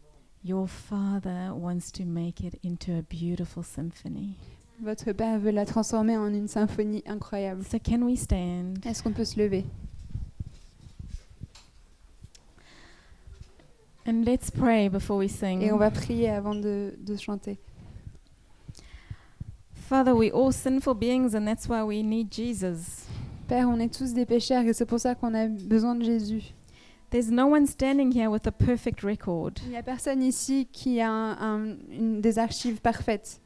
Your 0.43 0.67
Father 0.67 1.51
wants 1.55 1.91
to 1.93 2.03
make 2.05 2.41
it 2.41 2.59
into 2.63 2.91
a 2.91 3.01
beautiful 3.01 3.63
symphony. 3.63 4.35
Votre 4.83 5.11
Père 5.13 5.39
veut 5.39 5.51
la 5.51 5.65
transformer 5.65 6.17
en 6.17 6.31
une 6.33 6.47
symphonie 6.47 7.01
incroyable. 7.07 7.63
So, 7.63 7.79
can 7.79 8.01
we 8.03 8.19
stand? 8.19 8.85
Est-ce 8.85 9.01
qu'on 9.01 9.13
peut 9.13 9.25
se 9.25 9.39
lever? 9.39 9.65
And 14.05 14.23
let's 14.25 14.51
pray 14.51 14.89
before 14.89 15.17
we 15.17 15.29
sing. 15.29 15.61
Et 15.61 15.71
on 15.71 15.77
va 15.77 15.91
prier 15.91 16.29
avant 16.29 16.55
de, 16.55 16.93
de 16.99 17.15
chanter. 17.15 17.57
Father, 19.87 20.13
we're 20.13 20.33
all 20.33 20.51
sinful 20.51 20.95
beings, 20.95 21.33
and 21.33 21.47
that's 21.47 21.67
why 21.69 21.81
we 21.81 22.03
need 22.03 22.29
Jesus. 22.29 23.05
Père, 23.47 23.69
on 23.69 23.79
est 23.79 23.87
tous 23.97 24.13
des 24.13 24.25
pécheurs 24.25 24.65
et 24.65 24.73
c'est 24.73 24.85
pour 24.85 24.99
ça 24.99 25.15
qu'on 25.15 25.33
a 25.33 25.47
besoin 25.47 25.95
de 25.95 26.03
Jésus. 26.03 26.53
There's 27.09 27.31
no 27.31 27.47
one 27.47 27.65
standing 27.65 28.11
here 28.11 28.29
with 28.29 28.45
a 28.47 28.51
perfect 28.51 29.01
record. 29.01 29.61
Il 29.63 29.69
n'y 29.69 29.77
a 29.77 29.83
personne 29.83 30.21
ici 30.21 30.67
qui 30.73 30.99
a 30.99 31.09
un- 31.09 31.37
un- 31.39 31.77
une, 31.89 32.19
des 32.19 32.37
archives 32.37 32.81
parfaites. 32.81 33.39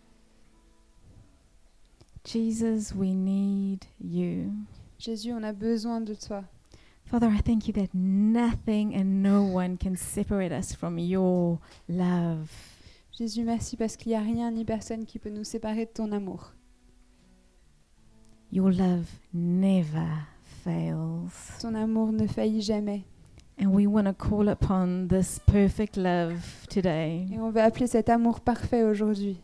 Jesus, 2.26 2.92
we 2.96 3.14
need 3.14 3.86
you. 4.04 4.52
Jésus, 4.98 5.32
on 5.34 5.44
a 5.44 5.54
besoin 5.54 6.02
de 6.02 6.16
toi. 6.16 6.44
Father, 7.06 7.28
I 7.30 7.42
thank 7.42 7.68
you 7.68 7.74
that 7.74 7.90
nothing 7.94 8.96
and 8.96 9.22
no 9.22 9.44
one 9.44 9.78
can 9.78 9.96
separate 9.96 10.52
us 10.52 10.74
from 10.74 10.98
your 10.98 11.60
love. 11.88 12.50
Jésus, 13.22 13.44
merci 13.44 13.78
parce 13.78 13.98
qu'il 13.98 14.10
n'y 14.10 14.16
a 14.16 14.22
rien 14.22 14.50
ni 14.50 14.66
personne 14.66 15.06
qui 15.06 15.20
peut 15.20 15.30
nous 15.30 15.44
séparer 15.44 15.86
de 15.86 15.92
ton 15.92 16.12
amour. 16.12 16.56
Your 18.52 18.72
love 18.72 19.06
never 19.32 20.26
fails. 20.64 21.30
Ton 21.62 21.76
amour 21.76 22.14
ne 22.14 22.26
faillit 22.26 22.64
jamais. 22.64 23.04
And 23.62 23.68
we 23.68 23.86
want 23.86 24.06
to 24.06 24.14
call 24.14 24.50
upon 24.50 25.06
this 25.08 25.38
perfect 25.38 25.98
love 25.98 26.66
today. 26.68 27.28
Et 27.32 27.40
on 27.40 27.52
veut 27.52 27.62
appeler 27.62 27.86
cet 27.86 28.10
amour 28.10 28.40
parfait 28.40 28.82
aujourd'hui. 28.82 29.38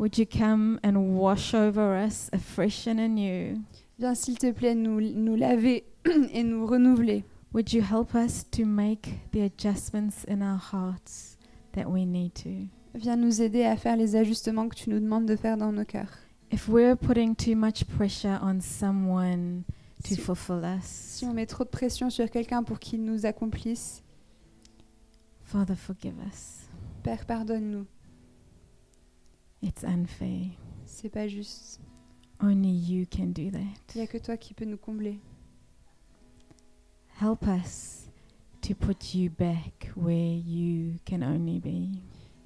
Would 0.00 0.18
you 0.18 0.26
come 0.26 0.80
and 0.82 0.96
wash 0.96 1.54
over 1.54 2.04
us 2.04 2.28
afresh 2.32 2.88
and 2.88 2.98
anew? 2.98 3.60
Viens, 4.00 4.16
s'il 4.16 4.38
te 4.38 4.50
plaît, 4.50 4.74
nous, 4.74 5.00
nous 5.00 5.36
laver 5.36 5.84
et 6.32 6.42
nous 6.42 6.66
renouveler. 6.66 7.22
Would 7.54 7.72
you 7.72 7.80
help 7.80 8.16
us 8.16 8.44
to 8.50 8.64
make 8.64 9.30
the 9.30 9.42
adjustments 9.42 10.24
in 10.26 10.42
our 10.42 10.58
hearts 10.58 11.36
that 11.74 11.88
we 11.88 12.04
need 12.04 12.34
to? 12.42 12.66
Viens 12.94 13.16
nous 13.16 13.42
aider 13.42 13.64
à 13.64 13.76
faire 13.76 13.96
les 13.96 14.16
ajustements 14.16 14.68
que 14.68 14.74
tu 14.76 14.90
nous 14.90 14.98
demandes 15.00 15.26
de 15.26 15.36
faire 15.36 15.56
dans 15.56 15.72
nos 15.72 15.84
cœurs. 15.84 16.12
If 16.52 16.68
we're 16.68 16.96
putting 16.96 17.34
too 17.36 17.54
much 17.54 17.84
pressure 17.84 18.38
on 18.42 18.60
someone 18.60 19.64
to 20.04 20.14
Si, 20.14 20.16
fulfill 20.16 20.62
us, 20.64 20.84
si 20.84 21.24
on 21.26 21.34
met 21.34 21.46
trop 21.46 21.64
de 21.64 21.68
pression 21.68 22.08
sur 22.08 22.30
quelqu'un 22.30 22.62
pour 22.62 22.78
qu'il 22.78 23.04
nous 23.04 23.26
accomplisse, 23.26 24.02
Father, 25.44 25.74
forgive 25.76 26.14
us. 26.26 26.68
Père, 27.02 27.24
pardonne-nous. 27.26 27.86
It's 29.62 29.84
unfair. 29.84 30.46
C'est 30.86 31.08
pas 31.10 31.28
juste. 31.28 31.80
Only 32.40 32.70
you 32.70 33.06
can 33.10 33.26
do 33.26 33.42
Il 33.42 33.50
n'y 33.50 33.50
that. 33.94 34.00
a 34.00 34.06
que 34.06 34.18
toi 34.18 34.36
qui 34.36 34.54
peux 34.54 34.64
nous 34.64 34.76
combler. 34.78 35.18
Help 37.20 37.42
us 37.46 38.08
to 38.62 38.74
put 38.74 39.14
you 39.14 39.28
back 39.30 39.90
where 39.96 40.36
you 40.36 40.94
can 41.04 41.22
only 41.22 41.58
be. 41.58 41.98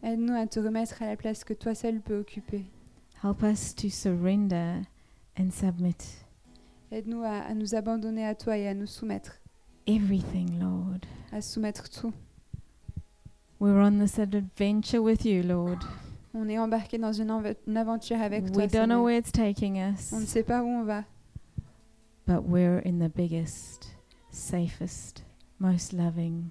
Aide-nous 0.02 0.34
à 0.34 0.46
te 0.46 0.58
remettre 0.58 1.00
à 1.02 1.06
la 1.06 1.16
place 1.16 1.44
que 1.44 1.54
toi 1.54 1.74
seul 1.74 2.00
peux 2.00 2.18
occuper. 2.18 2.64
Help 3.22 3.42
us 3.42 3.74
to 3.76 3.88
surrender 3.88 4.82
and 5.38 5.50
submit 5.52 5.96
Aide-nous 6.90 7.22
à, 7.22 7.38
à 7.38 7.54
nous 7.54 7.74
abandonner 7.74 8.26
à 8.26 8.34
toi 8.34 8.56
et 8.58 8.66
à 8.68 8.74
nous 8.74 8.86
soumettre. 8.86 9.38
everything, 9.86 10.58
Lord. 10.60 11.00
À 11.32 11.40
soumettre 11.40 11.88
tout. 11.88 12.12
We're 13.60 13.80
on 13.80 13.98
this 13.98 14.18
adventure 14.18 15.00
with 15.02 15.24
you, 15.24 15.42
Lord. 15.42 15.78
On 16.34 16.48
est 16.48 16.58
embarqué 16.58 16.98
dans 16.98 17.12
une, 17.12 17.30
une 17.66 17.76
aventure 17.76 18.20
avec 18.20 18.50
toi. 18.52 18.64
We 18.64 18.70
don't 18.70 18.88
know 18.88 19.04
where 19.04 19.16
it's 19.16 19.30
taking 19.30 19.76
On 19.78 20.18
ne 20.18 20.22
us, 20.24 20.28
sait 20.28 20.42
pas 20.42 20.62
où 20.62 20.66
on 20.66 20.84
va, 20.84 21.04
but 22.26 22.42
we're 22.44 22.82
in 22.84 22.98
the 22.98 23.08
biggest, 23.14 23.94
safest, 24.30 25.24
most 25.60 25.92
loving 25.92 26.50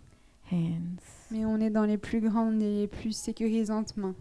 hands. 0.50 1.21
Mais 1.32 1.46
on 1.46 1.60
est 1.60 1.70
dans 1.70 1.86
les 1.86 1.98
plus 1.98 2.22
grandes 2.22 2.62
et 2.62 2.82
les 2.82 2.88
plus 2.88 3.16
sécurisantes 3.16 3.96
mains. 3.98 4.16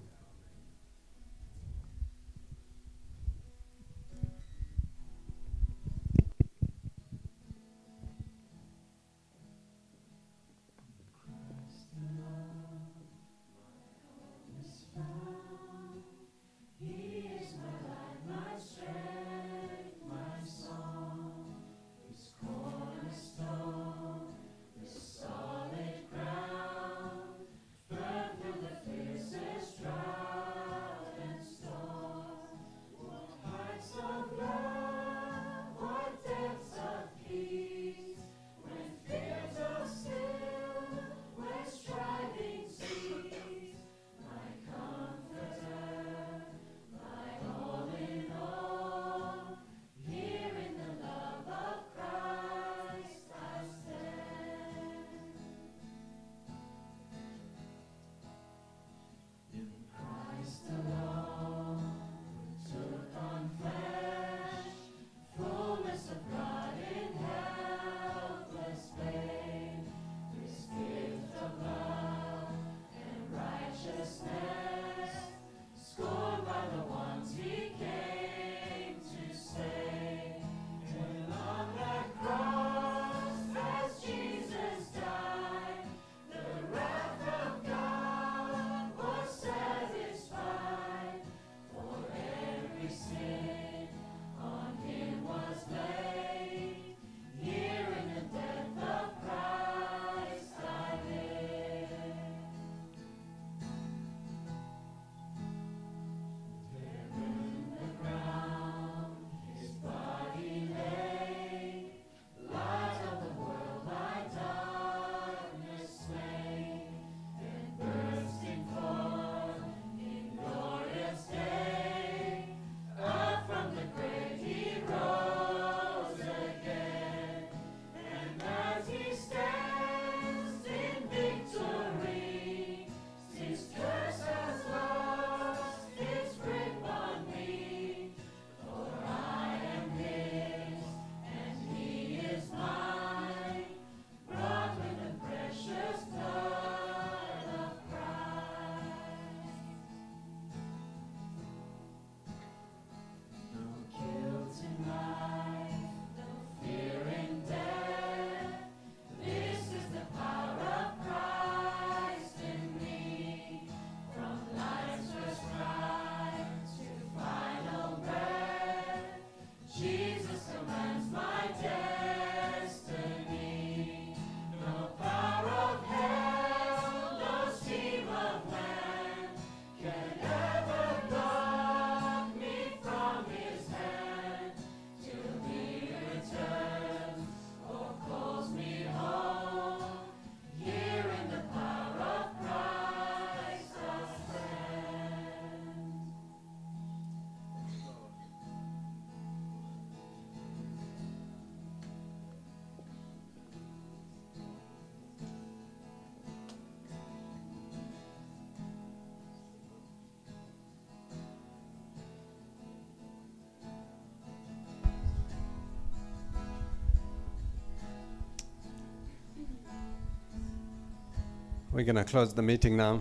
We're 221.72 221.84
going 221.84 221.96
to 221.96 222.04
close 222.04 222.34
the 222.34 222.42
meeting 222.42 222.76
now. 222.76 223.00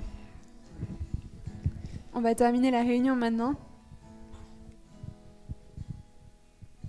On 2.13 2.21
va 2.21 2.35
terminer 2.35 2.69
la 2.69 2.83
réunion 2.83 3.15
maintenant. 3.15 3.55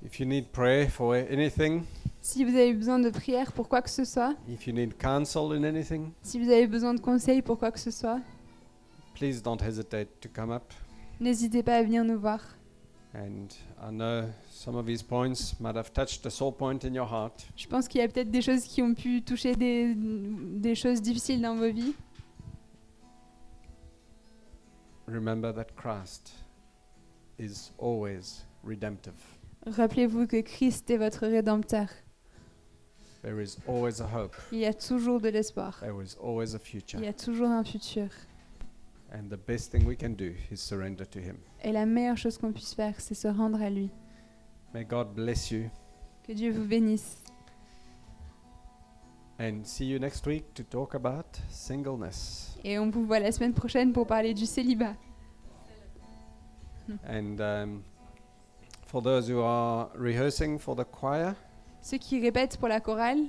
If 0.05 0.21
you 0.21 0.27
need 0.27 0.53
prayer 0.53 0.91
for 0.91 1.15
anything, 1.15 1.85
Si 2.21 2.45
vous 2.45 2.55
avez 2.55 2.75
besoin 2.75 2.99
de 2.99 3.09
prière 3.09 3.51
pour 3.53 3.67
quoi 3.67 3.81
que 3.81 3.89
ce 3.89 4.05
soit, 4.05 4.35
if 4.47 4.67
you 4.67 4.75
need 4.75 4.99
counsel 4.99 5.53
in 5.53 5.65
anything, 5.65 6.11
si 6.23 6.39
vous 6.39 6.51
avez 6.51 6.67
besoin 6.67 6.93
de 6.93 7.01
conseils 7.01 7.41
pour 7.41 7.59
quoi 7.59 7.73
que 7.73 7.81
ce 7.81 7.91
soit, 7.91 8.21
please 9.15 9.41
don't 9.43 9.61
hesitate 9.63 10.21
to 10.21 10.29
come 10.29 10.51
up. 10.51 10.75
n'hésitez 11.19 11.63
pas 11.63 11.77
à 11.77 11.83
venir 11.83 12.05
nous 12.05 12.19
voir. 12.19 12.41
And 13.15 13.49
I 13.83 13.91
know 13.91 14.29
some 14.51 14.77
of 14.77 14.87
these 14.87 15.03
points 15.03 15.59
might 15.59 15.77
have 15.77 15.93
touched 15.93 16.25
a 16.27 16.31
sore 16.31 16.55
point 16.55 16.85
in 16.85 16.93
your 16.95 17.11
heart. 17.11 17.47
Je 17.57 17.67
pense 17.67 17.89
qu'il 17.89 18.01
y 18.01 18.05
a 18.05 18.09
peut-être 18.09 18.31
des 18.31 18.43
choses 18.43 18.65
qui 18.65 18.83
ont 18.83 18.95
pu 18.95 19.23
toucher 19.23 19.57
des, 19.57 19.97
des 20.61 20.75
choses 20.75 21.01
difficiles 21.01 21.41
dans 21.41 21.57
vos 21.57 21.71
vies? 21.73 21.95
Remember 25.09 25.53
that 25.53 25.75
Christ 25.77 26.33
is 27.39 27.73
always 27.79 28.45
redemptive. 28.63 29.15
Rappelez-vous 29.67 30.27
que 30.27 30.41
Christ 30.43 30.89
est 30.91 30.97
votre 30.99 31.27
rédempteur. 31.27 31.89
There 33.23 33.41
is 33.43 33.59
always 33.69 34.01
a 34.01 34.07
hope. 34.07 34.35
Il 34.53 34.59
y 34.61 34.67
a 34.67 34.73
toujours 34.73 35.21
de 35.21 35.29
l'espoir. 35.29 35.79
There 35.81 36.01
is 36.03 36.17
always 36.23 36.55
a 36.55 36.59
Il 36.59 36.65
future. 36.65 37.01
y 37.01 37.07
a 37.09 37.13
toujours 37.13 37.49
un 37.51 37.65
futur. 37.65 38.09
And 39.13 39.29
the 39.29 39.37
best 39.37 39.73
thing 39.73 39.85
we 39.87 39.97
can 39.97 40.11
do 40.11 40.33
is 40.51 40.57
surrender 40.59 41.05
to 41.07 41.19
Him. 41.19 41.37
Et 41.63 41.73
la 41.73 41.85
meilleure 41.85 42.17
chose 42.17 42.39
qu'on 42.39 42.53
puisse 42.53 42.75
faire, 42.75 42.95
c'est 43.01 43.15
se 43.15 43.29
rendre 43.29 43.61
à 43.61 43.69
lui. 43.69 43.91
May 44.73 44.85
God 44.85 45.15
bless 45.15 45.51
you 45.51 45.69
Que 46.23 46.33
Dieu 46.33 46.53
vous 46.53 46.65
bénisse. 46.65 47.19
And 49.41 49.65
see 49.65 49.87
you 49.87 49.99
next 49.99 50.27
week 50.27 50.45
to 50.55 50.63
talk 50.63 50.95
about 50.95 51.25
singleness. 51.49 52.59
Et 52.63 52.79
on 52.79 52.91
vous 52.91 53.07
voit 53.07 53.21
la 53.21 53.33
semaine 53.33 53.55
prochaine 53.55 53.93
pour 53.93 54.07
parler 54.07 54.35
du 54.35 54.45
célibat. 54.45 54.95
And 57.09 57.41
um, 57.41 57.83
for 58.87 59.01
those 59.03 59.29
who 59.31 59.41
are 59.41 59.89
rehearsing 59.97 60.59
for 60.59 60.75
the 60.77 60.85
choir, 60.85 61.35
Ceux 61.83 61.97
qui 61.99 62.21
répètent 62.21 62.59
pour 62.59 62.69
la 62.69 62.81
chorale, 62.81 63.29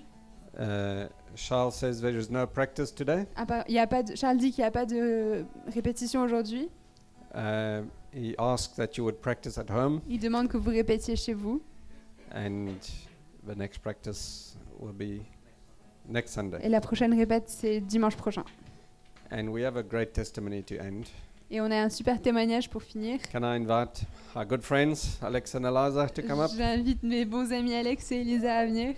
uh, 0.59 1.05
Charles 1.35 1.71
says 1.73 2.01
there 2.01 2.17
is 2.17 2.29
no 2.29 2.45
practice 2.45 2.91
today. 2.93 3.25
à 3.37 3.45
part- 3.45 3.63
il 3.69 3.75
y 3.75 3.79
a 3.79 3.87
pas 3.87 4.03
de- 4.03 4.15
Charles 4.15 4.37
dit 4.37 4.51
qu'il 4.51 4.63
n'y 4.63 4.67
a 4.67 4.71
pas 4.71 4.85
de 4.85 5.45
répétition 5.67 6.21
aujourd'hui. 6.23 6.69
Uh, 7.33 7.83
he 8.13 8.35
asked 8.37 8.75
that 8.75 8.97
you 8.97 9.05
would 9.05 9.21
practice 9.21 9.57
at 9.57 9.69
home, 9.69 10.01
Il 10.09 10.19
demande 10.19 10.49
que 10.49 10.57
vous 10.57 10.71
répétiez 10.71 11.15
chez 11.15 11.33
vous. 11.33 11.61
and 12.35 12.75
the 13.47 13.55
next 13.55 13.79
practice 13.81 14.57
will 14.79 14.91
be 14.93 15.21
next 16.07 16.33
Sunday. 16.33 16.59
Et 16.63 16.69
la 16.69 16.81
prochaine 16.81 17.13
répète, 17.13 17.45
c'est 17.47 17.79
dimanche 17.79 18.15
prochain. 18.15 18.43
And 19.31 19.47
we 19.47 19.63
have 19.63 19.77
a 19.77 19.83
great 19.83 20.13
testimony 20.13 20.63
to 20.63 20.75
end. 20.75 21.03
Et 21.49 21.59
on 21.59 21.69
a 21.69 21.83
un 21.83 21.89
super 21.89 22.21
témoignage 22.21 22.69
pour 22.69 22.81
finir. 22.81 23.19
Can 23.31 23.43
I 23.43 23.57
invite 23.57 24.03
our 24.35 24.45
good 24.45 24.61
friends, 24.61 25.19
Alex 25.21 25.53
and 25.55 25.65
Eliza, 25.65 26.07
to 26.07 26.21
come 26.21 26.39
up? 26.39 26.51
J'invite 26.57 27.03
mes 27.03 27.25
bons 27.25 27.51
amis 27.51 27.73
Alex 27.73 28.11
et 28.11 28.21
Elisa 28.21 28.59
à 28.59 28.65
venir. 28.65 28.95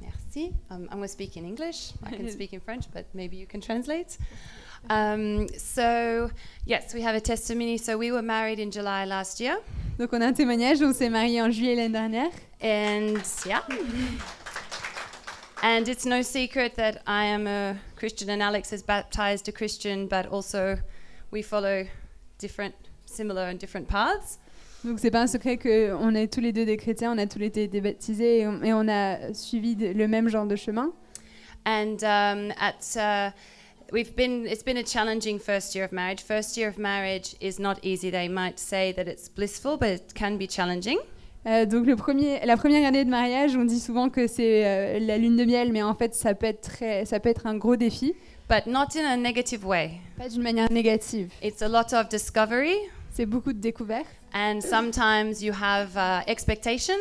Merci. 0.00 0.52
Um, 0.70 0.88
I'm 0.90 0.98
going 0.98 1.02
to 1.02 1.08
speak 1.08 1.36
in 1.36 1.44
English. 1.44 1.92
I 2.04 2.16
can 2.16 2.28
speak 2.32 2.52
in 2.52 2.60
French, 2.60 2.84
but 2.92 3.06
maybe 3.12 3.36
you 3.36 3.46
can 3.46 3.60
translate. 3.60 4.18
Um, 4.90 5.48
so, 5.56 6.30
yes, 6.66 6.94
we 6.94 7.02
have 7.02 7.16
a 7.16 7.20
testimony. 7.20 7.78
So, 7.78 7.96
we 7.96 8.12
were 8.12 8.22
married 8.22 8.58
in 8.58 8.70
July 8.70 9.04
last 9.04 9.40
year. 9.40 9.58
Donc 9.98 10.12
on 10.12 10.22
a 10.22 10.26
un 10.26 10.32
témoignage, 10.32 10.82
on 10.82 10.92
s'est 10.92 11.08
mariés 11.08 11.40
en 11.40 11.50
juillet 11.50 11.76
l'année 11.76 11.92
dernière. 11.92 12.30
And 12.60 13.22
yeah. 13.46 13.62
And 15.64 15.88
it's 15.88 16.04
no 16.04 16.20
secret 16.20 16.74
that 16.74 17.00
I 17.06 17.24
am 17.24 17.46
a 17.46 17.78
Christian 17.96 18.28
and 18.28 18.42
Alex 18.42 18.70
is 18.70 18.82
baptized 18.82 19.48
a 19.48 19.52
Christian, 19.52 20.06
but 20.08 20.26
also 20.26 20.76
we 21.30 21.40
follow 21.40 21.86
different, 22.36 22.74
similar 23.06 23.44
and 23.48 23.58
different 23.58 23.88
paths. 23.88 24.38
Donc 24.84 24.98
c'est 24.98 25.10
pas 25.10 25.22
un 25.22 25.26
secret 25.26 25.56
qu'on 25.56 26.14
est 26.14 26.30
tous 26.30 26.42
les 26.42 26.52
deux 26.52 26.66
des 26.66 26.76
chrétiens, 26.76 27.12
on 27.12 27.18
a 27.18 27.26
tous 27.26 27.38
les 27.38 27.48
deux 27.48 27.62
été 27.62 27.80
baptisés 27.80 28.40
et 28.40 28.46
on, 28.46 28.62
et 28.62 28.74
on 28.74 28.86
a 28.88 29.32
suivi 29.32 29.74
de- 29.74 29.94
le 29.94 30.06
même 30.06 30.28
genre 30.28 30.44
de 30.44 30.54
chemin. 30.54 30.92
And 31.64 32.04
um, 32.04 32.52
at 32.58 32.94
uh, 32.98 33.30
we've 33.90 34.14
been 34.14 34.46
it's 34.46 34.62
been 34.62 34.76
a 34.76 34.84
challenging 34.84 35.38
first 35.38 35.74
year 35.74 35.86
of 35.86 35.92
marriage. 35.92 36.20
First 36.22 36.58
year 36.58 36.68
of 36.68 36.76
marriage 36.76 37.36
is 37.40 37.58
not 37.58 37.78
easy. 37.82 38.10
They 38.10 38.28
might 38.28 38.58
say 38.58 38.92
that 38.92 39.08
it's 39.08 39.30
blissful, 39.30 39.78
but 39.78 39.88
it 39.88 40.12
can 40.14 40.36
be 40.36 40.46
challenging. 40.46 40.98
Euh, 41.46 41.66
donc 41.66 41.86
le 41.86 41.94
premier, 41.96 42.44
la 42.46 42.56
première 42.56 42.86
année 42.88 43.04
de 43.04 43.10
mariage, 43.10 43.54
on 43.56 43.64
dit 43.64 43.80
souvent 43.80 44.08
que 44.08 44.26
c'est 44.26 44.64
euh, 44.64 44.98
la 44.98 45.18
lune 45.18 45.36
de 45.36 45.44
miel, 45.44 45.72
mais 45.72 45.82
en 45.82 45.94
fait 45.94 46.14
ça 46.14 46.34
peut 46.34 46.46
être 46.46 46.62
très, 46.62 47.04
ça 47.04 47.20
peut 47.20 47.28
être 47.28 47.46
un 47.46 47.56
gros 47.56 47.76
défi, 47.76 48.14
But 48.48 48.66
not 48.66 48.88
in 48.96 49.04
a 49.06 49.16
negative 49.16 49.66
way. 49.66 49.92
pas 50.18 50.28
d'une 50.28 50.42
manière 50.42 50.70
négative. 50.70 51.30
It's 51.42 51.62
a 51.62 51.68
lot 51.68 51.94
of 51.94 52.08
discovery, 52.08 52.74
C'est 53.12 53.26
beaucoup 53.26 53.52
de 53.52 53.58
découvertes 53.60 54.06
and 54.34 54.60
sometimes 54.60 55.40
you 55.42 55.52
have 55.52 55.96
uh, 55.96 56.22
expectations 56.26 56.94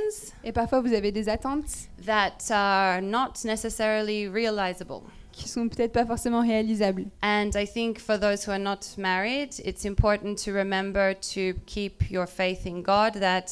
et 0.44 0.52
parfois 0.52 0.82
vous 0.82 0.94
avez 0.94 1.12
des 1.12 1.28
attentes 1.30 1.90
that 2.06 2.34
are 2.52 3.02
not 3.02 3.44
necessarily 3.46 4.28
realizable. 4.28 5.02
qui 5.32 5.50
sont 5.50 5.68
peut-être 5.68 5.94
pas 5.94 6.06
forcément 6.06 6.42
réalisables. 6.42 7.06
And 7.24 7.50
I 7.56 7.66
think 7.66 7.98
for 7.98 8.20
those 8.20 8.46
who 8.46 8.52
are 8.52 8.60
not 8.60 8.80
married, 8.98 9.50
it's 9.66 9.84
important 9.86 10.36
to 10.46 10.52
remember 10.52 11.16
to 11.34 11.54
keep 11.66 12.12
your 12.12 12.28
faith 12.28 12.66
in 12.68 12.82
God. 12.84 13.20
That 13.20 13.46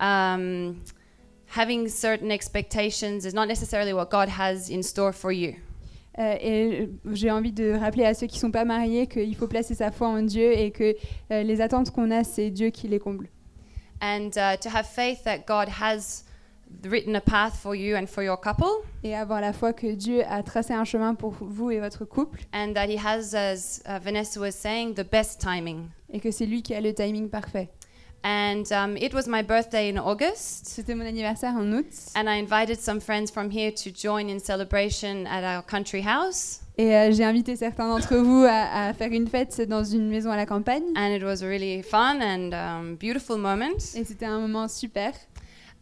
um, 0.00 0.80
having 1.46 1.88
certain 1.88 2.30
expectations 2.30 3.24
is 3.24 3.34
not 3.34 3.46
necessarily 3.46 3.92
what 3.92 4.10
God 4.10 4.28
has 4.28 4.70
in 4.70 4.82
store 4.82 5.12
for 5.12 5.32
you. 5.32 5.54
Euh, 6.16 6.36
et 6.40 6.88
j'ai 7.12 7.30
envie 7.32 7.50
de 7.52 7.72
rappeler 7.72 8.04
à 8.04 8.14
ceux 8.14 8.28
qui 8.28 8.38
sont 8.38 8.52
pas 8.52 8.64
mariés 8.64 9.08
qu'il 9.08 9.34
faut 9.34 9.48
placer 9.48 9.74
sa 9.74 9.90
foi 9.90 10.06
en 10.08 10.22
Dieu 10.22 10.52
et 10.52 10.70
que 10.70 10.94
euh, 11.32 11.42
les 11.42 11.60
attentes 11.60 11.90
qu'on 11.90 12.10
a, 12.12 12.22
c'est 12.22 12.50
Dieu 12.50 12.70
qui 12.70 12.86
les 12.86 13.00
comble. 13.00 13.28
And 14.00 14.30
uh, 14.36 14.56
to 14.60 14.68
have 14.68 14.86
faith 14.86 15.24
that 15.24 15.38
God 15.46 15.68
has 15.80 16.24
written 16.84 17.16
a 17.16 17.20
path 17.20 17.56
for 17.56 17.74
you 17.74 17.96
and 17.96 18.06
for 18.06 18.22
your 18.22 18.40
couple, 18.40 18.84
Et 19.02 19.14
avoir 19.14 19.40
la 19.40 19.52
foi 19.52 19.72
que 19.72 19.94
Dieu 19.94 20.22
a 20.28 20.42
tracé 20.42 20.72
un 20.72 20.84
chemin 20.84 21.14
pour 21.14 21.32
vous 21.40 21.70
et 21.70 21.80
votre 21.80 22.04
couple 22.04 22.40
and 22.52 22.74
that 22.74 22.86
He 22.88 22.96
has, 22.96 23.34
as 23.34 23.82
uh, 23.86 23.98
Vanessa 24.00 24.38
was 24.38 24.52
saying, 24.52 24.94
the 24.94 25.04
best 25.10 25.40
timing. 25.40 25.88
et 26.12 26.20
que 26.20 26.30
c'est 26.30 26.46
lui 26.46 26.62
qui 26.62 26.74
a 26.74 26.80
le 26.80 26.94
timing 26.94 27.28
parfait. 27.28 27.70
And 28.26 28.64
um, 28.72 28.96
it 28.96 29.12
was 29.12 29.26
my 29.26 29.42
birthday 29.42 29.90
in 29.90 29.98
August. 29.98 30.64
C'était 30.66 30.94
mon 30.94 31.04
anniversaire 31.04 31.52
en 31.56 31.70
août 31.74 31.84
And 32.16 32.26
I 32.26 32.36
invited 32.38 32.80
some 32.80 32.98
friends 32.98 33.30
from 33.30 33.50
here 33.50 33.70
to 33.70 33.90
join 33.90 34.30
in 34.30 34.38
celebration 34.40 35.26
at 35.26 35.44
our 35.44 35.62
country 35.62 36.00
house. 36.02 36.60
et 36.78 36.96
euh, 36.96 37.12
j'ai 37.12 37.22
invité 37.22 37.54
certains 37.54 37.86
d'entre 37.86 38.16
vous 38.16 38.44
à, 38.48 38.86
à 38.88 38.94
faire 38.94 39.12
une 39.12 39.28
fête 39.28 39.60
dans 39.68 39.84
une 39.84 40.08
maison 40.08 40.30
à 40.30 40.36
la 40.36 40.46
campagne 40.46 40.84
And 40.96 41.10
it 41.14 41.22
was 41.22 41.42
a 41.42 41.46
really 41.46 41.82
fun 41.82 42.20
and 42.22 42.52
um, 42.54 42.96
beautiful 42.96 43.36
moment. 43.36 43.76
et 43.94 44.04
c'était 44.04 44.24
un 44.26 44.40
moment 44.40 44.68
super. 44.68 45.12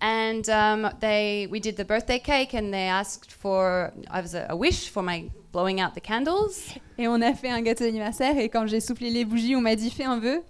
And 0.00 0.42
um, 0.48 0.90
they, 1.00 1.46
we 1.48 1.60
did 1.60 1.76
the 1.76 1.84
birthday 1.86 2.18
cake, 2.18 2.54
and 2.54 2.72
they 2.72 2.88
asked 2.88 3.30
for 3.30 3.92
I 4.10 4.20
was 4.20 4.34
a, 4.34 4.46
a 4.50 4.56
wish 4.56 4.90
for 4.90 5.00
my 5.00 5.30
blowing 5.52 5.80
out 5.80 5.94
the 5.94 6.00
candles. 6.00 6.74
Et 6.98 7.06
on 7.06 7.22
a 7.22 7.32
fait 7.34 7.50
un 7.50 7.62
gâteau 7.62 7.84
d'anniversaire 7.84 8.36
et 8.36 8.48
quand 8.48 8.66
j'ai 8.66 8.80
soufflé 8.80 9.10
les 9.10 9.24
bougies, 9.24 9.54
on 9.54 9.60
m'a 9.60 9.76
dit 9.76 9.90
fais 9.92 10.02
un 10.02 10.18
vœu. 10.18 10.42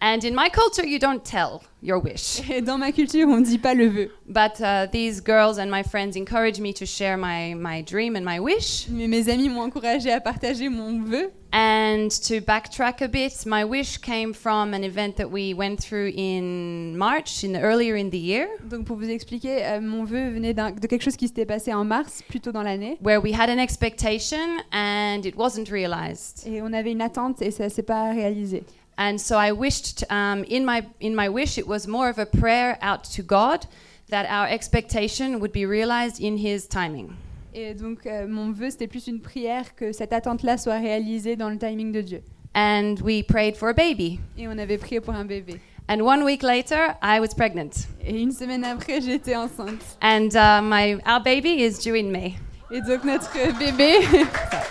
And 0.00 0.22
in 0.24 0.34
my 0.34 0.48
culture, 0.50 0.86
you 0.86 0.98
don't 0.98 1.24
tell 1.24 1.62
your 1.80 1.98
wish. 1.98 2.40
Et 2.50 2.60
dans 2.60 2.78
ma 2.78 2.92
culture, 2.92 3.26
on 3.28 3.38
ne 3.40 3.44
dit 3.44 3.58
pas 3.58 3.74
le 3.74 3.86
vœu. 3.88 4.10
But 4.26 4.60
uh, 4.60 4.86
these 4.90 5.20
girls 5.22 5.58
and 5.58 5.70
my 5.70 5.82
friends 5.82 6.16
encouraged 6.16 6.60
me 6.60 6.72
to 6.74 6.84
share 6.84 7.16
my, 7.16 7.54
my 7.54 7.82
dream 7.82 8.14
and 8.16 8.24
my 8.24 8.38
wish. 8.38 8.86
Mais 8.90 9.06
mes 9.08 9.28
amis 9.30 9.48
m'ont 9.48 9.62
encouragé 9.62 10.10
à 10.12 10.20
partager 10.20 10.68
mon 10.68 11.02
vœu. 11.02 11.30
And 11.56 12.08
to 12.26 12.40
backtrack 12.40 13.00
a 13.00 13.06
bit, 13.08 13.46
my 13.46 13.64
wish 13.64 13.98
came 13.98 14.34
from 14.34 14.74
an 14.74 14.82
event 14.82 15.16
that 15.18 15.30
we 15.30 15.54
went 15.54 15.76
through 15.80 16.10
in 16.16 16.96
March, 16.98 17.44
in 17.44 17.54
earlier 17.54 17.94
in 17.94 18.10
the 18.10 18.18
year, 18.18 18.48
Donc 18.68 18.86
pour 18.86 18.96
vous 18.96 19.08
expliquer, 19.08 19.64
euh, 19.64 19.80
mon 19.80 20.04
vœu 20.04 20.30
venait 20.30 20.52
de 20.52 20.86
quelque 20.88 21.02
chose 21.04 21.16
qui 21.16 21.28
s'était 21.28 21.46
passé 21.46 21.72
en 21.72 21.84
mars, 21.84 22.22
plus 22.28 22.40
tôt 22.40 22.50
dans 22.50 22.62
l'année. 22.64 22.98
where 23.00 23.20
we 23.22 23.32
had 23.32 23.48
an 23.48 23.58
expectation 23.60 24.58
and 24.72 25.24
it 25.24 25.36
wasn't 25.36 25.70
realized. 25.70 26.42
Et 26.46 26.60
on 26.60 26.72
avait 26.72 26.90
une 26.90 27.02
attente 27.02 27.40
et 27.40 27.52
ça 27.52 27.68
s'est 27.68 27.84
pas 27.84 28.10
réalisé. 28.12 28.64
And 28.96 29.18
so 29.18 29.36
I 29.36 29.52
wished, 29.52 30.04
um, 30.10 30.44
in 30.44 30.64
my 30.64 30.86
in 31.00 31.14
my 31.14 31.28
wish, 31.28 31.58
it 31.58 31.66
was 31.66 31.86
more 31.86 32.08
of 32.08 32.18
a 32.18 32.26
prayer 32.26 32.78
out 32.80 33.04
to 33.16 33.22
God 33.22 33.66
that 34.08 34.26
our 34.28 34.46
expectation 34.46 35.40
would 35.40 35.52
be 35.52 35.66
realized 35.66 36.20
in 36.20 36.36
His 36.36 36.66
timing. 36.66 37.16
Et 37.54 37.74
donc 37.74 38.06
euh, 38.06 38.26
mon 38.26 38.52
vœu, 38.52 38.70
c'était 38.70 38.88
plus 38.88 39.06
une 39.06 39.20
prière 39.20 39.74
que 39.76 39.92
cette 39.92 40.12
attente-là 40.12 40.58
soit 40.58 40.78
réalisée 40.78 41.36
dans 41.36 41.50
le 41.50 41.58
timing 41.58 41.92
de 41.92 42.00
Dieu. 42.00 42.22
And 42.54 43.00
we 43.02 43.22
prayed 43.22 43.56
for 43.56 43.68
a 43.68 43.74
baby. 43.74 44.20
Et 44.38 44.46
on 44.46 44.58
avait 44.58 44.78
prié 44.78 45.00
pour 45.00 45.14
un 45.14 45.24
bébé. 45.24 45.60
And 45.88 46.00
one 46.00 46.22
week 46.24 46.42
later, 46.42 46.96
I 47.02 47.20
was 47.20 47.34
pregnant. 47.36 47.86
Et 48.00 48.20
une 48.20 48.32
semaine 48.32 48.64
après, 48.64 49.00
j'étais 49.00 49.36
enceinte. 49.36 49.98
And 50.00 50.34
uh, 50.34 50.62
my 50.62 51.00
our 51.06 51.20
baby 51.20 51.62
is 51.62 51.78
due 51.78 51.94
in 51.94 52.10
May. 52.10 52.34
Et 52.70 52.80
donc 52.80 53.04
notre 53.04 53.58
bébé 53.58 54.00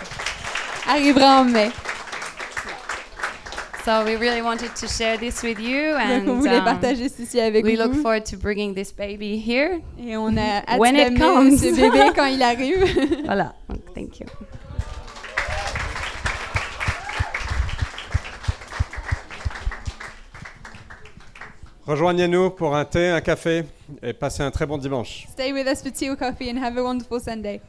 arrivera 0.86 1.40
en 1.40 1.44
mai. 1.44 1.70
So 3.84 4.02
we 4.04 4.16
really 4.16 4.40
wanted 4.40 4.74
to 4.76 4.88
share 4.88 5.18
this 5.18 5.42
with 5.42 5.58
you 5.60 5.94
and 5.94 6.24
Donc 6.24 6.36
on 6.36 6.40
voulait 6.40 6.58
um, 6.58 6.64
partager 6.64 7.08
ceci 7.10 7.38
avec 7.38 7.64
we 7.64 7.76
vous. 7.76 7.82
look 7.82 7.94
forward 8.02 8.24
to 8.24 8.36
bringing 8.38 8.74
this 8.74 8.92
baby 8.92 9.36
here. 9.38 9.82
Et 9.98 10.16
on 10.16 10.36
a 10.38 10.62
hâte 10.66 10.78
When 10.78 10.96
it 10.96 11.18
comes. 11.18 11.58
ce 11.58 11.74
bébé 11.74 12.12
quand 12.16 12.24
il 12.26 12.42
arrive. 12.42 12.84
voilà. 13.26 13.54
Donc, 13.68 13.80
thank 13.94 14.20
you. 14.20 14.26
Rejoignez-nous 21.86 22.50
pour 22.50 22.74
un 22.74 22.84
thé, 22.86 23.08
un 23.10 23.20
café 23.20 23.64
et 24.02 24.14
passez 24.14 24.42
un 24.42 24.50
très 24.50 24.64
bon 24.66 24.78
dimanche. 24.78 25.26
Stay 25.30 25.52
with 25.52 25.66
us 25.66 25.82
for 25.82 25.90
tea 25.92 26.08
or 26.08 26.16
coffee 26.16 26.48
and 26.50 26.56
have 26.58 26.78
a 26.78 26.82
wonderful 26.82 27.20
Sunday. 27.20 27.60